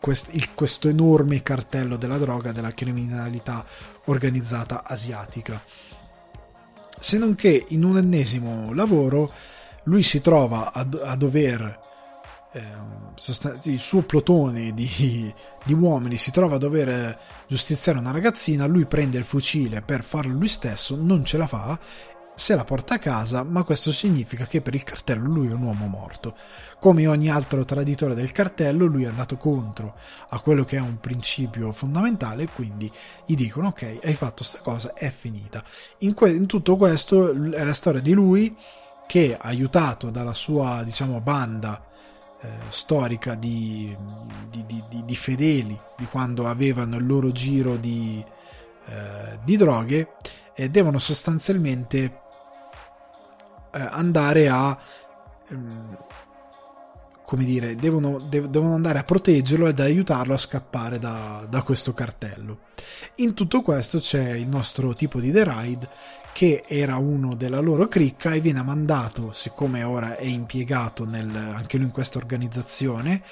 quest, 0.00 0.28
il, 0.32 0.52
questo 0.52 0.88
enorme 0.88 1.42
cartello 1.42 1.96
della 1.96 2.18
droga, 2.18 2.52
della 2.52 2.72
criminalità 2.72 3.64
organizzata 4.04 4.84
asiatica. 4.84 5.62
Se 7.00 7.16
non 7.18 7.34
che 7.34 7.64
in 7.68 7.84
un 7.84 7.96
ennesimo 7.96 8.72
lavoro 8.74 9.32
lui 9.84 10.02
si 10.02 10.20
trova 10.20 10.72
a, 10.72 10.86
a 11.04 11.16
dover 11.16 11.80
il 13.64 13.80
suo 13.80 14.02
plotone 14.02 14.72
di, 14.72 15.32
di, 15.64 15.74
uomini 15.74 16.16
si 16.16 16.30
trova 16.30 16.56
a 16.56 16.58
dover 16.58 17.18
giustiziare 17.48 17.98
una 17.98 18.12
ragazzina, 18.12 18.66
lui 18.66 18.86
prende 18.86 19.18
il 19.18 19.24
fucile 19.24 19.82
per 19.82 20.04
farlo 20.04 20.34
lui 20.34 20.48
stesso, 20.48 20.96
non 20.96 21.24
ce 21.24 21.36
la 21.36 21.46
fa, 21.46 21.78
se 22.36 22.56
la 22.56 22.64
porta 22.64 22.94
a 22.94 22.98
casa, 22.98 23.44
ma 23.44 23.62
questo 23.62 23.92
significa 23.92 24.44
che 24.46 24.60
per 24.60 24.74
il 24.74 24.82
cartello 24.82 25.28
lui 25.28 25.48
è 25.48 25.52
un 25.52 25.62
uomo 25.62 25.86
morto. 25.86 26.34
Come 26.80 27.06
ogni 27.06 27.28
altro 27.28 27.64
traditore 27.64 28.14
del 28.14 28.32
cartello, 28.32 28.86
lui 28.86 29.04
è 29.04 29.08
andato 29.08 29.36
contro 29.36 29.96
a 30.28 30.40
quello 30.40 30.64
che 30.64 30.76
è 30.76 30.80
un 30.80 30.98
principio 30.98 31.70
fondamentale, 31.72 32.48
quindi 32.48 32.90
gli 33.24 33.36
dicono 33.36 33.68
ok, 33.68 34.00
hai 34.02 34.14
fatto 34.14 34.42
sta 34.42 34.58
cosa, 34.58 34.94
è 34.94 35.10
finita. 35.10 35.62
In, 35.98 36.14
que- 36.14 36.30
in 36.30 36.46
tutto 36.46 36.76
questo 36.76 37.30
è 37.52 37.64
la 37.64 37.72
storia 37.72 38.00
di 38.00 38.12
lui 38.12 38.56
che, 39.06 39.36
aiutato 39.40 40.10
dalla 40.10 40.34
sua, 40.34 40.82
diciamo, 40.82 41.20
banda 41.20 41.92
storica 42.68 43.34
di, 43.34 43.96
di, 44.50 44.64
di, 44.66 45.04
di, 45.04 45.16
fedeli 45.16 45.78
di 45.96 46.06
quando 46.06 46.48
avevano 46.48 46.96
il 46.96 47.06
loro 47.06 47.32
giro 47.32 47.76
di, 47.76 48.24
eh, 48.86 49.38
droghe 49.56 50.14
e 50.54 50.70
devono 50.70 50.98
sostanzialmente 50.98 52.20
eh, 53.72 53.88
andare 53.90 54.48
a 54.48 54.78
ehm, 55.48 55.96
come 57.24 57.44
dire 57.44 57.74
devono, 57.74 58.18
de- 58.18 58.50
devono, 58.50 58.74
andare 58.74 58.98
a 58.98 59.04
proteggerlo 59.04 59.66
ed 59.66 59.80
aiutarlo 59.80 60.34
a 60.34 60.38
scappare 60.38 60.98
da, 60.98 61.46
da 61.48 61.62
questo 61.62 61.94
cartello. 61.94 62.58
In 63.16 63.34
tutto 63.34 63.62
questo 63.62 63.98
c'è 63.98 64.32
il 64.32 64.46
nostro 64.46 64.94
tipo 64.94 65.20
di 65.20 65.32
The 65.32 65.44
Ride 65.44 65.88
che 66.34 66.64
era 66.66 66.96
uno 66.96 67.36
della 67.36 67.60
loro 67.60 67.86
cricca 67.86 68.32
e 68.32 68.40
viene 68.40 68.60
mandato, 68.60 69.30
siccome 69.30 69.84
ora 69.84 70.16
è 70.16 70.24
impiegato 70.24 71.04
nel, 71.04 71.32
anche 71.32 71.76
lui 71.76 71.86
in 71.86 71.92
questa 71.92 72.18
organizzazione, 72.18 73.22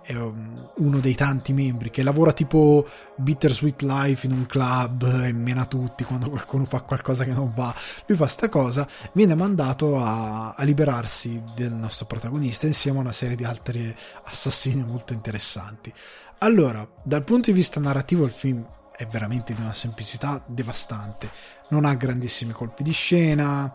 è 0.00 0.14
um, 0.14 0.70
uno 0.76 1.00
dei 1.00 1.16
tanti 1.16 1.52
membri 1.52 1.90
che 1.90 2.04
lavora 2.04 2.32
tipo 2.32 2.86
Bittersweet 3.16 3.82
Life 3.82 4.24
in 4.26 4.32
un 4.32 4.46
club 4.46 5.02
e 5.24 5.32
mena 5.32 5.66
tutti 5.66 6.04
quando 6.04 6.30
qualcuno 6.30 6.64
fa 6.64 6.82
qualcosa 6.82 7.24
che 7.24 7.32
non 7.32 7.52
va. 7.52 7.74
Lui 8.06 8.16
fa 8.16 8.28
sta 8.28 8.48
cosa, 8.48 8.86
viene 9.12 9.34
mandato 9.34 9.98
a, 10.00 10.52
a 10.52 10.62
liberarsi 10.62 11.42
del 11.56 11.72
nostro 11.72 12.06
protagonista 12.06 12.68
insieme 12.68 12.98
a 12.98 13.00
una 13.00 13.12
serie 13.12 13.34
di 13.34 13.42
altri 13.42 13.92
assassini 14.22 14.84
molto 14.84 15.12
interessanti. 15.12 15.92
Allora, 16.38 16.88
dal 17.02 17.24
punto 17.24 17.50
di 17.50 17.56
vista 17.56 17.80
narrativo 17.80 18.24
il 18.24 18.30
film 18.30 18.64
è 18.96 19.06
veramente 19.06 19.52
di 19.52 19.60
una 19.60 19.72
semplicità 19.72 20.42
devastante. 20.46 21.30
Non 21.72 21.86
ha 21.86 21.94
grandissimi 21.94 22.52
colpi 22.52 22.82
di 22.82 22.92
scena, 22.92 23.74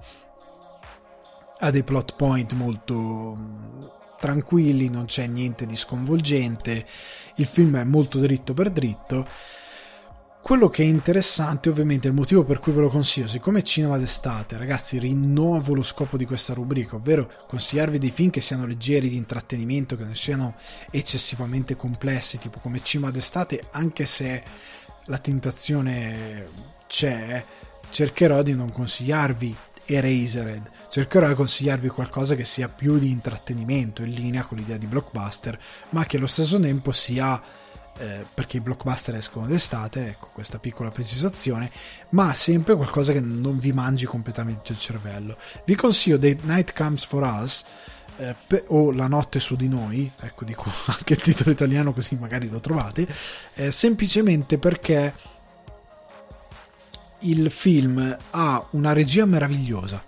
ha 1.59 1.71
dei 1.71 1.83
plot 1.83 2.15
point 2.15 2.53
molto 2.53 3.35
mm, 3.35 3.83
tranquilli, 4.19 4.87
non 4.87 5.05
c'è 5.05 5.25
niente 5.25 5.65
di 5.65 5.75
sconvolgente. 5.75 6.85
Il 7.37 7.47
film 7.47 7.75
è 7.77 7.83
molto 7.83 8.19
dritto 8.19 8.53
per 8.53 8.69
dritto. 8.69 9.27
quello 10.41 10.69
che 10.69 10.83
è 10.83 10.85
interessante, 10.85 11.69
ovviamente, 11.69 12.07
il 12.07 12.13
motivo 12.13 12.43
per 12.43 12.59
cui 12.59 12.71
ve 12.71 12.81
lo 12.81 12.89
consiglio, 12.89 13.27
siccome 13.27 13.59
è 13.59 13.63
cinema 13.63 13.97
d'estate, 13.97 14.57
ragazzi, 14.57 14.99
rinnovo 14.99 15.73
lo 15.73 15.81
scopo 15.81 16.15
di 16.17 16.25
questa 16.25 16.53
rubrica, 16.53 16.95
ovvero 16.95 17.29
consigliarvi 17.47 17.97
dei 17.97 18.11
film 18.11 18.29
che 18.29 18.39
siano 18.41 18.65
leggeri 18.65 19.09
di 19.09 19.17
intrattenimento, 19.17 19.97
che 19.97 20.05
non 20.05 20.15
siano 20.15 20.55
eccessivamente 20.91 21.75
complessi, 21.75 22.37
tipo 22.37 22.59
come 22.59 22.81
cinema 22.81 23.11
d'estate, 23.11 23.61
anche 23.71 24.05
se 24.05 24.43
la 25.05 25.17
tentazione 25.17 26.47
c'è, 26.87 27.43
cercherò 27.89 28.41
di 28.41 28.53
non 28.53 28.71
consigliarvi 28.71 29.55
Erasered, 29.85 30.69
cercherò 30.89 31.27
di 31.27 31.33
consigliarvi 31.33 31.87
qualcosa 31.87 32.35
che 32.35 32.43
sia 32.43 32.67
più 32.67 32.97
di 32.97 33.09
intrattenimento, 33.09 34.03
in 34.03 34.11
linea 34.11 34.43
con 34.43 34.57
l'idea 34.57 34.77
di 34.77 34.85
blockbuster, 34.85 35.57
ma 35.91 36.05
che 36.05 36.17
allo 36.17 36.27
stesso 36.27 36.59
tempo 36.59 36.91
sia 36.91 37.41
eh, 37.99 38.25
perché 38.33 38.57
i 38.57 38.59
blockbuster 38.59 39.15
escono 39.15 39.47
d'estate, 39.47 40.07
ecco 40.07 40.29
questa 40.33 40.59
piccola 40.59 40.91
precisazione, 40.91 41.71
ma 42.09 42.33
sempre 42.33 42.75
qualcosa 42.75 43.13
che 43.13 43.21
non 43.21 43.57
vi 43.59 43.71
mangi 43.71 44.05
completamente 44.05 44.71
il 44.71 44.77
cervello. 44.77 45.37
Vi 45.65 45.75
consiglio 45.75 46.19
The 46.19 46.37
Night 46.43 46.75
Comes 46.75 47.05
for 47.05 47.23
Us 47.23 47.65
eh, 48.17 48.35
pe- 48.45 48.65
o 48.67 48.91
La 48.91 49.07
notte 49.07 49.39
su 49.39 49.55
di 49.55 49.67
noi, 49.67 50.11
ecco 50.19 50.45
dico 50.45 50.69
anche 50.87 51.13
il 51.13 51.21
titolo 51.21 51.51
italiano 51.51 51.93
così 51.93 52.15
magari 52.19 52.49
lo 52.49 52.59
trovate, 52.59 53.07
eh, 53.55 53.71
semplicemente 53.71 54.57
perché 54.57 55.13
il 57.21 57.49
film 57.49 58.17
ha 58.31 58.65
una 58.71 58.93
regia 58.93 59.25
meravigliosa 59.25 60.01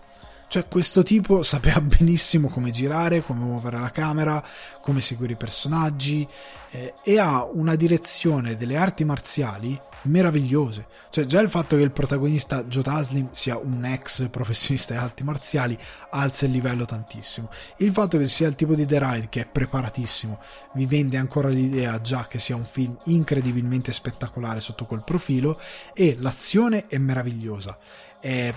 cioè, 0.49 0.67
questo 0.67 1.03
tipo 1.03 1.43
sapeva 1.43 1.79
benissimo 1.79 2.49
come 2.49 2.71
girare, 2.71 3.21
come 3.21 3.45
muovere 3.45 3.79
la 3.79 3.91
camera, 3.91 4.43
come 4.81 4.99
seguire 4.99 5.33
i 5.33 5.37
personaggi 5.37 6.27
eh, 6.71 6.95
e 7.03 7.19
ha 7.19 7.45
una 7.45 7.75
direzione 7.75 8.55
delle 8.55 8.75
arti 8.75 9.03
marziali 9.03 9.79
meravigliose. 10.03 10.87
Cioè, 11.11 11.25
già 11.25 11.39
il 11.39 11.51
fatto 11.51 11.75
che 11.75 11.83
il 11.83 11.91
protagonista 11.91 12.63
Joe 12.63 12.81
Taslim 12.81 13.29
sia 13.31 13.57
un 13.57 13.85
ex 13.85 14.27
professionista 14.29 14.93
di 14.93 14.99
arti 14.99 15.23
marziali 15.23 15.77
alza 16.09 16.47
il 16.47 16.51
livello 16.51 16.85
tantissimo. 16.85 17.49
Il 17.77 17.91
fatto 17.91 18.17
che 18.17 18.27
sia 18.27 18.47
il 18.47 18.55
tipo 18.55 18.73
di 18.73 18.87
The 18.87 18.99
Ride 18.99 19.29
che 19.29 19.41
è 19.41 19.45
preparatissimo 19.45 20.39
vi 20.73 20.87
vende 20.87 21.17
ancora 21.17 21.49
l'idea 21.49 22.01
già 22.01 22.25
che 22.27 22.39
sia 22.39 22.55
un 22.55 22.65
film 22.65 22.97
incredibilmente 23.05 23.91
spettacolare 23.91 24.61
sotto 24.61 24.85
quel 24.85 25.03
profilo 25.03 25.59
e 25.93 26.17
l'azione 26.19 26.85
è 26.87 26.97
meravigliosa. 26.97 27.77
È 28.19 28.51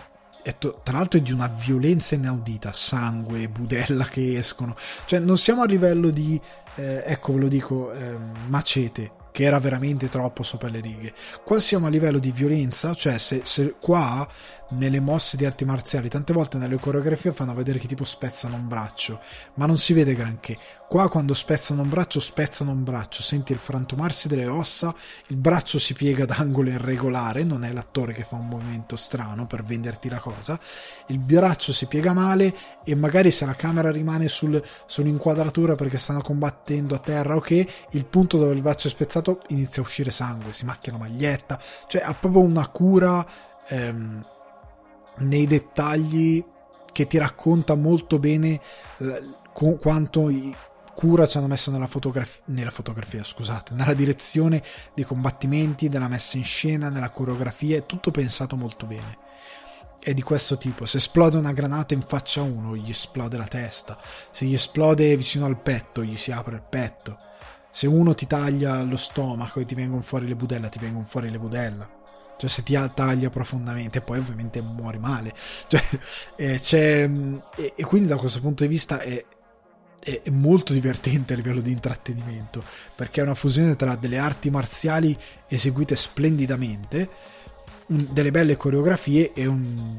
tra 0.82 0.97
l'altro 0.97 1.19
è 1.19 1.23
di 1.23 1.32
una 1.32 1.48
violenza 1.48 2.14
inaudita, 2.14 2.73
sangue, 2.73 3.48
budella 3.48 4.05
che 4.05 4.39
escono. 4.39 4.77
Cioè 5.05 5.20
non 5.20 5.39
siamo 5.39 5.62
a 5.62 5.66
livello 5.66 6.10
di, 6.10 6.40
eh, 6.77 7.02
ecco 7.06 7.32
ve 7.35 7.39
lo 7.40 7.48
dico, 7.48 7.93
eh, 7.93 8.16
macete, 8.47 9.12
che 9.32 9.44
era 9.44 9.59
veramente 9.59 10.09
troppo 10.09 10.43
sopra 10.43 10.69
le 10.69 10.81
righe. 10.81 11.12
Qua 11.43 11.59
siamo 11.59 11.86
a 11.86 11.90
livello 11.90 12.19
di 12.19 12.31
violenza, 12.31 12.94
cioè 12.94 13.19
se, 13.19 13.40
se 13.44 13.74
qua 13.81 14.28
nelle 14.77 15.01
mosse 15.01 15.36
di 15.36 15.44
arti 15.44 15.65
marziali, 15.65 16.09
tante 16.09 16.32
volte 16.32 16.59
nelle 16.59 16.78
coreografie 16.78 17.32
fanno 17.32 17.55
vedere 17.55 17.78
che 17.78 17.86
tipo 17.86 18.05
spezzano 18.05 18.57
un 18.57 18.69
braccio, 18.69 19.20
ma 19.55 19.66
non 19.66 19.78
si 19.78 19.93
vede 19.93 20.15
granché. 20.15 20.57
Qua 20.89 21.09
quando 21.09 21.32
spezzano 21.32 21.82
un 21.82 21.89
braccio, 21.89 22.20
spezzano 22.20 22.70
un 22.70 22.85
braccio, 22.85 23.23
senti 23.23 23.53
il 23.53 23.59
frantumarsi 23.59 24.28
delle 24.28 24.47
ossa, 24.47 24.94
il 25.28 25.36
braccio 25.36 25.78
si 25.78 25.94
piega 25.94 26.27
d'angolo 26.27 26.69
irregolare, 26.69 27.44
non 27.44 27.65
è 27.65 27.73
l'attore 27.73 28.12
che 28.12 28.24
fa 28.24 28.36
un 28.36 28.49
movimento 28.49 28.97
strano 28.97 29.47
per 29.47 29.62
venderti 29.62 30.09
la 30.09 30.19
cosa, 30.19 30.59
il 31.07 31.19
braccio 31.19 31.73
si 31.73 31.86
piega 31.86 32.12
male 32.12 32.55
e 32.85 32.94
magari 32.94 33.31
se 33.31 33.47
la 33.47 33.55
camera 33.55 33.90
rimane 33.90 34.28
sul, 34.28 34.62
sull'inquadratura 34.85 35.77
perché 35.77 35.97
stanno 35.97 36.20
combattendo 36.20 36.94
a 36.94 36.99
terra 36.99 37.35
o 37.35 37.39
okay, 37.39 37.65
che, 37.65 37.73
il 37.90 38.05
punto 38.05 38.36
dove 38.36 38.55
il 38.55 38.61
braccio 38.61 38.89
è 38.89 38.90
spezzato 38.90 39.40
inizia 39.49 39.82
a 39.82 39.86
uscire 39.86 40.11
sangue, 40.11 40.53
si 40.53 40.65
macchia 40.65 40.93
la 40.93 40.99
maglietta, 40.99 41.59
cioè 41.86 42.03
ha 42.03 42.15
proprio 42.15 42.43
una 42.43 42.69
cura... 42.69 43.27
Ehm, 43.69 44.24
nei 45.23 45.47
dettagli 45.47 46.44
che 46.93 47.07
ti 47.07 47.19
racconta 47.19 47.74
molto 47.74 48.19
bene 48.19 48.61
eh, 48.99 49.23
quanto 49.53 50.31
cura 50.94 51.27
ci 51.27 51.39
hanno 51.39 51.47
messo 51.47 51.70
nella, 51.70 51.86
fotografia, 51.86 52.43
nella 52.47 52.70
fotografia, 52.70 53.24
scusate, 53.24 53.74
nella 53.74 53.94
direzione 53.94 54.62
dei 54.94 55.05
combattimenti, 55.05 55.89
della 55.89 56.09
messa 56.09 56.36
in 56.36 56.44
scena, 56.44 56.90
nella 56.90 57.11
coreografia, 57.11 57.78
è 57.78 57.86
tutto 57.86 58.11
pensato 58.11 58.57
molto 58.57 58.86
bene. 58.86 59.19
È 59.99 60.12
di 60.15 60.23
questo 60.23 60.59
tipo, 60.59 60.85
se 60.85 60.97
esplode 60.97 61.36
una 61.36 61.53
granata 61.53 61.94
in 61.94 62.03
faccia 62.03 62.40
a 62.40 62.44
uno, 62.44 62.77
gli 62.77 62.90
esplode 62.90 63.36
la 63.36 63.47
testa, 63.47 63.99
se 64.31 64.44
gli 64.44 64.55
esplode 64.55 65.16
vicino 65.16 65.47
al 65.47 65.61
petto, 65.61 66.03
gli 66.03 66.16
si 66.16 66.32
apre 66.32 66.57
il 66.57 66.65
petto, 66.69 67.19
se 67.70 67.86
uno 67.86 68.15
ti 68.15 68.27
taglia 68.27 68.82
lo 68.82 68.97
stomaco 68.97 69.61
e 69.61 69.65
ti 69.65 69.74
vengono 69.74 70.03
fuori 70.03 70.27
le 70.27 70.35
budella, 70.35 70.69
ti 70.69 70.81
vengono 70.81 71.05
fuori 71.05 71.31
le 71.31 71.39
budella 71.39 72.01
cioè 72.43 72.51
se 72.51 72.64
ti 72.64 72.77
taglia 72.93 73.31
profondamente 73.31 74.01
poi 74.01 74.19
ovviamente 74.19 74.60
muori 74.60 74.98
male. 74.98 75.32
Cioè, 75.73 75.82
eh, 76.36 77.51
e, 77.56 77.73
e, 77.77 77.85
quindi 77.85 78.09
da 78.09 78.16
questo 78.16 78.40
punto 78.40 78.64
di 78.64 78.69
vista 78.69 79.01
è, 79.01 79.24
è, 80.02 80.23
è, 80.23 80.31
molto 80.31 80.73
divertente 80.73 81.32
a 81.32 81.36
livello 81.36 81.60
di 81.60 81.70
intrattenimento 81.70 82.62
perché 82.94 83.20
è 83.20 83.24
una 83.24 83.35
fusione 83.35 83.77
tra 83.77 83.94
delle 83.97 84.19
arti 84.19 84.51
marziali 84.51 85.16
eseguite 85.47 85.94
splendidamente 85.94 87.09
un, 87.86 88.09
delle 88.10 88.31
belle 88.31 88.56
coreografie 88.56 89.32
e 89.32 89.47
un, 89.47 89.98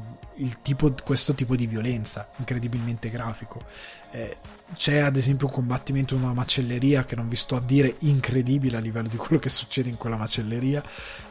tipo, 0.62 0.94
questo 1.02 1.34
tipo 1.34 1.56
di 1.56 1.66
violenza 1.66 2.28
incredibilmente 2.36 3.10
grafico. 3.10 3.64
Eh, 4.10 4.36
c'è 4.74 4.98
ad 4.98 5.16
esempio 5.16 5.46
un 5.46 5.52
combattimento 5.52 6.14
in 6.14 6.22
una 6.22 6.32
macelleria 6.32 7.04
che 7.04 7.16
non 7.16 7.28
vi 7.28 7.36
sto 7.36 7.56
a 7.56 7.60
dire 7.60 7.96
incredibile 8.00 8.76
a 8.76 8.80
livello 8.80 9.08
di 9.08 9.16
quello 9.16 9.38
che 9.38 9.48
succede 9.48 9.88
in 9.88 9.96
quella 9.96 10.16
macelleria. 10.16 10.82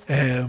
Eh, 0.06 0.48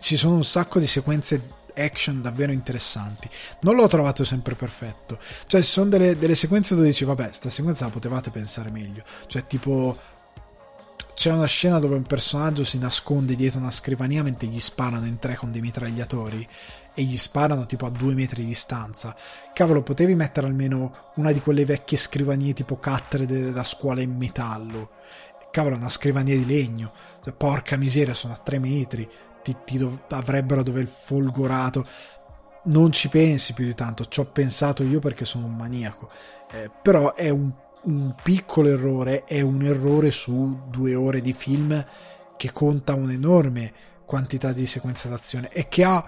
ci 0.00 0.16
sono 0.16 0.36
un 0.36 0.44
sacco 0.44 0.78
di 0.78 0.86
sequenze 0.86 1.54
action 1.76 2.22
davvero 2.22 2.52
interessanti. 2.52 3.28
Non 3.60 3.76
l'ho 3.76 3.86
trovato 3.86 4.24
sempre 4.24 4.54
perfetto. 4.54 5.18
Cioè, 5.46 5.62
ci 5.62 5.68
sono 5.68 5.90
delle, 5.90 6.18
delle 6.18 6.34
sequenze 6.34 6.74
dove 6.74 6.88
dici, 6.88 7.04
vabbè, 7.04 7.30
sta 7.32 7.48
sequenza 7.48 7.84
la 7.84 7.90
potevate 7.90 8.30
pensare 8.30 8.70
meglio. 8.70 9.02
Cioè, 9.26 9.46
tipo, 9.46 9.96
c'è 11.14 11.32
una 11.32 11.46
scena 11.46 11.78
dove 11.78 11.96
un 11.96 12.04
personaggio 12.04 12.64
si 12.64 12.78
nasconde 12.78 13.36
dietro 13.36 13.58
una 13.58 13.70
scrivania 13.70 14.22
mentre 14.22 14.48
gli 14.48 14.60
sparano 14.60 15.06
in 15.06 15.18
tre 15.18 15.34
con 15.34 15.50
dei 15.50 15.60
mitragliatori 15.60 16.46
e 16.94 17.02
gli 17.02 17.16
sparano 17.16 17.66
tipo 17.66 17.86
a 17.86 17.90
due 17.90 18.14
metri 18.14 18.42
di 18.42 18.48
distanza. 18.48 19.14
Cavolo, 19.52 19.82
potevi 19.82 20.14
mettere 20.14 20.46
almeno 20.46 21.12
una 21.16 21.32
di 21.32 21.40
quelle 21.40 21.64
vecchie 21.64 21.98
scrivanie 21.98 22.54
tipo 22.54 22.78
cattedre 22.78 23.52
da 23.52 23.64
scuola 23.64 24.00
in 24.00 24.16
metallo. 24.16 24.90
Cavolo, 25.50 25.76
una 25.76 25.88
scrivania 25.88 26.36
di 26.36 26.46
legno. 26.46 26.92
Cioè, 27.22 27.32
porca 27.32 27.76
miseria, 27.76 28.14
sono 28.14 28.34
a 28.34 28.36
tre 28.38 28.58
metri 28.58 29.08
ti, 29.46 29.56
ti 29.64 29.78
dov- 29.78 30.12
avrebbero 30.12 30.62
dove 30.64 30.80
il 30.80 30.88
folgorato. 30.88 31.86
Non 32.64 32.90
ci 32.90 33.08
pensi 33.08 33.52
più 33.52 33.64
di 33.64 33.74
tanto, 33.74 34.06
ci 34.06 34.18
ho 34.18 34.24
pensato 34.24 34.82
io 34.82 34.98
perché 34.98 35.24
sono 35.24 35.46
un 35.46 35.54
maniaco, 35.54 36.10
eh, 36.50 36.68
però 36.82 37.14
è 37.14 37.28
un, 37.28 37.52
un 37.82 38.14
piccolo 38.20 38.68
errore, 38.68 39.22
è 39.22 39.40
un 39.40 39.62
errore 39.62 40.10
su 40.10 40.62
due 40.68 40.96
ore 40.96 41.20
di 41.20 41.32
film 41.32 41.84
che 42.36 42.50
conta 42.50 42.94
un'enorme 42.94 43.72
quantità 44.04 44.52
di 44.52 44.66
sequenze 44.66 45.08
d'azione 45.08 45.48
e 45.52 45.68
che 45.68 45.84
ha 45.84 46.04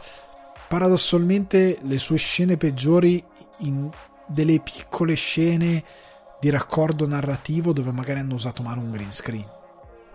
paradossalmente 0.66 1.78
le 1.82 1.98
sue 1.98 2.16
scene 2.16 2.56
peggiori 2.56 3.24
in 3.59 3.89
delle 4.27 4.59
piccole 4.60 5.15
scene 5.15 5.82
di 6.40 6.51
raccordo 6.51 7.06
narrativo 7.06 7.73
dove 7.73 7.93
magari 7.93 8.19
hanno 8.19 8.35
usato 8.35 8.62
male 8.62 8.81
un 8.81 8.90
green 8.90 9.10
screen 9.10 9.57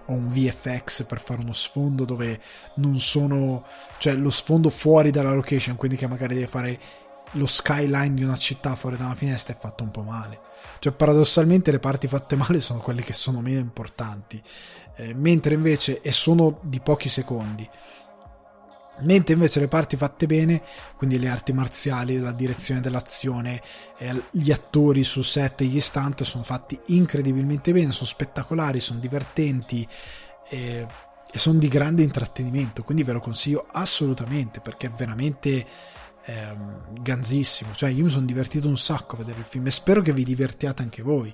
o 0.07 0.13
un 0.13 0.31
VFX 0.31 1.05
per 1.05 1.21
fare 1.21 1.41
uno 1.41 1.53
sfondo 1.53 2.05
dove 2.05 2.39
non 2.75 2.99
sono 2.99 3.65
cioè 3.97 4.15
lo 4.15 4.29
sfondo 4.29 4.69
fuori 4.69 5.11
dalla 5.11 5.33
location 5.33 5.75
quindi 5.75 5.97
che 5.97 6.07
magari 6.07 6.35
deve 6.35 6.47
fare 6.47 6.79
lo 7.33 7.45
skyline 7.45 8.13
di 8.13 8.23
una 8.23 8.37
città 8.37 8.75
fuori 8.75 8.97
da 8.97 9.05
una 9.05 9.15
finestra 9.15 9.53
è 9.53 9.57
fatto 9.57 9.83
un 9.83 9.91
po' 9.91 10.01
male. 10.01 10.39
Cioè 10.79 10.93
paradossalmente 10.93 11.71
le 11.71 11.79
parti 11.79 12.07
fatte 12.07 12.35
male 12.35 12.59
sono 12.59 12.79
quelle 12.79 13.01
che 13.01 13.13
sono 13.13 13.41
meno 13.41 13.59
importanti. 13.59 14.41
Eh, 14.95 15.13
mentre 15.13 15.55
invece 15.55 16.01
e 16.01 16.11
sono 16.11 16.59
di 16.61 16.79
pochi 16.79 17.09
secondi 17.09 17.67
mentre 19.03 19.33
invece 19.33 19.59
le 19.59 19.67
parti 19.67 19.95
fatte 19.95 20.25
bene, 20.25 20.61
quindi 20.97 21.19
le 21.19 21.29
arti 21.29 21.53
marziali, 21.53 22.19
la 22.19 22.31
direzione 22.31 22.79
dell'azione, 22.79 23.61
eh, 23.97 24.23
gli 24.31 24.51
attori 24.51 25.03
su 25.03 25.21
set 25.21 25.61
e 25.61 25.65
gli 25.65 25.79
stunt 25.79 26.23
sono 26.23 26.43
fatti 26.43 26.79
incredibilmente 26.87 27.71
bene, 27.71 27.91
sono 27.91 28.07
spettacolari, 28.07 28.79
sono 28.79 28.99
divertenti 28.99 29.87
eh, 30.49 30.87
e 31.31 31.37
sono 31.37 31.57
di 31.59 31.67
grande 31.67 32.03
intrattenimento, 32.03 32.83
quindi 32.83 33.03
ve 33.03 33.13
lo 33.13 33.19
consiglio 33.19 33.65
assolutamente 33.71 34.59
perché 34.59 34.87
è 34.87 34.91
veramente 34.91 35.65
eh, 36.25 36.55
ganzissimo, 36.99 37.73
cioè 37.73 37.89
io 37.89 38.03
mi 38.03 38.09
sono 38.09 38.25
divertito 38.25 38.67
un 38.67 38.77
sacco 38.77 39.15
a 39.15 39.19
vedere 39.19 39.39
il 39.39 39.45
film 39.45 39.65
e 39.67 39.71
spero 39.71 40.01
che 40.01 40.13
vi 40.13 40.23
divertiate 40.23 40.81
anche 40.81 41.01
voi. 41.01 41.33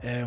Eh, 0.00 0.26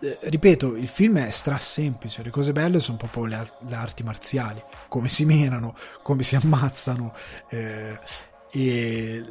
eh, 0.00 0.18
ripeto, 0.22 0.76
il 0.76 0.86
film 0.86 1.18
è 1.18 1.30
stra 1.30 1.58
semplice, 1.58 2.22
le 2.22 2.30
cose 2.30 2.52
belle 2.52 2.78
sono 2.78 2.96
proprio 2.96 3.24
le, 3.24 3.50
le 3.66 3.74
arti 3.74 4.02
marziali, 4.04 4.62
come 4.88 5.08
si 5.08 5.24
menano, 5.24 5.74
come 6.02 6.22
si 6.22 6.36
ammazzano 6.36 7.12
eh, 7.48 7.98
e, 8.50 9.24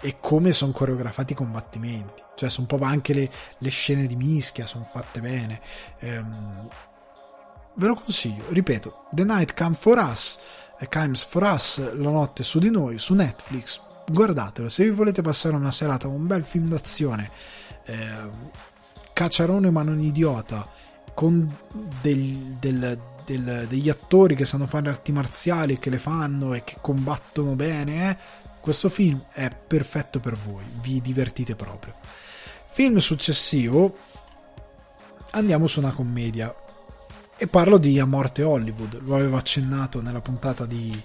e, 0.00 0.16
come 0.20 0.52
sono 0.52 0.72
coreografati 0.72 1.34
i 1.34 1.36
combattimenti. 1.36 2.22
Cioè, 2.34 2.48
sono 2.48 2.66
proprio 2.66 2.88
anche 2.88 3.12
le, 3.12 3.30
le 3.58 3.68
scene 3.68 4.06
di 4.06 4.16
mischia, 4.16 4.66
sono 4.66 4.88
fatte 4.90 5.20
bene. 5.20 5.60
Ehm, 5.98 6.68
ve 7.74 7.86
lo 7.86 7.94
consiglio, 7.94 8.44
ripeto, 8.48 9.08
The 9.10 9.24
Night 9.24 9.54
Comes 9.54 9.78
for 9.78 9.98
Us, 9.98 10.38
Comes 10.90 11.24
for 11.26 11.42
Us, 11.42 11.94
La 11.94 12.10
notte 12.10 12.42
su 12.42 12.58
di 12.58 12.70
noi, 12.70 12.98
su 12.98 13.12
Netflix, 13.12 13.80
guardatelo, 14.06 14.68
se 14.70 14.84
vi 14.84 14.90
volete 14.90 15.20
passare 15.20 15.56
una 15.56 15.70
serata 15.70 16.06
con 16.06 16.16
un 16.16 16.26
bel 16.26 16.42
film 16.42 16.68
d'azione, 16.68 17.30
eh, 17.84 18.64
cacciarone 19.16 19.70
ma 19.70 19.82
non 19.82 19.98
idiota, 19.98 20.68
con 21.14 21.50
del, 22.02 22.58
del, 22.60 23.00
del, 23.24 23.64
degli 23.66 23.88
attori 23.88 24.36
che 24.36 24.44
sanno 24.44 24.66
fare 24.66 24.90
arti 24.90 25.10
marziali 25.10 25.72
e 25.72 25.78
che 25.78 25.88
le 25.88 25.98
fanno 25.98 26.52
e 26.52 26.62
che 26.64 26.76
combattono 26.82 27.54
bene, 27.54 28.10
eh, 28.10 28.16
questo 28.60 28.90
film 28.90 29.24
è 29.32 29.48
perfetto 29.48 30.20
per 30.20 30.36
voi, 30.36 30.64
vi 30.82 31.00
divertite 31.00 31.56
proprio. 31.56 31.94
Film 32.68 32.98
successivo, 32.98 33.96
andiamo 35.30 35.66
su 35.66 35.80
una 35.80 35.92
commedia 35.92 36.54
e 37.38 37.46
parlo 37.46 37.78
di 37.78 37.98
A 37.98 38.04
Morte 38.04 38.42
Hollywood, 38.42 39.00
lo 39.00 39.14
avevo 39.14 39.38
accennato 39.38 40.02
nella 40.02 40.20
puntata 40.20 40.66
di 40.66 41.02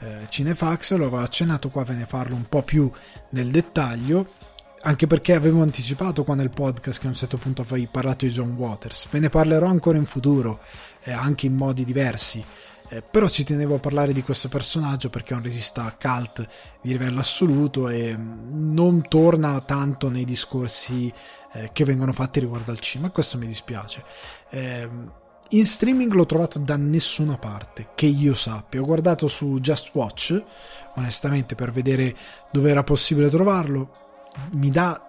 eh, 0.00 0.26
Cinefax, 0.28 0.94
lo 0.94 1.06
avevo 1.06 1.18
accennato 1.18 1.70
qua, 1.70 1.84
ve 1.84 1.94
ne 1.94 2.06
parlo 2.06 2.34
un 2.34 2.48
po' 2.48 2.62
più 2.62 2.90
nel 3.28 3.52
dettaglio 3.52 4.41
anche 4.82 5.06
perché 5.06 5.34
avevo 5.34 5.62
anticipato 5.62 6.24
qua 6.24 6.34
nel 6.34 6.50
podcast 6.50 7.00
che 7.00 7.06
a 7.06 7.10
un 7.10 7.14
certo 7.14 7.36
punto 7.36 7.62
avevi 7.62 7.88
parlato 7.90 8.24
di 8.24 8.32
John 8.32 8.54
Waters. 8.54 9.08
Ve 9.10 9.20
ne 9.20 9.28
parlerò 9.28 9.66
ancora 9.66 9.98
in 9.98 10.06
futuro, 10.06 10.60
eh, 11.04 11.12
anche 11.12 11.46
in 11.46 11.54
modi 11.54 11.84
diversi. 11.84 12.44
Eh, 12.88 13.00
però 13.00 13.28
ci 13.28 13.44
tenevo 13.44 13.76
a 13.76 13.78
parlare 13.78 14.12
di 14.12 14.22
questo 14.22 14.48
personaggio 14.48 15.08
perché 15.08 15.32
è 15.32 15.36
un 15.36 15.42
regista 15.42 15.96
cult 15.98 16.46
di 16.82 16.90
livello 16.90 17.20
assoluto 17.20 17.88
e 17.88 18.14
mm, 18.14 18.74
non 18.74 19.08
torna 19.08 19.58
tanto 19.60 20.10
nei 20.10 20.24
discorsi 20.24 21.10
eh, 21.52 21.70
che 21.72 21.84
vengono 21.84 22.12
fatti 22.12 22.40
riguardo 22.40 22.70
al 22.70 22.80
cinema. 22.80 23.10
Questo 23.10 23.38
mi 23.38 23.46
dispiace. 23.46 24.04
Eh, 24.50 24.88
in 25.50 25.64
streaming 25.64 26.12
l'ho 26.12 26.26
trovato 26.26 26.58
da 26.58 26.76
nessuna 26.76 27.36
parte, 27.36 27.90
che 27.94 28.06
io 28.06 28.34
sappia. 28.34 28.80
Ho 28.80 28.84
guardato 28.84 29.28
su 29.28 29.58
Just 29.60 29.90
Watch, 29.92 30.42
onestamente, 30.96 31.54
per 31.54 31.70
vedere 31.70 32.16
dove 32.50 32.70
era 32.70 32.82
possibile 32.82 33.28
trovarlo 33.28 34.01
mi 34.52 34.70
dà 34.70 35.08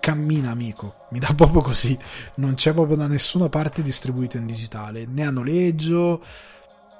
cammina 0.00 0.50
amico, 0.50 1.06
mi 1.10 1.18
dà 1.18 1.32
proprio 1.36 1.62
così, 1.62 1.98
non 2.36 2.54
c'è 2.54 2.72
proprio 2.72 2.96
da 2.96 3.06
nessuna 3.06 3.48
parte 3.48 3.82
distribuito 3.82 4.36
in 4.36 4.46
digitale, 4.46 5.06
né 5.06 5.26
a 5.26 5.30
noleggio, 5.30 6.22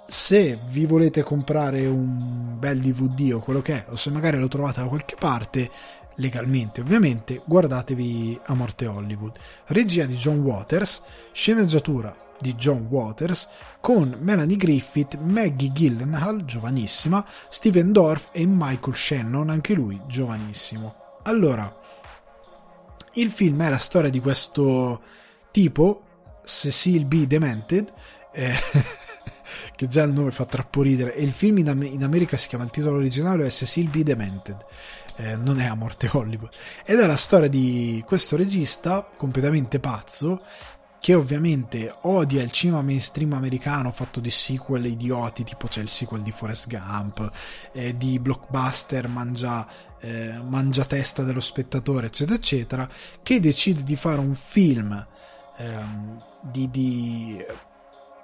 se 0.06 0.58
vi 0.68 0.86
volete 0.86 1.22
comprare 1.22 1.86
un 1.86 2.58
bel 2.58 2.80
DVD 2.80 3.34
o 3.34 3.40
quello 3.40 3.62
che 3.62 3.74
è, 3.74 3.86
o 3.90 3.96
se 3.96 4.10
magari 4.10 4.38
lo 4.38 4.48
trovate 4.48 4.80
da 4.80 4.86
qualche 4.86 5.16
parte, 5.18 5.70
legalmente 6.16 6.80
ovviamente, 6.80 7.42
guardatevi 7.44 8.40
A 8.46 8.54
Morte 8.54 8.86
Hollywood. 8.86 9.36
Regia 9.66 10.04
di 10.04 10.14
John 10.14 10.40
Waters, 10.40 11.02
sceneggiatura 11.32 12.14
di 12.38 12.54
John 12.54 12.86
Waters, 12.88 13.48
con 13.80 14.16
Melanie 14.20 14.56
Griffith, 14.56 15.18
Maggie 15.18 15.72
Gyllenhaal, 15.72 16.44
giovanissima, 16.44 17.24
Steven 17.48 17.92
Dorff 17.92 18.28
e 18.32 18.44
Michael 18.46 18.96
Shannon, 18.96 19.50
anche 19.50 19.74
lui 19.74 20.00
giovanissimo. 20.06 21.03
Allora, 21.26 21.74
il 23.14 23.30
film 23.30 23.62
è 23.62 23.70
la 23.70 23.78
storia 23.78 24.10
di 24.10 24.20
questo 24.20 25.00
tipo, 25.50 26.02
Cecil 26.44 27.06
B. 27.06 27.26
Demented, 27.26 27.90
eh, 28.30 28.52
che 29.74 29.88
già 29.88 30.02
il 30.02 30.12
nome 30.12 30.30
fa 30.32 30.44
troppo 30.44 30.82
ridere, 30.82 31.14
e 31.14 31.22
il 31.22 31.32
film 31.32 31.58
in, 31.58 31.88
in, 31.92 32.04
America 32.04 32.36
si 32.36 32.48
chiama, 32.48 32.64
il 32.64 32.70
titolo 32.70 32.98
originale 32.98 33.46
è 33.46 33.50
Cecil 33.50 33.88
B. 33.88 34.02
Demented, 34.02 34.66
eh, 35.16 35.36
non 35.36 35.60
è 35.60 35.64
A 35.64 35.74
Morte 35.74 36.10
Hollywood, 36.12 36.52
ed 36.84 36.98
è 36.98 37.06
la 37.06 37.16
storia 37.16 37.48
di 37.48 38.02
questo 38.04 38.36
regista 38.36 39.08
completamente 39.16 39.80
pazzo 39.80 40.42
che 41.04 41.12
ovviamente 41.12 41.94
odia 42.04 42.42
il 42.42 42.50
cinema 42.50 42.80
mainstream 42.80 43.34
americano 43.34 43.92
fatto 43.92 44.20
di 44.20 44.30
sequel 44.30 44.86
idioti, 44.86 45.44
tipo 45.44 45.66
c'è 45.66 45.82
il 45.82 45.90
sequel 45.90 46.22
di 46.22 46.30
Forrest 46.30 46.66
Gump, 46.66 47.30
eh, 47.72 47.94
di 47.94 48.18
blockbuster 48.18 49.06
mangia, 49.06 49.68
eh, 50.00 50.40
mangia 50.42 50.86
testa 50.86 51.22
dello 51.22 51.40
spettatore, 51.40 52.06
eccetera, 52.06 52.36
eccetera, 52.36 52.88
che 53.22 53.38
decide 53.38 53.82
di 53.82 53.96
fare 53.96 54.18
un 54.18 54.34
film 54.34 55.06
ehm, 55.58 56.22
di, 56.40 56.70
di, 56.70 57.44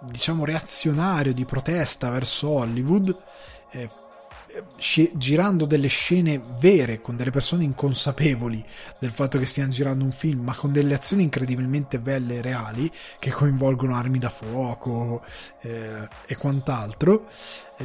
diciamo 0.01 0.47
reazionario, 0.47 1.35
di 1.35 1.45
protesta 1.45 2.09
verso 2.09 2.49
Hollywood, 2.49 3.15
eh, 3.73 3.91
girando 5.15 5.65
delle 5.65 5.89
scene 5.89 6.41
vere 6.59 7.01
con 7.01 7.17
delle 7.17 7.31
persone 7.31 7.65
inconsapevoli 7.65 8.65
del 8.99 9.11
fatto 9.11 9.39
che 9.39 9.47
stiano 9.47 9.71
girando 9.71 10.05
un 10.05 10.13
film, 10.13 10.41
ma 10.41 10.55
con 10.55 10.73
delle 10.73 10.95
azioni 10.95 11.23
incredibilmente 11.23 11.99
belle 11.99 12.37
e 12.37 12.43
reali 12.43 12.91
che 13.19 13.31
coinvolgono 13.31 13.95
armi 13.95 14.19
da 14.19 14.31
fuoco 14.31 15.23
eh, 15.61 16.09
e 16.27 16.37
quant'altro, 16.37 17.29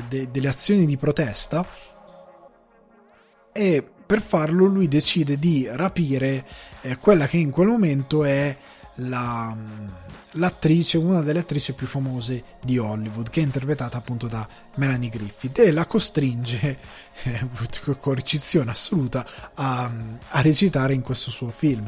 de- 0.08 0.30
delle 0.32 0.48
azioni 0.48 0.86
di 0.86 0.98
protesta. 0.98 1.66
E 3.52 3.90
per 4.06 4.22
farlo 4.22 4.66
lui 4.66 4.88
decide 4.88 5.40
di 5.40 5.68
rapire 5.72 6.46
eh, 6.82 6.98
quella 6.98 7.28
che 7.28 7.38
in 7.38 7.52
quel 7.52 7.68
momento 7.68 8.24
è 8.24 8.56
la 8.96 9.56
l'attrice, 10.36 10.98
una 10.98 11.22
delle 11.22 11.40
attrici 11.40 11.74
più 11.74 11.88
famose 11.88 12.44
di 12.62 12.78
Hollywood, 12.78 13.30
che 13.30 13.42
è 13.42 13.44
interpretata 13.44 13.98
appunto 13.98 14.28
da 14.28 14.48
Melanie 14.76 15.10
Griffith 15.10 15.60
e 15.60 15.72
la 15.72 15.86
costringe, 15.86 16.78
eh, 17.24 17.50
coercizione 18.00 18.72
assoluta, 18.72 19.26
a, 19.54 19.92
a, 20.30 20.42
recitare 20.42 20.94
in 20.94 21.02
questo 21.02 21.32
suo 21.32 21.50
film. 21.50 21.88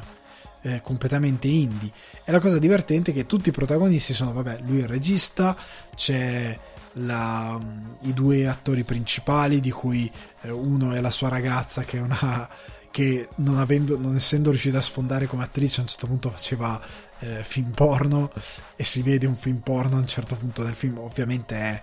Eh, 0.63 0.81
completamente 0.81 1.47
indie 1.47 1.91
e 2.25 2.31
la 2.31 2.39
cosa 2.39 2.57
divertente 2.57 3.11
è 3.11 3.13
che 3.13 3.27
tutti 3.27 3.49
i 3.49 3.51
protagonisti 3.51 4.11
sono 4.11 4.33
vabbè 4.33 4.61
lui 4.65 4.79
è 4.79 4.81
il 4.81 4.87
regista 4.87 5.55
c'è 5.93 6.59
la, 6.93 7.57
i 8.01 8.11
due 8.11 8.47
attori 8.47 8.83
principali 8.83 9.59
di 9.59 9.69
cui 9.69 10.11
eh, 10.41 10.49
uno 10.49 10.93
è 10.93 10.99
la 10.99 11.11
sua 11.11 11.29
ragazza 11.29 11.83
che 11.83 11.99
è 11.99 12.01
una 12.01 12.49
che 12.97 13.29
non, 13.35 13.59
avendo, 13.59 13.99
non 13.99 14.15
essendo 14.15 14.49
riuscita 14.49 14.79
a 14.79 14.81
sfondare 14.81 15.27
come 15.27 15.43
attrice 15.43 15.79
a 15.79 15.83
un 15.83 15.89
certo 15.89 16.07
punto 16.07 16.31
faceva 16.31 16.81
eh, 17.19 17.43
film 17.43 17.71
porno 17.71 18.31
e 18.75 18.83
si 18.83 19.01
vede 19.01 19.25
un 19.25 19.35
film 19.35 19.57
porno 19.59 19.97
a 19.97 19.99
un 19.99 20.07
certo 20.07 20.35
punto 20.35 20.63
del 20.63 20.73
film 20.73 20.97
ovviamente 20.99 21.55
è 21.55 21.81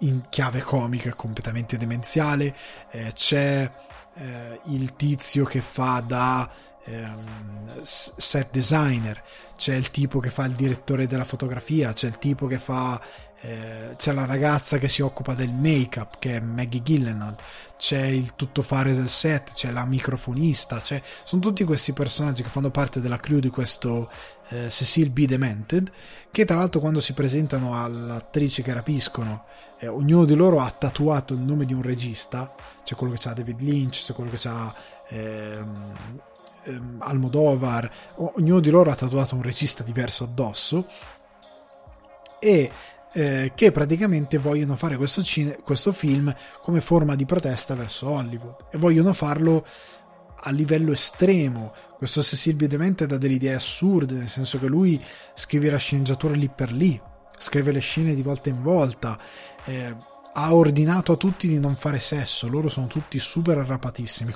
in 0.00 0.22
chiave 0.28 0.60
comica 0.60 1.14
completamente 1.14 1.76
demenziale 1.76 2.54
eh, 2.90 3.12
c'è 3.12 3.70
eh, 4.14 4.60
il 4.64 4.94
tizio 4.96 5.44
che 5.44 5.60
fa 5.60 6.02
da 6.06 6.50
ehm, 6.84 7.80
set 7.82 8.48
designer 8.50 9.22
c'è 9.56 9.74
il 9.74 9.90
tipo 9.90 10.20
che 10.20 10.30
fa 10.30 10.44
il 10.44 10.52
direttore 10.52 11.06
della 11.06 11.24
fotografia 11.24 11.92
c'è 11.92 12.06
il 12.06 12.18
tipo 12.18 12.46
che 12.46 12.58
fa 12.58 13.00
eh, 13.40 13.94
c'è 13.96 14.12
la 14.12 14.26
ragazza 14.26 14.78
che 14.78 14.88
si 14.88 15.02
occupa 15.02 15.34
del 15.34 15.52
make 15.52 15.98
up 15.98 16.18
che 16.18 16.36
è 16.36 16.40
Maggie 16.40 16.82
Gillenal 16.82 17.34
c'è 17.76 18.04
il 18.04 18.34
tuttofare 18.34 18.94
del 18.94 19.08
set 19.08 19.52
c'è 19.54 19.70
la 19.70 19.84
microfonista 19.84 20.78
c'è... 20.78 21.02
sono 21.24 21.40
tutti 21.40 21.64
questi 21.64 21.92
personaggi 21.92 22.42
che 22.42 22.48
fanno 22.48 22.70
parte 22.70 23.00
della 23.00 23.18
crew 23.18 23.38
di 23.38 23.48
questo 23.48 24.10
eh, 24.48 24.68
Cecil 24.68 25.10
B. 25.10 25.24
Demented 25.24 25.90
che 26.30 26.44
tra 26.44 26.56
l'altro 26.56 26.80
quando 26.80 27.00
si 27.00 27.14
presentano 27.14 27.82
all'attrice 27.82 28.62
che 28.62 28.72
rapiscono 28.72 29.44
eh, 29.78 29.86
ognuno 29.88 30.24
di 30.24 30.34
loro 30.34 30.60
ha 30.60 30.70
tatuato 30.70 31.34
il 31.34 31.40
nome 31.40 31.64
di 31.64 31.74
un 31.74 31.82
regista 31.82 32.54
c'è 32.84 32.94
quello 32.94 33.14
che 33.14 33.28
ha 33.28 33.32
David 33.32 33.60
Lynch 33.60 34.04
c'è 34.04 34.12
quello 34.12 34.30
che 34.30 34.48
ha 34.48 34.74
ehm, 35.08 35.94
ehm, 36.66 36.96
Almodovar 37.00 37.90
ognuno 38.16 38.60
di 38.60 38.70
loro 38.70 38.90
ha 38.90 38.94
tatuato 38.94 39.34
un 39.34 39.42
regista 39.42 39.82
diverso 39.82 40.24
addosso 40.24 40.86
e 42.38 42.70
eh, 43.12 43.52
che 43.54 43.72
praticamente 43.72 44.36
vogliono 44.36 44.76
fare 44.76 44.96
questo, 44.96 45.22
cine- 45.22 45.56
questo 45.62 45.92
film 45.92 46.34
come 46.60 46.80
forma 46.80 47.14
di 47.14 47.24
protesta 47.24 47.74
verso 47.74 48.10
Hollywood 48.10 48.66
e 48.70 48.78
vogliono 48.78 49.12
farlo 49.14 49.64
a 50.38 50.50
livello 50.50 50.92
estremo. 50.92 51.72
Questo 51.96 52.22
Cecil 52.22 52.56
B. 52.56 52.66
Demente 52.66 53.06
dà 53.06 53.16
delle 53.16 53.34
idee 53.34 53.54
assurde, 53.54 54.14
nel 54.14 54.28
senso 54.28 54.58
che 54.58 54.66
lui 54.66 55.02
scrive 55.34 55.70
la 55.70 55.78
sceneggiatura 55.78 56.34
lì 56.34 56.50
per 56.54 56.72
lì, 56.72 57.00
scrive 57.38 57.72
le 57.72 57.80
scene 57.80 58.14
di 58.14 58.22
volta 58.22 58.50
in 58.50 58.62
volta. 58.62 59.18
Eh, 59.64 59.96
ha 60.38 60.54
ordinato 60.54 61.12
a 61.12 61.16
tutti 61.16 61.48
di 61.48 61.58
non 61.58 61.76
fare 61.76 61.98
sesso, 61.98 62.46
loro 62.46 62.68
sono 62.68 62.88
tutti 62.88 63.18
super 63.18 63.56
arrapatissimi, 63.56 64.34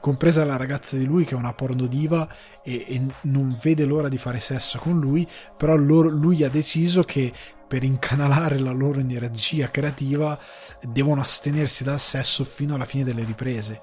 compresa 0.00 0.42
la 0.42 0.56
ragazza 0.56 0.96
di 0.96 1.04
lui 1.04 1.26
che 1.26 1.34
è 1.34 1.38
una 1.38 1.52
pornodiva 1.52 2.26
e, 2.62 2.86
e 2.88 3.02
non 3.22 3.58
vede 3.60 3.84
l'ora 3.84 4.08
di 4.08 4.16
fare 4.16 4.40
sesso 4.40 4.78
con 4.78 4.98
lui, 4.98 5.28
però 5.54 5.76
loro, 5.76 6.08
lui 6.08 6.42
ha 6.44 6.48
deciso 6.48 7.02
che 7.02 7.30
per 7.68 7.84
incanalare 7.84 8.58
la 8.58 8.70
loro 8.70 9.00
energia 9.00 9.70
creativa 9.70 10.38
devono 10.80 11.20
astenersi 11.20 11.84
dal 11.84 12.00
sesso 12.00 12.44
fino 12.44 12.74
alla 12.74 12.86
fine 12.86 13.04
delle 13.04 13.24
riprese. 13.24 13.82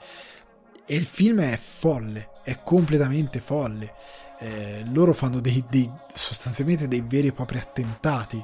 E 0.84 0.96
il 0.96 1.06
film 1.06 1.42
è 1.42 1.60
folle, 1.62 2.30
è 2.44 2.60
completamente 2.64 3.40
folle. 3.40 3.94
Eh, 4.40 4.84
loro 4.92 5.14
fanno 5.14 5.40
dei, 5.40 5.64
dei, 5.70 5.90
sostanzialmente 6.12 6.88
dei 6.88 7.04
veri 7.06 7.28
e 7.28 7.34
propri 7.34 7.60
attentati 7.60 8.44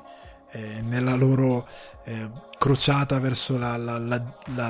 eh, 0.52 0.82
nella 0.82 1.16
loro 1.16 1.68
eh, 2.04 2.30
crociata 2.58 3.20
verso 3.20 3.58
la, 3.58 3.78
la, 3.78 3.98
la, 3.98 4.22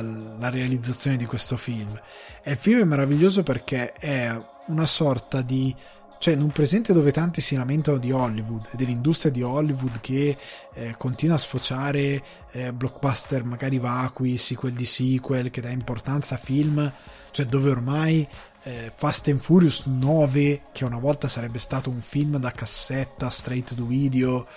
la, 0.02 0.50
realizzazione 0.50 1.18
di 1.18 1.26
questo 1.26 1.58
film. 1.58 2.00
E 2.44 2.52
il 2.52 2.58
film 2.58 2.82
è 2.82 2.86
meraviglioso 2.86 3.44
perché 3.44 3.94
è 3.94 4.40
una 4.68 4.86
sorta 4.86 5.42
di 5.42 5.74
cioè 6.20 6.34
in 6.34 6.42
un 6.42 6.52
presente 6.52 6.94
dove 6.94 7.12
tanti 7.12 7.42
si 7.42 7.56
lamentano 7.56 7.98
di 7.98 8.12
Hollywood 8.12 8.70
e 8.72 8.76
dell'industria 8.76 9.32
di 9.32 9.44
Hollywood 9.44 10.00
che 10.02 10.36
eh, 10.74 10.96
continua 10.98 11.36
a 11.36 11.40
sfociare 11.40 12.24
eh, 12.52 12.74
blockbuster 12.74 13.44
magari 13.44 13.78
vacui, 13.78 14.38
sequel 14.38 14.74
di 14.74 14.86
sequel, 14.86 15.52
che 15.52 15.62
dà 15.62 15.70
importanza 15.70 16.36
a 16.36 16.40
film, 16.40 16.92
cioè 17.32 17.46
dove 17.46 17.70
ormai 17.70 18.28
eh, 18.64 18.92
Fast 18.96 19.28
and 19.28 19.40
Furious 19.40 19.86
9, 19.86 20.62
che 20.72 20.86
una 20.86 20.98
volta 20.98 21.28
sarebbe 21.28 21.60
stato 21.60 21.90
un 21.90 22.02
film 22.02 22.38
da 22.38 22.52
cassetta 22.52 23.30
straight 23.30 23.74
to 23.76 23.86
video, 23.86 24.48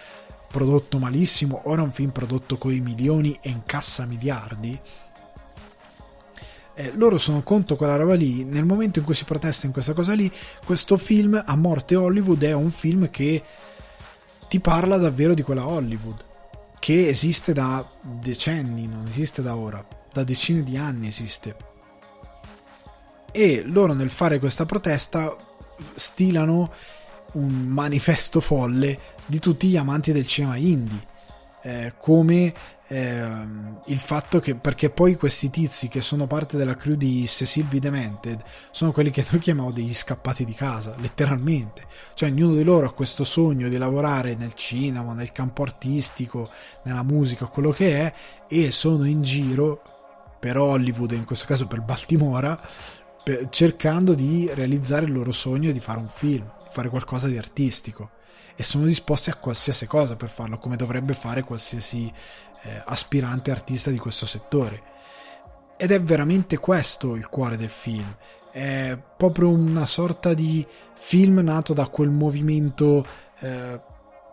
prodotto 0.51 0.99
malissimo, 0.99 1.63
ora 1.65 1.83
un 1.83 1.93
film 1.93 2.11
prodotto 2.11 2.59
con 2.59 2.73
i 2.73 2.81
milioni 2.81 3.39
e 3.41 3.51
incassa 3.51 4.05
miliardi 4.07 4.81
eh, 6.81 6.93
loro 6.95 7.19
sono 7.19 7.43
contro 7.43 7.77
quella 7.77 7.97
roba 7.97 8.15
lì. 8.15 8.45
Nel 8.45 8.65
momento 8.65 9.01
in 9.01 9.05
cui 9.05 9.13
si 9.13 9.25
protesta 9.25 9.67
in 9.67 9.73
questa 9.73 9.93
cosa 9.93 10.15
lì, 10.15 10.33
questo 10.65 10.97
film, 10.97 11.41
A 11.45 11.55
Morte 11.55 11.95
Hollywood, 11.95 12.43
è 12.43 12.53
un 12.53 12.71
film 12.71 13.11
che 13.11 13.43
ti 14.49 14.61
parla 14.61 14.97
davvero 14.97 15.35
di 15.35 15.43
quella 15.43 15.67
Hollywood, 15.67 16.25
che 16.79 17.09
esiste 17.09 17.53
da 17.53 17.87
decenni, 18.01 18.87
non 18.87 19.07
esiste 19.07 19.43
da 19.43 19.57
ora, 19.57 19.87
da 20.11 20.25
decine 20.25 20.63
di 20.63 20.79
anni 20.79 21.09
esiste. 21.09 21.57
E 23.31 23.63
loro 23.65 23.93
nel 23.93 24.11
fare 24.11 24.39
questa 24.39 24.65
protesta 24.65 25.37
stilano 25.95 26.73
un 27.33 27.51
manifesto 27.69 28.41
folle 28.41 28.99
di 29.27 29.39
tutti 29.39 29.69
gli 29.69 29.77
amanti 29.77 30.13
del 30.13 30.27
cinema 30.27 30.57
indie, 30.57 31.07
eh, 31.63 31.95
come 31.99 32.53
eh, 32.93 33.25
il 33.87 33.99
fatto 33.99 34.41
che 34.41 34.57
perché 34.57 34.91
poi 34.91 35.15
questi 35.15 35.49
tizi 35.49 35.87
che 35.87 36.01
sono 36.01 36.27
parte 36.27 36.57
della 36.57 36.75
crew 36.75 36.97
di 36.97 37.25
Cecil 37.25 37.65
B. 37.67 37.79
Demented 37.79 38.43
sono 38.73 38.91
quelli 38.91 39.11
che 39.11 39.25
noi 39.31 39.41
chiamiamo 39.41 39.71
degli 39.71 39.95
scappati 39.95 40.45
di 40.45 40.55
casa, 40.55 40.95
letteralmente. 40.99 41.87
Cioè, 42.15 42.31
ognuno 42.31 42.57
di 42.57 42.65
loro 42.65 42.87
ha 42.87 42.93
questo 42.93 43.23
sogno 43.23 43.69
di 43.69 43.79
lavorare 43.79 44.35
nel 44.35 44.55
cinema, 44.55 45.13
nel 45.13 45.31
campo 45.31 45.63
artistico, 45.63 46.51
nella 46.83 47.05
musica, 47.05 47.47
quello 47.47 47.71
che 47.71 48.01
è, 48.01 48.13
e 48.49 48.73
sono 48.73 49.05
in 49.05 49.23
giro 49.23 49.83
per 50.41 50.59
Hollywood, 50.59 51.13
in 51.13 51.25
questo 51.25 51.47
caso 51.47 51.69
per 51.69 51.83
Baltimora, 51.83 52.61
per, 53.23 53.49
cercando 53.51 54.15
di 54.15 54.51
realizzare 54.53 55.07
il 55.07 55.13
loro 55.13 55.31
sogno 55.31 55.71
di 55.71 55.81
fare 55.81 55.99
un 55.99 56.09
film, 56.13 56.51
fare 56.71 56.89
qualcosa 56.89 57.29
di 57.29 57.37
artistico 57.37 58.11
e 58.55 58.63
sono 58.63 58.85
disposti 58.85 59.31
a 59.31 59.35
qualsiasi 59.35 59.87
cosa 59.87 60.17
per 60.17 60.29
farlo, 60.29 60.59
come 60.59 60.77
dovrebbe 60.77 61.15
fare 61.15 61.43
qualsiasi 61.43 62.13
eh, 62.63 62.83
aspirante 62.85 63.51
artista 63.51 63.91
di 63.91 63.99
questo 63.99 64.27
settore. 64.27 64.83
Ed 65.77 65.91
è 65.93 66.01
veramente 66.03 66.59
questo 66.59 67.15
il 67.15 67.29
cuore 67.29 67.57
del 67.57 67.71
film. 67.71 68.15
È 68.51 68.99
proprio 69.17 69.49
una 69.49 69.87
sorta 69.87 70.35
di 70.35 70.67
film 70.95 71.39
nato 71.39 71.73
da 71.73 71.87
quel 71.87 72.11
movimento, 72.11 73.07
eh, 73.39 73.81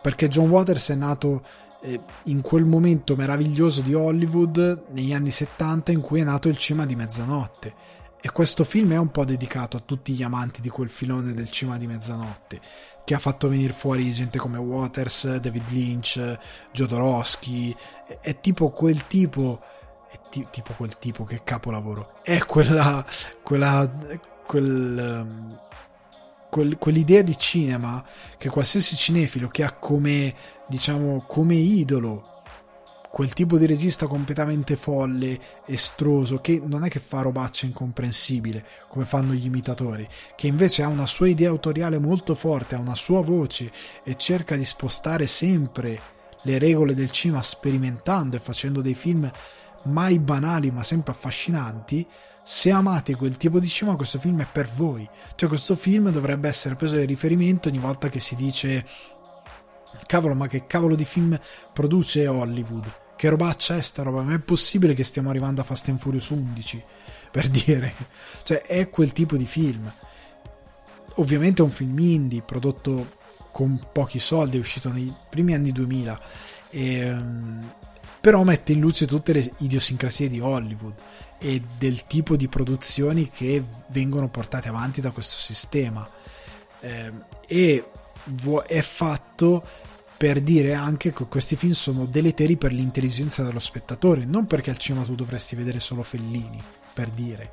perché 0.01 0.27
John 0.27 0.49
Waters 0.49 0.89
è 0.89 0.95
nato 0.95 1.41
eh, 1.81 1.99
in 2.23 2.41
quel 2.41 2.65
momento 2.65 3.15
meraviglioso 3.15 3.81
di 3.81 3.93
Hollywood 3.93 4.87
negli 4.89 5.13
anni 5.13 5.31
70 5.31 5.91
in 5.91 6.01
cui 6.01 6.19
è 6.19 6.23
nato 6.23 6.49
il 6.49 6.57
cinema 6.57 6.85
di 6.85 6.95
mezzanotte. 6.95 7.73
E 8.19 8.31
questo 8.31 8.63
film 8.63 8.93
è 8.93 8.97
un 8.97 9.11
po' 9.11 9.25
dedicato 9.25 9.77
a 9.77 9.81
tutti 9.81 10.13
gli 10.13 10.23
amanti 10.23 10.59
di 10.59 10.69
quel 10.69 10.89
filone 10.89 11.33
del 11.33 11.51
cinema 11.51 11.77
di 11.77 11.87
mezzanotte 11.87 12.59
che 13.07 13.13
ha 13.13 13.19
fatto 13.19 13.47
venire 13.47 13.71
fuori 13.71 14.11
gente 14.11 14.37
come 14.37 14.57
Waters, 14.57 15.37
David 15.37 15.69
Lynch, 15.69 16.37
Jodorowsky, 16.73 17.73
è, 18.19 18.37
tipo 18.41 18.71
quel 18.71 19.07
tipo, 19.07 19.61
è 20.11 20.19
ti, 20.29 20.45
tipo 20.51 20.73
quel 20.73 20.97
tipo 20.97 21.23
che 21.23 21.41
capolavoro, 21.41 22.15
è 22.21 22.39
quella, 22.39 23.05
quella, 23.41 23.89
quel, 24.45 25.23
um, 25.25 25.59
quel, 26.49 26.77
quell'idea 26.77 27.21
di 27.21 27.37
cinema 27.37 28.03
che 28.37 28.49
qualsiasi 28.49 28.97
cinefilo 28.97 29.47
che 29.47 29.63
ha 29.63 29.71
come, 29.71 30.35
diciamo, 30.67 31.23
come 31.25 31.55
idolo 31.55 32.36
quel 33.17 33.33
tipo 33.33 33.57
di 33.57 33.65
regista 33.65 34.05
completamente 34.05 34.75
folle, 34.75 35.39
estroso, 35.65 36.37
che 36.37 36.61
non 36.63 36.83
è 36.83 36.87
che 36.87 36.99
fa 36.99 37.21
robaccia 37.21 37.65
incomprensibile 37.65 38.63
come 38.87 39.05
fanno 39.05 39.33
gli 39.33 39.45
imitatori, 39.45 40.07
che 40.35 40.45
invece 40.45 40.83
ha 40.83 40.87
una 40.87 41.07
sua 41.07 41.27
idea 41.27 41.49
autoriale 41.49 41.97
molto 41.97 42.35
forte, 42.35 42.75
ha 42.75 42.79
una 42.79 42.93
sua 42.93 43.21
voce 43.21 43.71
e 44.03 44.15
cerca 44.17 44.55
di 44.55 44.63
spostare 44.63 45.25
sempre 45.25 45.99
le 46.43 46.59
regole 46.59 46.93
del 46.93 47.09
cinema 47.09 47.41
sperimentando 47.41 48.35
e 48.35 48.39
facendo 48.39 48.81
dei 48.81 48.93
film 48.93 49.27
mai 49.85 50.19
banali 50.19 50.69
ma 50.69 50.83
sempre 50.83 51.11
affascinanti, 51.11 52.05
se 52.43 52.69
amate 52.69 53.15
quel 53.15 53.35
tipo 53.35 53.59
di 53.59 53.67
cinema 53.67 53.97
questo 53.97 54.19
film 54.19 54.41
è 54.41 54.47
per 54.47 54.69
voi. 54.75 55.09
Cioè 55.33 55.49
questo 55.49 55.75
film 55.75 56.11
dovrebbe 56.11 56.47
essere 56.47 56.75
preso 56.75 56.97
di 56.97 57.05
riferimento 57.05 57.67
ogni 57.67 57.79
volta 57.79 58.09
che 58.09 58.19
si 58.19 58.35
dice 58.35 58.85
cavolo 60.05 60.35
ma 60.35 60.45
che 60.45 60.65
cavolo 60.65 60.93
di 60.93 61.05
film 61.05 61.35
produce 61.73 62.27
Hollywood 62.27 63.05
che 63.17 63.29
robaccia 63.29 63.75
è 63.75 63.81
sta 63.81 64.03
roba? 64.03 64.21
Ma 64.21 64.35
è 64.35 64.39
possibile 64.39 64.93
che 64.93 65.03
stiamo 65.03 65.29
arrivando 65.29 65.59
a 65.59 65.63
Fast 65.63 65.89
and 65.89 65.99
Furious 65.99 66.29
11? 66.29 66.83
Per 67.31 67.49
dire, 67.49 67.93
cioè 68.43 68.61
è 68.61 68.89
quel 68.89 69.11
tipo 69.11 69.35
di 69.35 69.45
film. 69.45 69.91
Ovviamente 71.15 71.61
è 71.61 71.65
un 71.65 71.71
film 71.71 71.97
indie 71.97 72.43
prodotto 72.43 73.15
con 73.51 73.87
pochi 73.91 74.19
soldi, 74.19 74.57
è 74.57 74.59
uscito 74.59 74.91
nei 74.91 75.11
primi 75.29 75.55
anni 75.55 75.71
2000, 75.71 76.21
e, 76.69 76.97
ehm, 76.97 77.73
però 78.21 78.43
mette 78.43 78.73
in 78.73 78.79
luce 78.79 79.07
tutte 79.07 79.33
le 79.33 79.51
idiosincrasie 79.57 80.29
di 80.29 80.39
Hollywood 80.39 80.93
e 81.39 81.61
del 81.77 82.05
tipo 82.05 82.35
di 82.35 82.47
produzioni 82.47 83.29
che 83.29 83.63
vengono 83.87 84.29
portate 84.29 84.69
avanti 84.69 85.01
da 85.01 85.09
questo 85.09 85.37
sistema. 85.37 86.07
Eh, 86.81 87.11
e 87.47 87.85
è 88.67 88.81
fatto 88.81 89.63
per 90.17 90.41
dire 90.41 90.73
anche 90.73 91.13
che 91.13 91.25
questi 91.25 91.55
film 91.55 91.73
sono 91.73 92.05
deleteri 92.05 92.57
per 92.57 92.73
l'intelligenza 92.73 93.43
dello 93.43 93.59
spettatore, 93.59 94.25
non 94.25 94.47
perché 94.47 94.71
al 94.71 94.77
cinema 94.77 95.05
tu 95.05 95.13
dovresti 95.13 95.55
vedere 95.55 95.79
solo 95.79 96.01
Fellini, 96.01 96.61
per 96.91 97.09
dire, 97.09 97.51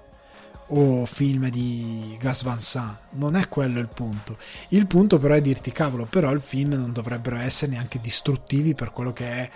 o 0.68 1.04
film 1.04 1.50
di 1.50 2.16
Gas 2.18 2.42
Van 2.42 2.60
Sant, 2.60 2.98
non 3.10 3.36
è 3.36 3.48
quello 3.48 3.80
il 3.80 3.88
punto. 3.88 4.38
Il 4.68 4.86
punto 4.86 5.18
però 5.18 5.34
è 5.34 5.42
dirti 5.42 5.72
cavolo, 5.72 6.06
però 6.06 6.32
il 6.32 6.40
film 6.40 6.72
non 6.72 6.92
dovrebbero 6.92 7.36
essere 7.36 7.72
neanche 7.72 8.00
distruttivi 8.00 8.74
per 8.74 8.90
quello 8.92 9.12
che 9.12 9.26
è 9.28 9.50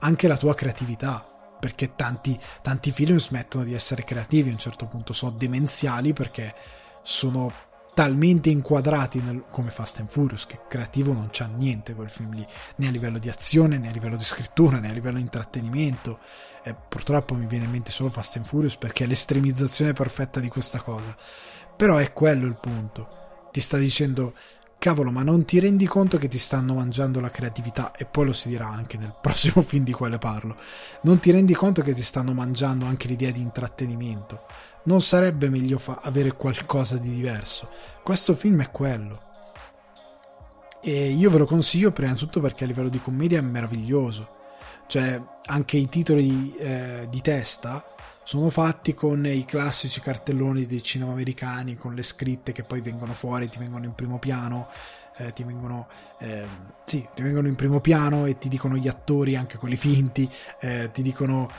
anche 0.00 0.28
la 0.28 0.36
tua 0.36 0.54
creatività, 0.54 1.26
perché 1.58 1.94
tanti, 1.94 2.38
tanti 2.60 2.92
film 2.92 3.16
smettono 3.16 3.64
di 3.64 3.72
essere 3.72 4.04
creativi 4.04 4.50
a 4.50 4.52
un 4.52 4.58
certo 4.58 4.84
punto, 4.84 5.14
sono 5.14 5.32
demenziali 5.32 6.12
perché 6.12 6.54
sono 7.02 7.50
talmente 7.94 8.48
inquadrati 8.48 9.20
nel, 9.20 9.44
come 9.50 9.70
Fast 9.70 9.98
and 9.98 10.08
Furious 10.08 10.46
che 10.46 10.60
creativo 10.66 11.12
non 11.12 11.28
c'ha 11.30 11.46
niente 11.46 11.94
quel 11.94 12.08
film 12.08 12.32
lì 12.32 12.46
né 12.76 12.88
a 12.88 12.90
livello 12.90 13.18
di 13.18 13.28
azione 13.28 13.78
né 13.78 13.88
a 13.88 13.92
livello 13.92 14.16
di 14.16 14.24
scrittura 14.24 14.78
né 14.78 14.90
a 14.90 14.92
livello 14.92 15.16
di 15.16 15.22
intrattenimento. 15.22 16.18
Eh, 16.64 16.74
purtroppo 16.74 17.34
mi 17.34 17.46
viene 17.46 17.64
in 17.64 17.70
mente 17.70 17.90
solo 17.90 18.08
Fast 18.08 18.36
and 18.36 18.46
Furious 18.46 18.76
perché 18.76 19.04
è 19.04 19.06
l'estremizzazione 19.06 19.92
perfetta 19.92 20.40
di 20.40 20.48
questa 20.48 20.80
cosa. 20.80 21.14
Però 21.76 21.96
è 21.96 22.12
quello 22.12 22.46
il 22.46 22.56
punto. 22.56 23.48
Ti 23.50 23.60
sta 23.60 23.76
dicendo 23.76 24.34
cavolo 24.78 25.12
ma 25.12 25.22
non 25.22 25.44
ti 25.44 25.60
rendi 25.60 25.86
conto 25.86 26.18
che 26.18 26.26
ti 26.26 26.38
stanno 26.38 26.74
mangiando 26.74 27.20
la 27.20 27.30
creatività? 27.30 27.92
E 27.92 28.04
poi 28.04 28.26
lo 28.26 28.32
si 28.32 28.48
dirà 28.48 28.68
anche 28.68 28.96
nel 28.96 29.14
prossimo 29.20 29.62
film 29.62 29.84
di 29.84 29.92
quale 29.92 30.18
parlo. 30.18 30.56
Non 31.02 31.18
ti 31.18 31.30
rendi 31.30 31.52
conto 31.52 31.82
che 31.82 31.92
ti 31.92 32.02
stanno 32.02 32.32
mangiando 32.32 32.86
anche 32.86 33.06
l'idea 33.06 33.30
di 33.30 33.40
intrattenimento 33.40 34.44
non 34.84 35.00
sarebbe 35.00 35.48
meglio 35.48 35.78
fa- 35.78 36.00
avere 36.02 36.32
qualcosa 36.32 36.96
di 36.96 37.10
diverso? 37.10 37.68
Questo 38.02 38.34
film 38.34 38.62
è 38.62 38.70
quello. 38.70 39.30
E 40.82 41.10
io 41.10 41.30
ve 41.30 41.38
lo 41.38 41.46
consiglio 41.46 41.92
prima 41.92 42.12
di 42.12 42.18
tutto 42.18 42.40
perché 42.40 42.64
a 42.64 42.66
livello 42.66 42.88
di 42.88 43.00
commedia 43.00 43.38
è 43.38 43.42
meraviglioso. 43.42 44.40
Cioè, 44.88 45.22
anche 45.46 45.76
i 45.76 45.88
titoli 45.88 46.54
eh, 46.56 47.06
di 47.08 47.20
testa 47.20 47.84
sono 48.24 48.50
fatti 48.50 48.92
con 48.94 49.24
i 49.24 49.44
classici 49.44 50.00
cartelloni 50.00 50.66
dei 50.66 50.82
cinema 50.82 51.12
americani, 51.12 51.76
con 51.76 51.94
le 51.94 52.02
scritte 52.02 52.52
che 52.52 52.64
poi 52.64 52.80
vengono 52.80 53.14
fuori, 53.14 53.48
ti 53.48 53.58
vengono 53.58 53.84
in 53.84 53.94
primo 53.94 54.18
piano. 54.18 54.68
Eh, 55.18 55.34
ti 55.34 55.44
vengono 55.44 55.88
eh, 56.20 56.46
sì, 56.86 57.06
ti 57.14 57.22
vengono 57.22 57.46
in 57.46 57.54
primo 57.54 57.80
piano 57.80 58.24
e 58.24 58.38
ti 58.38 58.48
dicono 58.48 58.76
gli 58.76 58.88
attori, 58.88 59.36
anche 59.36 59.58
quelli 59.58 59.76
finti, 59.76 60.28
eh, 60.58 60.90
ti 60.90 61.02
dicono 61.02 61.50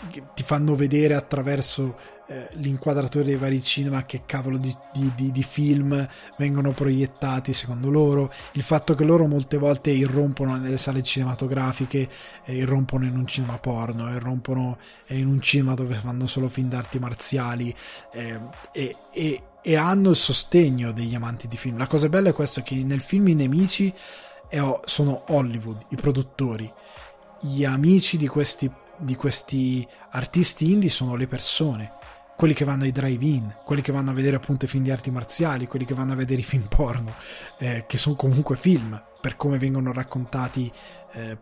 ehm, 0.00 0.30
ti 0.34 0.42
fanno 0.42 0.74
vedere 0.74 1.14
attraverso 1.14 2.18
eh, 2.30 2.48
l'inquadratura 2.52 3.24
dei 3.24 3.34
vari 3.34 3.60
cinema 3.60 4.04
che 4.04 4.22
cavolo 4.24 4.56
di, 4.56 4.72
di, 4.92 5.32
di, 5.32 5.42
film 5.42 6.08
vengono 6.36 6.70
proiettati 6.70 7.52
secondo 7.52 7.90
loro, 7.90 8.32
il 8.52 8.62
fatto 8.62 8.94
che 8.94 9.02
loro 9.02 9.26
molte 9.26 9.58
volte 9.58 9.90
irrompono 9.90 10.56
nelle 10.56 10.78
sale 10.78 11.02
cinematografiche, 11.02 12.08
eh, 12.44 12.54
irrompono 12.54 13.04
in 13.04 13.16
un 13.16 13.26
cinema 13.26 13.58
porno, 13.58 14.14
irrompono 14.14 14.78
in 15.08 15.26
un 15.26 15.40
cinema 15.40 15.74
dove 15.74 15.94
fanno 15.94 16.26
solo 16.26 16.48
film 16.48 16.68
d'arti 16.68 17.00
marziali 17.00 17.74
eh, 18.12 18.38
e, 18.70 18.96
e, 19.12 19.42
e, 19.60 19.76
hanno 19.76 20.10
il 20.10 20.16
sostegno 20.16 20.92
degli 20.92 21.16
amanti 21.16 21.48
di 21.48 21.56
film. 21.56 21.78
La 21.78 21.88
cosa 21.88 22.08
bella 22.08 22.28
è 22.28 22.32
questo, 22.32 22.62
che 22.62 22.76
nel 22.84 23.00
film 23.00 23.26
i 23.26 23.34
nemici 23.34 23.92
sono 24.84 25.22
Hollywood, 25.26 25.86
i 25.88 25.96
produttori, 25.96 26.72
gli 27.40 27.64
amici 27.64 28.16
di 28.16 28.28
questi 28.28 28.70
di 29.00 29.16
questi 29.16 29.86
artisti 30.10 30.72
indie 30.72 30.88
sono 30.88 31.16
le 31.16 31.26
persone, 31.26 31.92
quelli 32.36 32.54
che 32.54 32.64
vanno 32.64 32.84
ai 32.84 32.92
drive-in, 32.92 33.54
quelli 33.64 33.82
che 33.82 33.92
vanno 33.92 34.10
a 34.10 34.14
vedere 34.14 34.36
appunto 34.36 34.64
i 34.64 34.68
film 34.68 34.84
di 34.84 34.90
arti 34.90 35.10
marziali, 35.10 35.66
quelli 35.66 35.84
che 35.84 35.94
vanno 35.94 36.12
a 36.12 36.16
vedere 36.16 36.40
i 36.40 36.44
film 36.44 36.66
porno, 36.68 37.14
eh, 37.58 37.84
che 37.86 37.98
sono 37.98 38.16
comunque 38.16 38.56
film 38.56 39.00
per 39.20 39.36
come 39.36 39.58
vengono 39.58 39.92
raccontati 39.92 40.70
eh, 41.12 41.38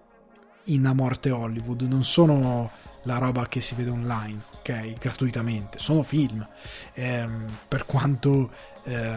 in 0.65 0.87
A 0.87 0.93
Morte 0.93 1.31
Hollywood, 1.31 1.83
non 1.83 2.03
sono 2.03 2.71
la 3.03 3.19
roba 3.19 3.47
che 3.47 3.61
si 3.61 3.75
vede 3.75 3.91
online, 3.91 4.41
ok? 4.59 4.99
Gratuitamente, 4.99 5.79
sono 5.79 6.03
film, 6.03 6.47
eh, 6.95 7.29
per 7.69 7.87
quanto 7.87 8.51
eh, 8.85 9.17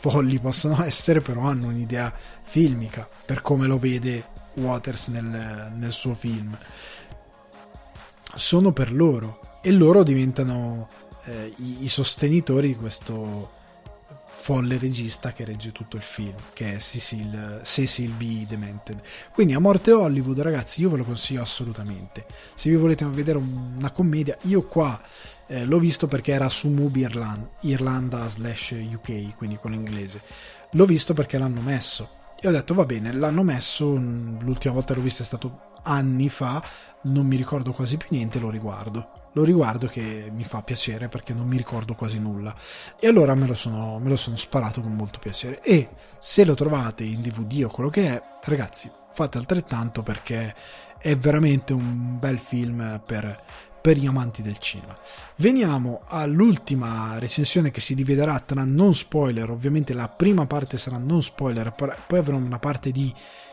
folli 0.00 0.38
possono 0.38 0.82
essere, 0.84 1.20
però 1.20 1.42
hanno 1.42 1.68
un'idea 1.68 2.12
filmica 2.42 3.08
per 3.24 3.40
come 3.40 3.66
lo 3.66 3.78
vede 3.78 4.24
Waters 4.54 5.08
nel, 5.08 5.72
nel 5.74 5.92
suo 5.92 6.14
film. 6.14 6.56
Sono 8.34 8.72
per 8.72 8.92
loro 8.92 9.58
e 9.62 9.70
loro 9.70 10.02
diventano 10.02 10.88
eh, 11.24 11.52
i, 11.58 11.84
i, 11.84 11.88
sostenitori 11.88 12.68
di 12.68 12.76
questo 12.76 13.60
folle 14.26 14.78
regista 14.78 15.32
che 15.32 15.44
regge 15.44 15.70
tutto 15.70 15.96
il 15.96 16.02
film, 16.02 16.34
che 16.52 16.74
è 16.74 16.78
Cecil, 16.78 17.60
Cecil 17.62 18.10
B. 18.10 18.46
Demented. 18.46 19.00
Quindi 19.32 19.54
a 19.54 19.60
morte 19.60 19.92
Hollywood, 19.92 20.40
ragazzi, 20.40 20.80
io 20.80 20.90
ve 20.90 20.96
lo 20.96 21.04
consiglio 21.04 21.42
assolutamente. 21.42 22.26
Se 22.54 22.68
vi 22.68 22.76
volete 22.76 23.04
vedere 23.04 23.38
una 23.38 23.92
commedia, 23.92 24.36
io 24.42 24.62
qua 24.62 25.00
eh, 25.46 25.64
l'ho 25.64 25.78
visto 25.78 26.08
perché 26.08 26.32
era 26.32 26.48
su 26.48 26.68
Mubi 26.68 27.00
Irlanda, 27.00 27.48
Irlanda 27.60 28.26
slash 28.26 28.74
UK, 28.92 29.36
quindi 29.36 29.58
con 29.60 29.70
l'inglese. 29.70 30.20
L'ho 30.72 30.86
visto 30.86 31.14
perché 31.14 31.38
l'hanno 31.38 31.60
messo. 31.60 32.08
E 32.40 32.48
ho 32.48 32.50
detto, 32.50 32.74
va 32.74 32.84
bene, 32.84 33.12
l'hanno 33.12 33.44
messo, 33.44 33.92
l'ultima 33.94 34.74
volta 34.74 34.94
l'ho 34.94 35.02
visto 35.02 35.22
è 35.22 35.26
stato 35.26 35.70
anni 35.82 36.28
fa, 36.28 36.62
non 37.02 37.26
mi 37.26 37.36
ricordo 37.36 37.72
quasi 37.72 37.96
più 37.96 38.08
niente, 38.10 38.38
lo 38.38 38.50
riguardo. 38.50 39.20
Lo 39.34 39.44
riguardo 39.44 39.86
che 39.86 40.30
mi 40.30 40.44
fa 40.44 40.62
piacere 40.62 41.08
perché 41.08 41.32
non 41.32 41.46
mi 41.46 41.56
ricordo 41.56 41.94
quasi 41.94 42.18
nulla. 42.18 42.54
E 43.00 43.08
allora 43.08 43.34
me 43.34 43.46
lo 43.46 43.54
sono, 43.54 43.98
me 43.98 44.10
lo 44.10 44.16
sono 44.16 44.36
sparato 44.36 44.82
con 44.82 44.94
molto 44.94 45.18
piacere. 45.18 45.62
E 45.62 45.88
se 46.18 46.44
lo 46.44 46.54
trovate 46.54 47.04
in 47.04 47.22
DVD 47.22 47.64
o 47.64 47.68
quello 47.68 47.88
che 47.88 48.08
è 48.08 48.22
ragazzi 48.44 48.90
fate 49.12 49.38
altrettanto 49.38 50.02
perché 50.02 50.54
è 50.98 51.16
veramente 51.16 51.72
un 51.72 52.18
bel 52.18 52.38
film 52.38 53.00
per, 53.04 53.42
per 53.80 53.96
gli 53.96 54.06
amanti 54.06 54.42
del 54.42 54.58
cinema. 54.58 54.96
Veniamo 55.36 56.02
all'ultima 56.06 57.18
recensione 57.18 57.70
che 57.70 57.80
si 57.80 57.94
dividerà 57.94 58.38
tra 58.40 58.64
non 58.64 58.94
spoiler, 58.94 59.50
ovviamente 59.50 59.92
la 59.92 60.08
prima 60.08 60.46
parte 60.46 60.78
sarà 60.78 60.98
non 60.98 61.22
spoiler, 61.22 61.74
poi 62.06 62.18
avremo 62.18 62.44
una 62.44 62.58
parte 62.58 62.90
di 62.90 63.12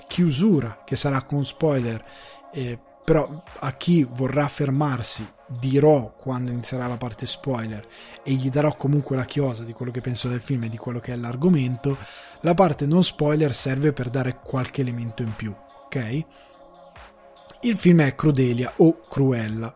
chiusura 0.10 0.82
che 0.84 0.96
sarà 0.96 1.22
con 1.22 1.46
spoiler, 1.46 2.04
eh, 2.52 2.80
però 3.06 3.44
a 3.60 3.74
chi 3.74 4.04
vorrà 4.04 4.48
fermarsi 4.48 5.28
dirò 5.48 6.14
quando 6.16 6.52
inizierà 6.52 6.88
la 6.88 6.98
parte 6.98 7.26
spoiler 7.26 7.88
e 8.24 8.34
gli 8.34 8.50
darò 8.50 8.76
comunque 8.76 9.16
la 9.16 9.26
chiosa 9.26 9.64
di 9.64 9.74
quello 9.74 9.92
che 9.92 10.02
penso 10.02 10.28
del 10.28 10.42
film 10.42 10.64
e 10.64 10.70
di 10.70 10.78
quello 10.78 11.00
che 11.00 11.14
è 11.14 11.16
l'argomento, 11.16 11.98
la 12.42 12.56
parte 12.56 12.88
non 12.88 13.04
spoiler 13.04 13.54
serve 13.54 13.94
per 13.94 14.10
dare 14.10 14.40
qualche 14.44 14.82
elemento 14.82 15.22
in 15.22 15.34
più, 15.36 15.56
ok? 15.86 16.26
Il 17.62 17.78
film 17.78 18.02
è 18.02 18.16
Crudelia 18.16 18.74
o 18.78 19.02
Cruella. 19.08 19.76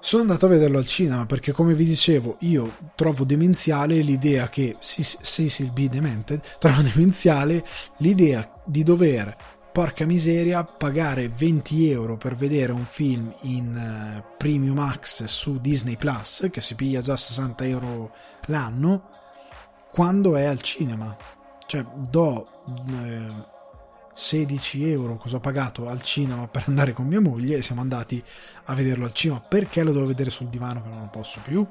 Sono 0.00 0.22
andato 0.22 0.46
a 0.46 0.48
vederlo 0.48 0.78
al 0.78 0.86
cinema 0.86 1.24
perché, 1.26 1.52
come 1.52 1.74
vi 1.74 1.84
dicevo, 1.84 2.36
io 2.40 2.76
trovo 2.96 3.24
demenziale 3.24 4.00
l'idea 4.00 4.48
che. 4.48 4.76
Sì, 4.80 5.04
sì, 5.04 5.48
sì, 5.48 5.62
il 5.62 5.70
B 5.70 5.88
demented. 5.88 6.42
Trovo 6.58 6.82
demenziale 6.82 7.64
l'idea 7.98 8.51
di 8.64 8.82
dover 8.82 9.36
porca 9.72 10.04
miseria, 10.04 10.64
pagare 10.64 11.28
20 11.28 11.90
euro 11.90 12.16
per 12.18 12.36
vedere 12.36 12.72
un 12.72 12.84
film 12.84 13.34
in 13.42 13.74
uh, 13.74 14.36
Premium 14.36 14.76
Max 14.76 15.24
su 15.24 15.58
Disney 15.60 15.96
Plus, 15.96 16.48
che 16.52 16.60
si 16.60 16.74
piglia 16.74 17.00
già 17.00 17.16
60 17.16 17.64
euro 17.64 18.14
l'anno, 18.46 19.08
quando 19.90 20.36
è 20.36 20.44
al 20.44 20.60
cinema. 20.60 21.16
Cioè, 21.66 21.86
do 22.10 22.46
eh, 22.86 23.50
16 24.12 24.90
euro, 24.90 25.16
cosa 25.16 25.36
ho 25.36 25.40
pagato 25.40 25.88
al 25.88 26.02
cinema 26.02 26.46
per 26.48 26.64
andare 26.66 26.92
con 26.92 27.06
mia 27.06 27.20
moglie 27.20 27.56
e 27.56 27.62
siamo 27.62 27.80
andati 27.80 28.22
a 28.64 28.74
vederlo 28.74 29.06
al 29.06 29.14
cinema 29.14 29.40
perché 29.40 29.82
lo 29.82 29.92
devo 29.92 30.04
vedere 30.04 30.28
sul 30.28 30.48
divano 30.48 30.82
che 30.82 30.90
non 30.90 31.08
posso 31.10 31.40
più 31.42 31.66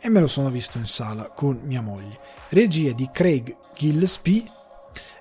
e 0.00 0.08
me 0.08 0.18
lo 0.18 0.26
sono 0.26 0.50
visto 0.50 0.76
in 0.78 0.86
sala 0.86 1.28
con 1.28 1.60
mia 1.62 1.80
moglie. 1.80 2.18
Regia 2.48 2.90
di 2.92 3.08
Craig 3.12 3.56
Gillespie 3.76 4.57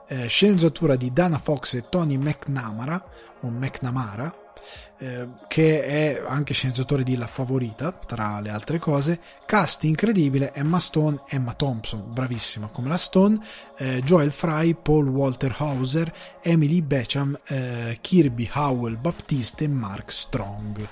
eh, 0.08 0.28
sceneggiatura 0.28 0.96
di 0.96 1.12
Dana 1.14 1.38
Fox 1.38 1.74
e 1.76 1.90
Tony 1.90 2.18
McNamara, 2.18 3.04
o 3.42 3.50
McNamara, 3.50 4.34
eh, 4.98 5.28
che 5.48 5.84
è 5.84 6.24
anche 6.26 6.54
sceneggiatore 6.54 7.04
di 7.04 7.16
La 7.18 7.28
Favorita, 7.28 7.92
tra 7.92 8.40
le 8.40 8.50
altre 8.50 8.80
cose. 8.80 9.20
Cast 9.46 9.84
incredibile: 9.84 10.54
Emma 10.54 10.80
Stone, 10.80 11.22
Emma 11.28 11.54
Thompson, 11.54 12.06
bravissima 12.08 12.68
come 12.68 12.90
la 12.90 12.98
Stone, 12.98 13.38
eh, 13.78 14.02
Joel 14.02 14.32
Fry, 14.32 14.74
Paul 14.74 15.08
Walter 15.10 15.54
Hauser, 15.58 16.12
Emily 16.42 16.82
Becham, 16.82 17.38
eh, 17.46 17.98
Kirby 18.02 18.50
Howell 18.54 19.00
Baptiste 19.00 19.66
e 19.66 19.68
Mark 19.68 20.12
Strong. 20.12 20.88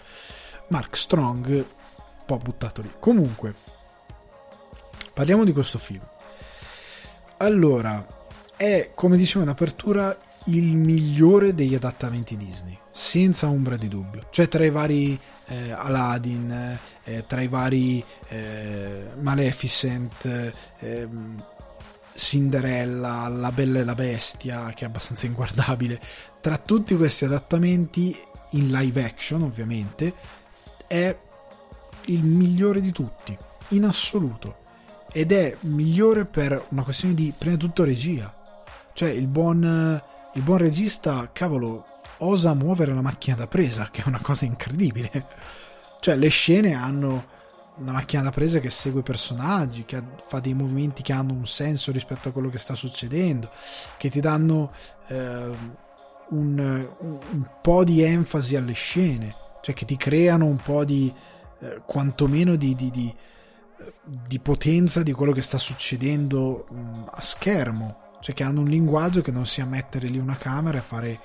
Mark 0.68 0.96
Strong, 0.96 1.48
un 1.48 1.66
po' 2.26 2.38
buttato 2.38 2.82
lì. 2.82 2.92
Comunque, 3.00 3.54
parliamo 5.14 5.44
di 5.44 5.54
questo 5.54 5.78
film. 5.78 6.06
Allora, 7.38 8.06
è, 8.56 8.92
come 8.94 9.18
dicevo 9.18 9.44
in 9.44 9.50
apertura, 9.50 10.18
il 10.46 10.76
migliore 10.76 11.54
degli 11.54 11.76
adattamenti 11.76 12.38
Disney, 12.38 12.78
senza 12.92 13.48
ombra 13.48 13.78
di 13.78 13.88
dubbio. 13.88 14.28
Cioè 14.30 14.48
tra 14.48 14.64
i 14.64 14.70
vari 14.70 15.20
eh, 15.48 15.72
Aladdin, 15.72 16.78
eh, 17.04 17.26
tra 17.28 17.42
i 17.42 17.48
vari 17.48 18.04
eh, 18.30 19.08
Maleficent, 19.20 20.54
ehm, 20.80 21.44
Cinderella, 22.14 23.28
La 23.28 23.52
Bella 23.52 23.80
e 23.80 23.84
la 23.84 23.96
Bestia, 23.96 24.72
che 24.74 24.86
è 24.86 24.88
abbastanza 24.88 25.26
inguardabile, 25.26 26.00
tra 26.40 26.58
tutti 26.58 26.96
questi 26.96 27.26
adattamenti 27.26 28.16
in 28.52 28.72
live 28.72 29.04
action 29.04 29.42
ovviamente, 29.42 30.14
è 30.88 31.18
il 32.06 32.24
migliore 32.24 32.80
di 32.82 32.92
tutti, 32.92 33.38
in 33.70 33.86
assoluto. 33.86 34.64
Ed 35.12 35.32
è 35.32 35.56
migliore 35.62 36.26
per 36.26 36.66
una 36.70 36.84
questione 36.84 37.14
di, 37.14 37.34
prima 37.36 37.56
di 37.56 37.62
tutto, 37.62 37.84
regia 37.84 38.44
cioè, 38.96 39.10
il 39.10 39.28
buon, 39.28 40.02
il 40.36 40.42
buon 40.42 40.58
regista, 40.58 41.30
cavolo, 41.34 41.86
osa 42.20 42.54
muovere 42.54 42.94
la 42.94 43.02
macchina 43.02 43.36
da 43.36 43.46
presa, 43.46 43.90
che 43.92 44.02
è 44.02 44.08
una 44.08 44.22
cosa 44.22 44.46
incredibile. 44.46 45.12
Cioè, 46.00 46.16
le 46.16 46.30
scene 46.30 46.74
hanno 46.74 47.26
una 47.80 47.92
macchina 47.92 48.22
da 48.22 48.32
presa 48.32 48.60
che 48.60 48.70
segue 48.70 49.02
i 49.02 49.04
personaggi, 49.04 49.84
che 49.84 50.02
fa 50.26 50.40
dei 50.40 50.54
movimenti 50.54 51.02
che 51.02 51.12
hanno 51.12 51.34
un 51.34 51.46
senso 51.46 51.92
rispetto 51.92 52.30
a 52.30 52.32
quello 52.32 52.50
che 52.50 52.58
sta 52.58 52.74
succedendo, 52.74 53.50
che 53.98 54.10
ti 54.10 54.22
danno 54.22 54.72
eh, 55.08 55.50
un, 56.30 56.88
un, 57.00 57.48
po' 57.62 57.84
di 57.84 58.02
enfasi 58.02 58.56
alle 58.56 58.72
scene, 58.72 59.36
cioè 59.62 59.76
che 59.76 59.84
ti 59.84 59.98
creano 59.98 60.46
un 60.46 60.56
po' 60.56 60.86
di 60.86 61.14
eh, 61.60 61.82
quantomeno 61.86 62.56
di, 62.56 62.76
di, 62.76 62.92
di, 62.92 63.14
di, 64.06 64.40
potenza 64.40 65.04
di 65.04 65.12
quello 65.12 65.34
che 65.34 65.42
sta 65.42 65.58
succedendo 65.58 66.66
mh, 66.70 66.80
mm, 66.80 67.04
a 67.12 67.20
schermo 67.20 68.04
cioè 68.26 68.34
che 68.34 68.42
hanno 68.42 68.62
un 68.62 68.68
linguaggio 68.68 69.22
che 69.22 69.30
non 69.30 69.46
sia 69.46 69.68
mettere 69.68 70.08
lì 70.08 70.18
una 70.18 70.36
camera 70.36 70.80
e 70.80 70.82
fare 70.82 71.20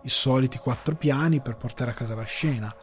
i 0.00 0.08
soliti 0.08 0.56
quattro 0.56 0.94
piani 0.94 1.42
per 1.42 1.56
portare 1.56 1.90
a 1.90 1.94
casa 1.94 2.14
la 2.14 2.24
scena. 2.24 2.74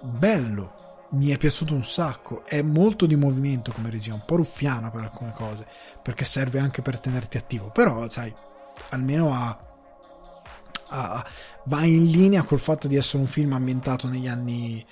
Bello, 0.00 1.08
mi 1.10 1.28
è 1.28 1.36
piaciuto 1.36 1.74
un 1.74 1.84
sacco, 1.84 2.42
è 2.46 2.62
molto 2.62 3.04
di 3.04 3.16
movimento 3.16 3.70
come 3.70 3.90
regia, 3.90 4.14
un 4.14 4.24
po' 4.24 4.36
ruffiana 4.36 4.90
per 4.90 5.02
alcune 5.02 5.34
cose, 5.34 5.66
perché 6.02 6.24
serve 6.24 6.58
anche 6.58 6.80
per 6.80 6.98
tenerti 6.98 7.36
attivo, 7.36 7.68
però 7.68 8.08
sai, 8.08 8.34
almeno 8.88 9.34
ha, 9.34 9.58
ha, 10.88 11.26
va 11.64 11.84
in 11.84 12.06
linea 12.06 12.44
col 12.44 12.60
fatto 12.60 12.88
di 12.88 12.96
essere 12.96 13.18
un 13.18 13.28
film 13.28 13.52
ambientato 13.52 14.08
negli 14.08 14.26
anni 14.26 14.82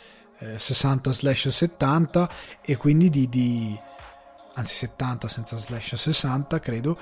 eh, 0.40 0.56
60-70 0.56 2.28
e 2.60 2.76
quindi 2.76 3.08
di, 3.08 3.30
di 3.30 3.80
anzi 4.58 4.74
70 4.74 5.28
senza 5.28 5.56
slash 5.56 5.94
60 5.94 6.58
credo, 6.58 6.98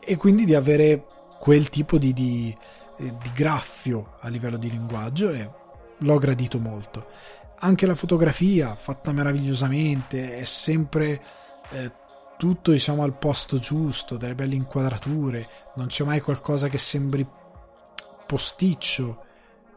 e 0.00 0.16
quindi 0.16 0.44
di 0.44 0.54
avere 0.54 1.06
quel 1.38 1.68
tipo 1.68 1.98
di, 1.98 2.12
di, 2.12 2.56
di 2.96 3.32
graffio 3.32 4.16
a 4.20 4.28
livello 4.28 4.56
di 4.56 4.70
linguaggio 4.70 5.30
e 5.30 5.48
l'ho 5.98 6.18
gradito 6.18 6.58
molto. 6.58 7.06
Anche 7.58 7.86
la 7.86 7.94
fotografia 7.94 8.74
fatta 8.74 9.12
meravigliosamente, 9.12 10.36
è 10.36 10.44
sempre 10.44 11.22
eh, 11.70 11.92
tutto 12.36 12.72
diciamo 12.72 13.02
al 13.02 13.16
posto 13.16 13.58
giusto, 13.58 14.16
delle 14.16 14.34
belle 14.34 14.56
inquadrature, 14.56 15.48
non 15.76 15.86
c'è 15.86 16.04
mai 16.04 16.20
qualcosa 16.20 16.68
che 16.68 16.78
sembri 16.78 17.26
posticcio. 18.26 19.22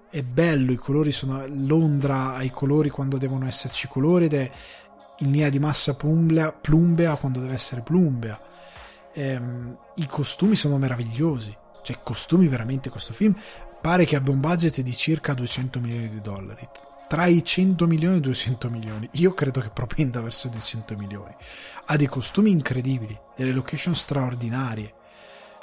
È 0.09 0.23
bello, 0.23 0.71
i 0.71 0.77
colori 0.77 1.11
sono 1.11 1.45
Londra 1.47 2.33
ai 2.33 2.49
colori 2.49 2.89
quando 2.89 3.17
devono 3.17 3.45
esserci 3.45 3.87
colori 3.87 4.25
ed 4.25 4.33
è 4.33 4.51
in 5.19 5.31
linea 5.31 5.49
di 5.49 5.59
massa 5.59 5.95
plumbea, 5.95 6.51
plumbea 6.51 7.15
quando 7.15 7.39
deve 7.39 7.53
essere 7.53 7.81
plumbea. 7.81 8.39
Ehm, 9.13 9.77
I 9.95 10.07
costumi 10.07 10.55
sono 10.55 10.77
meravigliosi, 10.77 11.55
cioè 11.81 11.99
costumi 12.03 12.47
veramente 12.47 12.89
questo 12.89 13.13
film 13.13 13.35
pare 13.81 14.05
che 14.05 14.15
abbia 14.15 14.33
un 14.33 14.39
budget 14.39 14.81
di 14.81 14.95
circa 14.95 15.33
200 15.33 15.79
milioni 15.79 16.09
di 16.09 16.21
dollari. 16.21 16.67
tra 17.09 17.25
i 17.25 17.43
100 17.43 17.87
milioni 17.87 18.15
e 18.15 18.17
i 18.19 18.21
200 18.21 18.69
milioni. 18.69 19.09
Io 19.13 19.33
credo 19.33 19.61
che 19.61 19.71
propenda 19.71 20.21
verso 20.21 20.45
i 20.45 20.51
200 20.51 20.95
milioni. 20.95 21.35
Ha 21.85 21.95
dei 21.95 22.05
costumi 22.05 22.51
incredibili, 22.51 23.19
delle 23.35 23.51
location 23.51 23.95
straordinarie. 23.95 24.93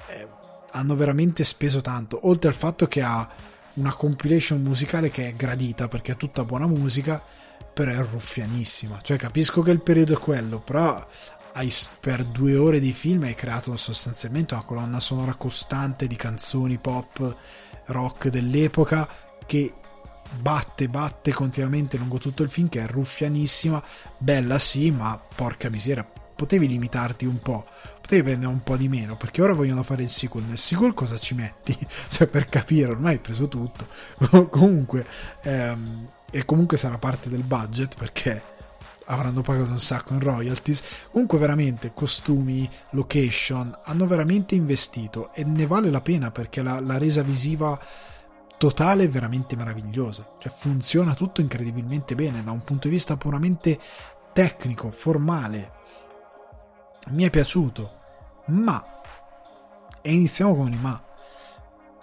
Eh, 0.09 0.29
hanno 0.73 0.97
veramente 0.97 1.45
speso 1.45 1.81
tanto, 1.81 2.27
oltre 2.27 2.49
al 2.49 2.57
fatto 2.57 2.89
che 2.89 3.01
ha 3.01 3.29
una 3.75 3.95
compilation 3.95 4.61
musicale 4.61 5.09
che 5.11 5.29
è 5.29 5.35
gradita 5.35 5.87
perché 5.87 6.13
è 6.13 6.17
tutta 6.17 6.45
buona 6.45 6.67
musica, 6.67 7.23
però 7.77 7.91
è 7.91 8.07
ruffianissima. 8.11 9.01
Cioè, 9.03 9.19
capisco 9.19 9.61
che 9.61 9.71
il 9.71 9.83
periodo 9.83 10.15
è 10.15 10.19
quello, 10.19 10.61
però 10.61 11.07
hai, 11.53 11.71
per 12.01 12.25
due 12.25 12.57
ore 12.57 12.81
di 12.81 12.91
film 12.93 13.25
hai 13.25 13.35
creato 13.35 13.77
sostanzialmente 13.77 14.55
una 14.55 14.63
colonna 14.63 14.99
sonora 14.99 15.35
costante 15.35 16.07
di 16.07 16.17
canzoni 16.17 16.79
pop 16.79 17.37
rock 17.89 18.29
dell'epoca 18.29 19.07
che 19.45 19.75
batte, 20.41 20.89
batte 20.89 21.35
continuamente 21.35 21.99
lungo 21.99 22.17
tutto 22.17 22.43
il 22.43 22.49
film, 22.49 22.71
che 22.71 22.83
è 22.83 22.87
ruffianissima, 22.87 23.83
bella 24.17 24.59
sì, 24.59 24.91
ma 24.91 25.21
porca 25.35 25.69
miseria, 25.69 26.11
potevi 26.35 26.67
limitarti 26.69 27.27
un 27.27 27.43
po', 27.43 27.67
potevi 28.01 28.23
prendere 28.23 28.51
un 28.51 28.63
po' 28.63 28.79
di 28.79 28.89
meno, 28.89 29.19
perché 29.19 29.43
ora 29.43 29.53
vogliono 29.53 29.83
fare 29.83 30.03
il 30.03 30.09
sequel. 30.09 30.45
Nel 30.45 30.57
sequel 30.57 30.95
cosa 30.95 31.19
ci 31.19 31.35
metti? 31.35 31.77
cioè, 32.09 32.27
per 32.27 32.49
capire, 32.49 32.89
ormai 32.89 33.13
hai 33.13 33.19
preso 33.19 33.49
tutto. 33.49 33.87
comunque, 34.49 35.07
ehm, 35.43 36.09
e 36.37 36.45
comunque 36.45 36.77
sarà 36.77 36.99
parte 36.99 37.31
del 37.31 37.43
budget, 37.43 37.97
perché 37.97 38.43
avranno 39.07 39.41
pagato 39.41 39.71
un 39.71 39.81
sacco 39.81 40.13
in 40.13 40.21
royalties. 40.21 40.83
Comunque, 41.11 41.39
veramente, 41.39 41.93
costumi, 41.95 42.69
location, 42.91 43.75
hanno 43.85 44.07
veramente 44.07 44.55
investito 44.55 45.33
e 45.33 45.45
ne 45.45 45.67
vale 45.67 45.91
la 45.91 46.03
pena 46.03 46.31
perché 46.31 46.61
la, 46.61 46.79
la 46.81 46.99
resa 46.99 47.23
visiva 47.23 47.81
totale 48.59 49.05
è 49.05 49.09
veramente 49.09 49.57
meravigliosa. 49.57 50.35
Cioè, 50.39 50.53
funziona 50.53 51.15
tutto 51.15 51.41
incredibilmente 51.41 52.15
bene 52.15 52.45
da 52.45 52.51
un 52.51 52.63
punto 52.63 52.89
di 52.89 52.95
vista 52.95 53.17
puramente 53.17 53.81
tecnico, 54.35 54.91
formale. 54.91 55.73
Mi 57.13 57.25
è 57.25 57.31
piaciuto, 57.31 57.99
ma 58.49 58.85
e 60.03 60.13
iniziamo 60.13 60.55
con 60.55 60.71
i 60.71 60.79
ma. 60.79 61.03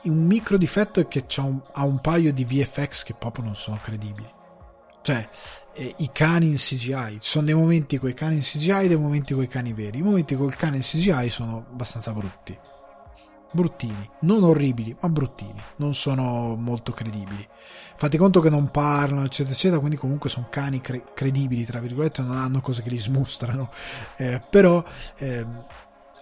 Un 0.04 0.26
micro 0.26 0.58
difetto 0.58 1.00
è 1.00 1.08
che 1.08 1.26
un, 1.38 1.62
ha 1.72 1.84
un 1.84 2.00
paio 2.00 2.34
di 2.34 2.46
VFX 2.46 3.04
che 3.04 3.14
proprio 3.14 3.46
non 3.46 3.56
sono 3.56 3.80
credibili. 3.82 4.30
Cioè, 5.02 5.30
eh, 5.74 5.94
i 5.98 6.10
cani 6.12 6.48
in 6.48 6.56
CGI. 6.56 7.20
Ci 7.20 7.30
sono 7.30 7.46
dei 7.46 7.54
momenti 7.54 7.98
con 7.98 8.10
i 8.10 8.14
cani 8.14 8.36
in 8.36 8.42
CGI 8.42 8.84
e 8.84 8.88
dei 8.88 8.98
momenti 8.98 9.34
con 9.34 9.44
i 9.44 9.48
cani 9.48 9.74
veri. 9.74 10.00
I 10.00 10.04
momenti 10.04 10.36
con 10.36 10.48
il 10.48 10.56
cane 10.56 10.78
in 10.78 10.82
CGI 10.82 11.30
sono 11.30 11.66
abbastanza 11.70 12.12
brutti 12.12 12.58
bruttini, 13.54 14.10
non 14.22 14.44
orribili, 14.44 14.96
ma 15.00 15.10
bruttini, 15.10 15.62
non 15.78 15.94
sono 15.94 16.56
molto 16.56 16.92
credibili. 16.92 17.48
Fate 17.96 18.18
conto 18.18 18.42
che 18.42 18.50
non 18.50 18.72
parlano, 18.72 19.24
eccetera, 19.24 19.54
eccetera, 19.54 19.80
quindi 19.80 19.96
comunque 19.96 20.30
sono 20.30 20.48
cani 20.50 20.82
cre- 20.82 21.04
credibili, 21.14 21.64
tra 21.64 21.80
virgolette, 21.80 22.24
non 22.24 22.36
hanno 22.36 22.60
cose 22.60 22.82
che 22.82 22.90
li 22.90 22.98
smostrano, 22.98 23.72
eh, 24.18 24.42
però 24.50 24.84
eh, 25.18 25.46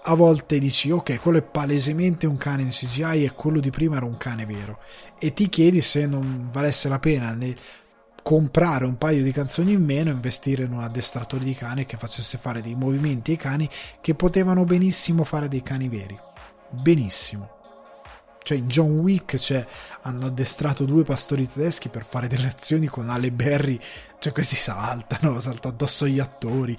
a 0.03 0.15
volte 0.15 0.57
dici, 0.57 0.90
ok, 0.91 1.19
quello 1.19 1.38
è 1.38 1.44
palesemente 1.44 2.26
un 2.26 2.38
cane 2.38 2.64
in 2.64 2.69
CGI 2.69 3.26
e 3.26 3.34
quello 3.36 3.60
di 3.60 3.69
prima 3.69 3.98
era 3.98 4.06
un 4.06 4.18
cane 4.18 4.45
vero, 4.45 4.80
e 5.19 5.34
ti 5.34 5.48
chiedi 5.49 5.82
se 5.82 6.07
non 6.07 6.49
valesse 6.52 6.90
la 6.90 6.99
pena 6.99 7.38
comprare 8.23 8.86
un 8.86 8.98
paio 8.98 9.23
di 9.23 9.32
canzoni 9.32 9.72
in 9.73 9.84
meno 9.84 10.10
e 10.10 10.14
investire 10.14 10.64
in 10.64 10.73
un 10.73 10.84
addestratore 10.84 11.44
di 11.44 11.56
cane 11.56 11.86
che 11.86 11.98
facesse 11.98 12.38
fare 12.38 12.61
dei 12.61 12.76
movimenti 12.76 13.32
ai 13.32 13.38
cani 13.38 13.69
che 13.99 14.14
potevano 14.14 14.64
benissimo 14.64 15.23
fare 15.23 15.48
dei 15.48 15.64
cani 15.64 15.90
veri. 15.90 16.19
Benissimo. 16.69 17.60
Cioè 18.44 18.57
in 18.57 18.68
John 18.68 18.99
Wick 18.99 19.38
cioè, 19.38 19.65
hanno 20.02 20.28
addestrato 20.28 20.86
due 20.86 21.03
pastori 21.03 21.48
tedeschi 21.48 21.90
per 21.90 22.06
fare 22.06 22.28
delle 22.28 22.48
azioni 22.48 22.88
con 22.88 23.10
Ale 23.10 23.32
Berry, 23.32 23.80
cioè 24.19 24.34
questi 24.34 24.56
saltano, 24.56 25.40
saltano 25.40 25.73
addosso 25.73 26.06
agli 26.06 26.19
attori, 26.19 26.76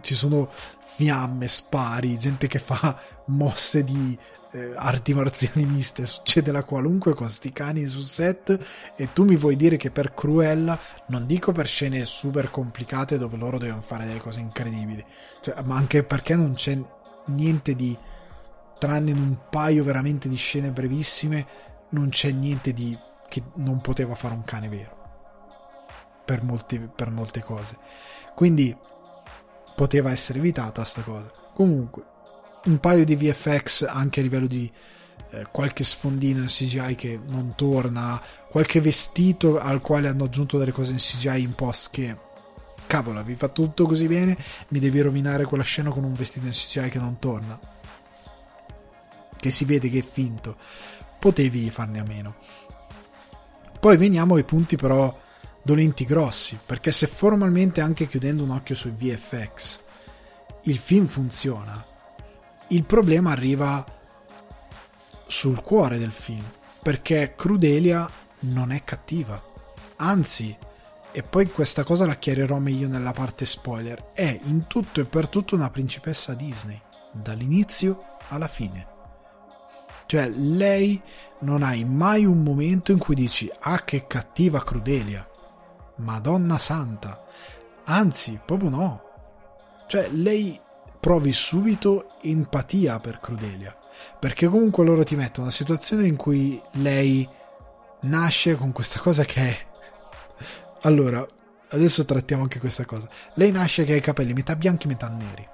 ci 0.00 0.14
sono 0.14 0.50
fiamme, 0.94 1.48
spari, 1.48 2.18
gente 2.18 2.46
che 2.46 2.58
fa 2.58 2.98
mosse 3.26 3.82
di 3.82 4.18
eh, 4.52 4.72
arti 4.76 5.14
marziali 5.14 5.64
miste, 5.64 6.04
succede 6.04 6.52
la 6.52 6.64
qualunque 6.64 7.14
con 7.14 7.28
sti 7.28 7.50
cani 7.50 7.86
sul 7.86 8.04
set 8.04 8.92
e 8.94 9.12
tu 9.12 9.24
mi 9.24 9.36
vuoi 9.36 9.56
dire 9.56 9.76
che 9.76 9.90
per 9.90 10.12
Cruella, 10.12 10.78
non 11.06 11.26
dico 11.26 11.52
per 11.52 11.66
scene 11.66 12.04
super 12.04 12.50
complicate 12.50 13.16
dove 13.16 13.36
loro 13.36 13.58
devono 13.58 13.80
fare 13.80 14.04
delle 14.04 14.20
cose 14.20 14.40
incredibili, 14.40 15.04
cioè, 15.40 15.62
ma 15.64 15.76
anche 15.76 16.02
perché 16.02 16.36
non 16.36 16.52
c'è 16.54 16.78
niente 17.26 17.74
di 17.74 17.96
tranne 18.78 19.10
in 19.10 19.18
un 19.18 19.36
paio 19.48 19.84
veramente 19.84 20.28
di 20.28 20.36
scene 20.36 20.70
brevissime, 20.70 21.46
non 21.90 22.10
c'è 22.10 22.30
niente 22.30 22.72
di 22.72 22.96
che 23.28 23.42
non 23.54 23.80
poteva 23.80 24.14
fare 24.14 24.34
un 24.34 24.44
cane 24.44 24.68
vero. 24.68 25.00
Per, 26.24 26.42
molti, 26.42 26.78
per 26.78 27.10
molte 27.10 27.42
cose. 27.42 27.76
Quindi 28.34 28.76
poteva 29.74 30.10
essere 30.10 30.38
evitata 30.38 30.84
sta 30.84 31.02
cosa. 31.02 31.30
Comunque, 31.54 32.02
un 32.64 32.78
paio 32.78 33.04
di 33.04 33.16
VFX 33.16 33.86
anche 33.88 34.20
a 34.20 34.22
livello 34.22 34.46
di 34.46 34.70
eh, 35.30 35.46
qualche 35.50 35.84
sfondino 35.84 36.40
in 36.40 36.46
CGI 36.46 36.94
che 36.94 37.20
non 37.28 37.54
torna, 37.56 38.20
qualche 38.48 38.80
vestito 38.80 39.58
al 39.58 39.80
quale 39.80 40.08
hanno 40.08 40.24
aggiunto 40.24 40.58
delle 40.58 40.72
cose 40.72 40.92
in 40.92 40.98
CGI 40.98 41.42
in 41.42 41.54
post 41.54 41.90
che 41.90 42.16
cavolo, 42.86 43.20
avevi 43.20 43.38
fatto 43.38 43.62
tutto 43.62 43.86
così 43.86 44.06
bene, 44.06 44.36
mi 44.68 44.78
devi 44.78 45.00
rovinare 45.00 45.44
quella 45.44 45.62
scena 45.62 45.90
con 45.90 46.04
un 46.04 46.12
vestito 46.12 46.46
in 46.46 46.52
CGI 46.52 46.88
che 46.88 46.98
non 46.98 47.18
torna 47.18 47.58
che 49.42 49.50
si 49.50 49.64
vede 49.64 49.90
che 49.90 49.98
è 49.98 50.04
finto, 50.08 50.54
potevi 51.18 51.68
farne 51.70 51.98
a 51.98 52.04
meno. 52.04 52.36
Poi 53.80 53.96
veniamo 53.96 54.36
ai 54.36 54.44
punti 54.44 54.76
però 54.76 55.18
dolenti 55.62 56.04
grossi, 56.04 56.58
perché 56.64 56.90
se 56.90 57.06
formalmente 57.06 57.80
anche 57.80 58.08
chiudendo 58.08 58.42
un 58.42 58.50
occhio 58.50 58.74
sui 58.74 58.90
VFX 58.90 59.80
il 60.64 60.78
film 60.78 61.06
funziona, 61.06 61.84
il 62.68 62.84
problema 62.84 63.32
arriva 63.32 63.84
sul 65.26 65.60
cuore 65.62 65.98
del 65.98 66.12
film, 66.12 66.44
perché 66.82 67.34
Crudelia 67.36 68.08
non 68.40 68.70
è 68.70 68.84
cattiva, 68.84 69.42
anzi, 69.96 70.56
e 71.10 71.22
poi 71.22 71.50
questa 71.50 71.84
cosa 71.84 72.06
la 72.06 72.16
chiarirò 72.16 72.58
meglio 72.58 72.88
nella 72.88 73.12
parte 73.12 73.44
spoiler, 73.44 74.12
è 74.12 74.40
in 74.44 74.66
tutto 74.66 75.00
e 75.00 75.04
per 75.04 75.28
tutto 75.28 75.54
una 75.54 75.70
principessa 75.70 76.34
Disney, 76.34 76.80
dall'inizio 77.12 78.16
alla 78.28 78.48
fine. 78.48 78.86
Cioè, 80.06 80.28
lei 80.28 81.00
non 81.40 81.62
hai 81.62 81.84
mai 81.84 82.24
un 82.24 82.42
momento 82.42 82.92
in 82.92 82.98
cui 82.98 83.14
dici, 83.14 83.50
ah 83.60 83.82
che 83.84 84.06
cattiva 84.06 84.62
Crudelia. 84.62 85.26
Madonna 86.02 86.58
santa. 86.58 87.24
Anzi, 87.84 88.40
proprio 88.44 88.68
no. 88.68 89.02
Cioè, 89.86 90.08
lei 90.10 90.58
provi 91.00 91.32
subito 91.32 92.10
empatia 92.22 93.00
per 93.00 93.20
Crudelia. 93.20 93.76
Perché 94.18 94.46
comunque 94.46 94.84
loro 94.84 95.04
ti 95.04 95.16
mettono 95.16 95.46
una 95.46 95.54
situazione 95.54 96.06
in 96.06 96.16
cui 96.16 96.60
lei 96.72 97.28
nasce 98.02 98.56
con 98.56 98.72
questa 98.72 99.00
cosa 99.00 99.24
che 99.24 99.40
è... 99.40 99.66
Allora, 100.84 101.24
adesso 101.70 102.04
trattiamo 102.04 102.42
anche 102.42 102.58
questa 102.58 102.84
cosa. 102.84 103.08
Lei 103.34 103.50
nasce 103.50 103.84
che 103.84 103.92
ha 103.92 103.96
i 103.96 104.00
capelli 104.00 104.32
metà 104.32 104.56
bianchi, 104.56 104.88
metà 104.88 105.08
neri. 105.08 105.48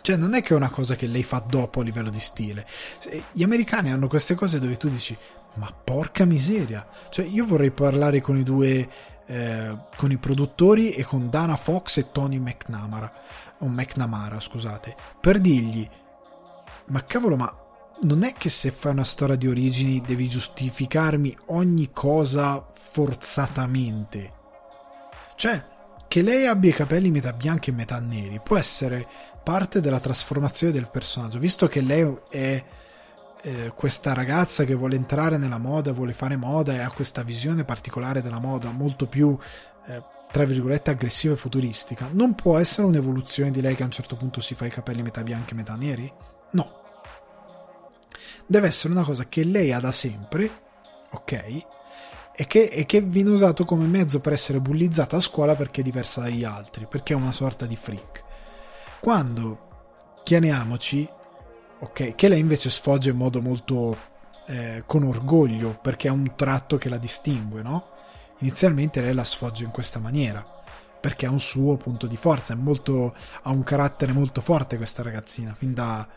Cioè, 0.00 0.16
non 0.16 0.34
è 0.34 0.42
che 0.42 0.52
è 0.52 0.56
una 0.56 0.68
cosa 0.68 0.96
che 0.96 1.06
lei 1.06 1.22
fa 1.22 1.42
dopo 1.44 1.80
a 1.80 1.82
livello 1.82 2.10
di 2.10 2.20
stile. 2.20 2.66
Gli 3.32 3.42
americani 3.42 3.90
hanno 3.90 4.06
queste 4.06 4.34
cose 4.34 4.58
dove 4.58 4.76
tu 4.76 4.88
dici, 4.88 5.16
ma 5.54 5.72
porca 5.72 6.24
miseria. 6.24 6.86
Cioè, 7.08 7.24
io 7.24 7.44
vorrei 7.44 7.70
parlare 7.70 8.20
con 8.20 8.36
i 8.36 8.42
due, 8.42 8.88
eh, 9.26 9.76
con 9.96 10.10
i 10.10 10.18
produttori 10.18 10.90
e 10.90 11.04
con 11.04 11.30
Dana 11.30 11.56
Fox 11.56 11.98
e 11.98 12.12
Tony 12.12 12.38
McNamara, 12.38 13.12
o 13.58 13.66
McNamara, 13.66 14.40
scusate, 14.40 14.94
per 15.20 15.40
dirgli, 15.40 15.88
ma 16.86 17.04
cavolo, 17.04 17.36
ma 17.36 17.58
non 18.02 18.22
è 18.24 18.32
che 18.32 18.48
se 18.48 18.70
fai 18.70 18.92
una 18.92 19.04
storia 19.04 19.36
di 19.36 19.48
origini 19.48 20.00
devi 20.00 20.28
giustificarmi 20.28 21.36
ogni 21.46 21.90
cosa 21.92 22.66
forzatamente. 22.72 24.32
Cioè, 25.36 25.72
che 26.08 26.22
lei 26.22 26.46
abbia 26.46 26.70
i 26.70 26.74
capelli 26.74 27.10
metà 27.10 27.32
bianchi 27.32 27.70
e 27.70 27.72
metà 27.72 27.98
neri 27.98 28.40
può 28.42 28.56
essere 28.56 29.06
parte 29.42 29.80
della 29.80 30.00
trasformazione 30.00 30.72
del 30.72 30.88
personaggio, 30.88 31.38
visto 31.38 31.66
che 31.66 31.80
lei 31.80 32.16
è 32.28 32.64
eh, 33.44 33.72
questa 33.74 34.14
ragazza 34.14 34.64
che 34.64 34.74
vuole 34.74 34.96
entrare 34.96 35.36
nella 35.36 35.58
moda, 35.58 35.92
vuole 35.92 36.14
fare 36.14 36.34
moda 36.34 36.72
e 36.72 36.78
ha 36.78 36.90
questa 36.90 37.22
visione 37.22 37.64
particolare 37.64 38.22
della 38.22 38.38
moda, 38.38 38.70
molto 38.70 39.06
più, 39.06 39.36
eh, 39.86 40.02
tra 40.32 40.44
virgolette, 40.46 40.90
aggressiva 40.90 41.34
e 41.34 41.36
futuristica, 41.36 42.08
non 42.10 42.34
può 42.34 42.56
essere 42.56 42.86
un'evoluzione 42.86 43.50
di 43.50 43.60
lei 43.60 43.74
che 43.74 43.82
a 43.82 43.86
un 43.86 43.90
certo 43.90 44.16
punto 44.16 44.40
si 44.40 44.54
fa 44.54 44.64
i 44.64 44.70
capelli 44.70 45.02
metà 45.02 45.22
bianchi 45.22 45.52
e 45.52 45.56
metà 45.56 45.74
neri? 45.74 46.10
No. 46.52 46.82
Deve 48.46 48.66
essere 48.66 48.94
una 48.94 49.04
cosa 49.04 49.26
che 49.28 49.44
lei 49.44 49.72
ha 49.72 49.78
da 49.78 49.92
sempre, 49.92 50.50
ok? 51.10 51.32
E 52.36 52.46
che, 52.46 52.64
e 52.64 52.86
che 52.86 53.02
viene 53.02 53.30
usato 53.30 53.66
come 53.66 53.84
mezzo 53.84 54.20
per 54.20 54.32
essere 54.32 54.58
bullizzata 54.58 55.16
a 55.16 55.20
scuola 55.20 55.54
perché 55.54 55.82
è 55.82 55.84
diversa 55.84 56.22
dagli 56.22 56.44
altri, 56.44 56.86
perché 56.86 57.12
è 57.12 57.16
una 57.16 57.30
sorta 57.30 57.66
di 57.66 57.76
freak. 57.76 58.24
Quando, 59.00 60.20
chiariamoci, 60.22 61.08
ok, 61.84 62.14
che 62.14 62.28
lei 62.28 62.40
invece 62.40 62.70
sfoggia 62.70 63.10
in 63.10 63.16
modo 63.16 63.40
molto 63.42 63.96
eh, 64.46 64.82
con 64.86 65.04
orgoglio 65.04 65.78
perché 65.80 66.08
è 66.08 66.10
un 66.10 66.32
tratto 66.34 66.76
che 66.76 66.88
la 66.88 66.98
distingue, 66.98 67.62
no? 67.62 67.88
inizialmente 68.38 69.00
lei 69.00 69.14
la 69.14 69.24
sfoggia 69.24 69.64
in 69.64 69.70
questa 69.70 69.98
maniera 69.98 70.44
perché 71.00 71.26
ha 71.26 71.30
un 71.30 71.40
suo 71.40 71.76
punto 71.76 72.06
di 72.06 72.16
forza, 72.16 72.54
molto, 72.54 73.14
ha 73.42 73.50
un 73.50 73.62
carattere 73.62 74.12
molto 74.12 74.40
forte 74.40 74.78
questa 74.78 75.02
ragazzina, 75.02 75.54
fin 75.54 75.74
da, 75.74 76.08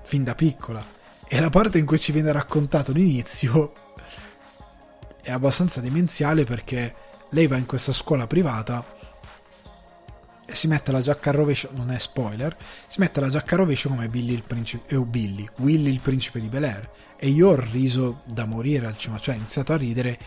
fin 0.00 0.24
da 0.24 0.34
piccola. 0.34 0.82
E 1.28 1.38
la 1.38 1.50
parte 1.50 1.76
in 1.76 1.84
cui 1.84 1.98
ci 1.98 2.10
viene 2.10 2.32
raccontato 2.32 2.90
l'inizio 2.90 3.74
è 5.20 5.30
abbastanza 5.30 5.82
demenziale 5.82 6.44
perché 6.44 6.94
lei 7.32 7.46
va 7.48 7.58
in 7.58 7.66
questa 7.66 7.92
scuola 7.92 8.26
privata 8.26 8.82
e 10.50 10.56
si 10.56 10.66
mette 10.66 10.90
la 10.90 11.00
giacca 11.00 11.30
a 11.30 11.32
rovescio, 11.32 11.70
non 11.74 11.92
è 11.92 11.98
spoiler, 12.00 12.56
si 12.88 12.98
mette 12.98 13.20
la 13.20 13.28
giacca 13.28 13.54
a 13.54 13.58
rovescio 13.58 13.88
come 13.88 14.08
Billy 14.08 14.32
il 14.32 14.42
principe, 14.42 14.96
eh, 14.96 14.98
Billy, 14.98 15.48
Willy 15.58 15.90
il 15.90 16.00
principe 16.00 16.40
di 16.40 16.48
Bel 16.48 16.64
Air. 16.64 16.90
E 17.16 17.28
io 17.28 17.50
ho 17.50 17.54
riso 17.54 18.22
da 18.24 18.46
morire 18.46 18.86
al 18.86 18.96
cima, 18.96 19.20
cioè 19.20 19.36
ho 19.36 19.38
iniziato 19.38 19.72
a 19.72 19.76
ridere 19.76 20.18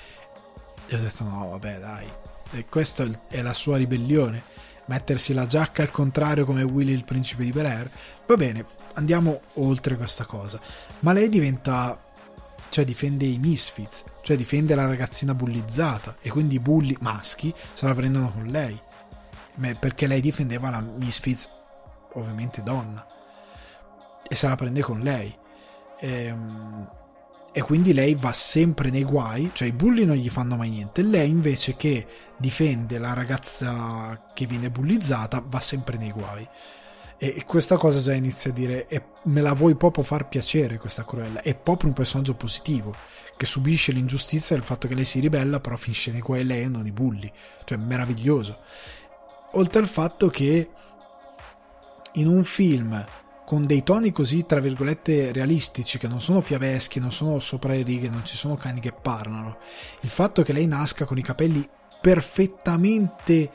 e 0.88 0.96
ho 0.96 1.00
detto 1.00 1.24
no, 1.26 1.50
vabbè 1.50 1.80
dai, 1.80 2.08
e 2.52 2.66
questa 2.70 3.06
è 3.28 3.42
la 3.42 3.54
sua 3.54 3.76
ribellione. 3.76 4.44
Mettersi 4.86 5.34
la 5.34 5.46
giacca 5.46 5.82
al 5.82 5.92
contrario 5.92 6.46
come 6.46 6.64
Willy 6.64 6.94
il 6.94 7.04
principe 7.04 7.44
di 7.44 7.52
Bel 7.52 7.66
Air. 7.66 7.90
Va 8.26 8.36
bene, 8.38 8.66
andiamo 8.94 9.42
oltre 9.56 9.98
questa 9.98 10.24
cosa. 10.26 10.60
Ma 11.00 11.12
lei 11.12 11.28
diventa. 11.28 12.02
cioè 12.70 12.86
difende 12.86 13.26
i 13.26 13.40
misfits, 13.40 14.04
cioè 14.22 14.38
difende 14.38 14.74
la 14.74 14.86
ragazzina 14.86 15.34
bullizzata. 15.34 16.18
E 16.22 16.30
quindi 16.30 16.56
i 16.56 16.60
bulli 16.60 16.96
maschi 17.02 17.54
se 17.74 17.86
la 17.86 17.94
prendono 17.94 18.32
con 18.32 18.46
lei. 18.46 18.80
Perché 19.80 20.08
lei 20.08 20.22
difendeva 20.22 20.70
la 20.70 20.80
misfits, 20.80 21.50
ovviamente 22.14 22.64
donna. 22.64 23.06
E 24.28 24.36
se 24.36 24.48
la 24.48 24.56
prende 24.56 24.82
con 24.82 25.00
lei. 25.00 25.36
Ehm 26.00 27.02
e 27.56 27.62
quindi 27.62 27.94
lei 27.94 28.16
va 28.16 28.34
sempre 28.34 28.90
nei 28.90 29.04
guai, 29.04 29.52
cioè 29.54 29.68
i 29.68 29.74
bulli 29.74 30.06
non 30.06 30.16
gli 30.16 30.30
fanno 30.30 30.56
mai 30.56 30.72
niente, 30.72 31.04
lei 31.04 31.30
invece 31.30 31.76
che 31.76 32.08
difende 32.36 32.98
la 32.98 33.14
ragazza 33.14 34.32
che 34.34 34.48
viene 34.48 34.72
bullizzata 34.72 35.44
va 35.46 35.60
sempre 35.60 35.98
nei 35.98 36.10
guai. 36.10 36.48
E, 37.16 37.44
questa 37.46 37.78
cosa 37.78 38.00
già 38.00 38.16
inizia 38.16 38.50
a 38.50 38.54
dire, 38.56 38.88
e 38.88 39.04
me 39.26 39.42
la 39.42 39.54
vuoi 39.54 39.76
proprio 39.76 40.04
far 40.04 40.28
piacere 40.28 40.80
questa 40.80 41.06
Cruella, 41.06 41.44
è 41.44 41.54
proprio 41.54 41.90
un 41.90 41.96
personaggio 41.96 42.34
positivo, 42.34 42.96
che 43.38 43.46
subisce 43.46 43.92
l'ingiustizia 43.92 44.56
del 44.56 44.66
fatto 44.66 44.88
che 44.88 44.96
lei 44.96 45.06
si 45.06 45.20
ribella, 45.20 45.60
però 45.60 45.78
finisce 45.78 46.12
nei 46.12 46.22
guai 46.22 46.44
lei 46.44 46.64
e 46.64 46.68
non 46.68 46.88
i 46.88 46.92
bulli, 46.92 47.32
cioè 47.66 47.78
meraviglioso. 47.78 48.62
Oltre 49.54 49.82
al 49.82 49.88
fatto 49.88 50.30
che 50.30 50.70
in 52.14 52.28
un 52.28 52.44
film 52.44 53.06
con 53.46 53.64
dei 53.64 53.84
toni 53.84 54.12
così, 54.12 54.46
tra 54.46 54.60
virgolette, 54.60 55.32
realistici, 55.32 55.98
che 55.98 56.08
non 56.08 56.22
sono 56.22 56.42
fiabeschi, 56.42 57.00
non 57.00 57.12
sono 57.12 57.40
sopra 57.40 57.74
le 57.74 57.84
righe, 57.84 58.10
non 58.10 58.26
ci 58.26 58.36
sono 58.36 58.56
cani 58.56 58.80
che 58.80 58.94
parlano. 58.94 59.58
Il 60.02 60.10
fatto 60.10 60.42
che 60.44 60.54
lei 60.54 60.66
nasca 60.66 61.06
con 61.06 61.18
i 61.18 61.22
capelli 61.22 61.68
perfettamente 62.02 63.52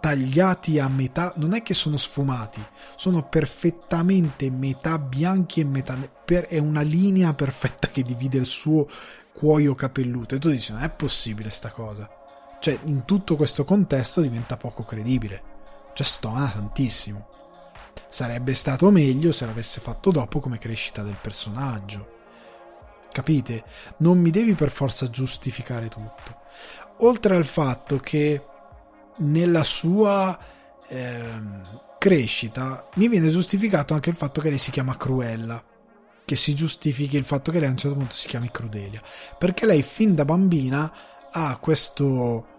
tagliati 0.00 0.78
a 0.78 0.88
metà, 0.88 1.32
non 1.36 1.52
è 1.52 1.62
che 1.62 1.74
sono 1.74 1.96
sfumati, 1.96 2.64
sono 2.96 3.28
perfettamente 3.28 4.50
metà 4.50 4.98
bianchi 4.98 5.60
e 5.60 5.64
metà... 5.64 5.96
Per, 6.24 6.46
è 6.46 6.58
una 6.58 6.80
linea 6.82 7.34
perfetta 7.34 7.88
che 7.88 8.02
divide 8.02 8.38
il 8.38 8.46
suo 8.46 8.88
cuoio 9.34 9.74
capelluto. 9.74 10.34
E 10.34 10.38
tu 10.38 10.48
dici, 10.48 10.72
non 10.72 10.82
è 10.82 10.90
possibile 10.90 11.50
sta 11.50 11.70
cosa. 11.70 12.08
Cioè, 12.62 12.78
in 12.84 13.04
tutto 13.04 13.34
questo 13.34 13.64
contesto 13.64 14.20
diventa 14.20 14.56
poco 14.56 14.84
credibile. 14.84 15.42
Cioè, 15.94 16.06
stona 16.06 16.48
tantissimo. 16.48 17.26
Sarebbe 18.08 18.54
stato 18.54 18.88
meglio 18.92 19.32
se 19.32 19.46
l'avesse 19.46 19.80
fatto 19.80 20.12
dopo 20.12 20.38
come 20.38 20.58
crescita 20.58 21.02
del 21.02 21.16
personaggio. 21.20 22.20
Capite? 23.10 23.64
Non 23.96 24.18
mi 24.18 24.30
devi 24.30 24.54
per 24.54 24.70
forza 24.70 25.10
giustificare 25.10 25.88
tutto. 25.88 26.36
Oltre 26.98 27.34
al 27.34 27.46
fatto 27.46 27.98
che 27.98 28.46
nella 29.16 29.64
sua 29.64 30.38
eh, 30.86 31.40
crescita 31.98 32.86
mi 32.94 33.08
viene 33.08 33.30
giustificato 33.30 33.92
anche 33.92 34.10
il 34.10 34.16
fatto 34.16 34.40
che 34.40 34.50
lei 34.50 34.58
si 34.58 34.70
chiama 34.70 34.96
Cruella. 34.96 35.60
Che 36.24 36.36
si 36.36 36.54
giustifichi 36.54 37.16
il 37.16 37.24
fatto 37.24 37.50
che 37.50 37.58
lei 37.58 37.66
a 37.66 37.72
un 37.72 37.76
certo 37.76 37.96
punto 37.96 38.14
si 38.14 38.28
chiami 38.28 38.52
Crudelia. 38.52 39.02
Perché 39.36 39.66
lei 39.66 39.82
fin 39.82 40.14
da 40.14 40.24
bambina 40.24 40.92
ha 41.32 41.56
questo 41.56 42.51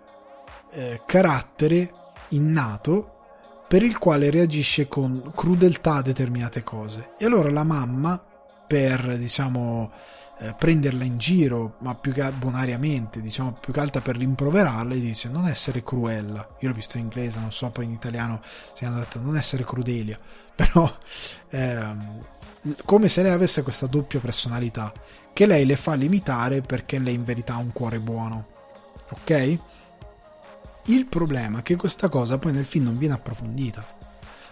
eh, 0.73 1.01
carattere 1.05 1.93
innato 2.29 3.09
per 3.67 3.83
il 3.83 3.97
quale 3.97 4.29
reagisce 4.29 4.87
con 4.87 5.31
crudeltà 5.35 5.95
a 5.95 6.01
determinate 6.01 6.63
cose. 6.63 7.13
E 7.17 7.25
allora 7.25 7.49
la 7.49 7.63
mamma, 7.63 8.23
per 8.67 9.17
diciamo 9.17 9.91
eh, 10.39 10.53
prenderla 10.57 11.03
in 11.03 11.17
giro, 11.17 11.75
ma 11.79 11.95
più 11.95 12.11
che 12.11 12.29
bonariamente, 12.31 13.21
diciamo 13.21 13.53
più 13.53 13.71
che 13.71 13.79
altro 13.79 14.01
per 14.01 14.17
rimproverarla, 14.17 14.93
dice 14.95 15.29
non 15.29 15.47
essere 15.47 15.83
cruella. 15.83 16.55
Io 16.59 16.67
l'ho 16.67 16.73
visto 16.73 16.97
in 16.97 17.03
inglese, 17.03 17.39
non 17.39 17.51
so 17.51 17.69
poi 17.69 17.85
in 17.85 17.91
italiano 17.91 18.41
si 18.73 18.85
hanno 18.85 18.99
detto 18.99 19.19
non 19.19 19.37
essere 19.37 19.63
crudelia, 19.63 20.19
però 20.55 20.91
ehm, 21.49 22.25
come 22.85 23.07
se 23.07 23.23
lei 23.23 23.31
avesse 23.31 23.63
questa 23.63 23.87
doppia 23.87 24.19
personalità 24.19 24.93
che 25.33 25.45
lei 25.45 25.65
le 25.65 25.75
fa 25.75 25.95
limitare 25.95 26.61
perché 26.61 26.99
lei 26.99 27.15
in 27.15 27.23
verità 27.23 27.55
ha 27.55 27.57
un 27.57 27.71
cuore 27.71 27.99
buono. 27.99 28.47
Ok? 29.09 29.59
Il 30.87 31.05
problema 31.05 31.59
è 31.59 31.61
che 31.61 31.77
questa 31.77 32.09
cosa 32.09 32.37
poi 32.37 32.51
nel 32.51 32.65
film 32.65 32.85
non 32.85 32.97
viene 32.97 33.13
approfondita. 33.13 34.01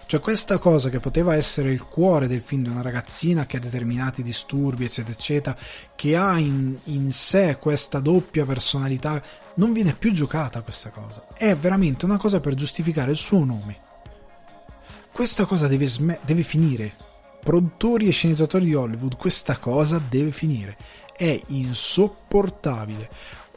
Cioè 0.05 0.19
questa 0.19 0.57
cosa 0.57 0.89
che 0.89 0.99
poteva 0.99 1.35
essere 1.35 1.71
il 1.71 1.83
cuore 1.83 2.27
del 2.27 2.41
film 2.41 2.63
di 2.63 2.69
una 2.69 2.81
ragazzina 2.81 3.45
che 3.45 3.57
ha 3.57 3.61
determinati 3.61 4.23
disturbi, 4.23 4.83
eccetera, 4.83 5.13
eccetera, 5.13 5.57
che 5.95 6.15
ha 6.15 6.37
in, 6.37 6.77
in 6.85 7.11
sé 7.11 7.57
questa 7.59 7.99
doppia 7.99 8.45
personalità, 8.45 9.21
non 9.55 9.71
viene 9.71 9.93
più 9.93 10.11
giocata 10.11 10.61
questa 10.61 10.89
cosa. 10.89 11.27
È 11.33 11.55
veramente 11.55 12.05
una 12.05 12.17
cosa 12.17 12.39
per 12.39 12.55
giustificare 12.55 13.11
il 13.11 13.17
suo 13.17 13.43
nome. 13.43 13.79
Questa 15.11 15.45
cosa 15.45 15.67
deve, 15.67 15.87
sm- 15.87 16.19
deve 16.23 16.43
finire. 16.43 16.93
Produttori 17.41 18.07
e 18.07 18.11
sceneggiatori 18.11 18.65
di 18.65 18.75
Hollywood, 18.75 19.17
questa 19.17 19.57
cosa 19.57 20.01
deve 20.09 20.31
finire. 20.31 20.77
È 21.15 21.41
insopportabile 21.47 23.09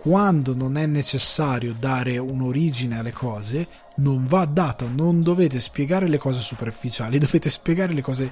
quando 0.05 0.55
non 0.55 0.77
è 0.77 0.85
necessario 0.85 1.75
dare 1.79 2.19
un'origine 2.19 2.99
alle 2.99 3.11
cose, 3.11 3.67
non 3.97 4.27
va 4.27 4.45
data, 4.45 4.87
non 4.87 5.23
dovete 5.23 5.59
spiegare 5.61 6.09
le 6.09 6.19
cose 6.19 6.43
superficiali, 6.43 7.17
dovete 7.19 7.49
spiegare 7.49 7.95
le 7.95 8.03
cose, 8.03 8.31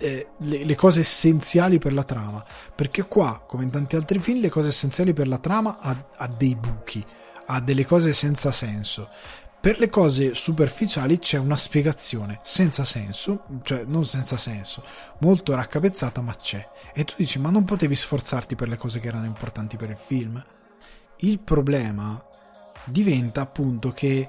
eh, 0.00 0.30
le, 0.38 0.64
le 0.64 0.74
cose 0.74 1.00
essenziali 1.00 1.78
per 1.78 1.92
la 1.92 2.02
trama. 2.02 2.44
Perché 2.74 3.04
qua, 3.06 3.44
come 3.46 3.62
in 3.62 3.70
tanti 3.70 3.94
altri 3.94 4.18
film, 4.18 4.40
le 4.40 4.48
cose 4.48 4.68
essenziali 4.68 5.12
per 5.12 5.28
la 5.28 5.38
trama 5.38 5.78
ha, 5.78 6.04
ha 6.16 6.26
dei 6.26 6.56
buchi, 6.56 7.06
ha 7.46 7.60
delle 7.60 7.86
cose 7.86 8.12
senza 8.12 8.50
senso. 8.50 9.08
Per 9.60 9.78
le 9.78 9.88
cose 9.88 10.34
superficiali 10.34 11.20
c'è 11.20 11.38
una 11.38 11.56
spiegazione 11.56 12.40
senza 12.42 12.82
senso, 12.82 13.44
cioè 13.62 13.84
non 13.86 14.04
senza 14.04 14.36
senso, 14.36 14.82
molto 15.18 15.54
raccapezzata, 15.54 16.20
ma 16.22 16.34
c'è. 16.34 16.68
E 16.92 17.04
tu 17.04 17.14
dici, 17.18 17.38
ma 17.38 17.50
non 17.50 17.64
potevi 17.64 17.94
sforzarti 17.94 18.56
per 18.56 18.66
le 18.66 18.76
cose 18.76 18.98
che 18.98 19.06
erano 19.06 19.26
importanti 19.26 19.76
per 19.76 19.90
il 19.90 19.96
film? 19.96 20.44
Il 21.20 21.40
problema 21.40 22.22
diventa 22.84 23.40
appunto 23.40 23.92
che 23.92 24.28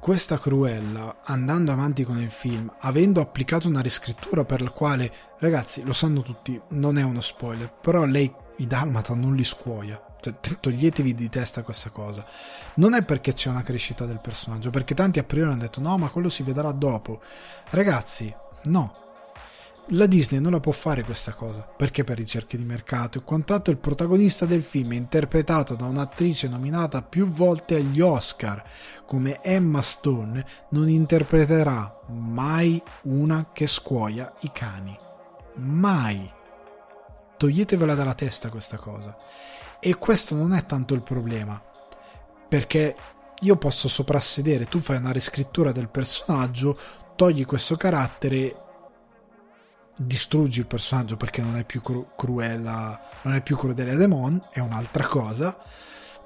questa 0.00 0.38
Cruella, 0.38 1.18
andando 1.24 1.72
avanti 1.72 2.04
con 2.04 2.20
il 2.20 2.30
film, 2.30 2.72
avendo 2.80 3.20
applicato 3.20 3.68
una 3.68 3.80
riscrittura 3.80 4.44
per 4.44 4.62
la 4.62 4.70
quale, 4.70 5.12
ragazzi, 5.38 5.82
lo 5.84 5.92
sanno 5.92 6.22
tutti, 6.22 6.60
non 6.70 6.98
è 6.98 7.02
uno 7.02 7.20
spoiler, 7.20 7.72
però 7.72 8.04
lei 8.04 8.32
i 8.58 8.66
Dalmata 8.66 9.14
non 9.14 9.34
li 9.34 9.44
scuoia. 9.44 10.00
Cioè, 10.20 10.34
toglietevi 10.60 11.14
di 11.14 11.28
testa 11.28 11.62
questa 11.62 11.90
cosa. 11.90 12.24
Non 12.74 12.94
è 12.94 13.04
perché 13.04 13.32
c'è 13.32 13.48
una 13.48 13.62
crescita 13.62 14.06
del 14.06 14.20
personaggio, 14.20 14.70
perché 14.70 14.94
tanti 14.94 15.18
a 15.18 15.24
priori 15.24 15.50
hanno 15.50 15.60
detto 15.60 15.80
no, 15.80 15.96
ma 15.98 16.08
quello 16.08 16.28
si 16.28 16.42
vedrà 16.42 16.72
dopo. 16.72 17.20
Ragazzi, 17.70 18.34
no 18.64 19.05
la 19.90 20.06
Disney 20.06 20.40
non 20.40 20.52
la 20.52 20.60
può 20.60 20.72
fare 20.72 21.02
questa 21.02 21.34
cosa. 21.34 21.60
Perché 21.62 22.04
per 22.04 22.16
ricerche 22.16 22.56
di 22.56 22.64
mercato 22.64 23.18
e 23.18 23.22
quant'altro 23.22 23.72
il 23.72 23.78
protagonista 23.78 24.46
del 24.46 24.62
film 24.62 24.92
è 24.92 24.96
interpretato 24.96 25.74
da 25.74 25.84
un'attrice 25.84 26.48
nominata 26.48 27.02
più 27.02 27.28
volte 27.28 27.76
agli 27.76 28.00
Oscar. 28.00 28.62
Come 29.06 29.40
Emma 29.42 29.82
Stone 29.82 30.44
non 30.70 30.88
interpreterà 30.88 32.00
mai 32.08 32.82
una 33.02 33.50
che 33.52 33.66
scuoia 33.66 34.32
i 34.40 34.50
cani. 34.52 34.98
Mai. 35.56 36.30
Toglietevela 37.36 37.94
dalla 37.94 38.14
testa 38.14 38.48
questa 38.48 38.78
cosa. 38.78 39.16
E 39.78 39.94
questo 39.96 40.34
non 40.34 40.52
è 40.52 40.64
tanto 40.64 40.94
il 40.94 41.02
problema 41.02 41.62
perché 42.48 42.94
io 43.40 43.56
posso 43.56 43.88
soprassedere 43.88 44.66
tu 44.66 44.78
fai 44.78 44.96
una 44.96 45.10
riscrittura 45.10 45.72
del 45.72 45.88
personaggio 45.88 46.78
togli 47.16 47.44
questo 47.44 47.76
carattere 47.76 48.65
distruggi 49.96 50.60
il 50.60 50.66
personaggio 50.66 51.16
perché 51.16 51.42
non 51.42 51.56
è 51.56 51.64
più 51.64 51.80
cru- 51.80 52.14
cruella, 52.16 53.00
non 53.22 53.34
è 53.34 53.42
più 53.42 53.56
Crudelia 53.56 53.96
Demon, 53.96 54.40
è 54.50 54.60
un'altra 54.60 55.06
cosa. 55.06 55.56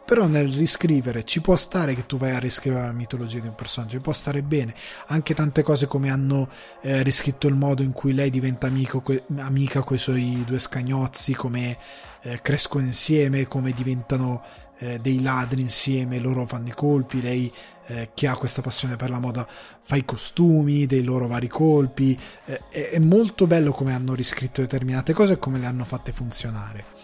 Però 0.05 0.27
nel 0.27 0.49
riscrivere 0.49 1.25
ci 1.25 1.41
può 1.41 1.55
stare 1.55 1.95
che 1.95 2.05
tu 2.05 2.17
vai 2.17 2.33
a 2.35 2.41
riscrivere 2.41 2.87
la 2.87 2.93
mitologia 2.93 3.39
di 3.39 3.47
un 3.47 3.55
personaggio, 3.55 4.01
può 4.01 4.13
stare 4.13 4.43
bene. 4.43 4.75
Anche 5.07 5.35
tante 5.35 5.63
cose 5.63 5.87
come 5.87 6.11
hanno 6.11 6.49
eh, 6.83 7.05
riscritto 7.05 7.47
il 7.47 7.55
modo 7.55 7.83
in 7.83 7.93
cui 7.93 8.13
lei 8.13 8.29
diventa 8.29 8.67
amico, 8.67 9.03
que- 9.03 9.23
amica 9.37 9.83
con 9.83 9.95
i 9.97 10.01
suoi 10.01 10.43
due 10.45 10.59
scagnozzi, 10.59 11.35
come 11.35 11.79
eh, 12.23 12.41
crescono 12.43 12.87
insieme, 12.87 13.47
come 13.47 13.71
diventano 13.71 14.43
eh, 14.81 14.98
dei 14.98 15.23
ladri 15.23 15.61
insieme, 15.61 16.19
loro 16.19 16.47
fanno 16.47 16.69
i 16.69 16.74
colpi, 16.74 17.20
lei 17.20 17.52
eh, 17.86 18.11
che 18.15 18.27
ha 18.27 18.36
questa 18.36 18.62
passione 18.62 18.97
per 18.97 19.11
la 19.11 19.19
moda 19.19 19.47
fa 19.81 19.97
i 19.97 20.05
costumi 20.05 20.86
dei 20.86 21.02
loro 21.02 21.27
vari 21.27 21.48
colpi, 21.48 22.19
eh, 22.47 22.69
è, 22.69 22.98
molto 22.98 23.47
bello 23.47 23.73
come 23.73 23.94
hanno 23.94 24.15
riscritto 24.15 24.61
determinate 24.61 25.12
cose 25.12 25.35
e 25.35 25.39
come 25.39 25.59
le 25.59 25.66
hanno 25.66 25.85
fatte 25.85 26.12
funzionare. 26.12 26.98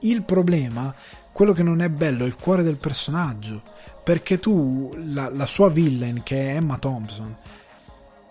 Il 0.00 0.22
problema, 0.22 0.94
quello 1.32 1.52
che 1.52 1.62
non 1.62 1.80
è 1.80 1.88
bello, 1.88 2.24
è 2.24 2.26
il 2.26 2.36
cuore 2.36 2.62
del 2.62 2.76
personaggio, 2.76 3.62
perché 4.02 4.38
tu, 4.38 4.94
la, 5.06 5.30
la 5.30 5.46
sua 5.46 5.70
villain 5.70 6.22
che 6.22 6.50
è 6.50 6.54
Emma 6.56 6.78
Thompson, 6.78 7.34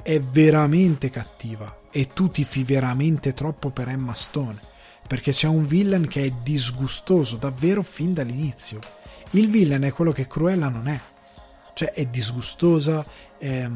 è 0.02 0.20
veramente 0.20 1.10
cattiva 1.10 1.82
e 1.92 2.08
tu 2.14 2.30
tifi 2.30 2.64
veramente 2.64 3.34
troppo 3.34 3.70
per 3.70 3.90
Emma 3.90 4.14
Stone 4.14 4.67
perché 5.08 5.32
c'è 5.32 5.48
un 5.48 5.66
villain 5.66 6.08
che 6.08 6.26
è 6.26 6.34
disgustoso 6.44 7.38
davvero 7.38 7.82
fin 7.82 8.14
dall'inizio. 8.14 8.80
Il 9.32 9.50
villain 9.50 9.82
è 9.82 9.92
quello 9.92 10.12
che 10.12 10.28
Cruella 10.28 10.70
non 10.70 10.88
è, 10.88 11.00
cioè 11.74 11.92
è 11.92 12.06
disgustosa, 12.06 13.06
è, 13.38 13.68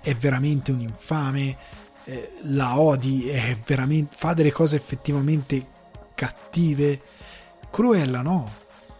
è 0.00 0.14
veramente 0.14 0.70
un 0.70 0.80
infame, 0.80 1.56
eh, 2.04 2.32
la 2.42 2.78
odi, 2.78 3.30
fa 4.10 4.32
delle 4.34 4.52
cose 4.52 4.76
effettivamente 4.76 5.66
cattive. 6.14 7.00
Cruella 7.70 8.22
no, 8.22 8.50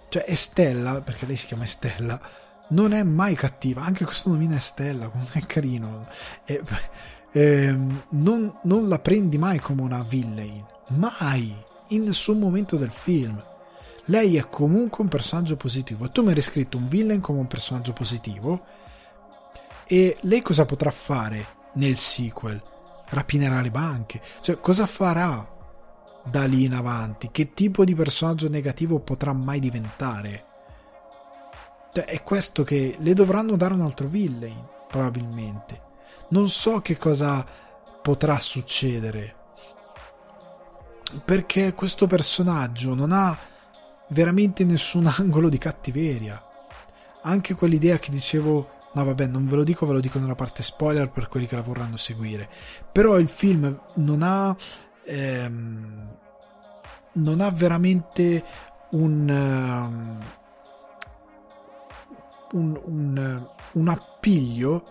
cioè 0.08 0.24
Estella, 0.26 1.00
perché 1.00 1.26
lei 1.26 1.36
si 1.36 1.46
chiama 1.46 1.64
Estella, 1.64 2.20
non 2.68 2.92
è 2.92 3.02
mai 3.02 3.34
cattiva, 3.34 3.82
anche 3.82 4.04
questo 4.04 4.30
nome 4.30 4.54
è 4.54 4.58
Stella, 4.58 5.10
è 5.32 5.40
carino, 5.46 6.06
e, 6.44 6.62
eh, 7.32 7.78
non, 8.10 8.58
non, 8.62 8.88
la 8.88 8.98
prendi 8.98 9.38
mai 9.38 9.58
come 9.58 9.82
una 9.82 10.02
villain, 10.02 10.64
mai, 10.88 11.54
in 11.88 12.04
nessun 12.04 12.38
momento 12.38 12.76
del 12.76 12.90
film. 12.90 13.42
Lei 14.06 14.36
è 14.36 14.48
comunque 14.48 15.02
un 15.02 15.08
personaggio 15.08 15.56
positivo 15.56 16.10
tu 16.10 16.22
mi 16.22 16.28
hai 16.28 16.34
riscritto 16.34 16.78
un 16.78 16.88
villain 16.88 17.20
come 17.20 17.40
un 17.40 17.46
personaggio 17.46 17.92
positivo 17.92 18.64
e 19.86 20.16
lei 20.20 20.42
cosa 20.42 20.64
potrà 20.64 20.90
fare 20.90 21.46
nel 21.74 21.96
sequel? 21.96 22.62
Rapinerà 23.10 23.60
le 23.62 23.70
banche, 23.70 24.20
cioè 24.40 24.60
cosa 24.60 24.86
farà 24.86 25.56
da 26.24 26.44
lì 26.44 26.64
in 26.64 26.74
avanti? 26.74 27.30
Che 27.32 27.54
tipo 27.54 27.84
di 27.84 27.94
personaggio 27.94 28.50
negativo 28.50 28.98
potrà 28.98 29.32
mai 29.32 29.60
diventare? 29.60 30.44
Cioè, 31.92 32.04
è 32.04 32.22
questo 32.22 32.64
che 32.64 32.96
le 32.98 33.14
dovranno 33.14 33.56
dare 33.56 33.74
un 33.74 33.80
altro 33.80 34.08
villain, 34.08 34.62
probabilmente. 34.88 35.80
Non 36.28 36.50
so 36.50 36.80
che 36.80 36.98
cosa 36.98 37.44
potrà 38.02 38.38
succedere. 38.38 39.36
Perché 41.24 41.74
questo 41.74 42.06
personaggio 42.06 42.94
non 42.94 43.12
ha 43.12 43.36
veramente 44.08 44.64
nessun 44.64 45.06
angolo 45.16 45.48
di 45.48 45.58
cattiveria. 45.58 46.42
Anche 47.22 47.54
quell'idea 47.54 47.98
che 47.98 48.10
dicevo 48.10 48.76
No, 48.90 49.04
vabbè, 49.04 49.26
non 49.26 49.46
ve 49.46 49.56
lo 49.56 49.64
dico, 49.64 49.86
ve 49.86 49.92
lo 49.92 50.00
dico 50.00 50.18
nella 50.18 50.34
parte 50.34 50.62
spoiler 50.62 51.10
per 51.10 51.28
quelli 51.28 51.46
che 51.46 51.54
la 51.54 51.62
vorranno 51.62 51.96
seguire. 51.96 52.48
Però 52.90 53.18
il 53.18 53.28
film 53.28 53.78
non 53.94 54.22
ha. 54.22 54.56
Ehm, 55.04 56.16
non 57.12 57.40
ha 57.40 57.50
veramente 57.50 58.44
un. 58.90 59.28
Um, 59.28 60.18
un, 62.52 62.80
un, 62.82 63.46
un 63.72 63.88
appiglio 63.88 64.84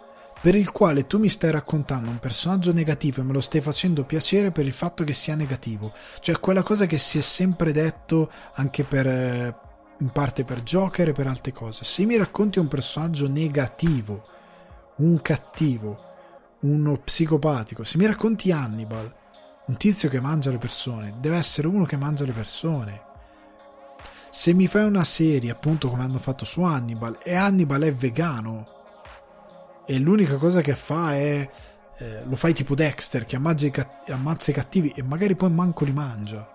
per 0.48 0.56
il 0.56 0.72
quale 0.72 1.08
tu 1.08 1.20
mi 1.20 1.28
stai 1.28 1.52
raccontando 1.52 2.10
un 2.10 2.20
personaggio 2.20 2.72
negativo 2.72 3.20
e 3.20 3.26
me 3.26 3.34
lo 3.34 3.42
stai 3.42 3.60
facendo 3.60 4.06
piacere 4.06 4.50
per 4.50 4.66
il 4.66 4.72
fatto 4.72 5.04
che 5.04 5.12
sia 5.12 5.36
negativo. 5.36 5.92
Cioè 6.22 6.40
quella 6.40 6.64
cosa 6.64 6.86
che 6.86 6.98
si 6.98 7.18
è 7.18 7.22
sempre 7.22 7.74
detto 7.74 8.32
anche 8.54 8.86
per 8.86 9.08
eh, 9.08 9.56
in 9.98 10.10
parte 10.12 10.46
per 10.46 10.64
Joker 10.64 11.10
e 11.10 11.12
per 11.12 11.28
altre 11.28 11.52
cose. 11.52 11.84
Se 11.84 12.06
mi 12.06 12.16
racconti 12.16 12.60
un 12.60 12.70
personaggio 12.70 13.28
negativo, 13.28 14.26
un 15.00 15.22
cattivo, 15.22 16.02
uno 16.62 16.96
psicopatico, 16.96 17.84
se 17.84 17.98
mi 17.98 18.06
racconti 18.06 18.50
Hannibal, 18.50 19.14
un 19.66 19.76
tizio 19.76 20.08
che 20.08 20.22
mangia 20.22 20.50
le 20.50 20.60
persone, 20.60 21.16
deve 21.20 21.36
essere 21.36 21.68
uno 21.68 21.84
che 21.84 21.98
mangia 21.98 22.24
le 22.24 22.32
persone 22.32 23.02
se 24.30 24.54
mi 24.54 24.68
fai 24.68 24.86
una 24.86 25.04
serie, 25.04 25.50
appunto 25.50 25.90
come 25.90 26.04
hanno 26.04 26.20
fatto 26.20 26.46
su 26.46 26.62
Hannibal, 26.62 27.18
e 27.24 27.34
Hannibal 27.34 27.82
è 27.82 27.94
vegano, 27.94 28.77
e 29.88 29.98
l'unica 30.00 30.36
cosa 30.36 30.62
che 30.62 30.76
fa 30.76 31.16
è... 31.16 31.50
Eh, 32.00 32.24
lo 32.26 32.36
fai 32.36 32.54
tipo 32.54 32.76
Dexter, 32.76 33.26
che 33.26 33.38
ammazza 33.38 33.66
i, 33.66 34.54
cattivi 34.54 34.92
e 34.96 35.02
magari 35.02 35.36
poi 35.36 35.50
manco 35.50 35.86
li 35.86 35.94
mangia. 35.94 36.46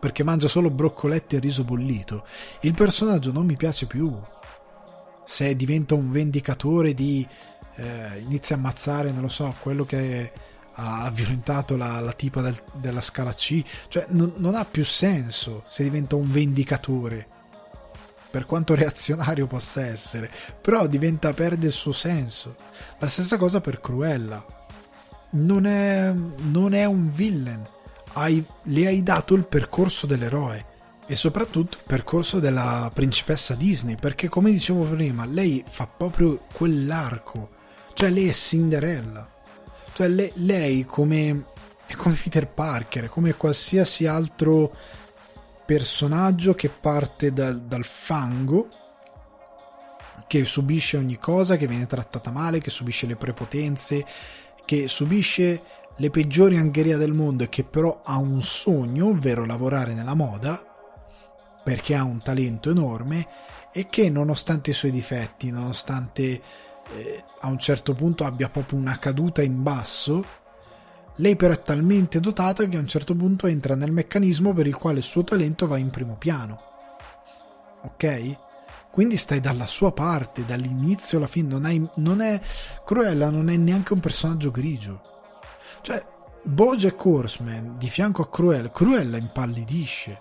Perché 0.00 0.24
mangia 0.24 0.48
solo 0.48 0.70
broccoletti 0.70 1.36
e 1.36 1.38
riso 1.38 1.64
bollito. 1.64 2.26
Il 2.60 2.72
personaggio 2.72 3.30
non 3.30 3.44
mi 3.44 3.56
piace 3.56 3.84
più. 3.86 4.18
Se 5.24 5.54
diventa 5.54 5.94
un 5.94 6.10
vendicatore 6.10 6.94
di... 6.94 7.26
Eh, 7.74 8.20
inizia 8.20 8.56
a 8.56 8.58
ammazzare, 8.58 9.12
non 9.12 9.20
lo 9.20 9.28
so, 9.28 9.54
quello 9.60 9.84
che 9.84 10.32
ha 10.78 11.10
violentato 11.10 11.76
la, 11.76 12.00
la 12.00 12.12
tipa 12.12 12.40
del, 12.40 12.56
della 12.72 13.02
scala 13.02 13.34
C, 13.34 13.62
cioè 13.88 14.06
non, 14.08 14.32
non, 14.36 14.54
ha 14.54 14.64
più 14.64 14.84
senso 14.84 15.62
se 15.66 15.82
diventa 15.82 16.16
un 16.16 16.30
vendicatore, 16.30 17.28
per 18.36 18.44
quanto 18.44 18.74
reazionario 18.76 19.46
possa 19.46 19.86
essere, 19.86 20.30
però 20.60 20.86
diventa, 20.86 21.32
perde 21.32 21.68
il 21.68 21.72
suo 21.72 21.92
senso. 21.92 22.56
La 22.98 23.08
stessa 23.08 23.38
cosa 23.38 23.62
per 23.62 23.80
Cruella, 23.80 24.44
non 25.30 25.64
è, 25.64 26.12
non 26.12 26.74
è 26.74 26.84
un 26.84 27.10
villain, 27.10 27.66
hai, 28.12 28.44
le 28.64 28.86
hai 28.86 29.02
dato 29.02 29.32
il 29.32 29.46
percorso 29.46 30.06
dell'eroe 30.06 30.74
e 31.06 31.16
soprattutto 31.16 31.78
il 31.78 31.84
percorso 31.86 32.38
della 32.38 32.90
principessa 32.92 33.54
Disney, 33.54 33.96
perché 33.96 34.28
come 34.28 34.50
dicevo 34.50 34.82
prima, 34.82 35.24
lei 35.24 35.64
fa 35.66 35.86
proprio 35.86 36.44
quell'arco, 36.52 37.48
cioè 37.94 38.10
lei 38.10 38.28
è 38.28 38.32
Cinderella. 38.34 39.32
Cioè 39.94 40.08
lei, 40.08 40.30
lei 40.34 40.84
come, 40.84 41.44
è 41.86 41.94
come 41.94 42.18
Peter 42.22 42.46
Parker, 42.46 43.08
come 43.08 43.34
qualsiasi 43.34 44.06
altro 44.06 44.74
personaggio 45.66 46.54
che 46.54 46.68
parte 46.68 47.32
dal, 47.32 47.60
dal 47.62 47.84
fango, 47.84 48.68
che 50.26 50.44
subisce 50.44 50.96
ogni 50.96 51.18
cosa, 51.18 51.56
che 51.56 51.66
viene 51.66 51.86
trattata 51.86 52.30
male, 52.30 52.60
che 52.60 52.70
subisce 52.70 53.06
le 53.06 53.16
prepotenze, 53.16 54.04
che 54.64 54.88
subisce 54.88 55.62
le 55.96 56.10
peggiori 56.10 56.56
angherie 56.56 56.96
del 56.96 57.12
mondo 57.12 57.44
e 57.44 57.48
che 57.48 57.64
però 57.64 58.02
ha 58.04 58.16
un 58.16 58.40
sogno, 58.42 59.08
ovvero 59.08 59.44
lavorare 59.44 59.94
nella 59.94 60.14
moda, 60.14 60.62
perché 61.64 61.94
ha 61.94 62.04
un 62.04 62.22
talento 62.22 62.70
enorme 62.70 63.26
e 63.72 63.88
che 63.88 64.08
nonostante 64.08 64.70
i 64.70 64.74
suoi 64.74 64.90
difetti, 64.90 65.50
nonostante 65.50 66.22
eh, 66.92 67.24
a 67.40 67.48
un 67.48 67.58
certo 67.58 67.92
punto 67.92 68.24
abbia 68.24 68.48
proprio 68.48 68.78
una 68.78 68.98
caduta 68.98 69.42
in 69.42 69.62
basso, 69.62 70.24
lei 71.16 71.36
però 71.36 71.52
è 71.52 71.62
talmente 71.62 72.20
dotata 72.20 72.66
che 72.66 72.76
a 72.76 72.80
un 72.80 72.86
certo 72.86 73.14
punto 73.14 73.46
entra 73.46 73.74
nel 73.74 73.92
meccanismo 73.92 74.52
per 74.52 74.66
il 74.66 74.76
quale 74.76 74.98
il 74.98 75.04
suo 75.04 75.24
talento 75.24 75.66
va 75.66 75.78
in 75.78 75.90
primo 75.90 76.16
piano. 76.16 76.60
Ok? 77.82 78.36
Quindi 78.90 79.16
stai 79.16 79.40
dalla 79.40 79.66
sua 79.66 79.92
parte, 79.92 80.44
dall'inizio 80.44 81.18
alla 81.18 81.26
fine. 81.26 81.48
Non, 81.48 81.64
hai, 81.64 81.86
non 81.96 82.20
è. 82.20 82.40
Cruella 82.84 83.30
non 83.30 83.50
è 83.50 83.56
neanche 83.56 83.92
un 83.92 84.00
personaggio 84.00 84.50
grigio. 84.50 85.02
Cioè, 85.82 86.04
Bojack 86.42 87.04
Horseman 87.04 87.76
di 87.78 87.88
fianco 87.88 88.22
a 88.22 88.28
Cruella, 88.28 88.70
Cruella 88.70 89.16
impallidisce. 89.16 90.20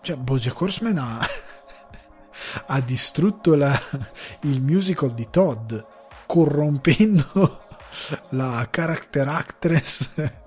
Cioè, 0.00 0.16
Bojack 0.16 0.60
Horseman 0.60 0.98
ha. 0.98 1.18
ha 2.66 2.80
distrutto 2.80 3.54
la, 3.54 3.78
il 4.42 4.62
musical 4.62 5.12
di 5.12 5.28
Todd 5.30 5.74
corrompendo 6.26 7.63
la 8.30 8.66
character 8.70 9.28
actress. 9.28 10.10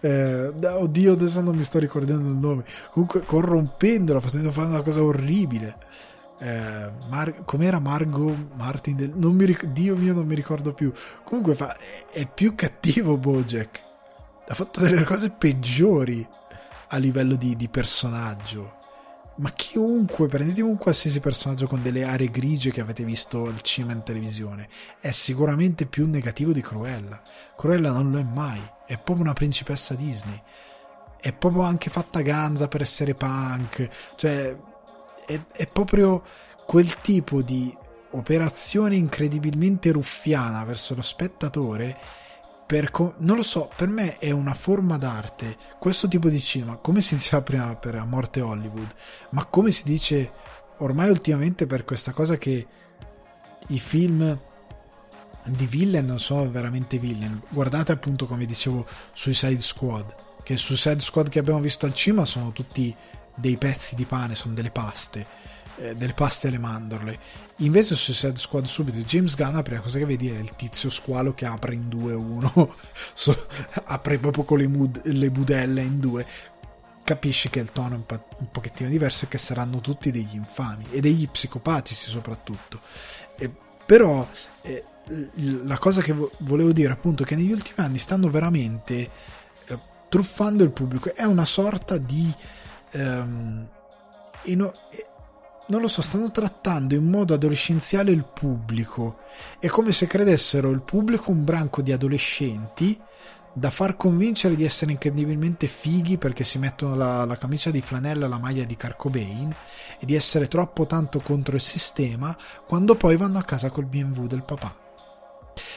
Eh, 0.00 0.46
oddio 0.46 1.12
adesso 1.12 1.42
non 1.42 1.54
mi 1.54 1.64
sto 1.64 1.78
ricordando 1.78 2.26
il 2.30 2.34
nome. 2.34 2.64
Comunque 2.92 3.20
corrompendola 3.20 4.18
facendo 4.18 4.50
fare 4.50 4.68
una 4.68 4.80
cosa 4.80 5.02
orribile. 5.02 5.76
Eh, 6.38 6.90
Mar- 7.10 7.44
com'era 7.44 7.78
Margot 7.78 8.34
Martin 8.54 8.96
del- 8.96 9.12
non 9.14 9.34
mi 9.34 9.44
ric- 9.44 9.66
Dio 9.66 9.96
mio 9.96 10.14
non 10.14 10.24
mi 10.24 10.34
ricordo 10.34 10.72
più. 10.72 10.90
Comunque 11.24 11.54
fa- 11.54 11.76
è 12.10 12.26
più 12.26 12.54
cattivo 12.54 13.18
Bojack. 13.18 13.82
Ha 14.48 14.54
fatto 14.54 14.80
delle 14.80 15.04
cose 15.04 15.28
peggiori 15.30 16.26
a 16.88 16.96
livello 16.96 17.34
di, 17.36 17.54
di 17.54 17.68
personaggio 17.68 18.78
ma 19.40 19.50
chiunque, 19.52 20.28
prendete 20.28 20.60
un 20.60 20.76
qualsiasi 20.76 21.18
personaggio 21.18 21.66
con 21.66 21.82
delle 21.82 22.04
aree 22.04 22.30
grigie 22.30 22.70
che 22.70 22.82
avete 22.82 23.04
visto 23.04 23.46
al 23.46 23.62
cinema 23.62 23.92
in 23.92 24.02
televisione, 24.02 24.68
è 25.00 25.10
sicuramente 25.10 25.86
più 25.86 26.06
negativo 26.06 26.52
di 26.52 26.60
Cruella. 26.60 27.20
Cruella 27.56 27.90
non 27.90 28.10
lo 28.10 28.18
è 28.18 28.22
mai, 28.22 28.60
è 28.86 28.96
proprio 28.98 29.24
una 29.24 29.32
principessa 29.32 29.94
Disney. 29.94 30.40
È 31.18 31.32
proprio 31.32 31.62
anche 31.62 31.88
fatta 31.88 32.20
ganza 32.20 32.68
per 32.68 32.82
essere 32.82 33.14
punk, 33.14 33.88
cioè 34.16 34.54
è, 35.26 35.40
è 35.52 35.66
proprio 35.66 36.22
quel 36.66 37.00
tipo 37.00 37.40
di 37.40 37.74
operazione 38.10 38.96
incredibilmente 38.96 39.90
ruffiana 39.90 40.64
verso 40.64 40.94
lo 40.94 41.02
spettatore 41.02 41.98
per, 42.70 42.92
non 43.18 43.34
lo 43.34 43.42
so, 43.42 43.68
per 43.74 43.88
me 43.88 44.18
è 44.18 44.30
una 44.30 44.54
forma 44.54 44.96
d'arte, 44.96 45.56
questo 45.80 46.06
tipo 46.06 46.28
di 46.28 46.38
cinema, 46.38 46.76
come 46.76 47.00
si 47.00 47.16
diceva 47.16 47.42
prima 47.42 47.74
per 47.74 47.96
A 47.96 48.04
Morte 48.04 48.40
Hollywood, 48.40 48.94
ma 49.30 49.44
come 49.46 49.72
si 49.72 49.82
dice 49.82 50.30
ormai 50.76 51.10
ultimamente 51.10 51.66
per 51.66 51.84
questa 51.84 52.12
cosa 52.12 52.36
che 52.38 52.64
i 53.66 53.80
film 53.80 54.38
di 55.46 55.66
villain 55.66 56.06
non 56.06 56.20
sono 56.20 56.48
veramente 56.48 56.98
villain. 56.98 57.42
Guardate 57.48 57.90
appunto 57.90 58.28
come 58.28 58.46
dicevo 58.46 58.86
Suicide 59.14 59.60
Squad, 59.60 60.14
che 60.44 60.56
Suicide 60.56 61.00
Squad 61.00 61.28
che 61.28 61.40
abbiamo 61.40 61.58
visto 61.58 61.86
al 61.86 61.94
cinema 61.94 62.24
sono 62.24 62.52
tutti 62.52 62.94
dei 63.34 63.56
pezzi 63.56 63.96
di 63.96 64.04
pane, 64.04 64.36
sono 64.36 64.54
delle 64.54 64.70
paste, 64.70 65.26
eh, 65.80 65.96
delle 65.96 66.12
paste 66.12 66.48
alle 66.48 66.58
mandorle. 66.58 67.18
Invece 67.56 67.94
Suicide 67.94 68.36
Squad 68.36 68.66
subito 68.66 68.98
James 68.98 69.34
Gunn 69.34 69.54
la 69.54 69.62
prima 69.62 69.80
cosa 69.80 69.98
che 69.98 70.04
vedi 70.04 70.28
è 70.28 70.38
il 70.38 70.54
tizio 70.54 70.90
squalo 70.90 71.32
che 71.32 71.46
apre 71.46 71.74
in 71.74 71.88
due 71.88 72.12
uno, 72.12 72.74
so, 73.14 73.34
apre 73.84 74.18
proprio 74.18 74.44
con 74.44 74.58
le, 74.58 74.66
mud- 74.66 75.00
le 75.04 75.30
budelle 75.30 75.82
in 75.82 75.98
due. 75.98 76.26
Capisci 77.02 77.48
che 77.48 77.60
il 77.60 77.72
tono 77.72 77.94
è 77.94 77.96
un, 77.96 78.06
po- 78.06 78.26
un 78.38 78.50
pochettino 78.50 78.88
diverso 78.88 79.24
e 79.24 79.28
che 79.28 79.38
saranno 79.38 79.80
tutti 79.80 80.10
degli 80.10 80.34
infami 80.34 80.86
e 80.90 81.00
degli 81.00 81.28
psicopatici 81.28 82.08
soprattutto. 82.08 82.80
E, 83.36 83.50
però 83.84 84.28
eh, 84.62 84.84
la 85.64 85.78
cosa 85.78 86.02
che 86.02 86.14
volevo 86.38 86.72
dire 86.72 86.92
appunto 86.92 87.22
è 87.22 87.26
che 87.26 87.34
negli 87.34 87.50
ultimi 87.50 87.84
anni 87.84 87.98
stanno 87.98 88.28
veramente 88.28 89.10
eh, 89.66 89.78
truffando 90.08 90.62
il 90.62 90.70
pubblico 90.70 91.14
è 91.14 91.24
una 91.24 91.44
sorta 91.44 91.96
di 91.96 92.32
ehm, 92.92 93.68
eh, 94.42 95.09
non 95.70 95.80
lo 95.80 95.88
so 95.88 96.02
stanno 96.02 96.30
trattando 96.30 96.94
in 96.94 97.08
modo 97.08 97.32
adolescenziale 97.32 98.10
il 98.10 98.24
pubblico. 98.24 99.18
È 99.58 99.68
come 99.68 99.92
se 99.92 100.06
credessero 100.06 100.70
il 100.70 100.82
pubblico 100.82 101.30
un 101.30 101.44
branco 101.44 101.80
di 101.80 101.92
adolescenti 101.92 103.00
da 103.52 103.70
far 103.70 103.96
convincere 103.96 104.54
di 104.54 104.64
essere 104.64 104.92
incredibilmente 104.92 105.66
fighi 105.66 106.18
perché 106.18 106.44
si 106.44 106.58
mettono 106.58 106.94
la, 106.94 107.24
la 107.24 107.38
camicia 107.38 107.70
di 107.70 107.80
flanella 107.80 108.26
e 108.26 108.28
la 108.28 108.38
maglia 108.38 108.64
di 108.64 108.76
Carcobain 108.76 109.54
e 109.98 110.06
di 110.06 110.14
essere 110.14 110.46
troppo 110.46 110.86
tanto 110.86 111.20
contro 111.20 111.56
il 111.56 111.62
sistema 111.62 112.36
quando 112.66 112.94
poi 112.94 113.16
vanno 113.16 113.38
a 113.38 113.44
casa 113.44 113.70
col 113.70 113.86
BMW 113.86 114.26
del 114.26 114.44
papà 114.44 114.89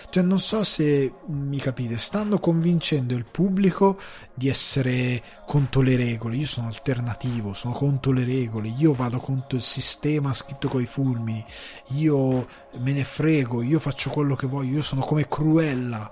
cioè, 0.10 0.23
non 0.23 0.39
so 0.39 0.64
se 0.64 1.11
mi 1.27 1.57
capite, 1.57 1.97
stanno 1.97 2.39
convincendo 2.39 3.14
il 3.14 3.26
pubblico 3.26 3.99
di 4.34 4.49
essere 4.49 5.22
contro 5.45 5.81
le 5.81 5.95
regole. 5.95 6.35
Io 6.35 6.45
sono 6.45 6.68
alternativo, 6.68 7.53
sono 7.53 7.73
contro 7.73 8.11
le 8.11 8.23
regole, 8.23 8.69
io 8.69 8.93
vado 8.93 9.18
contro 9.19 9.57
il 9.57 9.64
sistema 9.64 10.34
scritto 10.34 10.68
coi 10.68 10.85
fulmini, 10.85 11.43
io 11.89 12.47
me 12.77 12.91
ne 12.91 13.03
frego, 13.03 13.61
io 13.61 13.80
faccio 13.80 14.10
quello 14.10 14.35
che 14.35 14.47
voglio, 14.47 14.76
io 14.76 14.81
sono 14.81 15.01
come 15.01 15.27
Cruella 15.27 16.11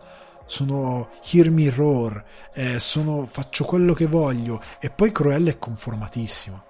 sono 0.51 1.11
Hear 1.31 1.49
Me 1.49 1.69
Roar, 1.69 2.25
eh, 2.53 2.77
sono, 2.77 3.25
faccio 3.25 3.63
quello 3.63 3.93
che 3.93 4.05
voglio 4.05 4.61
e 4.81 4.89
poi 4.89 5.13
Cruella 5.13 5.49
è 5.49 5.57
conformatissimo. 5.57 6.63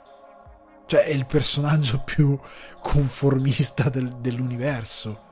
Cioè 0.86 1.06
è 1.06 1.10
il 1.10 1.26
personaggio 1.26 2.02
più 2.06 2.38
conformista 2.80 3.90
del, 3.90 4.08
dell'universo. 4.20 5.30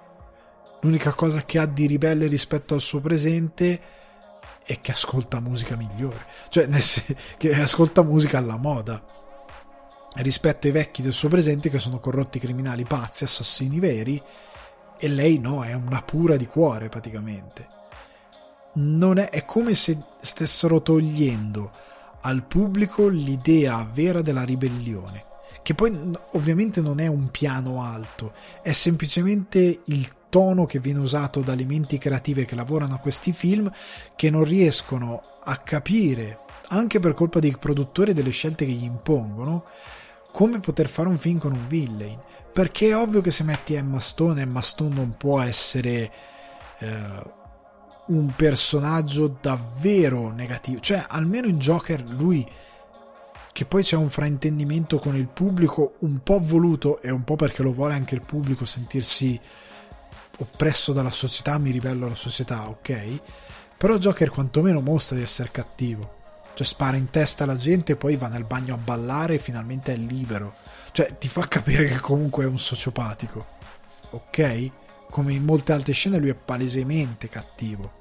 L'unica 0.81 1.13
cosa 1.13 1.41
che 1.43 1.59
ha 1.59 1.65
di 1.65 1.87
ribelle 1.87 2.27
rispetto 2.27 2.73
al 2.73 2.81
suo 2.81 3.01
presente 3.01 3.81
è 4.65 4.79
che 4.81 4.91
ascolta 4.91 5.39
musica 5.39 5.75
migliore, 5.75 6.25
cioè 6.49 6.69
sen- 6.79 7.15
che 7.37 7.53
ascolta 7.55 8.01
musica 8.01 8.37
alla 8.37 8.55
moda 8.55 9.03
rispetto 10.17 10.67
ai 10.67 10.73
vecchi 10.73 11.01
del 11.01 11.11
suo 11.11 11.27
presente 11.27 11.69
che 11.69 11.79
sono 11.79 11.99
corrotti 11.99 12.39
criminali 12.39 12.83
pazzi, 12.83 13.23
assassini 13.23 13.79
veri 13.79 14.21
e 14.97 15.07
lei 15.07 15.37
no, 15.37 15.63
è 15.63 15.73
una 15.73 16.01
pura 16.01 16.37
di 16.37 16.45
cuore 16.45 16.87
praticamente. 16.87 17.67
È, 18.73 19.29
è 19.29 19.45
come 19.45 19.73
se 19.73 19.97
stessero 20.21 20.81
togliendo 20.81 21.71
al 22.21 22.43
pubblico 22.43 23.07
l'idea 23.07 23.87
vera 23.91 24.21
della 24.21 24.43
ribellione 24.43 25.25
che 25.61 25.75
poi 25.75 26.17
ovviamente 26.31 26.81
non 26.81 26.99
è 26.99 27.07
un 27.07 27.29
piano 27.29 27.83
alto, 27.83 28.33
è 28.61 28.71
semplicemente 28.71 29.81
il 29.85 30.09
tono 30.29 30.65
che 30.65 30.79
viene 30.79 30.99
usato 30.99 31.41
dalle 31.41 31.65
menti 31.65 31.97
creative 31.97 32.45
che 32.45 32.55
lavorano 32.55 32.95
a 32.95 32.99
questi 32.99 33.33
film 33.33 33.71
che 34.15 34.29
non 34.29 34.43
riescono 34.43 35.21
a 35.43 35.57
capire, 35.57 36.39
anche 36.69 36.99
per 36.99 37.13
colpa 37.13 37.39
dei 37.39 37.55
produttori 37.59 38.11
e 38.11 38.13
delle 38.13 38.29
scelte 38.29 38.65
che 38.65 38.71
gli 38.71 38.83
impongono, 38.83 39.65
come 40.31 40.59
poter 40.59 40.87
fare 40.87 41.09
un 41.09 41.17
film 41.17 41.39
con 41.39 41.53
un 41.53 41.67
villain. 41.67 42.19
Perché 42.53 42.89
è 42.89 42.95
ovvio 42.95 43.21
che 43.21 43.31
se 43.31 43.43
metti 43.43 43.73
Emma 43.73 43.99
Stone, 43.99 44.41
Emma 44.41 44.61
Stone 44.61 44.93
non 44.93 45.15
può 45.17 45.39
essere 45.39 46.11
eh, 46.79 47.37
un 48.07 48.33
personaggio 48.35 49.37
davvero 49.41 50.31
negativo. 50.31 50.79
Cioè, 50.79 51.05
almeno 51.07 51.47
in 51.47 51.57
Joker 51.57 52.03
lui 52.03 52.47
che 53.51 53.65
poi 53.65 53.83
c'è 53.83 53.95
un 53.95 54.09
fraintendimento 54.09 54.99
con 54.99 55.15
il 55.15 55.27
pubblico 55.27 55.95
un 55.99 56.21
po' 56.23 56.39
voluto 56.41 57.01
e 57.01 57.09
un 57.09 57.23
po' 57.23 57.35
perché 57.35 57.61
lo 57.61 57.73
vuole 57.73 57.93
anche 57.93 58.15
il 58.15 58.21
pubblico 58.21 58.63
sentirsi 58.63 59.39
oppresso 60.39 60.93
dalla 60.93 61.11
società, 61.11 61.57
mi 61.57 61.71
ribello 61.71 62.05
alla 62.05 62.15
società, 62.15 62.69
ok? 62.69 63.21
Però 63.77 63.97
Joker 63.97 64.29
quantomeno 64.29 64.81
mostra 64.81 65.15
di 65.15 65.21
essere 65.21 65.51
cattivo. 65.51 66.17
Cioè 66.53 66.65
spara 66.67 66.97
in 66.97 67.09
testa 67.09 67.45
alla 67.45 67.55
gente 67.55 67.95
poi 67.95 68.17
va 68.17 68.27
nel 68.27 68.43
bagno 68.43 68.73
a 68.73 68.77
ballare 68.77 69.35
e 69.35 69.39
finalmente 69.39 69.93
è 69.93 69.95
libero. 69.95 70.53
Cioè 70.91 71.17
ti 71.17 71.29
fa 71.29 71.47
capire 71.47 71.85
che 71.85 71.99
comunque 71.99 72.43
è 72.43 72.47
un 72.47 72.59
sociopatico. 72.59 73.45
Ok? 74.09 74.71
Come 75.09 75.33
in 75.33 75.45
molte 75.45 75.71
altre 75.71 75.93
scene 75.93 76.17
lui 76.17 76.29
è 76.29 76.35
palesemente 76.35 77.29
cattivo. 77.29 77.93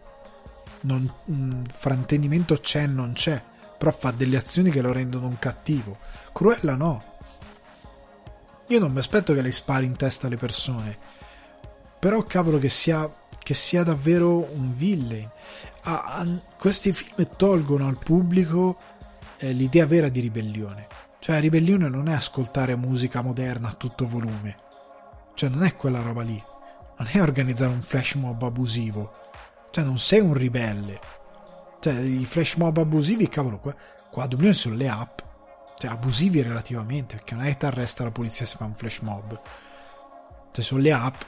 Non, 0.81 1.12
un 1.27 1.65
fraintendimento 1.73 2.56
c'è 2.56 2.86
non 2.86 3.12
c'è. 3.12 3.40
Però 3.78 3.93
fa 3.93 4.10
delle 4.10 4.36
azioni 4.36 4.70
che 4.70 4.81
lo 4.81 4.93
rendono 4.93 5.28
un 5.28 5.39
cattivo. 5.39 5.97
Cruella 6.32 6.74
no. 6.74 7.05
Io 8.66 8.78
non 8.81 8.90
mi 8.90 8.98
aspetto 8.98 9.32
che 9.32 9.43
lei 9.43 9.52
spari 9.52 9.86
in 9.86 9.94
testa 9.94 10.27
alle 10.27 10.36
persone 10.36 11.18
però 11.99 12.23
cavolo 12.25 12.59
che 12.59 12.69
sia, 12.69 13.11
che 13.39 13.55
sia 13.55 13.83
davvero 13.83 14.49
un 14.55 14.75
villain. 14.77 15.29
Ah, 15.83 16.27
questi 16.57 16.93
film 16.93 17.29
tolgono 17.37 17.87
al 17.87 17.99
pubblico 17.99 18.77
eh, 19.39 19.53
l'idea 19.53 19.87
vera 19.87 20.09
di 20.09 20.20
ribellione. 20.20 20.87
Cioè, 21.19 21.41
ribellione 21.41 21.89
non 21.89 22.09
è 22.09 22.15
ascoltare 22.15 22.77
musica 22.77 23.23
moderna 23.23 23.69
a 23.69 23.73
tutto 23.73 24.07
volume. 24.07 24.57
Cioè, 25.35 25.49
non 25.49 25.65
è 25.65 25.75
quella 25.77 26.01
roba 26.01 26.23
lì. 26.23 26.43
Non 26.99 27.09
è 27.11 27.20
organizzare 27.20 27.73
un 27.73 27.83
flash 27.83 28.15
mob 28.15 28.43
abusivo. 28.43 29.12
Cioè, 29.70 29.85
non 29.85 29.99
sei 29.99 30.20
un 30.20 30.35
ribelle. 30.35 31.01
Cioè, 31.81 31.95
i 32.01 32.25
flash 32.25 32.55
mob 32.55 32.79
abusivi, 32.79 33.29
cavolo, 33.29 33.59
qua, 33.59 33.75
qua 34.11 34.25
a 34.25 34.27
Dublino 34.29 34.53
sono 34.53 34.77
le 34.77 34.89
app. 34.89 35.19
Cioè, 35.79 35.91
abusivi 35.91 36.43
relativamente, 36.43 37.16
perché 37.16 37.35
non 37.35 37.45
è 37.45 37.57
che 37.57 37.66
arresta 37.66 38.05
la 38.05 38.11
polizia 38.11 38.47
se 38.47 38.57
fa 38.57 38.65
un 38.65 38.75
flash 38.75 39.01
mob. 39.01 39.41
Cioè, 40.53 40.65
sono 40.65 40.81
le 40.81 40.93
app 40.93 41.20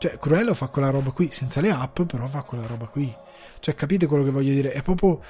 cioè, 0.00 0.16
Cruella 0.16 0.54
fa 0.54 0.68
quella 0.68 0.88
roba 0.88 1.10
qui, 1.10 1.30
senza 1.30 1.60
le 1.60 1.68
app, 1.68 2.00
però 2.00 2.26
fa 2.26 2.40
quella 2.40 2.66
roba 2.66 2.86
qui. 2.86 3.14
Cioè, 3.58 3.74
capite 3.74 4.06
quello 4.06 4.24
che 4.24 4.30
voglio 4.30 4.54
dire? 4.54 4.72
È 4.72 4.80
proprio. 4.80 5.20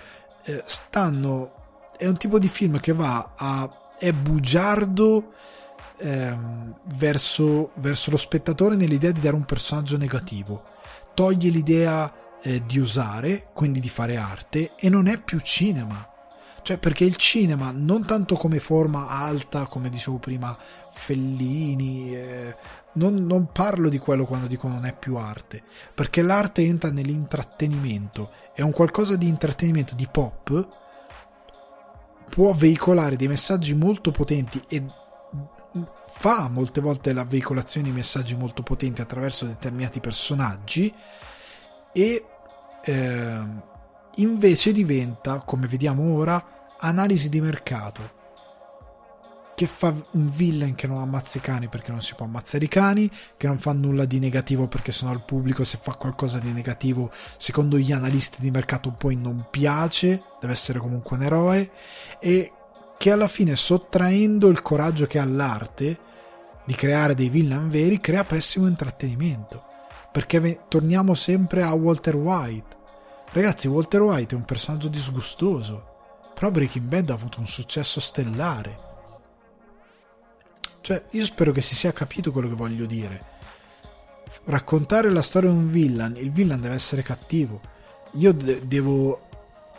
Eh, 0.44 0.62
stanno. 0.64 1.88
È 1.96 2.06
un 2.06 2.16
tipo 2.16 2.38
di 2.38 2.48
film 2.48 2.78
che 2.78 2.92
va 2.92 3.32
a. 3.34 3.68
è 3.98 4.12
bugiardo. 4.12 5.32
Ehm, 5.98 6.76
verso, 6.94 7.72
verso 7.74 8.12
lo 8.12 8.16
spettatore 8.16 8.76
nell'idea 8.76 9.10
di 9.10 9.20
dare 9.20 9.34
un 9.34 9.44
personaggio 9.44 9.96
negativo. 9.96 10.62
Toglie 11.14 11.50
l'idea 11.50 12.38
eh, 12.40 12.64
di 12.64 12.78
usare, 12.78 13.48
quindi 13.52 13.80
di 13.80 13.88
fare 13.88 14.16
arte, 14.16 14.76
e 14.76 14.88
non 14.88 15.08
è 15.08 15.18
più 15.18 15.40
cinema. 15.40 16.08
Cioè, 16.62 16.78
perché 16.78 17.04
il 17.04 17.16
cinema, 17.16 17.72
non 17.74 18.04
tanto 18.04 18.36
come 18.36 18.60
forma 18.60 19.08
alta, 19.08 19.66
come 19.66 19.88
dicevo 19.88 20.18
prima, 20.18 20.56
Fellini, 20.92 22.14
eh, 22.14 22.54
non, 22.94 23.26
non, 23.26 23.50
parlo 23.52 23.88
di 23.88 23.98
quello 23.98 24.24
quando 24.24 24.46
dico 24.46 24.68
non 24.68 24.84
è 24.84 24.94
più 24.94 25.16
arte, 25.16 25.62
perché 25.94 26.22
l'arte 26.22 26.62
entra 26.62 26.90
nell'intrattenimento, 26.90 28.30
è 28.52 28.62
un 28.62 28.72
qualcosa 28.72 29.16
di 29.16 29.28
intrattenimento, 29.28 29.94
di 29.94 30.08
pop, 30.10 30.68
può 32.28 32.52
veicolare 32.52 33.16
dei 33.16 33.28
messaggi 33.28 33.74
molto 33.74 34.10
potenti 34.10 34.62
e 34.68 34.84
fa 36.08 36.48
molte 36.48 36.80
volte 36.80 37.12
la 37.12 37.24
veicolazione 37.24 37.88
di 37.88 37.94
messaggi 37.94 38.34
molto 38.36 38.62
potenti 38.62 39.00
attraverso 39.00 39.46
determinati 39.46 40.00
personaggi 40.00 40.92
e 41.92 42.24
eh, 42.82 43.40
invece 44.16 44.72
diventa, 44.72 45.38
come 45.38 45.66
vediamo 45.66 46.14
ora, 46.14 46.44
analisi 46.78 47.28
di 47.28 47.40
mercato 47.40 48.18
che 49.60 49.66
fa 49.66 49.94
un 50.12 50.30
villain 50.30 50.74
che 50.74 50.86
non 50.86 51.02
ammazza 51.02 51.36
i 51.36 51.42
cani 51.42 51.68
perché 51.68 51.90
non 51.90 52.00
si 52.00 52.14
può 52.14 52.24
ammazzare 52.24 52.64
i 52.64 52.68
cani, 52.68 53.10
che 53.36 53.46
non 53.46 53.58
fa 53.58 53.74
nulla 53.74 54.06
di 54.06 54.18
negativo 54.18 54.68
perché 54.68 54.90
sennò 54.90 55.10
al 55.10 55.22
pubblico 55.22 55.64
se 55.64 55.78
fa 55.78 55.92
qualcosa 55.96 56.38
di 56.38 56.50
negativo, 56.50 57.10
secondo 57.36 57.76
gli 57.76 57.92
analisti 57.92 58.40
di 58.40 58.50
mercato 58.50 58.90
poi 58.90 59.16
non 59.16 59.48
piace, 59.50 60.22
deve 60.40 60.54
essere 60.54 60.78
comunque 60.78 61.18
un 61.18 61.24
eroe 61.24 61.70
e 62.18 62.52
che 62.96 63.10
alla 63.10 63.28
fine 63.28 63.54
sottraendo 63.54 64.48
il 64.48 64.62
coraggio 64.62 65.04
che 65.04 65.18
ha 65.18 65.26
l'arte 65.26 65.98
di 66.64 66.74
creare 66.74 67.14
dei 67.14 67.28
villain 67.28 67.68
veri 67.68 68.00
crea 68.00 68.24
pessimo 68.24 68.66
intrattenimento 68.66 69.62
perché 70.10 70.62
torniamo 70.68 71.12
sempre 71.12 71.64
a 71.64 71.74
Walter 71.74 72.16
White 72.16 72.78
Ragazzi, 73.32 73.68
Walter 73.68 74.00
White 74.00 74.34
è 74.34 74.38
un 74.38 74.46
personaggio 74.46 74.88
disgustoso, 74.88 76.30
però 76.34 76.50
Breaking 76.50 76.86
Bad 76.86 77.10
ha 77.10 77.14
avuto 77.14 77.40
un 77.40 77.46
successo 77.46 78.00
stellare. 78.00 78.88
Cioè, 80.80 81.04
io 81.10 81.24
spero 81.24 81.52
che 81.52 81.60
si 81.60 81.74
sia 81.74 81.92
capito 81.92 82.32
quello 82.32 82.48
che 82.48 82.54
voglio 82.54 82.86
dire. 82.86 83.38
Raccontare 84.44 85.10
la 85.10 85.22
storia 85.22 85.50
di 85.50 85.56
un 85.56 85.70
villain, 85.70 86.16
il 86.16 86.30
villain 86.30 86.60
deve 86.60 86.74
essere 86.74 87.02
cattivo. 87.02 87.60
Io 88.14 88.32
de- 88.32 88.66
devo 88.66 89.28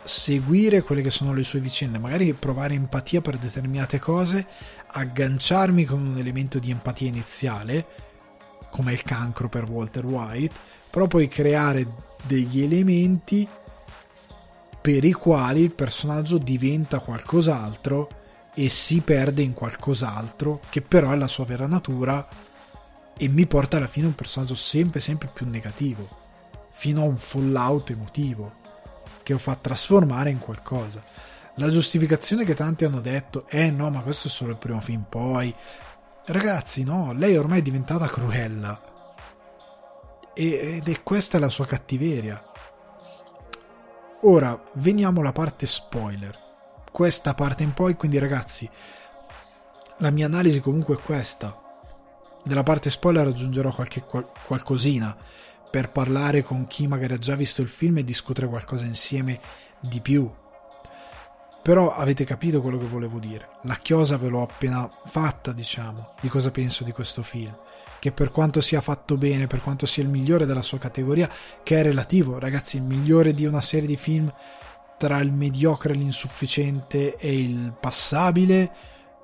seguire 0.04 0.82
quelle 0.82 1.02
che 1.02 1.10
sono 1.10 1.32
le 1.32 1.44
sue 1.44 1.60
vicende, 1.60 1.98
magari 1.98 2.32
provare 2.32 2.74
empatia 2.74 3.20
per 3.20 3.38
determinate 3.38 3.98
cose, 3.98 4.46
agganciarmi 4.86 5.84
con 5.84 6.04
un 6.04 6.18
elemento 6.18 6.58
di 6.58 6.70
empatia 6.70 7.08
iniziale, 7.08 7.86
come 8.70 8.92
il 8.92 9.02
cancro 9.02 9.48
per 9.48 9.68
Walter 9.68 10.04
White, 10.04 10.54
però 10.90 11.06
poi 11.06 11.28
creare 11.28 11.86
degli 12.22 12.62
elementi 12.62 13.46
per 14.80 15.04
i 15.04 15.12
quali 15.12 15.62
il 15.62 15.70
personaggio 15.70 16.38
diventa 16.38 16.98
qualcos'altro 16.98 18.08
e 18.54 18.68
si 18.68 19.00
perde 19.00 19.42
in 19.42 19.54
qualcos'altro 19.54 20.60
che 20.68 20.82
però 20.82 21.10
è 21.10 21.16
la 21.16 21.26
sua 21.26 21.44
vera 21.44 21.66
natura 21.66 22.26
e 23.16 23.28
mi 23.28 23.46
porta 23.46 23.76
alla 23.76 23.86
fine 23.86 24.06
un 24.06 24.14
personaggio 24.14 24.54
sempre 24.54 25.00
sempre 25.00 25.28
più 25.32 25.46
negativo 25.48 26.20
fino 26.70 27.02
a 27.02 27.04
un 27.04 27.16
fallout 27.16 27.90
emotivo 27.90 28.60
che 29.22 29.32
lo 29.32 29.38
fa 29.38 29.54
trasformare 29.54 30.30
in 30.30 30.38
qualcosa 30.38 31.02
la 31.56 31.70
giustificazione 31.70 32.44
che 32.44 32.54
tanti 32.54 32.84
hanno 32.84 33.00
detto 33.00 33.46
eh 33.48 33.70
no 33.70 33.90
ma 33.90 34.00
questo 34.00 34.28
è 34.28 34.30
solo 34.30 34.52
il 34.52 34.58
primo 34.58 34.80
film 34.80 35.04
poi 35.08 35.54
ragazzi 36.26 36.82
no 36.82 37.12
lei 37.12 37.36
ormai 37.36 37.60
è 37.60 37.62
diventata 37.62 38.06
Cruella 38.06 38.90
ed 40.34 40.88
è 40.88 41.02
questa 41.02 41.38
la 41.38 41.48
sua 41.48 41.66
cattiveria. 41.66 42.42
Ora 44.22 44.60
veniamo 44.74 45.20
alla 45.20 45.32
parte 45.32 45.66
spoiler. 45.66 46.38
Questa 46.92 47.32
parte 47.32 47.62
in 47.62 47.72
poi, 47.72 47.96
quindi 47.96 48.18
ragazzi, 48.18 48.68
la 49.96 50.10
mia 50.10 50.26
analisi 50.26 50.60
comunque 50.60 50.96
è 50.96 51.00
questa. 51.00 51.58
Nella 52.44 52.62
parte 52.62 52.90
spoiler 52.90 53.26
aggiungerò 53.26 53.74
qualche 53.74 54.02
qual- 54.02 54.28
qualcosina 54.44 55.16
per 55.70 55.90
parlare 55.90 56.42
con 56.42 56.66
chi 56.66 56.86
magari 56.86 57.14
ha 57.14 57.18
già 57.18 57.34
visto 57.34 57.62
il 57.62 57.68
film 57.68 57.96
e 57.96 58.04
discutere 58.04 58.46
qualcosa 58.46 58.84
insieme 58.84 59.40
di 59.80 60.00
più. 60.00 60.30
Però 61.62 61.94
avete 61.94 62.24
capito 62.24 62.60
quello 62.60 62.76
che 62.76 62.86
volevo 62.86 63.18
dire. 63.18 63.48
La 63.62 63.76
chiosa 63.76 64.18
ve 64.18 64.28
l'ho 64.28 64.42
appena 64.42 64.90
fatta, 65.06 65.52
diciamo, 65.52 66.14
di 66.20 66.28
cosa 66.28 66.50
penso 66.50 66.84
di 66.84 66.92
questo 66.92 67.22
film 67.22 67.56
che 68.02 68.10
per 68.10 68.32
quanto 68.32 68.60
sia 68.60 68.80
fatto 68.80 69.16
bene, 69.16 69.46
per 69.46 69.62
quanto 69.62 69.86
sia 69.86 70.02
il 70.02 70.08
migliore 70.08 70.44
della 70.44 70.60
sua 70.60 70.76
categoria, 70.76 71.30
che 71.62 71.78
è 71.78 71.82
relativo, 71.84 72.40
ragazzi, 72.40 72.76
il 72.76 72.82
migliore 72.82 73.32
di 73.32 73.46
una 73.46 73.60
serie 73.60 73.86
di 73.86 73.96
film 73.96 74.28
tra 75.02 75.18
il 75.18 75.32
mediocre, 75.32 75.94
l'insufficiente 75.94 77.16
e 77.16 77.36
il 77.36 77.74
passabile 77.80 78.70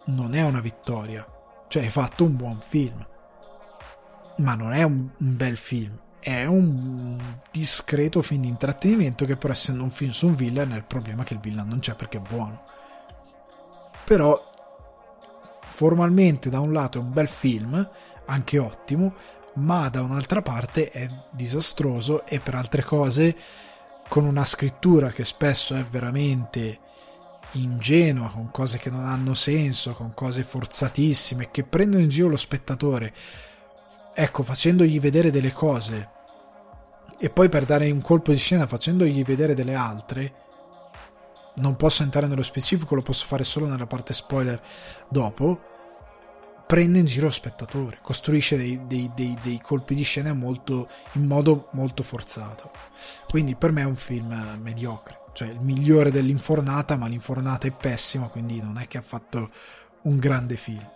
non 0.06 0.34
è 0.34 0.42
una 0.42 0.58
vittoria. 0.58 1.24
Cioè, 1.68 1.84
hai 1.84 1.88
fatto 1.88 2.24
un 2.24 2.34
buon 2.34 2.58
film, 2.58 3.06
ma 4.38 4.56
non 4.56 4.72
è 4.72 4.82
un, 4.82 5.08
un 5.16 5.36
bel 5.36 5.56
film. 5.56 5.96
È 6.18 6.44
un 6.46 7.16
discreto 7.52 8.22
film 8.22 8.40
di 8.40 8.48
intrattenimento 8.48 9.24
che 9.24 9.36
però 9.36 9.52
essendo 9.52 9.84
un 9.84 9.90
film 9.90 10.10
su 10.10 10.26
un 10.26 10.34
villain 10.34 10.72
è 10.72 10.74
il 10.74 10.84
problema 10.84 11.22
che 11.22 11.34
il 11.34 11.40
villain 11.40 11.68
non 11.68 11.78
c'è 11.78 11.94
perché 11.94 12.18
è 12.18 12.28
buono. 12.28 12.64
Però 14.02 14.50
formalmente 15.60 16.50
da 16.50 16.58
un 16.58 16.72
lato 16.72 16.98
è 16.98 17.02
un 17.02 17.12
bel 17.12 17.28
film, 17.28 17.88
anche 18.24 18.58
ottimo, 18.58 19.14
ma 19.54 19.88
da 19.88 20.02
un'altra 20.02 20.42
parte 20.42 20.90
è 20.90 21.08
disastroso 21.30 22.26
e 22.26 22.40
per 22.40 22.56
altre 22.56 22.82
cose 22.82 23.36
con 24.08 24.24
una 24.24 24.44
scrittura 24.44 25.10
che 25.10 25.24
spesso 25.24 25.74
è 25.74 25.84
veramente 25.84 26.80
ingenua, 27.52 28.30
con 28.30 28.50
cose 28.50 28.78
che 28.78 28.90
non 28.90 29.04
hanno 29.04 29.34
senso, 29.34 29.92
con 29.92 30.12
cose 30.14 30.42
forzatissime, 30.42 31.50
che 31.50 31.64
prendono 31.64 32.02
in 32.02 32.08
giro 32.08 32.28
lo 32.28 32.36
spettatore, 32.36 33.14
ecco, 34.14 34.42
facendogli 34.42 34.98
vedere 34.98 35.30
delle 35.30 35.52
cose 35.52 36.16
e 37.18 37.30
poi 37.30 37.48
per 37.48 37.64
dare 37.64 37.90
un 37.90 38.00
colpo 38.00 38.30
di 38.30 38.38
scena 38.38 38.66
facendogli 38.66 39.24
vedere 39.24 39.54
delle 39.54 39.74
altre, 39.74 40.34
non 41.56 41.76
posso 41.76 42.02
entrare 42.02 42.28
nello 42.28 42.42
specifico, 42.42 42.94
lo 42.94 43.02
posso 43.02 43.26
fare 43.26 43.44
solo 43.44 43.66
nella 43.66 43.86
parte 43.86 44.12
spoiler 44.12 44.60
dopo 45.08 45.67
prende 46.68 46.98
in 46.98 47.06
giro 47.06 47.24
lo 47.24 47.32
spettatore, 47.32 47.98
costruisce 48.02 48.58
dei, 48.58 48.78
dei, 48.86 49.10
dei, 49.14 49.34
dei 49.40 49.58
colpi 49.58 49.94
di 49.94 50.02
scena 50.02 50.34
molto, 50.34 50.86
in 51.12 51.24
modo 51.24 51.70
molto 51.72 52.02
forzato. 52.02 52.70
Quindi 53.26 53.54
per 53.54 53.72
me 53.72 53.80
è 53.80 53.86
un 53.86 53.96
film 53.96 54.58
mediocre, 54.60 55.18
cioè 55.32 55.48
il 55.48 55.60
migliore 55.62 56.10
dell'infornata, 56.10 56.96
ma 56.96 57.06
l'infornata 57.06 57.66
è 57.66 57.72
pessima, 57.72 58.26
quindi 58.26 58.60
non 58.60 58.76
è 58.76 58.86
che 58.86 58.98
ha 58.98 59.02
fatto 59.02 59.50
un 60.02 60.18
grande 60.18 60.58
film. 60.58 60.86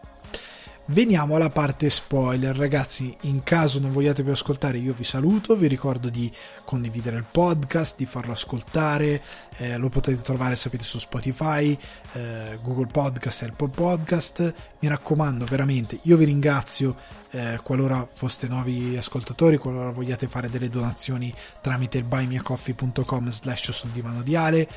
Veniamo 0.87 1.37
alla 1.37 1.49
parte 1.49 1.89
spoiler, 1.89 2.57
ragazzi. 2.57 3.17
In 3.23 3.45
caso 3.45 3.79
non 3.79 3.93
vogliate 3.93 4.25
più 4.25 4.33
ascoltare, 4.33 4.79
io 4.79 4.93
vi 4.93 5.05
saluto. 5.05 5.55
Vi 5.55 5.69
ricordo 5.69 6.09
di 6.09 6.31
condividere 6.65 7.17
il 7.17 7.25
podcast, 7.31 7.97
di 7.97 8.05
farlo 8.05 8.33
ascoltare. 8.33 9.23
Eh, 9.59 9.77
lo 9.77 9.89
potete 9.91 10.21
trovare, 10.23 10.57
sapete, 10.57 10.83
su 10.83 10.99
Spotify, 10.99 11.79
eh, 12.15 12.59
Google 12.61 12.89
Podcast 12.89 13.43
e 13.43 13.47
Apple 13.47 13.69
Podcast. 13.69 14.55
Mi 14.81 14.89
raccomando, 14.89 15.45
veramente, 15.45 16.01
io 16.03 16.17
vi 16.17 16.25
ringrazio. 16.25 16.97
Eh, 17.31 17.61
qualora 17.63 18.07
foste 18.13 18.49
nuovi 18.49 18.97
ascoltatori, 18.97 19.59
qualora 19.59 19.93
vogliate 19.93 20.27
fare 20.27 20.51
delle 20.51 20.69
donazioni 20.69 21.33
tramite 21.61 21.99
il 21.99 22.05
buymeacoffee.com 22.05 23.31
slash 23.31 23.71
sul 23.71 23.91
divano 23.91 24.23
di 24.23 24.35
Ale. 24.35 24.69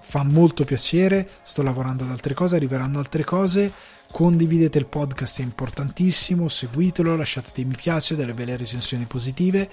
Fa 0.00 0.22
molto 0.22 0.64
piacere, 0.64 1.28
sto 1.42 1.62
lavorando 1.62 2.04
ad 2.04 2.10
altre 2.10 2.32
cose, 2.32 2.54
arriveranno 2.54 2.98
altre 2.98 3.24
cose 3.24 3.96
condividete 4.10 4.78
il 4.78 4.86
podcast 4.86 5.40
è 5.40 5.42
importantissimo. 5.42 6.48
Seguitelo 6.48 7.16
lasciate 7.16 7.50
dei 7.54 7.64
mi 7.64 7.76
piace 7.76 8.16
delle 8.16 8.34
belle 8.34 8.56
recensioni 8.56 9.04
positive. 9.04 9.70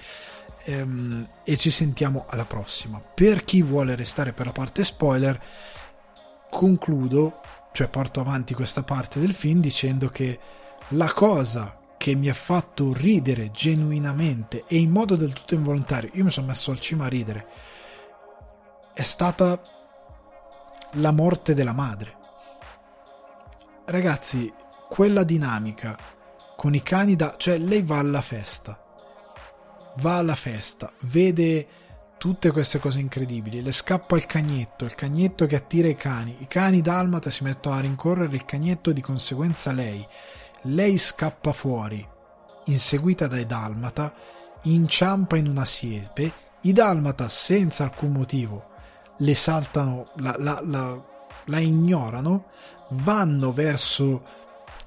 Ehm, 0.65 1.27
e 1.43 1.57
ci 1.57 1.69
sentiamo 1.69 2.25
alla 2.27 2.45
prossima. 2.45 2.99
Per 2.99 3.43
chi 3.43 3.61
vuole 3.61 3.95
restare 3.95 4.33
per 4.33 4.47
la 4.47 4.51
parte 4.51 4.83
spoiler 4.83 5.39
concludo 6.49 7.41
cioè 7.75 7.89
porto 7.89 8.21
avanti 8.21 8.53
questa 8.53 8.83
parte 8.83 9.19
del 9.19 9.33
film 9.33 9.59
dicendo 9.59 10.07
che 10.07 10.39
la 10.89 11.11
cosa 11.11 11.77
che 11.97 12.15
mi 12.15 12.29
ha 12.29 12.33
fatto 12.33 12.93
ridere 12.93 13.51
genuinamente 13.51 14.63
e 14.65 14.77
in 14.77 14.91
modo 14.91 15.17
del 15.17 15.33
tutto 15.33 15.55
involontario 15.55 16.09
io 16.13 16.23
mi 16.23 16.29
sono 16.29 16.47
messo 16.47 16.71
al 16.71 16.79
cima 16.79 17.05
a 17.05 17.09
ridere 17.09 17.47
è 18.93 19.01
stata 19.01 19.61
la 20.93 21.11
morte 21.11 21.53
della 21.53 21.73
madre 21.73 22.15
ragazzi, 23.85 24.51
quella 24.89 25.23
dinamica 25.23 25.97
con 26.55 26.73
i 26.73 26.81
cani 26.81 27.15
da... 27.15 27.35
cioè 27.37 27.57
lei 27.57 27.81
va 27.81 27.99
alla 27.99 28.21
festa, 28.21 28.79
va 29.97 30.17
alla 30.17 30.35
festa, 30.35 30.91
vede 31.01 31.67
tutte 32.17 32.51
queste 32.51 32.79
cose 32.79 32.99
incredibili, 32.99 33.61
le 33.61 33.71
scappa 33.71 34.15
il 34.15 34.25
cagnetto, 34.25 34.85
il 34.85 34.95
cagnetto 34.95 35.45
che 35.45 35.55
attira 35.55 35.87
i 35.87 35.95
cani, 35.95 36.37
i 36.39 36.47
cani 36.47 36.81
dalmata 36.81 37.29
si 37.29 37.43
mettono 37.43 37.75
a 37.75 37.81
rincorrere 37.81 38.35
il 38.35 38.45
cagnetto 38.45 38.91
di 38.91 39.01
conseguenza 39.01 39.71
lei, 39.71 40.05
lei 40.63 40.97
scappa 40.97 41.51
fuori, 41.51 42.07
inseguita 42.65 43.27
dai 43.27 43.45
dalmata, 43.45 44.13
inciampa 44.63 45.35
in 45.35 45.47
una 45.47 45.65
siepe, 45.65 46.33
i 46.61 46.73
dalmata 46.73 47.29
senza 47.29 47.83
alcun 47.83 48.11
motivo 48.11 48.73
le 49.17 49.35
saltano, 49.35 50.07
la, 50.15 50.35
la, 50.39 50.61
la, 50.63 51.01
la 51.45 51.59
ignorano, 51.59 52.45
vanno 52.95 53.51
verso 53.51 54.23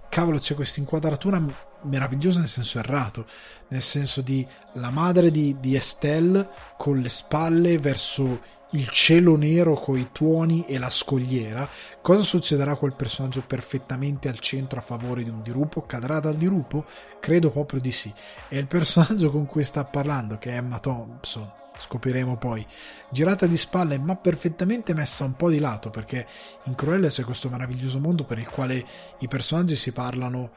cavolo 0.08 0.38
c'è 0.38 0.54
questa 0.54 0.80
inquadratura 0.80 1.42
meravigliosa 1.82 2.40
nel 2.40 2.48
senso 2.48 2.78
errato 2.78 3.24
nel 3.68 3.82
senso 3.82 4.20
di 4.20 4.46
la 4.74 4.90
madre 4.90 5.30
di, 5.30 5.56
di 5.60 5.76
Estelle 5.76 6.48
con 6.76 6.98
le 6.98 7.08
spalle 7.08 7.78
verso 7.78 8.56
il 8.72 8.88
cielo 8.88 9.36
nero 9.36 9.74
con 9.74 9.96
i 9.96 10.10
tuoni 10.12 10.66
e 10.66 10.78
la 10.78 10.90
scogliera. 10.90 11.66
Cosa 12.02 12.22
succederà 12.22 12.72
a 12.72 12.76
quel 12.76 12.94
personaggio 12.94 13.42
perfettamente 13.46 14.28
al 14.28 14.38
centro 14.40 14.78
a 14.78 14.82
favore 14.82 15.24
di 15.24 15.30
un 15.30 15.42
dirupo? 15.42 15.86
Cadrà 15.86 16.20
dal 16.20 16.36
dirupo? 16.36 16.84
Credo 17.18 17.50
proprio 17.50 17.80
di 17.80 17.92
sì. 17.92 18.12
E 18.48 18.58
il 18.58 18.66
personaggio 18.66 19.30
con 19.30 19.46
cui 19.46 19.64
sta 19.64 19.84
parlando 19.84 20.36
che 20.36 20.50
è 20.50 20.56
Emma 20.56 20.80
Thompson 20.80 21.50
scopriremo 21.78 22.36
poi, 22.36 22.66
girata 23.10 23.46
di 23.46 23.56
spalle 23.56 23.98
ma 23.98 24.16
perfettamente 24.16 24.94
messa 24.94 25.24
un 25.24 25.34
po' 25.34 25.50
di 25.50 25.58
lato 25.58 25.90
perché 25.90 26.26
in 26.64 26.74
Cruella 26.74 27.08
c'è 27.08 27.24
questo 27.24 27.48
meraviglioso 27.48 27.98
mondo 28.00 28.24
per 28.24 28.38
il 28.38 28.48
quale 28.48 28.84
i 29.18 29.28
personaggi 29.28 29.76
si 29.76 29.92
parlano 29.92 30.50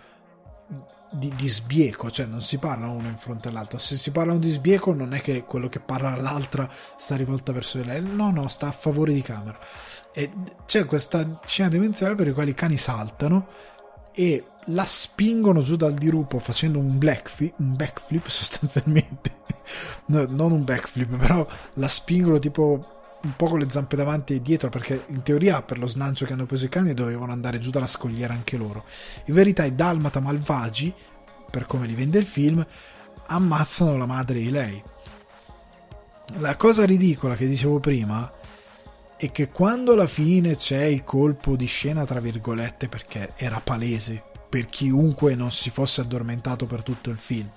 di, 1.12 1.34
di, 1.36 1.50
sbieco, 1.50 2.10
cioè 2.10 2.26
non 2.26 2.42
si 2.42 2.58
parlano 2.58 2.94
uno 2.94 3.08
in 3.10 3.18
fronte 3.18 3.50
all'altro. 3.50 3.78
Se 3.78 3.98
si 3.98 4.12
parlano 4.12 4.40
di 4.40 4.50
sbieco 4.50 4.94
non 4.94 5.14
è 5.14 5.20
che 5.20 5.44
quello 5.44 5.68
che 5.68 5.82
parla 5.82 6.12
all'altra 6.12 6.70
sta 6.96 7.16
rivolta 7.18 7.52
verso 7.52 7.84
lei, 7.84 8.02
no, 8.02 8.32
no, 8.32 8.48
sta 8.48 8.68
a 8.68 8.72
favore 8.72 9.12
di 9.12 9.22
camera. 9.22 9.60
E 10.14 10.32
c'è 10.66 10.86
questa 10.86 11.40
scena 11.46 11.70
dimensionale 11.70 12.16
per 12.16 12.28
la 12.28 12.34
quale 12.34 12.52
i 12.52 12.56
cani 12.56 12.78
saltano 12.78 13.48
e 14.14 14.46
la 14.66 14.86
spingono 14.86 15.62
giù 15.62 15.76
dal 15.76 15.94
dirupo 15.94 16.40
facendo 16.40 16.80
un, 16.80 16.98
black 16.98 17.54
un 17.58 17.76
backflip 17.76 18.28
sostanzialmente. 18.30 19.32
No, 20.08 20.26
non 20.28 20.52
un 20.52 20.64
backflip 20.64 21.16
però 21.16 21.48
la 21.76 21.88
spingono 21.88 22.40
tipo 22.40 23.00
un 23.22 23.36
po' 23.36 23.46
con 23.46 23.60
le 23.60 23.70
zampe 23.70 23.96
davanti 23.96 24.36
e 24.36 24.42
dietro 24.42 24.70
perché 24.70 25.06
in 25.08 25.22
teoria 25.22 25.62
per 25.62 25.78
lo 25.78 25.86
slancio 25.86 26.26
che 26.26 26.34
hanno 26.34 26.48
preso 26.48 26.66
i 26.66 26.70
cani 26.70 26.94
dovevano 26.94 27.32
andare 27.32 27.60
giù 27.60 27.70
dalla 27.70 27.88
scogliera 27.88 28.34
anche 28.34 28.58
loro. 28.58 28.86
In 29.26 29.34
verità 29.34 29.64
i 29.64 29.76
dalmata 29.76 30.20
malvagi 30.20 30.94
per 31.50 31.66
come 31.66 31.86
li 31.86 31.94
vende 31.94 32.18
il 32.18 32.26
film 32.26 32.66
ammazzano 33.28 33.98
la 33.98 34.06
madre 34.06 34.40
di 34.40 34.50
lei. 34.50 34.84
La 36.38 36.56
cosa 36.56 36.86
ridicola 36.86 37.36
che 37.36 37.48
dicevo 37.48 37.80
prima 37.80 38.32
è 39.22 39.32
che 39.32 39.50
quando 39.50 39.94
alla 39.94 40.08
fine 40.08 40.56
c'è 40.56 40.84
il 40.84 41.04
colpo 41.04 41.56
di 41.56 41.68
scena 41.68 42.06
tra 42.06 42.20
virgolette 42.20 42.88
perché 42.88 43.34
era 43.36 43.62
palese 43.62 44.24
per 44.50 44.66
chiunque 44.66 45.36
non 45.36 45.52
si 45.52 45.70
fosse 45.70 46.02
addormentato 46.02 46.66
per 46.66 46.82
tutto 46.82 47.12
il 47.12 47.18
film 47.18 47.48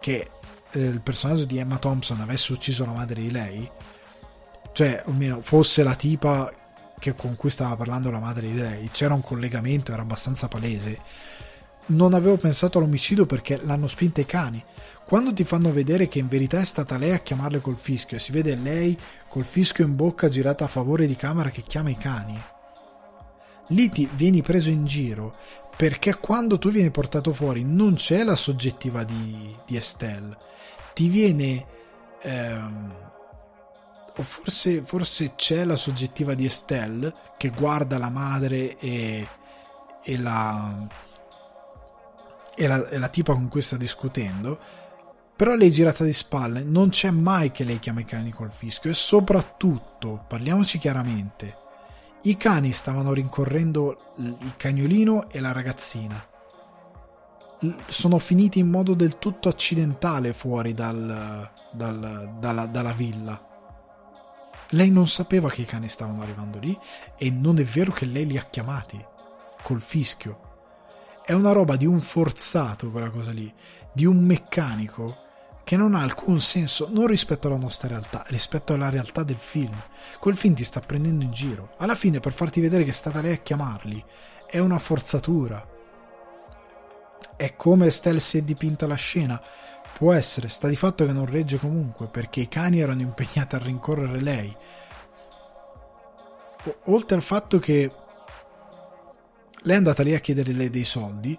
che 0.00 0.30
eh, 0.70 0.78
il 0.78 1.00
personaggio 1.00 1.46
di 1.46 1.56
Emma 1.56 1.78
Thompson 1.78 2.20
avesse 2.20 2.52
ucciso 2.52 2.84
la 2.84 2.92
madre 2.92 3.22
di 3.22 3.30
lei 3.30 3.70
cioè 4.72 5.02
almeno 5.06 5.40
fosse 5.40 5.82
la 5.82 5.94
tipa 5.94 6.52
che 6.98 7.14
con 7.14 7.36
cui 7.36 7.48
stava 7.48 7.76
parlando 7.76 8.10
la 8.10 8.18
madre 8.18 8.48
di 8.48 8.54
lei 8.54 8.90
c'era 8.90 9.14
un 9.14 9.22
collegamento 9.22 9.92
era 9.92 10.02
abbastanza 10.02 10.48
palese. 10.48 11.00
Non 11.86 12.12
avevo 12.12 12.36
pensato 12.36 12.78
all'omicidio 12.78 13.24
perché 13.24 13.58
l'hanno 13.62 13.86
spinta 13.86 14.20
i 14.20 14.26
cani 14.26 14.62
quando 15.08 15.32
ti 15.32 15.42
fanno 15.42 15.72
vedere 15.72 16.06
che 16.06 16.18
in 16.18 16.28
verità 16.28 16.58
è 16.58 16.64
stata 16.64 16.98
lei 16.98 17.12
a 17.12 17.18
chiamarle 17.20 17.62
col 17.62 17.78
fischio 17.78 18.18
e 18.18 18.20
si 18.20 18.30
vede 18.30 18.54
lei 18.54 18.94
col 19.26 19.46
fischio 19.46 19.86
in 19.86 19.96
bocca 19.96 20.28
girata 20.28 20.66
a 20.66 20.68
favore 20.68 21.06
di 21.06 21.16
camera 21.16 21.48
che 21.48 21.62
chiama 21.62 21.88
i 21.88 21.96
cani, 21.96 22.38
lì 23.68 23.88
ti 23.88 24.06
vieni 24.12 24.42
preso 24.42 24.68
in 24.68 24.84
giro 24.84 25.34
perché 25.74 26.18
quando 26.18 26.58
tu 26.58 26.68
vieni 26.68 26.90
portato 26.90 27.32
fuori 27.32 27.64
non 27.64 27.94
c'è 27.94 28.22
la 28.22 28.36
soggettiva 28.36 29.02
di, 29.02 29.56
di 29.64 29.78
Estelle, 29.78 30.36
ti 30.92 31.08
viene... 31.08 31.66
Ehm, 32.20 32.94
o 34.14 34.22
forse, 34.22 34.84
forse 34.84 35.36
c'è 35.36 35.64
la 35.64 35.76
soggettiva 35.76 36.34
di 36.34 36.44
Estelle 36.44 37.14
che 37.38 37.48
guarda 37.48 37.96
la 37.96 38.10
madre 38.10 38.76
e, 38.76 39.26
e 40.02 40.18
la, 40.18 40.86
e 42.54 42.66
la, 42.66 42.88
e 42.88 42.98
la 42.98 43.08
tipa 43.08 43.32
con 43.32 43.48
cui 43.48 43.62
sta 43.62 43.78
discutendo 43.78 44.86
però 45.38 45.54
lei 45.54 45.68
è 45.68 45.70
girata 45.70 46.02
di 46.02 46.12
spalle, 46.12 46.64
non 46.64 46.88
c'è 46.88 47.12
mai 47.12 47.52
che 47.52 47.62
lei 47.62 47.78
chiama 47.78 48.00
i 48.00 48.04
cani 48.04 48.32
col 48.32 48.50
fischio 48.50 48.90
e 48.90 48.94
soprattutto, 48.94 50.24
parliamoci 50.26 50.78
chiaramente, 50.78 51.56
i 52.22 52.36
cani 52.36 52.72
stavano 52.72 53.12
rincorrendo 53.12 54.14
il 54.16 54.54
cagnolino 54.56 55.30
e 55.30 55.38
la 55.38 55.52
ragazzina. 55.52 56.26
Sono 57.86 58.18
finiti 58.18 58.58
in 58.58 58.68
modo 58.68 58.94
del 58.94 59.20
tutto 59.20 59.48
accidentale 59.48 60.32
fuori 60.32 60.74
dal, 60.74 61.48
dal, 61.70 62.34
dalla, 62.40 62.66
dalla 62.66 62.92
villa. 62.92 63.40
Lei 64.70 64.90
non 64.90 65.06
sapeva 65.06 65.48
che 65.48 65.62
i 65.62 65.66
cani 65.66 65.88
stavano 65.88 66.20
arrivando 66.20 66.58
lì 66.58 66.76
e 67.16 67.30
non 67.30 67.60
è 67.60 67.64
vero 67.64 67.92
che 67.92 68.06
lei 68.06 68.26
li 68.26 68.36
ha 68.36 68.42
chiamati 68.42 69.00
col 69.62 69.82
fischio. 69.82 70.40
È 71.24 71.32
una 71.32 71.52
roba 71.52 71.76
di 71.76 71.86
un 71.86 72.00
forzato 72.00 72.90
quella 72.90 73.10
cosa 73.10 73.30
lì, 73.30 73.54
di 73.92 74.04
un 74.04 74.16
meccanico 74.16 75.26
che 75.68 75.76
non 75.76 75.94
ha 75.94 76.00
alcun 76.00 76.40
senso 76.40 76.88
non 76.90 77.06
rispetto 77.06 77.46
alla 77.46 77.58
nostra 77.58 77.88
realtà, 77.88 78.24
rispetto 78.28 78.72
alla 78.72 78.88
realtà 78.88 79.22
del 79.22 79.36
film. 79.36 79.78
Quel 80.18 80.34
film 80.34 80.54
ti 80.54 80.64
sta 80.64 80.80
prendendo 80.80 81.24
in 81.24 81.30
giro. 81.30 81.74
Alla 81.76 81.94
fine, 81.94 82.20
per 82.20 82.32
farti 82.32 82.62
vedere 82.62 82.84
che 82.84 82.88
è 82.88 82.94
stata 82.94 83.20
lei 83.20 83.34
a 83.34 83.42
chiamarli, 83.42 84.02
è 84.46 84.60
una 84.60 84.78
forzatura. 84.78 85.62
È 87.36 87.54
come 87.54 87.88
Estelle 87.88 88.18
si 88.18 88.38
è 88.38 88.40
dipinta 88.40 88.86
la 88.86 88.94
scena. 88.94 89.38
Può 89.92 90.14
essere, 90.14 90.48
sta 90.48 90.68
di 90.68 90.74
fatto 90.74 91.04
che 91.04 91.12
non 91.12 91.26
regge 91.26 91.58
comunque, 91.58 92.06
perché 92.06 92.40
i 92.40 92.48
cani 92.48 92.80
erano 92.80 93.02
impegnati 93.02 93.54
a 93.54 93.58
rincorrere 93.58 94.22
lei. 94.22 94.56
O- 96.64 96.78
oltre 96.84 97.14
al 97.14 97.22
fatto 97.22 97.58
che 97.58 97.92
lei 99.64 99.74
è 99.74 99.76
andata 99.76 100.02
lì 100.02 100.14
a 100.14 100.20
chiederle 100.20 100.70
dei 100.70 100.84
soldi, 100.84 101.38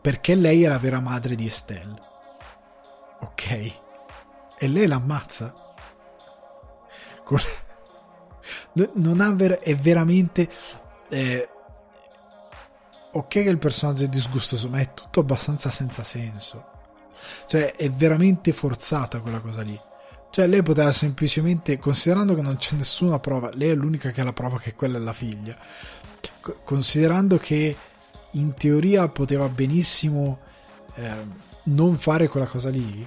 perché 0.00 0.34
lei 0.34 0.62
è 0.62 0.68
la 0.68 0.78
vera 0.78 1.00
madre 1.00 1.34
di 1.34 1.46
Estelle 1.46 2.12
Ok. 3.20 3.50
E 4.58 4.68
lei 4.68 4.86
l'ammazza. 4.86 5.54
Con... 7.24 7.38
Non 8.94 9.20
ha 9.20 9.32
ver- 9.32 9.60
è 9.60 9.74
veramente... 9.76 10.48
Eh... 11.08 11.48
Ok 13.12 13.28
che 13.28 13.40
il 13.40 13.58
personaggio 13.58 14.04
è 14.04 14.08
disgustoso, 14.08 14.68
ma 14.68 14.80
è 14.80 14.92
tutto 14.92 15.20
abbastanza 15.20 15.70
senza 15.70 16.02
senso. 16.02 16.72
Cioè, 17.46 17.74
è 17.76 17.90
veramente 17.90 18.52
forzata 18.52 19.20
quella 19.20 19.40
cosa 19.40 19.62
lì. 19.62 19.80
Cioè, 20.30 20.48
lei 20.48 20.64
poteva 20.64 20.90
semplicemente, 20.90 21.78
considerando 21.78 22.34
che 22.34 22.42
non 22.42 22.56
c'è 22.56 22.74
nessuna 22.74 23.20
prova, 23.20 23.50
lei 23.54 23.70
è 23.70 23.74
l'unica 23.74 24.10
che 24.10 24.20
ha 24.20 24.24
la 24.24 24.32
prova 24.32 24.58
che 24.58 24.74
quella 24.74 24.98
è 24.98 25.00
la 25.00 25.12
figlia. 25.12 25.56
Considerando 26.64 27.38
che 27.38 27.76
in 28.32 28.54
teoria 28.54 29.08
poteva 29.08 29.48
benissimo 29.48 30.40
eh, 30.96 31.12
non 31.64 31.96
fare 31.98 32.28
quella 32.28 32.46
cosa 32.46 32.70
lì, 32.70 33.06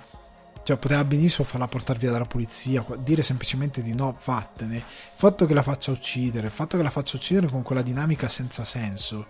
cioè 0.64 0.78
poteva 0.78 1.04
benissimo 1.06 1.48
farla 1.48 1.68
portare 1.68 1.98
via 1.98 2.12
dalla 2.12 2.26
polizia, 2.26 2.86
dire 3.00 3.22
semplicemente 3.22 3.82
di 3.82 3.94
no, 3.94 4.14
fattene. 4.18 4.76
Il 4.76 4.84
fatto 5.16 5.46
che 5.46 5.54
la 5.54 5.62
faccia 5.62 5.92
uccidere, 5.92 6.48
il 6.48 6.52
fatto 6.52 6.76
che 6.76 6.84
la 6.84 6.90
faccia 6.90 7.16
uccidere 7.16 7.48
con 7.48 7.64
quella 7.64 7.82
dinamica 7.82 8.28
senza 8.28 8.66
senso, 8.66 9.28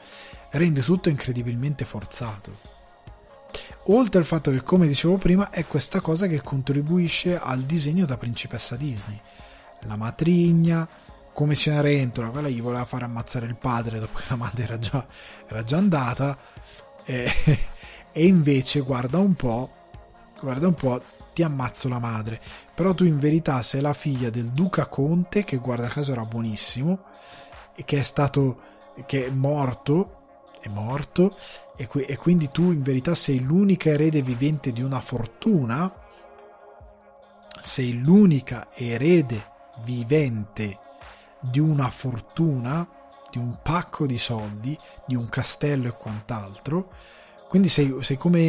rende 0.51 0.81
tutto 0.81 1.09
incredibilmente 1.09 1.85
forzato. 1.85 2.75
Oltre 3.89 4.19
al 4.19 4.25
fatto 4.25 4.49
che, 4.49 4.63
come 4.63 4.87
dicevo 4.87 5.17
prima, 5.17 5.51
è 5.51 5.67
questa 5.67 6.01
cosa 6.01 6.27
che 6.27 6.41
contribuisce 6.41 7.39
al 7.39 7.61
disegno 7.61 8.05
da 8.05 8.17
principessa 8.17 8.75
Disney. 8.75 9.19
La 9.81 9.95
matrigna, 9.95 10.87
come 11.33 11.53
Cenerentola, 11.53 12.29
quella 12.29 12.49
gli 12.49 12.61
voleva 12.61 12.83
fare 12.85 13.05
ammazzare 13.05 13.45
il 13.45 13.55
padre 13.55 13.99
dopo 13.99 14.17
che 14.17 14.25
la 14.29 14.35
madre 14.35 14.63
era 14.63 14.79
già, 14.79 15.05
era 15.47 15.63
già 15.63 15.77
andata. 15.77 16.35
E, 17.05 17.31
e 18.17 18.25
invece 18.25 18.79
guarda 18.79 19.19
un 19.19 19.35
po', 19.35 19.69
guarda 20.41 20.65
un 20.65 20.73
po', 20.73 20.99
ti 21.35 21.43
ammazzo 21.43 21.87
la 21.87 21.99
madre. 21.99 22.41
Però 22.73 22.95
tu 22.95 23.03
in 23.03 23.19
verità 23.19 23.61
sei 23.61 23.79
la 23.79 23.93
figlia 23.93 24.31
del 24.31 24.51
duca 24.53 24.87
Conte, 24.87 25.43
che 25.43 25.57
guarda 25.57 25.85
caso 25.85 26.13
era 26.13 26.25
buonissimo, 26.25 27.03
e 27.75 27.85
che 27.85 27.99
è 27.99 28.01
stato, 28.01 28.59
che 29.05 29.27
è 29.27 29.29
morto, 29.29 30.47
è 30.59 30.67
morto, 30.67 31.37
e, 31.75 31.85
que- 31.85 32.07
e 32.07 32.17
quindi 32.17 32.49
tu 32.49 32.71
in 32.71 32.81
verità 32.81 33.13
sei 33.13 33.39
l'unica 33.39 33.91
erede 33.91 34.23
vivente 34.23 34.71
di 34.71 34.81
una 34.81 34.99
fortuna, 34.99 35.93
sei 37.59 38.01
l'unica 38.01 38.69
erede 38.73 39.45
vivente 39.83 40.79
di 41.39 41.59
una 41.59 41.91
fortuna, 41.91 42.87
di 43.29 43.37
un 43.37 43.59
pacco 43.61 44.07
di 44.07 44.17
soldi, 44.17 44.75
di 45.05 45.13
un 45.13 45.29
castello 45.29 45.89
e 45.89 45.91
quant'altro, 45.91 46.89
quindi 47.47 47.69
sei, 47.69 47.95
sei, 48.01 48.17
come, 48.17 48.39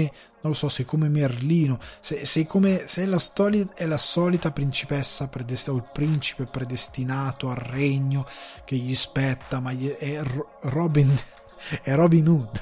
non 0.41 0.51
lo 0.51 0.55
so, 0.55 0.69
sei 0.69 0.85
come 0.85 1.09
Merlino, 1.09 1.79
sei, 2.01 2.25
sei 2.27 2.47
come, 2.47 2.87
sei 2.87 3.07
la, 3.07 3.19
storia, 3.19 3.65
è 3.75 3.87
la 3.87 3.97
solita 3.97 4.51
principessa 4.51 5.29
predestinata, 5.29 5.73
o 5.73 5.85
il 5.85 5.91
principe 5.93 6.47
predestinato 6.47 7.49
al 7.49 7.57
regno 7.57 8.27
che 8.65 8.77
gli 8.77 8.95
spetta, 8.95 9.61
ma 9.61 9.73
gli, 9.73 9.89
è 9.89 10.21
Robin, 10.63 11.17
è 11.83 11.95
Robin 11.95 12.29
Hood. 12.29 12.61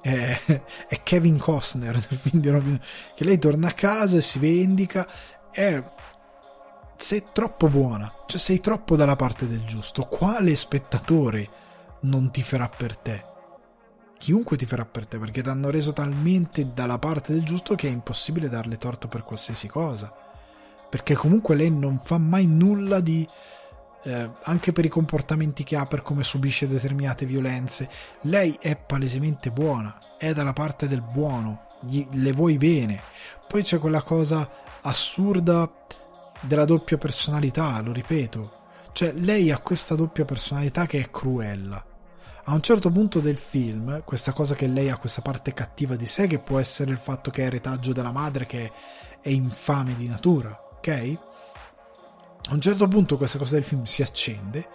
È, 0.00 0.40
è, 0.86 1.02
Kevin 1.02 1.38
Costner 1.38 1.94
nel 1.94 2.18
film 2.18 2.40
di 2.40 2.48
Robin 2.50 2.72
Hood, 2.72 2.82
che 3.14 3.24
lei 3.24 3.38
torna 3.38 3.68
a 3.68 3.72
casa 3.72 4.16
e 4.16 4.22
si 4.22 4.38
vendica. 4.38 5.06
È, 5.50 5.82
sei 6.96 7.24
troppo 7.32 7.68
buona, 7.68 8.12
cioè 8.26 8.38
sei 8.38 8.60
troppo 8.60 8.96
dalla 8.96 9.16
parte 9.16 9.46
del 9.46 9.64
giusto. 9.64 10.04
Quale 10.04 10.54
spettatore 10.56 11.48
non 12.00 12.30
ti 12.30 12.42
farà 12.42 12.68
per 12.68 12.96
te? 12.96 13.32
Chiunque 14.18 14.56
ti 14.56 14.66
farà 14.66 14.84
per 14.84 15.06
te 15.06 15.18
perché 15.18 15.42
ti 15.42 15.48
hanno 15.48 15.70
reso 15.70 15.92
talmente 15.92 16.72
dalla 16.72 16.98
parte 16.98 17.32
del 17.32 17.42
giusto 17.42 17.74
che 17.74 17.88
è 17.88 17.90
impossibile 17.90 18.48
darle 18.48 18.78
torto 18.78 19.08
per 19.08 19.22
qualsiasi 19.22 19.68
cosa. 19.68 20.12
Perché 20.88 21.14
comunque 21.14 21.56
lei 21.56 21.70
non 21.70 21.98
fa 21.98 22.18
mai 22.18 22.46
nulla 22.46 23.00
di... 23.00 23.28
Eh, 24.06 24.30
anche 24.42 24.72
per 24.72 24.84
i 24.84 24.90
comportamenti 24.90 25.64
che 25.64 25.76
ha, 25.76 25.86
per 25.86 26.02
come 26.02 26.22
subisce 26.22 26.68
determinate 26.68 27.24
violenze, 27.24 27.88
lei 28.22 28.56
è 28.60 28.76
palesemente 28.76 29.50
buona, 29.50 29.98
è 30.18 30.34
dalla 30.34 30.52
parte 30.52 30.86
del 30.86 31.00
buono, 31.00 31.68
gli, 31.80 32.06
le 32.12 32.32
vuoi 32.32 32.58
bene. 32.58 33.00
Poi 33.48 33.62
c'è 33.62 33.78
quella 33.78 34.02
cosa 34.02 34.48
assurda 34.82 35.70
della 36.40 36.66
doppia 36.66 36.98
personalità, 36.98 37.80
lo 37.80 37.92
ripeto. 37.92 38.52
Cioè, 38.92 39.12
lei 39.12 39.50
ha 39.50 39.58
questa 39.58 39.94
doppia 39.94 40.26
personalità 40.26 40.86
che 40.86 41.00
è 41.00 41.10
cruella 41.10 41.92
a 42.44 42.52
un 42.52 42.60
certo 42.60 42.90
punto 42.90 43.20
del 43.20 43.38
film, 43.38 44.02
questa 44.04 44.32
cosa 44.32 44.54
che 44.54 44.66
lei 44.66 44.90
ha 44.90 44.98
questa 44.98 45.22
parte 45.22 45.54
cattiva 45.54 45.96
di 45.96 46.06
sé, 46.06 46.26
che 46.26 46.38
può 46.38 46.58
essere 46.58 46.90
il 46.90 46.98
fatto 46.98 47.30
che 47.30 47.46
è 47.46 47.50
retaggio 47.50 47.92
della 47.92 48.12
madre, 48.12 48.44
che 48.44 48.70
è 49.20 49.30
infame 49.30 49.96
di 49.96 50.06
natura, 50.06 50.58
ok? 50.76 51.18
A 52.50 52.52
un 52.52 52.60
certo 52.60 52.86
punto 52.86 53.16
questa 53.16 53.38
cosa 53.38 53.54
del 53.54 53.64
film 53.64 53.84
si 53.84 54.02
accende, 54.02 54.68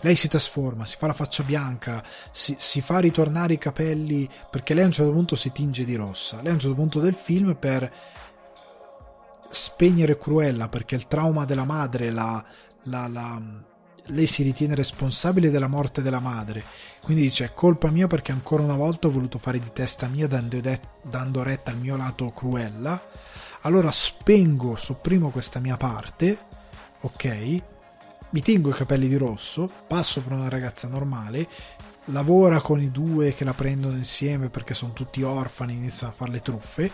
lei 0.00 0.16
si 0.16 0.28
trasforma, 0.28 0.84
si 0.84 0.98
fa 0.98 1.06
la 1.06 1.14
faccia 1.14 1.42
bianca, 1.44 2.04
si, 2.30 2.54
si, 2.58 2.82
fa 2.82 2.98
ritornare 2.98 3.54
i 3.54 3.58
capelli 3.58 4.28
perché 4.50 4.74
lei 4.74 4.82
a 4.82 4.86
un 4.86 4.92
certo 4.92 5.12
punto 5.12 5.34
si 5.34 5.50
tinge 5.50 5.86
di 5.86 5.94
rossa. 5.94 6.42
Lei 6.42 6.50
a 6.50 6.54
un 6.54 6.60
certo 6.60 6.76
punto 6.76 7.00
del 7.00 7.14
film 7.14 7.56
per 7.58 7.90
spegnere 9.48 10.18
Cruella 10.18 10.68
perché 10.68 10.94
il 10.94 11.06
trauma 11.06 11.46
della 11.46 11.64
madre 11.64 12.10
la, 12.10 12.44
la, 12.82 13.08
la, 13.08 13.40
lei 14.08 14.26
si 14.26 14.42
ritiene 14.42 14.74
responsabile 14.74 15.50
della 15.50 15.68
morte 15.68 16.02
della 16.02 16.20
madre. 16.20 16.64
Quindi 17.02 17.22
dice 17.22 17.46
è 17.46 17.54
colpa 17.54 17.90
mia 17.90 18.06
perché 18.06 18.32
ancora 18.32 18.62
una 18.62 18.76
volta 18.76 19.06
ho 19.06 19.10
voluto 19.10 19.38
fare 19.38 19.58
di 19.58 19.72
testa 19.72 20.06
mia 20.06 20.26
dando, 20.26 20.60
de- 20.60 20.80
dando 21.02 21.42
retta 21.42 21.70
al 21.70 21.78
mio 21.78 21.96
lato 21.96 22.30
Cruella. 22.30 23.02
Allora 23.62 23.90
spengo 23.90 24.76
sopprimo 24.76 25.30
questa 25.30 25.60
mia 25.60 25.76
parte 25.76 26.52
ok? 27.04 27.62
Mi 28.30 28.42
tengo 28.42 28.70
i 28.70 28.74
capelli 28.74 29.08
di 29.08 29.16
rosso 29.16 29.70
passo 29.86 30.20
per 30.20 30.32
una 30.32 30.48
ragazza 30.48 30.88
normale 30.88 31.46
lavora 32.06 32.60
con 32.60 32.82
i 32.82 32.90
due 32.90 33.32
che 33.32 33.44
la 33.44 33.54
prendono 33.54 33.96
insieme 33.96 34.50
perché 34.50 34.74
sono 34.74 34.92
tutti 34.92 35.22
orfani 35.22 35.74
iniziano 35.74 36.12
a 36.12 36.16
fare 36.16 36.32
le 36.32 36.42
truffe 36.42 36.90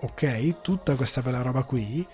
ok? 0.00 0.60
Tutta 0.62 0.96
questa 0.96 1.22
bella 1.22 1.42
roba 1.42 1.62
qui 1.62 2.06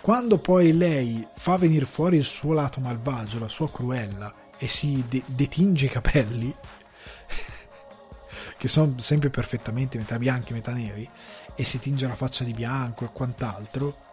quando 0.00 0.38
poi 0.38 0.76
lei 0.76 1.26
fa 1.34 1.56
venire 1.56 1.84
fuori 1.84 2.16
il 2.16 2.24
suo 2.24 2.52
lato 2.52 2.80
malvagio, 2.80 3.38
la 3.38 3.48
sua 3.48 3.70
cruella, 3.70 4.32
e 4.56 4.66
si 4.66 5.04
de- 5.08 5.22
detinge 5.26 5.86
i 5.86 5.90
capelli, 5.90 6.54
che 8.56 8.68
sono 8.68 8.94
sempre 8.98 9.30
perfettamente 9.30 9.98
metà 9.98 10.18
bianchi, 10.18 10.52
metà 10.52 10.72
neri, 10.72 11.08
e 11.54 11.64
si 11.64 11.78
tinge 11.78 12.06
la 12.06 12.16
faccia 12.16 12.44
di 12.44 12.54
bianco 12.54 13.04
e 13.04 13.10
quant'altro, 13.12 14.08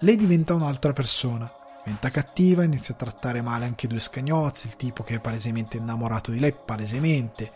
lei 0.00 0.16
diventa 0.16 0.54
un'altra 0.54 0.92
persona. 0.92 1.50
Diventa 1.84 2.10
cattiva, 2.10 2.62
inizia 2.62 2.94
a 2.94 2.96
trattare 2.96 3.42
male 3.42 3.64
anche 3.64 3.88
due 3.88 3.98
scagnozzi, 3.98 4.68
il 4.68 4.76
tipo 4.76 5.02
che 5.02 5.16
è 5.16 5.20
palesemente 5.20 5.76
innamorato 5.76 6.30
di 6.30 6.38
lei, 6.38 6.52
palesemente 6.52 7.50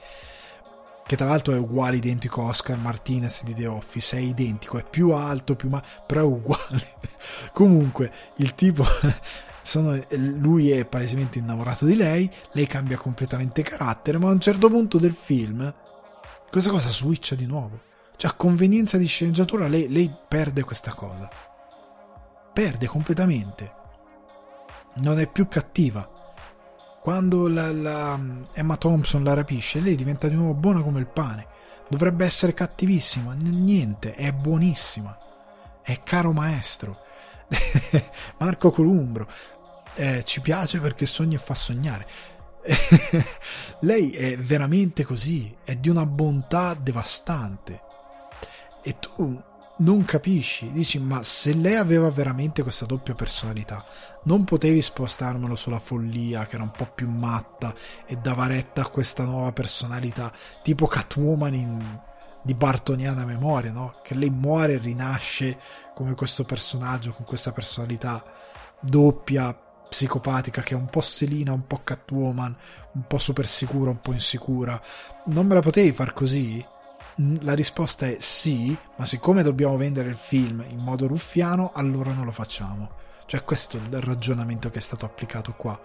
che 1.06 1.16
tra 1.16 1.26
l'altro 1.26 1.54
è 1.54 1.58
uguale 1.58 1.96
identico 1.96 2.42
a 2.42 2.46
Oscar 2.46 2.76
Martinez 2.78 3.44
di 3.44 3.54
The 3.54 3.66
Office, 3.66 4.16
è 4.16 4.20
identico, 4.20 4.78
è 4.78 4.84
più 4.84 5.10
alto, 5.10 5.54
più 5.54 5.68
ma- 5.68 5.82
però 6.04 6.20
è 6.20 6.24
uguale. 6.24 6.96
Comunque, 7.54 8.12
il 8.36 8.54
tipo 8.56 8.84
sono, 9.62 9.98
lui 10.10 10.70
è 10.70 10.84
palesemente 10.84 11.38
innamorato 11.38 11.86
di 11.86 11.94
lei, 11.94 12.28
lei 12.52 12.66
cambia 12.66 12.96
completamente 12.96 13.62
carattere, 13.62 14.18
ma 14.18 14.28
a 14.28 14.32
un 14.32 14.40
certo 14.40 14.68
punto 14.68 14.98
del 14.98 15.14
film 15.14 15.72
questa 16.50 16.70
cosa 16.70 16.90
switcha 16.90 17.36
di 17.36 17.46
nuovo. 17.46 17.82
Cioè, 18.16 18.30
a 18.30 18.34
convenienza 18.34 18.96
di 18.96 19.06
sceneggiatura, 19.06 19.68
lei, 19.68 19.88
lei 19.88 20.12
perde 20.26 20.64
questa 20.64 20.92
cosa. 20.92 21.28
Perde 22.52 22.86
completamente. 22.86 23.72
Non 24.96 25.20
è 25.20 25.30
più 25.30 25.46
cattiva 25.46 26.15
quando 27.06 27.46
la, 27.46 27.70
la 27.70 28.18
Emma 28.52 28.76
Thompson 28.76 29.22
la 29.22 29.32
rapisce, 29.32 29.78
lei 29.78 29.94
diventa 29.94 30.26
di 30.26 30.34
nuovo 30.34 30.54
buona 30.54 30.82
come 30.82 30.98
il 30.98 31.06
pane. 31.06 31.46
Dovrebbe 31.88 32.24
essere 32.24 32.52
cattivissima, 32.52 33.32
niente, 33.44 34.14
è 34.14 34.32
buonissima. 34.32 35.16
È 35.82 36.02
caro 36.02 36.32
maestro. 36.32 36.98
Marco 38.38 38.72
Columbro. 38.72 39.28
Eh, 39.94 40.24
ci 40.24 40.40
piace 40.40 40.80
perché 40.80 41.06
sogna 41.06 41.36
e 41.36 41.40
fa 41.40 41.54
sognare. 41.54 42.08
lei 43.82 44.10
è 44.10 44.36
veramente 44.36 45.04
così, 45.04 45.56
è 45.62 45.76
di 45.76 45.88
una 45.88 46.06
bontà 46.06 46.74
devastante. 46.74 47.82
E 48.82 48.98
tu 48.98 49.40
non 49.78 50.04
capisci, 50.04 50.72
dici 50.72 50.98
ma 50.98 51.22
se 51.22 51.52
lei 51.52 51.76
aveva 51.76 52.10
veramente 52.10 52.62
questa 52.62 52.86
doppia 52.86 53.14
personalità, 53.14 53.84
non 54.22 54.44
potevi 54.44 54.80
spostarmelo 54.80 55.54
sulla 55.54 55.78
follia 55.78 56.46
che 56.46 56.54
era 56.54 56.64
un 56.64 56.70
po' 56.70 56.90
più 56.94 57.08
matta 57.08 57.74
e 58.06 58.16
dava 58.16 58.46
retta 58.46 58.82
a 58.82 58.88
questa 58.88 59.24
nuova 59.24 59.52
personalità, 59.52 60.32
tipo 60.62 60.86
Catwoman 60.86 61.54
in, 61.54 62.00
di 62.42 62.54
bartoniana 62.54 63.24
memoria, 63.24 63.72
no? 63.72 63.96
Che 64.02 64.14
lei 64.14 64.30
muore 64.30 64.74
e 64.74 64.78
rinasce 64.78 65.58
come 65.94 66.14
questo 66.14 66.44
personaggio 66.44 67.12
con 67.12 67.26
questa 67.26 67.52
personalità 67.52 68.22
doppia, 68.80 69.52
psicopatica, 69.88 70.62
che 70.62 70.74
è 70.74 70.76
un 70.76 70.86
po' 70.86 71.00
Selina, 71.00 71.52
un 71.52 71.66
po' 71.66 71.80
Catwoman, 71.84 72.56
un 72.92 73.06
po' 73.06 73.18
super 73.18 73.46
sicura, 73.46 73.90
un 73.90 74.00
po' 74.00 74.12
insicura. 74.12 74.80
Non 75.26 75.46
me 75.46 75.54
la 75.54 75.60
potevi 75.60 75.92
far 75.92 76.12
così? 76.12 76.64
La 77.40 77.54
risposta 77.54 78.06
è 78.06 78.16
sì, 78.18 78.76
ma 78.96 79.06
siccome 79.06 79.42
dobbiamo 79.42 79.78
vendere 79.78 80.10
il 80.10 80.16
film 80.16 80.62
in 80.68 80.78
modo 80.78 81.06
ruffiano, 81.06 81.72
allora 81.74 82.12
non 82.12 82.26
lo 82.26 82.32
facciamo. 82.32 82.90
Cioè 83.24 83.42
questo 83.42 83.78
è 83.78 83.80
il 83.80 84.02
ragionamento 84.02 84.68
che 84.68 84.78
è 84.78 84.82
stato 84.82 85.06
applicato 85.06 85.54
qua 85.54 85.80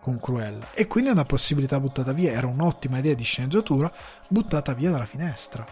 con 0.00 0.18
Cruella. 0.18 0.72
E 0.74 0.88
quindi 0.88 1.10
è 1.10 1.12
una 1.12 1.24
possibilità 1.24 1.78
buttata 1.78 2.12
via, 2.12 2.32
era 2.32 2.48
un'ottima 2.48 2.98
idea 2.98 3.14
di 3.14 3.22
sceneggiatura 3.22 3.92
buttata 4.26 4.74
via 4.74 4.90
dalla 4.90 5.06
finestra. 5.06 5.64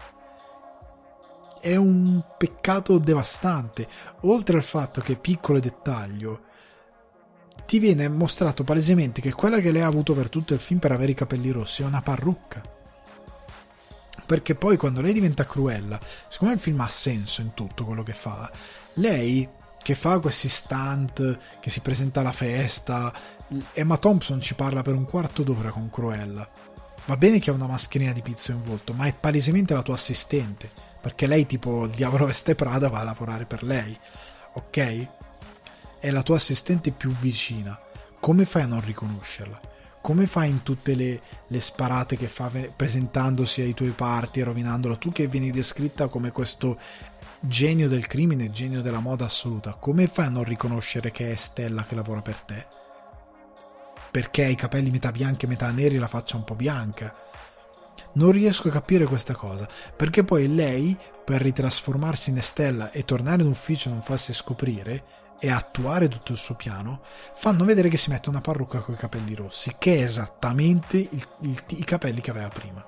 È 1.59 1.75
un 1.75 2.23
peccato 2.37 2.97
devastante, 2.97 3.87
oltre 4.21 4.55
al 4.55 4.63
fatto 4.63 5.01
che 5.01 5.17
piccolo 5.17 5.59
dettaglio 5.59 6.43
ti 7.65 7.79
viene 7.79 8.07
mostrato 8.07 8.63
palesemente 8.63 9.19
che 9.19 9.33
quella 9.33 9.59
che 9.59 9.71
lei 9.71 9.81
ha 9.81 9.87
avuto 9.87 10.13
per 10.13 10.29
tutto 10.29 10.53
il 10.53 10.59
film 10.59 10.79
per 10.79 10.91
avere 10.91 11.11
i 11.11 11.15
capelli 11.15 11.49
rossi 11.49 11.81
è 11.81 11.85
una 11.85 12.01
parrucca 12.01 12.61
perché 14.25 14.55
poi 14.55 14.77
quando 14.77 15.01
lei 15.01 15.13
diventa 15.13 15.45
cruella, 15.45 15.99
siccome 16.27 16.53
il 16.53 16.59
film 16.59 16.79
ha 16.81 16.89
senso 16.89 17.41
in 17.41 17.53
tutto 17.53 17.85
quello 17.85 18.03
che 18.03 18.13
fa, 18.13 18.51
lei 18.95 19.47
che 19.85 19.93
fa 19.93 20.17
questi 20.19 20.49
stunt, 20.49 21.37
che 21.59 21.69
si 21.69 21.79
presenta 21.81 22.21
alla 22.21 22.31
festa, 22.31 23.13
Emma 23.73 23.97
Thompson 23.97 24.41
ci 24.41 24.55
parla 24.55 24.81
per 24.81 24.95
un 24.95 25.05
quarto 25.05 25.43
d'ora 25.43 25.69
con 25.69 25.91
Cruella. 25.91 26.49
Va 27.05 27.17
bene 27.17 27.37
che 27.37 27.51
ha 27.51 27.53
una 27.53 27.67
mascherina 27.67 28.11
di 28.11 28.23
pizzo 28.23 28.51
in 28.51 28.63
volto, 28.63 28.93
ma 28.93 29.05
è 29.05 29.13
palesemente 29.13 29.75
la 29.75 29.83
tua 29.83 29.93
assistente, 29.93 30.67
perché 30.99 31.27
lei 31.27 31.45
tipo 31.45 31.83
il 31.83 31.91
diavolo 31.91 32.25
veste 32.25 32.55
Prada 32.55 32.89
va 32.89 33.01
a 33.01 33.03
lavorare 33.03 33.45
per 33.45 33.61
lei, 33.61 33.95
ok? 34.53 35.07
È 35.99 36.09
la 36.09 36.23
tua 36.23 36.37
assistente 36.37 36.89
più 36.89 37.11
vicina. 37.11 37.79
Come 38.19 38.45
fai 38.45 38.63
a 38.63 38.67
non 38.67 38.83
riconoscerla? 38.83 39.61
Come 40.05 40.27
fai 40.27 40.51
in 40.51 40.61
tutte 40.61 40.93
le, 40.93 41.19
le, 41.47 41.59
sparate 41.59 42.15
che 42.15 42.27
fa 42.27 42.51
presentandosi 42.75 43.61
ai 43.61 43.73
tuoi 43.73 43.89
parti 43.89 44.39
e 44.39 44.43
rovinandolo 44.43 44.99
tu 44.99 45.11
che 45.11 45.25
vieni 45.25 45.49
descritta 45.49 46.09
come 46.09 46.29
questo 46.29 46.77
genio 47.39 47.87
del 47.87 48.05
crimine, 48.05 48.51
genio 48.51 48.83
della 48.83 48.99
moda 48.99 49.25
assoluta, 49.25 49.73
come 49.73 50.05
fai 50.05 50.27
a 50.27 50.29
non 50.29 50.43
riconoscere 50.43 51.09
che 51.09 51.31
è 51.31 51.35
Stella 51.35 51.85
che 51.85 51.95
lavora 51.95 52.21
per 52.21 52.39
te? 52.41 52.67
Perché 54.11 54.43
ha 54.43 54.47
i 54.47 54.53
capelli 54.53 54.91
metà 54.91 55.09
bianchi 55.09 55.45
e 55.45 55.47
metà 55.47 55.71
neri 55.71 55.95
e 55.95 55.99
la 55.99 56.07
faccia 56.07 56.37
un 56.37 56.43
po' 56.43 56.53
bianca? 56.53 57.11
Non 58.11 58.29
riesco 58.29 58.67
a 58.67 58.73
capire 58.73 59.05
questa 59.05 59.33
cosa, 59.33 59.67
perché 59.97 60.23
poi 60.23 60.53
lei, 60.53 60.95
per 61.23 61.41
ritrasformarsi 61.41 62.29
in 62.29 62.39
Stella 62.43 62.91
e 62.91 63.05
tornare 63.05 63.41
in 63.41 63.47
ufficio 63.47 63.89
e 63.89 63.93
non 63.93 64.03
farsi 64.03 64.35
scoprire, 64.35 65.24
e 65.39 65.51
attuare 65.51 66.07
tutto 66.07 66.31
il 66.31 66.37
suo 66.37 66.55
piano, 66.55 67.01
fanno 67.33 67.65
vedere 67.65 67.89
che 67.89 67.97
si 67.97 68.09
mette 68.09 68.29
una 68.29 68.41
parrucca 68.41 68.79
con 68.79 68.93
i 68.93 68.97
capelli 68.97 69.35
rossi, 69.35 69.75
che 69.77 69.97
è 69.97 70.03
esattamente 70.03 70.97
il, 70.97 71.27
il, 71.41 71.63
i 71.67 71.83
capelli 71.83 72.21
che 72.21 72.31
aveva 72.31 72.47
prima. 72.47 72.83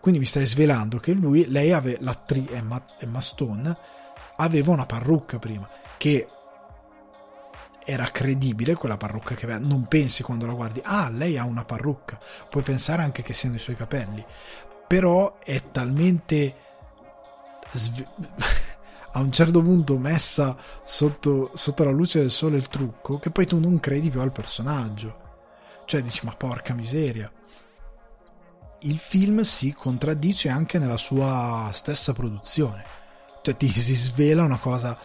Quindi 0.00 0.18
mi 0.18 0.26
stai 0.26 0.46
svelando 0.46 0.98
che 0.98 1.12
lui, 1.12 1.48
lei 1.48 1.72
aveva, 1.72 1.98
l'attrice 2.00 2.54
Emma, 2.54 2.84
Emma 2.98 3.20
Stone, 3.20 3.76
aveva 4.36 4.72
una 4.72 4.86
parrucca 4.86 5.38
prima, 5.38 5.68
che 5.96 6.26
era 7.84 8.06
credibile 8.06 8.74
quella 8.74 8.96
parrucca 8.96 9.34
che 9.34 9.44
aveva. 9.44 9.60
Non 9.60 9.86
pensi 9.86 10.22
quando 10.22 10.46
la 10.46 10.54
guardi, 10.54 10.80
ah, 10.84 11.08
lei 11.08 11.38
ha 11.38 11.44
una 11.44 11.64
parrucca. 11.64 12.18
Puoi 12.48 12.62
pensare 12.62 13.02
anche 13.02 13.22
che 13.22 13.32
siano 13.32 13.56
i 13.56 13.60
suoi 13.60 13.76
capelli. 13.76 14.24
Però 14.86 15.38
è 15.38 15.70
talmente. 15.70 16.56
Sve- 17.72 18.08
a 19.12 19.20
un 19.20 19.30
certo 19.30 19.60
punto 19.60 19.98
messa 19.98 20.56
sotto, 20.82 21.50
sotto 21.54 21.84
la 21.84 21.90
luce 21.90 22.20
del 22.20 22.30
sole 22.30 22.56
il 22.56 22.68
trucco 22.68 23.18
che 23.18 23.30
poi 23.30 23.46
tu 23.46 23.58
non 23.58 23.78
credi 23.80 24.10
più 24.10 24.20
al 24.20 24.32
personaggio. 24.32 25.20
Cioè 25.84 26.02
dici 26.02 26.24
ma 26.24 26.34
porca 26.34 26.74
miseria. 26.74 27.30
Il 28.80 28.98
film 28.98 29.40
si 29.42 29.72
contraddice 29.74 30.48
anche 30.48 30.78
nella 30.78 30.96
sua 30.96 31.70
stessa 31.72 32.12
produzione. 32.12 32.84
Cioè 33.42 33.56
ti 33.56 33.68
si 33.68 33.94
svela 33.94 34.44
una 34.44 34.58
cosa 34.58 34.98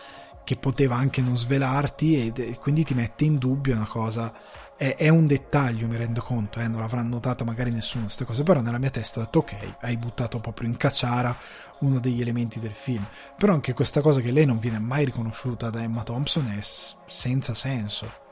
che 0.44 0.56
poteva 0.56 0.96
anche 0.96 1.22
non 1.22 1.36
svelarti 1.36 2.32
e, 2.34 2.58
quindi 2.58 2.86
ti 2.86 2.94
mette 2.94 3.26
in 3.26 3.38
dubbio 3.38 3.76
una 3.76 3.86
cosa 3.86 4.34
è, 4.78 4.96
è, 4.96 5.10
un 5.10 5.26
dettaglio, 5.26 5.88
mi 5.88 5.98
rendo 5.98 6.22
conto, 6.22 6.60
eh, 6.60 6.68
non 6.68 6.80
l'avrà 6.80 7.02
notato 7.02 7.44
magari 7.44 7.72
nessuno 7.72 8.04
queste 8.04 8.26
cose, 8.26 8.44
però 8.44 8.62
nella 8.62 8.78
mia 8.78 8.92
testa 8.92 9.20
ho 9.20 9.24
detto 9.24 9.40
ok, 9.40 9.78
hai 9.82 9.98
buttato 9.98 10.40
proprio 10.40 10.70
in 10.70 10.78
cacciara 10.78 11.36
uno 11.80 12.00
degli 12.00 12.22
elementi 12.22 12.60
del 12.60 12.74
film. 12.74 13.06
Però 13.36 13.54
anche 13.54 13.74
questa 13.74 14.02
cosa 14.02 14.22
che 14.22 14.32
lei 14.32 14.46
non 14.46 14.60
viene 14.60 14.78
mai 14.78 15.06
riconosciuta 15.06 15.72
da 15.72 15.82
Emma 15.82 16.04
Thompson 16.04 16.48
è 16.48 16.62
senza 16.62 17.56
senso. 17.56 18.26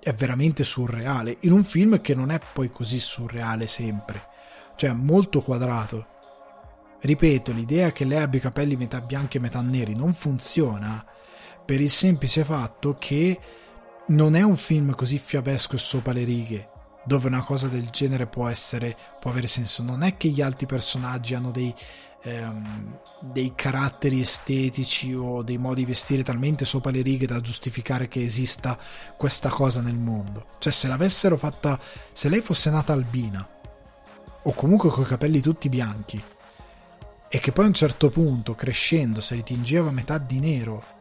È 0.00 0.14
veramente 0.14 0.64
surreale, 0.64 1.36
in 1.40 1.52
un 1.52 1.62
film 1.62 2.00
che 2.00 2.14
non 2.14 2.30
è 2.30 2.40
poi 2.52 2.70
così 2.70 2.98
surreale 2.98 3.66
sempre, 3.66 4.28
cioè 4.76 4.92
molto 4.92 5.42
quadrato. 5.42 6.06
Ripeto, 7.00 7.52
l'idea 7.52 7.92
che 7.92 8.06
lei 8.06 8.22
abbia 8.22 8.38
i 8.38 8.42
capelli 8.42 8.76
metà 8.76 9.02
bianchi 9.02 9.36
e 9.36 9.40
metà 9.40 9.60
neri 9.60 9.94
non 9.94 10.14
funziona 10.14 11.04
per 11.66 11.80
il 11.80 11.90
semplice 11.90 12.44
fatto 12.44 12.96
che 12.98 13.38
non 14.08 14.36
è 14.36 14.42
un 14.42 14.56
film 14.56 14.94
così 14.94 15.18
fiabesco 15.18 15.74
e 15.74 15.78
sopra 15.78 16.12
le 16.12 16.24
righe. 16.24 16.68
dove 17.04 17.28
una 17.28 17.42
cosa 17.42 17.68
del 17.68 17.88
genere 17.90 18.26
può 18.26 18.48
essere 18.48 18.96
può 19.20 19.30
avere 19.30 19.46
senso 19.46 19.82
non 19.82 20.02
è 20.02 20.16
che 20.16 20.28
gli 20.28 20.40
altri 20.40 20.66
personaggi 20.66 21.34
hanno 21.34 21.52
dei 21.52 21.72
ehm, 22.22 22.98
dei 23.20 23.52
caratteri 23.54 24.20
estetici 24.20 25.14
o 25.14 25.42
dei 25.42 25.56
modi 25.56 25.82
di 25.82 25.86
vestire 25.86 26.24
talmente 26.24 26.64
sopra 26.64 26.90
le 26.90 27.02
righe 27.02 27.26
da 27.26 27.40
giustificare 27.40 28.08
che 28.08 28.22
esista 28.22 28.76
questa 29.16 29.48
cosa 29.48 29.80
nel 29.80 29.96
mondo 29.96 30.46
cioè 30.58 30.72
se 30.72 30.88
l'avessero 30.88 31.36
fatta 31.36 31.78
se 32.12 32.28
lei 32.28 32.40
fosse 32.40 32.70
nata 32.70 32.92
albina 32.92 33.48
o 34.42 34.52
comunque 34.52 34.90
con 34.90 35.04
i 35.04 35.06
capelli 35.06 35.40
tutti 35.40 35.68
bianchi 35.68 36.20
e 37.28 37.38
che 37.38 37.52
poi 37.52 37.64
a 37.64 37.68
un 37.68 37.74
certo 37.74 38.08
punto 38.10 38.54
crescendo 38.54 39.20
se 39.20 39.34
li 39.36 39.42
tingeva 39.42 39.90
metà 39.90 40.18
di 40.18 40.40
nero 40.40 40.94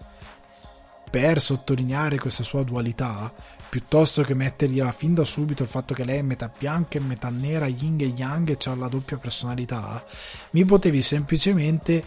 per 1.09 1.41
sottolineare 1.41 2.17
questa 2.17 2.43
sua 2.43 2.63
dualità, 2.63 3.31
piuttosto 3.69 4.21
che 4.23 4.33
mettergliela 4.33 4.91
fin 4.91 5.13
da 5.13 5.23
subito 5.23 5.63
il 5.63 5.69
fatto 5.69 5.93
che 5.93 6.03
lei 6.03 6.19
è 6.19 6.21
metà 6.21 6.51
bianca 6.55 6.97
e 6.97 7.01
metà 7.01 7.29
nera, 7.29 7.67
yin 7.67 7.99
e 7.99 8.13
yang 8.15 8.49
e 8.49 8.57
ha 8.65 8.75
la 8.75 8.87
doppia 8.87 9.17
personalità, 9.17 10.03
mi 10.51 10.65
potevi 10.65 11.01
semplicemente 11.01 12.03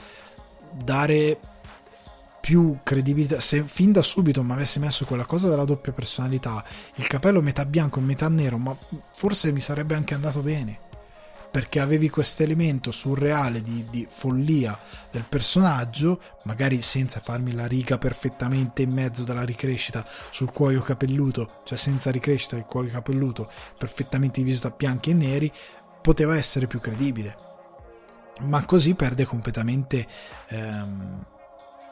dare 0.73 1.39
più 2.41 2.79
credibilità. 2.83 3.41
Se 3.41 3.63
fin 3.63 3.93
da 3.93 4.03
subito 4.03 4.43
mi 4.43 4.53
avessi 4.53 4.79
messo 4.79 5.05
quella 5.05 5.27
cosa 5.27 5.49
della 5.49 5.65
doppia 5.65 5.93
personalità, 5.93 6.65
il 6.95 7.07
capello 7.07 7.43
metà 7.43 7.67
bianco 7.67 7.99
e 7.99 8.03
metà 8.03 8.29
nero, 8.29 8.57
ma 8.57 8.77
forse 9.13 9.53
mi 9.53 9.61
sarebbe 9.61 9.95
anche 9.95 10.15
andato 10.15 10.41
bene 10.41 10.87
perché 11.51 11.81
avevi 11.81 12.11
questo 12.11 12.43
elemento 12.43 12.91
surreale 12.91 13.63
di, 13.63 13.87
di, 13.91 14.07
follia 14.09 14.79
del 15.11 15.25
personaggio, 15.29 16.21
magari 16.45 16.83
senza 16.83 17.21
farmi 17.21 17.53
la 17.53 17.67
riga 17.67 17.99
perfettamente 17.99 18.83
in 18.83 18.93
mezzo 18.93 19.25
della 19.25 19.45
ricrescita 19.45 20.07
sul 20.31 20.53
cuoio 20.53 20.81
capelluto, 20.81 21.61
cioè 21.65 21.79
senza 21.79 22.11
ricrescita 22.11 22.57
del 22.57 22.67
cuoio 22.67 22.91
capelluto, 22.91 23.51
perfettamente 23.77 24.43
diviso 24.43 24.69
da 24.69 24.75
bianchi 24.77 25.11
e 25.11 25.15
neri, 25.15 25.53
poteva 26.03 26.37
essere 26.37 26.67
più 26.67 26.81
credibile. 26.81 27.47
Ma 28.41 28.65
così 28.65 28.95
perde 28.95 29.25
completamente, 29.25 30.07
ehm, 30.49 31.25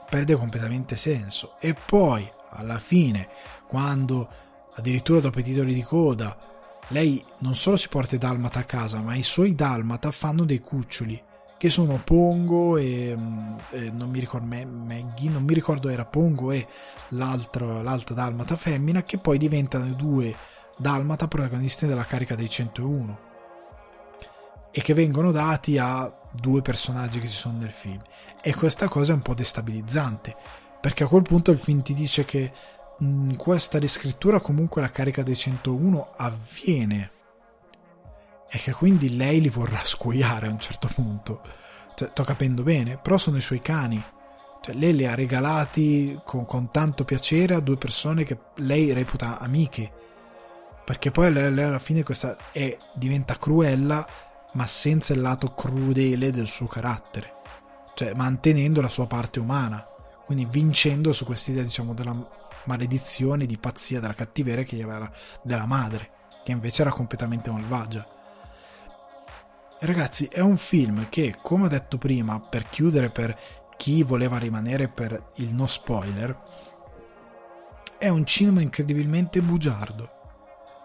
perde 0.08 0.36
completamente 0.36 0.96
senso. 0.96 1.56
E 1.60 1.74
poi, 1.74 2.30
alla 2.50 2.78
fine, 2.78 3.28
quando 3.66 4.28
addirittura 4.74 5.20
dopo 5.20 5.40
i 5.40 5.42
titoli 5.42 5.74
di 5.74 5.82
coda, 5.82 6.45
lei 6.88 7.22
non 7.40 7.54
solo 7.54 7.76
si 7.76 7.88
porta 7.88 8.14
i 8.14 8.18
dalmata 8.18 8.60
a 8.60 8.64
casa, 8.64 9.00
ma 9.00 9.14
i 9.14 9.22
suoi 9.22 9.54
dalmata 9.54 10.10
fanno 10.10 10.44
dei 10.44 10.60
cuccioli 10.60 11.22
che 11.58 11.70
sono 11.70 12.00
Pongo 12.04 12.76
e, 12.76 13.14
mm, 13.16 13.56
e 13.70 13.90
non 13.90 14.10
mi 14.10 14.20
ricordo 14.20 14.46
Maggie, 14.46 15.30
non 15.30 15.42
mi 15.44 15.54
ricordo 15.54 15.88
era 15.88 16.04
Pongo 16.04 16.52
e 16.52 16.66
l'altra 17.08 18.14
dalmata 18.14 18.56
femmina 18.56 19.02
che 19.04 19.18
poi 19.18 19.38
diventano 19.38 19.92
due 19.94 20.34
dalmata 20.76 21.26
protagonisti 21.26 21.86
della 21.86 22.04
carica 22.04 22.34
dei 22.34 22.50
101 22.50 23.24
e 24.70 24.82
che 24.82 24.92
vengono 24.92 25.32
dati 25.32 25.78
a 25.78 26.12
due 26.30 26.60
personaggi 26.60 27.18
che 27.18 27.28
ci 27.28 27.34
sono 27.34 27.58
nel 27.58 27.70
film. 27.70 28.02
E 28.42 28.54
questa 28.54 28.88
cosa 28.88 29.12
è 29.12 29.14
un 29.14 29.22
po' 29.22 29.34
destabilizzante 29.34 30.36
perché 30.78 31.04
a 31.04 31.08
quel 31.08 31.22
punto 31.22 31.50
il 31.50 31.58
film 31.58 31.82
ti 31.82 31.94
dice 31.94 32.24
che 32.24 32.52
in 33.00 33.36
questa 33.36 33.78
riscrittura 33.78 34.40
comunque 34.40 34.80
la 34.80 34.90
carica 34.90 35.22
dei 35.22 35.36
101 35.36 36.14
avviene 36.16 37.10
e 38.48 38.58
che 38.58 38.72
quindi 38.72 39.16
lei 39.16 39.40
li 39.40 39.48
vorrà 39.48 39.80
scuoiare 39.82 40.46
a 40.46 40.50
un 40.50 40.58
certo 40.58 40.88
punto. 40.92 41.40
Cioè, 41.94 42.08
sto 42.10 42.22
capendo 42.24 42.62
bene, 42.62 42.96
però 42.96 43.16
sono 43.16 43.36
i 43.36 43.42
suoi 43.42 43.60
cani. 43.60 44.02
Cioè, 44.60 44.74
lei 44.74 44.94
li 44.94 45.06
ha 45.06 45.14
regalati 45.14 46.18
con, 46.24 46.46
con, 46.46 46.70
tanto 46.70 47.04
piacere 47.04 47.54
a 47.54 47.60
due 47.60 47.76
persone 47.76 48.24
che 48.24 48.38
lei 48.56 48.92
reputa 48.92 49.38
amiche. 49.38 49.92
Perché 50.84 51.10
poi 51.10 51.32
lei, 51.32 51.52
lei 51.52 51.64
alla 51.64 51.78
fine 51.78 52.02
questa 52.02 52.36
è, 52.52 52.76
diventa 52.94 53.36
cruella, 53.36 54.06
ma 54.52 54.66
senza 54.66 55.12
il 55.12 55.20
lato 55.20 55.52
crudele 55.52 56.30
del 56.30 56.46
suo 56.46 56.66
carattere. 56.66 57.34
Cioè, 57.94 58.14
mantenendo 58.14 58.80
la 58.80 58.88
sua 58.88 59.06
parte 59.06 59.40
umana. 59.40 59.84
Quindi 60.24 60.46
vincendo 60.46 61.12
su 61.12 61.24
quest'idea, 61.24 61.62
diciamo, 61.62 61.94
della 61.94 62.14
maledizione 62.66 63.46
di 63.46 63.58
pazzia 63.58 64.00
della 64.00 64.14
cattiveria 64.14 64.64
che 64.64 64.76
gli 64.76 64.82
aveva 64.82 65.10
della 65.42 65.66
madre, 65.66 66.10
che 66.44 66.52
invece 66.52 66.82
era 66.82 66.92
completamente 66.92 67.50
malvagia. 67.50 68.06
Ragazzi, 69.78 70.26
è 70.26 70.40
un 70.40 70.56
film 70.56 71.08
che, 71.08 71.36
come 71.42 71.64
ho 71.64 71.68
detto 71.68 71.98
prima, 71.98 72.40
per 72.40 72.68
chiudere 72.68 73.10
per 73.10 73.36
chi 73.76 74.02
voleva 74.02 74.38
rimanere 74.38 74.88
per 74.88 75.32
il 75.36 75.54
no 75.54 75.66
spoiler, 75.66 76.34
è 77.98 78.08
un 78.08 78.24
cinema 78.24 78.60
incredibilmente 78.60 79.40
bugiardo, 79.42 80.10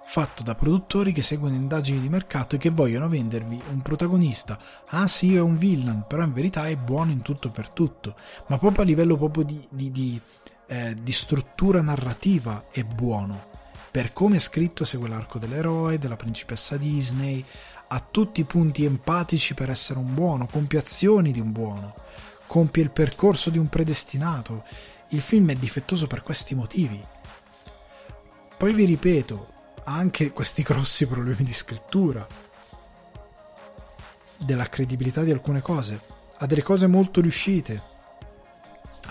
fatto 0.06 0.44
da 0.44 0.56
produttori 0.56 1.14
che 1.14 1.22
seguono 1.22 1.56
indagini 1.56 2.00
di 2.00 2.10
mercato 2.10 2.56
e 2.56 2.60
che 2.60 2.70
vogliono 2.70 3.08
vendervi 3.08 3.62
un 3.72 3.82
protagonista. 3.82 4.60
Ah 4.88 5.08
sì, 5.08 5.36
è 5.36 5.40
un 5.40 5.58
villain, 5.58 6.04
però 6.08 6.24
in 6.24 6.34
verità 6.34 6.68
è 6.68 6.76
buono 6.76 7.12
in 7.12 7.22
tutto 7.22 7.50
per 7.50 7.70
tutto, 7.70 8.16
ma 8.48 8.58
proprio 8.58 8.84
a 8.84 8.88
livello 8.88 9.16
proprio 9.16 9.44
di, 9.44 9.66
di, 9.70 9.92
di 9.92 10.22
eh, 10.72 10.94
di 10.94 11.12
struttura 11.12 11.82
narrativa 11.82 12.68
è 12.72 12.84
buono. 12.84 13.50
Per 13.92 14.14
come 14.14 14.38
è 14.38 14.40
scritto 14.40 14.86
segue 14.86 15.10
l'arco 15.10 15.38
dell'eroe, 15.38 15.98
della 15.98 16.16
principessa 16.16 16.78
Disney, 16.78 17.44
ha 17.88 18.00
tutti 18.00 18.40
i 18.40 18.46
punti 18.46 18.86
empatici 18.86 19.54
per 19.54 19.70
essere 19.70 20.00
un 20.00 20.14
buono, 20.14 20.48
compie 20.48 20.80
azioni 20.80 21.34
di 21.34 21.42
un 21.42 21.52
buono, 21.52 21.94
compie 22.48 22.84
il 22.84 22.90
percorso 22.90 23.50
di 23.50 23.58
un 23.58 23.68
predestinato. 23.68 24.64
Il 25.10 25.20
film 25.20 25.52
è 25.52 25.56
difettoso 25.56 26.08
per 26.08 26.24
questi 26.24 26.56
motivi. 26.56 27.06
Poi 28.58 28.74
vi 28.74 28.86
ripeto, 28.86 29.48
ha 29.84 29.94
anche 29.94 30.32
questi 30.32 30.62
grossi 30.64 31.06
problemi 31.06 31.44
di 31.44 31.54
scrittura, 31.54 32.26
della 34.38 34.70
credibilità 34.70 35.24
di 35.24 35.32
alcune 35.32 35.60
cose, 35.60 36.00
ha 36.38 36.46
delle 36.46 36.64
cose 36.64 36.88
molto 36.88 37.20
riuscite, 37.20 37.91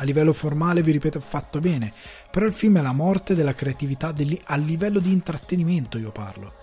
a 0.01 0.05
livello 0.05 0.33
formale, 0.33 0.83
vi 0.83 0.93
ripeto, 0.93 1.21
fatto 1.21 1.61
bene, 1.61 1.93
però 2.31 2.47
il 2.47 2.55
film 2.55 2.79
è 2.79 2.83
la 2.83 2.93
morte 2.93 3.35
della 3.35 3.55
creatività 3.55 4.15
a 4.45 4.57
livello 4.57 4.99
di 4.99 5.13
intrattenimento, 5.13 5.99
io 5.99 6.11
parlo. 6.11 6.55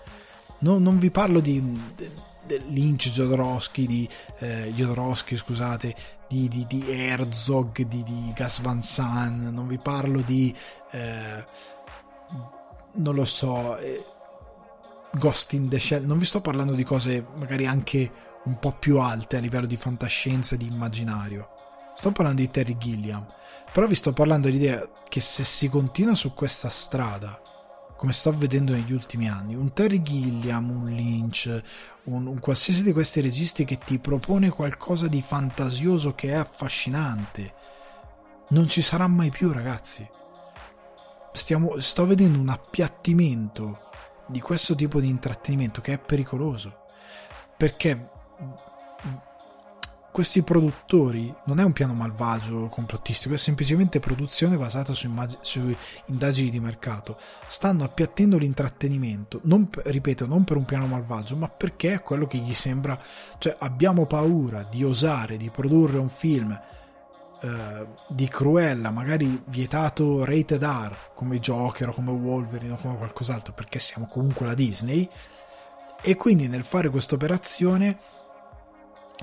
No, 0.60 0.78
non 0.78 0.98
vi 0.98 1.10
parlo 1.12 1.38
di, 1.38 1.62
di, 1.94 2.10
Lynch, 2.66 3.10
Jodorowsky, 3.10 3.86
di 3.86 4.08
eh, 4.40 4.72
Jodorowsky, 4.74 5.36
scusate, 5.36 5.94
di, 6.28 6.48
di, 6.48 6.66
di 6.66 6.84
Herzog, 6.90 7.82
di, 7.82 8.32
Gas 8.34 8.60
Van 8.60 8.82
Sant, 8.82 9.50
non 9.52 9.68
vi 9.68 9.78
parlo 9.78 10.20
di... 10.20 10.54
Eh, 10.90 11.44
non 12.94 13.14
lo 13.14 13.24
so... 13.24 13.78
Eh, 13.78 14.04
Ghost 15.10 15.54
in 15.54 15.68
the 15.68 15.78
Shell, 15.78 16.04
non 16.04 16.18
vi 16.18 16.26
sto 16.26 16.42
parlando 16.42 16.74
di 16.74 16.84
cose 16.84 17.24
magari 17.36 17.66
anche 17.66 18.12
un 18.44 18.58
po' 18.58 18.72
più 18.72 18.98
alte 18.98 19.38
a 19.38 19.40
livello 19.40 19.64
di 19.64 19.78
fantascienza 19.78 20.54
e 20.54 20.58
di 20.58 20.66
immaginario 20.66 21.57
Sto 21.98 22.12
parlando 22.12 22.42
di 22.42 22.48
Terry 22.48 22.76
Gilliam, 22.78 23.26
però 23.72 23.88
vi 23.88 23.96
sto 23.96 24.12
parlando 24.12 24.46
dell'idea 24.46 24.88
che 25.08 25.20
se 25.20 25.42
si 25.42 25.68
continua 25.68 26.14
su 26.14 26.32
questa 26.32 26.68
strada, 26.68 27.42
come 27.96 28.12
sto 28.12 28.32
vedendo 28.32 28.72
negli 28.72 28.92
ultimi 28.92 29.28
anni, 29.28 29.56
un 29.56 29.72
Terry 29.72 30.00
Gilliam, 30.00 30.70
un 30.70 30.90
Lynch, 30.90 31.60
un, 32.04 32.28
un 32.28 32.38
qualsiasi 32.38 32.84
di 32.84 32.92
questi 32.92 33.20
registi 33.20 33.64
che 33.64 33.78
ti 33.78 33.98
propone 33.98 34.48
qualcosa 34.50 35.08
di 35.08 35.20
fantasioso 35.20 36.14
che 36.14 36.28
è 36.28 36.34
affascinante, 36.34 37.52
non 38.50 38.68
ci 38.68 38.80
sarà 38.80 39.08
mai 39.08 39.30
più, 39.30 39.50
ragazzi. 39.50 40.08
Stiamo, 41.32 41.80
sto 41.80 42.06
vedendo 42.06 42.38
un 42.38 42.48
appiattimento 42.48 43.90
di 44.28 44.40
questo 44.40 44.76
tipo 44.76 45.00
di 45.00 45.08
intrattenimento 45.08 45.80
che 45.80 45.94
è 45.94 45.98
pericoloso 45.98 46.86
perché 47.56 48.10
questi 50.18 50.42
produttori 50.42 51.32
non 51.44 51.60
è 51.60 51.62
un 51.62 51.72
piano 51.72 51.94
malvagio 51.94 52.66
complottistico, 52.66 53.34
è 53.34 53.38
semplicemente 53.38 54.00
produzione 54.00 54.56
basata 54.56 54.92
su, 54.92 55.06
immag- 55.06 55.38
su 55.42 55.72
indagini 56.06 56.50
di 56.50 56.58
mercato. 56.58 57.16
Stanno 57.46 57.84
appiattendo 57.84 58.36
l'intrattenimento, 58.36 59.38
non, 59.44 59.68
ripeto, 59.70 60.26
non 60.26 60.42
per 60.42 60.56
un 60.56 60.64
piano 60.64 60.88
malvagio, 60.88 61.36
ma 61.36 61.48
perché 61.48 61.92
è 61.92 62.02
quello 62.02 62.26
che 62.26 62.38
gli 62.38 62.52
sembra. 62.52 62.98
Cioè, 63.38 63.54
abbiamo 63.60 64.06
paura 64.06 64.66
di 64.68 64.82
osare 64.82 65.36
di 65.36 65.50
produrre 65.50 65.98
un 65.98 66.08
film 66.08 66.60
eh, 67.40 67.86
di 68.08 68.26
Cruella, 68.26 68.90
magari 68.90 69.40
vietato 69.46 70.24
rated 70.24 70.64
R, 70.64 70.96
come 71.14 71.38
Joker 71.38 71.90
o 71.90 71.92
come 71.92 72.10
Wolverine 72.10 72.72
o 72.72 72.76
come 72.76 72.96
qualcos'altro, 72.96 73.52
perché 73.52 73.78
siamo 73.78 74.08
comunque 74.08 74.46
la 74.46 74.54
Disney. 74.54 75.08
E 76.02 76.16
quindi 76.16 76.48
nel 76.48 76.64
fare 76.64 76.90
questa 76.90 77.14
operazione 77.14 78.16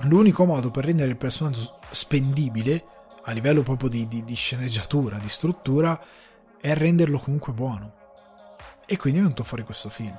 l'unico 0.02 0.44
modo 0.44 0.70
per 0.70 0.84
rendere 0.84 1.10
il 1.10 1.16
personaggio 1.16 1.78
spendibile 1.90 2.84
a 3.24 3.32
livello 3.32 3.62
proprio 3.62 3.88
di, 3.88 4.06
di, 4.06 4.22
di, 4.24 4.34
sceneggiatura, 4.34 5.18
di 5.18 5.28
struttura, 5.28 6.00
è 6.60 6.74
renderlo 6.74 7.18
comunque 7.18 7.52
buono. 7.52 7.94
E 8.86 8.96
quindi 8.96 9.18
è 9.18 9.22
venuto 9.22 9.42
fuori 9.42 9.64
questo 9.64 9.88
film. 9.88 10.16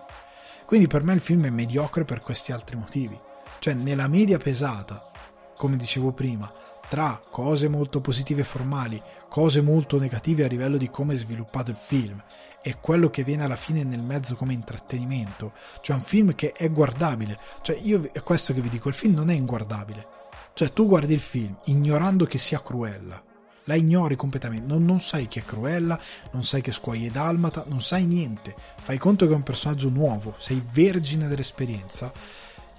Quindi 0.65 0.88
per 0.88 1.03
me 1.03 1.14
il 1.14 1.22
film 1.22 1.45
è 1.45 1.49
mediocre 1.49 2.03
per 2.03 2.19
questi 2.19 2.51
altri 2.51 2.75
motivi. 2.75 3.17
Cioè, 3.59 3.73
nella 3.75 4.07
media 4.09 4.38
pesata, 4.38 5.09
come 5.56 5.77
dicevo 5.77 6.11
prima, 6.11 6.51
tra 6.89 7.22
cose 7.30 7.69
molto 7.69 8.01
positive 8.01 8.41
e 8.41 8.45
formali, 8.45 9.01
cose 9.30 9.61
molto 9.61 9.97
negative 9.97 10.43
a 10.43 10.47
livello 10.47 10.77
di 10.77 10.89
come 10.89 11.14
è 11.14 11.17
sviluppato 11.17 11.72
il 11.72 11.77
film 11.77 12.22
e 12.68 12.80
quello 12.82 13.10
che 13.10 13.24
viene 13.24 13.46
alla 13.46 13.56
fine 13.56 13.86
nel 13.86 14.02
mezzo 14.02 14.36
come 14.36 14.52
intrattenimento, 14.52 15.54
cioè 15.80 15.96
un 15.96 16.02
film 16.02 16.36
che 16.36 16.52
è 16.52 16.70
guardabile, 16.70 17.40
cioè 17.62 17.80
io 17.82 18.10
è 18.12 18.22
questo 18.24 18.54
che 18.54 18.60
vi 18.60 18.68
dico, 18.68 18.90
il 18.90 18.94
film 18.94 19.14
non 19.14 19.30
è 19.30 19.34
inguardabile, 19.34 20.06
cioè 20.52 20.74
tu 20.74 20.86
guardi 20.86 21.14
il 21.14 21.22
film 21.22 21.56
ignorando 21.68 22.26
che 22.26 22.38
sia 22.38 22.62
Cruella, 22.62 23.24
la 23.64 23.76
ignori 23.76 24.18
completamente, 24.18 24.68
non, 24.68 24.84
non 24.84 25.00
sai 25.00 25.30
chi 25.30 25.40
è 25.40 25.46
Cruella, 25.46 25.98
non 26.32 26.44
sai 26.44 26.60
che 26.62 26.74
Squaglie 26.74 27.10
Dalmata, 27.10 27.64
non 27.68 27.80
sai 27.80 28.04
niente, 28.04 28.54
fai 28.82 28.98
conto 28.98 29.26
che 29.28 29.32
è 29.32 29.36
un 29.36 29.44
personaggio 29.44 29.88
nuovo, 29.88 30.36
sei 30.38 30.62
vergine 30.70 31.30
dell'esperienza, 31.30 32.12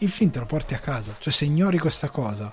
il 0.01 0.11
film 0.11 0.31
te 0.31 0.39
lo 0.39 0.45
porti 0.45 0.75
a 0.75 0.79
casa, 0.81 1.17
cioè 1.19 1.33
se 1.33 1.47
ignori 1.47 1.79
questa 1.79 2.11
cosa, 2.11 2.53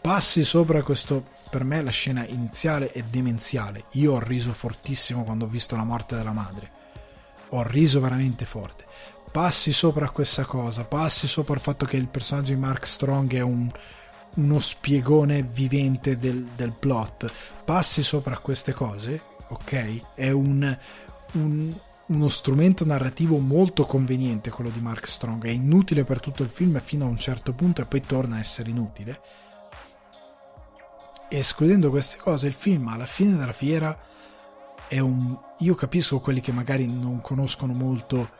passi 0.00 0.44
sopra 0.44 0.82
questo, 0.82 1.24
per 1.50 1.64
me 1.64 1.82
la 1.82 1.90
scena 1.90 2.26
iniziale 2.26 2.92
è 2.92 3.02
demenziale, 3.02 3.84
io 3.92 4.14
ho 4.14 4.20
riso 4.20 4.52
fortissimo 4.52 5.24
quando 5.24 5.44
ho 5.44 5.48
visto 5.48 5.76
la 5.76 5.84
morte 5.84 6.16
della 6.16 6.32
madre, 6.32 6.70
ho 7.50 7.62
riso 7.62 8.00
veramente 8.00 8.44
forte, 8.44 8.86
passi 9.30 9.72
sopra 9.72 10.10
questa 10.10 10.44
cosa, 10.44 10.84
passi 10.84 11.26
sopra 11.26 11.54
il 11.54 11.60
fatto 11.60 11.86
che 11.86 11.96
il 11.96 12.08
personaggio 12.08 12.52
di 12.52 12.60
Mark 12.60 12.86
Strong 12.86 13.34
è 13.34 13.40
un 13.40 13.70
uno 14.32 14.58
spiegone 14.60 15.42
vivente 15.42 16.16
del, 16.16 16.44
del 16.54 16.72
plot, 16.72 17.30
passi 17.64 18.02
sopra 18.02 18.38
queste 18.38 18.72
cose, 18.72 19.20
ok? 19.48 20.14
È 20.14 20.30
un, 20.30 20.78
un, 21.32 21.74
uno 22.06 22.28
strumento 22.28 22.84
narrativo 22.84 23.38
molto 23.38 23.84
conveniente 23.84 24.50
quello 24.50 24.70
di 24.70 24.80
Mark 24.80 25.06
Strong, 25.06 25.44
è 25.44 25.50
inutile 25.50 26.04
per 26.04 26.20
tutto 26.20 26.42
il 26.42 26.48
film 26.48 26.80
fino 26.80 27.06
a 27.06 27.08
un 27.08 27.18
certo 27.18 27.52
punto 27.52 27.82
e 27.82 27.86
poi 27.86 28.00
torna 28.02 28.36
a 28.36 28.40
essere 28.40 28.70
inutile. 28.70 29.20
Escludendo 31.30 31.90
queste 31.90 32.18
cose, 32.18 32.46
il 32.46 32.52
film 32.52 32.88
alla 32.88 33.06
fine 33.06 33.36
della 33.36 33.52
fiera 33.52 33.96
è 34.88 34.98
un... 34.98 35.38
Io 35.58 35.74
capisco 35.74 36.20
quelli 36.20 36.40
che 36.40 36.52
magari 36.52 36.86
non 36.86 37.20
conoscono 37.20 37.72
molto 37.72 38.30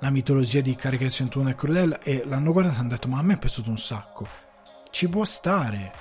la 0.00 0.10
mitologia 0.10 0.60
di 0.60 0.74
Carica 0.74 1.08
101 1.08 1.50
e 1.50 1.54
Crudella 1.54 1.98
e 2.00 2.24
l'hanno 2.26 2.52
guardato 2.52 2.76
e 2.76 2.80
hanno 2.80 2.88
detto 2.88 3.08
ma 3.08 3.18
a 3.18 3.22
me 3.22 3.34
è 3.34 3.38
piaciuto 3.38 3.70
un 3.70 3.78
sacco 3.78 4.42
ci 4.94 5.08
può 5.08 5.24
stare, 5.24 5.92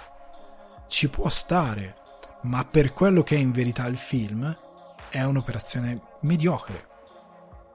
ci 0.88 1.10
può 1.10 1.28
stare, 1.28 1.96
ma 2.44 2.64
per 2.64 2.94
quello 2.94 3.24
che 3.24 3.36
è 3.36 3.40
in 3.40 3.52
verità 3.52 3.88
il 3.88 3.98
film 3.98 4.56
è 5.10 5.24
un'operazione 5.24 6.00
mediocre, 6.20 6.88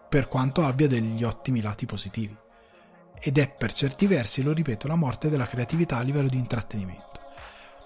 per 0.09 0.29
quanto 0.29 0.63
abbia 0.63 0.87
degli 0.87 1.25
ottimi 1.25 1.61
lati 1.61 1.87
positivi. 1.87 2.37
Ed 3.19 3.37
è 3.37 3.51
per 3.51 3.73
certi 3.73 4.07
versi, 4.07 4.45
lo 4.45 4.53
ripeto, 4.53 4.87
la 4.87 4.95
morte 4.95 5.29
della 5.29 5.49
creatività 5.49 5.97
a 5.97 6.03
livello 6.03 6.29
di 6.29 6.39
intrattenimento. 6.39 7.08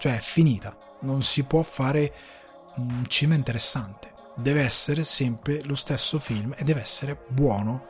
Cioè 0.03 0.17
è 0.17 0.19
finita, 0.19 0.75
non 1.03 1.23
si 1.23 1.43
può 1.43 1.61
fare 1.61 2.13
un 2.75 3.05
cinema 3.07 3.35
interessante. 3.35 4.11
Deve 4.35 4.61
essere 4.61 5.05
sempre 5.05 5.63
lo 5.63 5.75
stesso 5.75 6.19
film 6.19 6.53
e 6.57 6.65
deve 6.65 6.81
essere 6.81 7.17
buono 7.29 7.85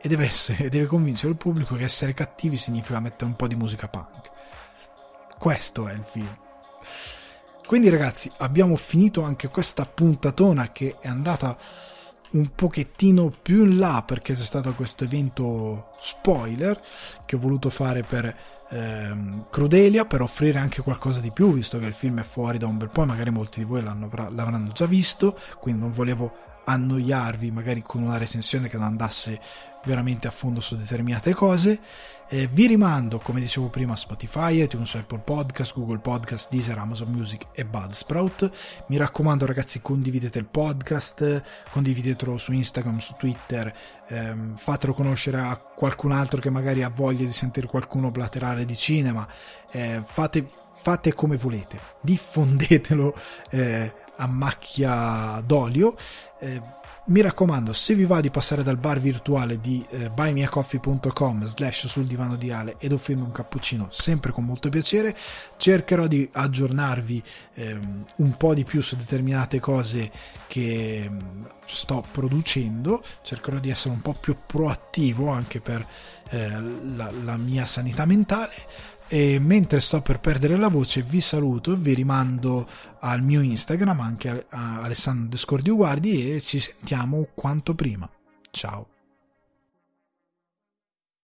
e 0.00 0.08
deve, 0.08 0.24
essere, 0.24 0.66
deve 0.68 0.86
convincere 0.86 1.30
il 1.30 1.38
pubblico 1.38 1.76
che 1.76 1.84
essere 1.84 2.12
cattivi 2.12 2.56
significa 2.56 2.98
mettere 2.98 3.26
un 3.26 3.36
po' 3.36 3.46
di 3.46 3.54
musica 3.54 3.86
punk. 3.86 4.32
Questo 5.38 5.86
è 5.86 5.92
il 5.92 6.02
film. 6.04 6.36
Quindi 7.68 7.88
ragazzi, 7.88 8.32
abbiamo 8.38 8.74
finito 8.74 9.22
anche 9.22 9.46
questa 9.46 9.86
puntatona 9.86 10.72
che 10.72 10.96
è 10.98 11.06
andata 11.06 11.56
un 12.32 12.50
pochettino 12.52 13.30
più 13.30 13.62
in 13.62 13.78
là 13.78 14.02
perché 14.04 14.34
c'è 14.34 14.42
stato 14.42 14.74
questo 14.74 15.04
evento 15.04 15.92
spoiler 16.00 16.82
che 17.24 17.36
ho 17.36 17.38
voluto 17.38 17.70
fare 17.70 18.02
per 18.02 18.36
ehm, 18.74 19.46
Crudelia 19.50 20.04
per 20.04 20.20
offrire 20.20 20.58
anche 20.58 20.82
qualcosa 20.82 21.20
di 21.20 21.30
più 21.30 21.52
visto 21.52 21.78
che 21.78 21.86
il 21.86 21.94
film 21.94 22.20
è 22.20 22.24
fuori 22.24 22.58
da 22.58 22.66
un 22.66 22.76
bel 22.76 22.90
po' 22.90 23.04
magari 23.04 23.30
molti 23.30 23.60
di 23.60 23.66
voi 23.66 23.82
l'avranno 23.82 24.72
già 24.72 24.86
visto 24.86 25.38
quindi 25.60 25.80
non 25.80 25.92
volevo 25.92 26.32
annoiarvi 26.64 27.50
magari 27.50 27.82
con 27.82 28.02
una 28.02 28.18
recensione 28.18 28.68
che 28.68 28.76
non 28.76 28.86
andasse 28.86 29.40
veramente 29.84 30.26
a 30.26 30.30
fondo 30.30 30.60
su 30.60 30.76
determinate 30.76 31.32
cose 31.32 31.80
eh, 32.28 32.48
vi 32.48 32.66
rimando, 32.66 33.18
come 33.18 33.40
dicevo 33.40 33.68
prima, 33.68 33.92
a 33.92 33.96
Spotify, 33.96 34.62
iTunes, 34.62 34.94
Apple 34.94 35.18
Podcast, 35.18 35.74
Google 35.74 35.98
Podcast, 35.98 36.50
Deezer, 36.50 36.78
Amazon 36.78 37.10
Music 37.10 37.46
e 37.52 37.64
Budsprout. 37.64 38.50
Mi 38.86 38.96
raccomando, 38.96 39.44
ragazzi, 39.44 39.82
condividete 39.82 40.38
il 40.38 40.46
podcast, 40.46 41.42
condividetelo 41.70 42.38
su 42.38 42.52
Instagram, 42.52 42.98
su 42.98 43.14
Twitter, 43.18 43.72
ehm, 44.08 44.56
fatelo 44.56 44.94
conoscere 44.94 45.38
a 45.38 45.56
qualcun 45.56 46.12
altro 46.12 46.40
che 46.40 46.50
magari 46.50 46.82
ha 46.82 46.88
voglia 46.88 47.24
di 47.24 47.32
sentire 47.32 47.66
qualcuno 47.66 48.10
blaterare 48.10 48.64
di 48.64 48.74
cinema. 48.74 49.28
Eh, 49.70 50.02
fate, 50.04 50.48
fate, 50.80 51.12
come 51.12 51.36
volete, 51.36 51.78
diffondetelo 52.00 53.14
eh, 53.50 53.92
a 54.16 54.26
macchia 54.26 55.42
d'olio. 55.44 55.94
Eh, 56.40 56.82
mi 57.06 57.20
raccomando, 57.20 57.74
se 57.74 57.94
vi 57.94 58.04
va 58.04 58.20
di 58.20 58.30
passare 58.30 58.62
dal 58.62 58.78
bar 58.78 58.98
virtuale 58.98 59.60
di 59.60 59.84
eh, 59.90 60.08
buymeacoffee.com 60.08 61.44
slash 61.44 61.86
sul 61.86 62.06
divano 62.06 62.36
di 62.36 62.50
Ale 62.50 62.76
ed 62.78 62.92
offrirmi 62.92 63.22
un 63.22 63.32
cappuccino 63.32 63.88
sempre 63.90 64.32
con 64.32 64.44
molto 64.44 64.70
piacere, 64.70 65.14
cercherò 65.58 66.06
di 66.06 66.26
aggiornarvi 66.32 67.22
ehm, 67.54 68.04
un 68.16 68.36
po' 68.38 68.54
di 68.54 68.64
più 68.64 68.80
su 68.80 68.96
determinate 68.96 69.60
cose 69.60 70.10
che 70.46 71.02
ehm, 71.04 71.48
sto 71.66 72.04
producendo, 72.10 73.02
cercherò 73.22 73.58
di 73.58 73.68
essere 73.68 73.92
un 73.92 74.00
po' 74.00 74.14
più 74.14 74.36
proattivo 74.46 75.28
anche 75.28 75.60
per 75.60 75.86
eh, 76.30 76.48
la, 76.48 77.10
la 77.22 77.36
mia 77.36 77.66
sanità 77.66 78.06
mentale 78.06 78.54
e 79.08 79.38
mentre 79.38 79.80
sto 79.80 80.00
per 80.00 80.20
perdere 80.20 80.56
la 80.56 80.68
voce 80.68 81.02
vi 81.02 81.20
saluto 81.20 81.72
e 81.72 81.76
vi 81.76 81.94
rimando 81.94 82.66
al 83.00 83.22
mio 83.22 83.40
Instagram 83.40 84.00
anche 84.00 84.46
a 84.48 84.82
Alessandro 84.82 85.28
Descordi 85.28 85.70
Uguardi 85.70 86.34
e 86.34 86.40
ci 86.40 86.58
sentiamo 86.58 87.28
quanto 87.34 87.74
prima. 87.74 88.08
Ciao 88.50 88.93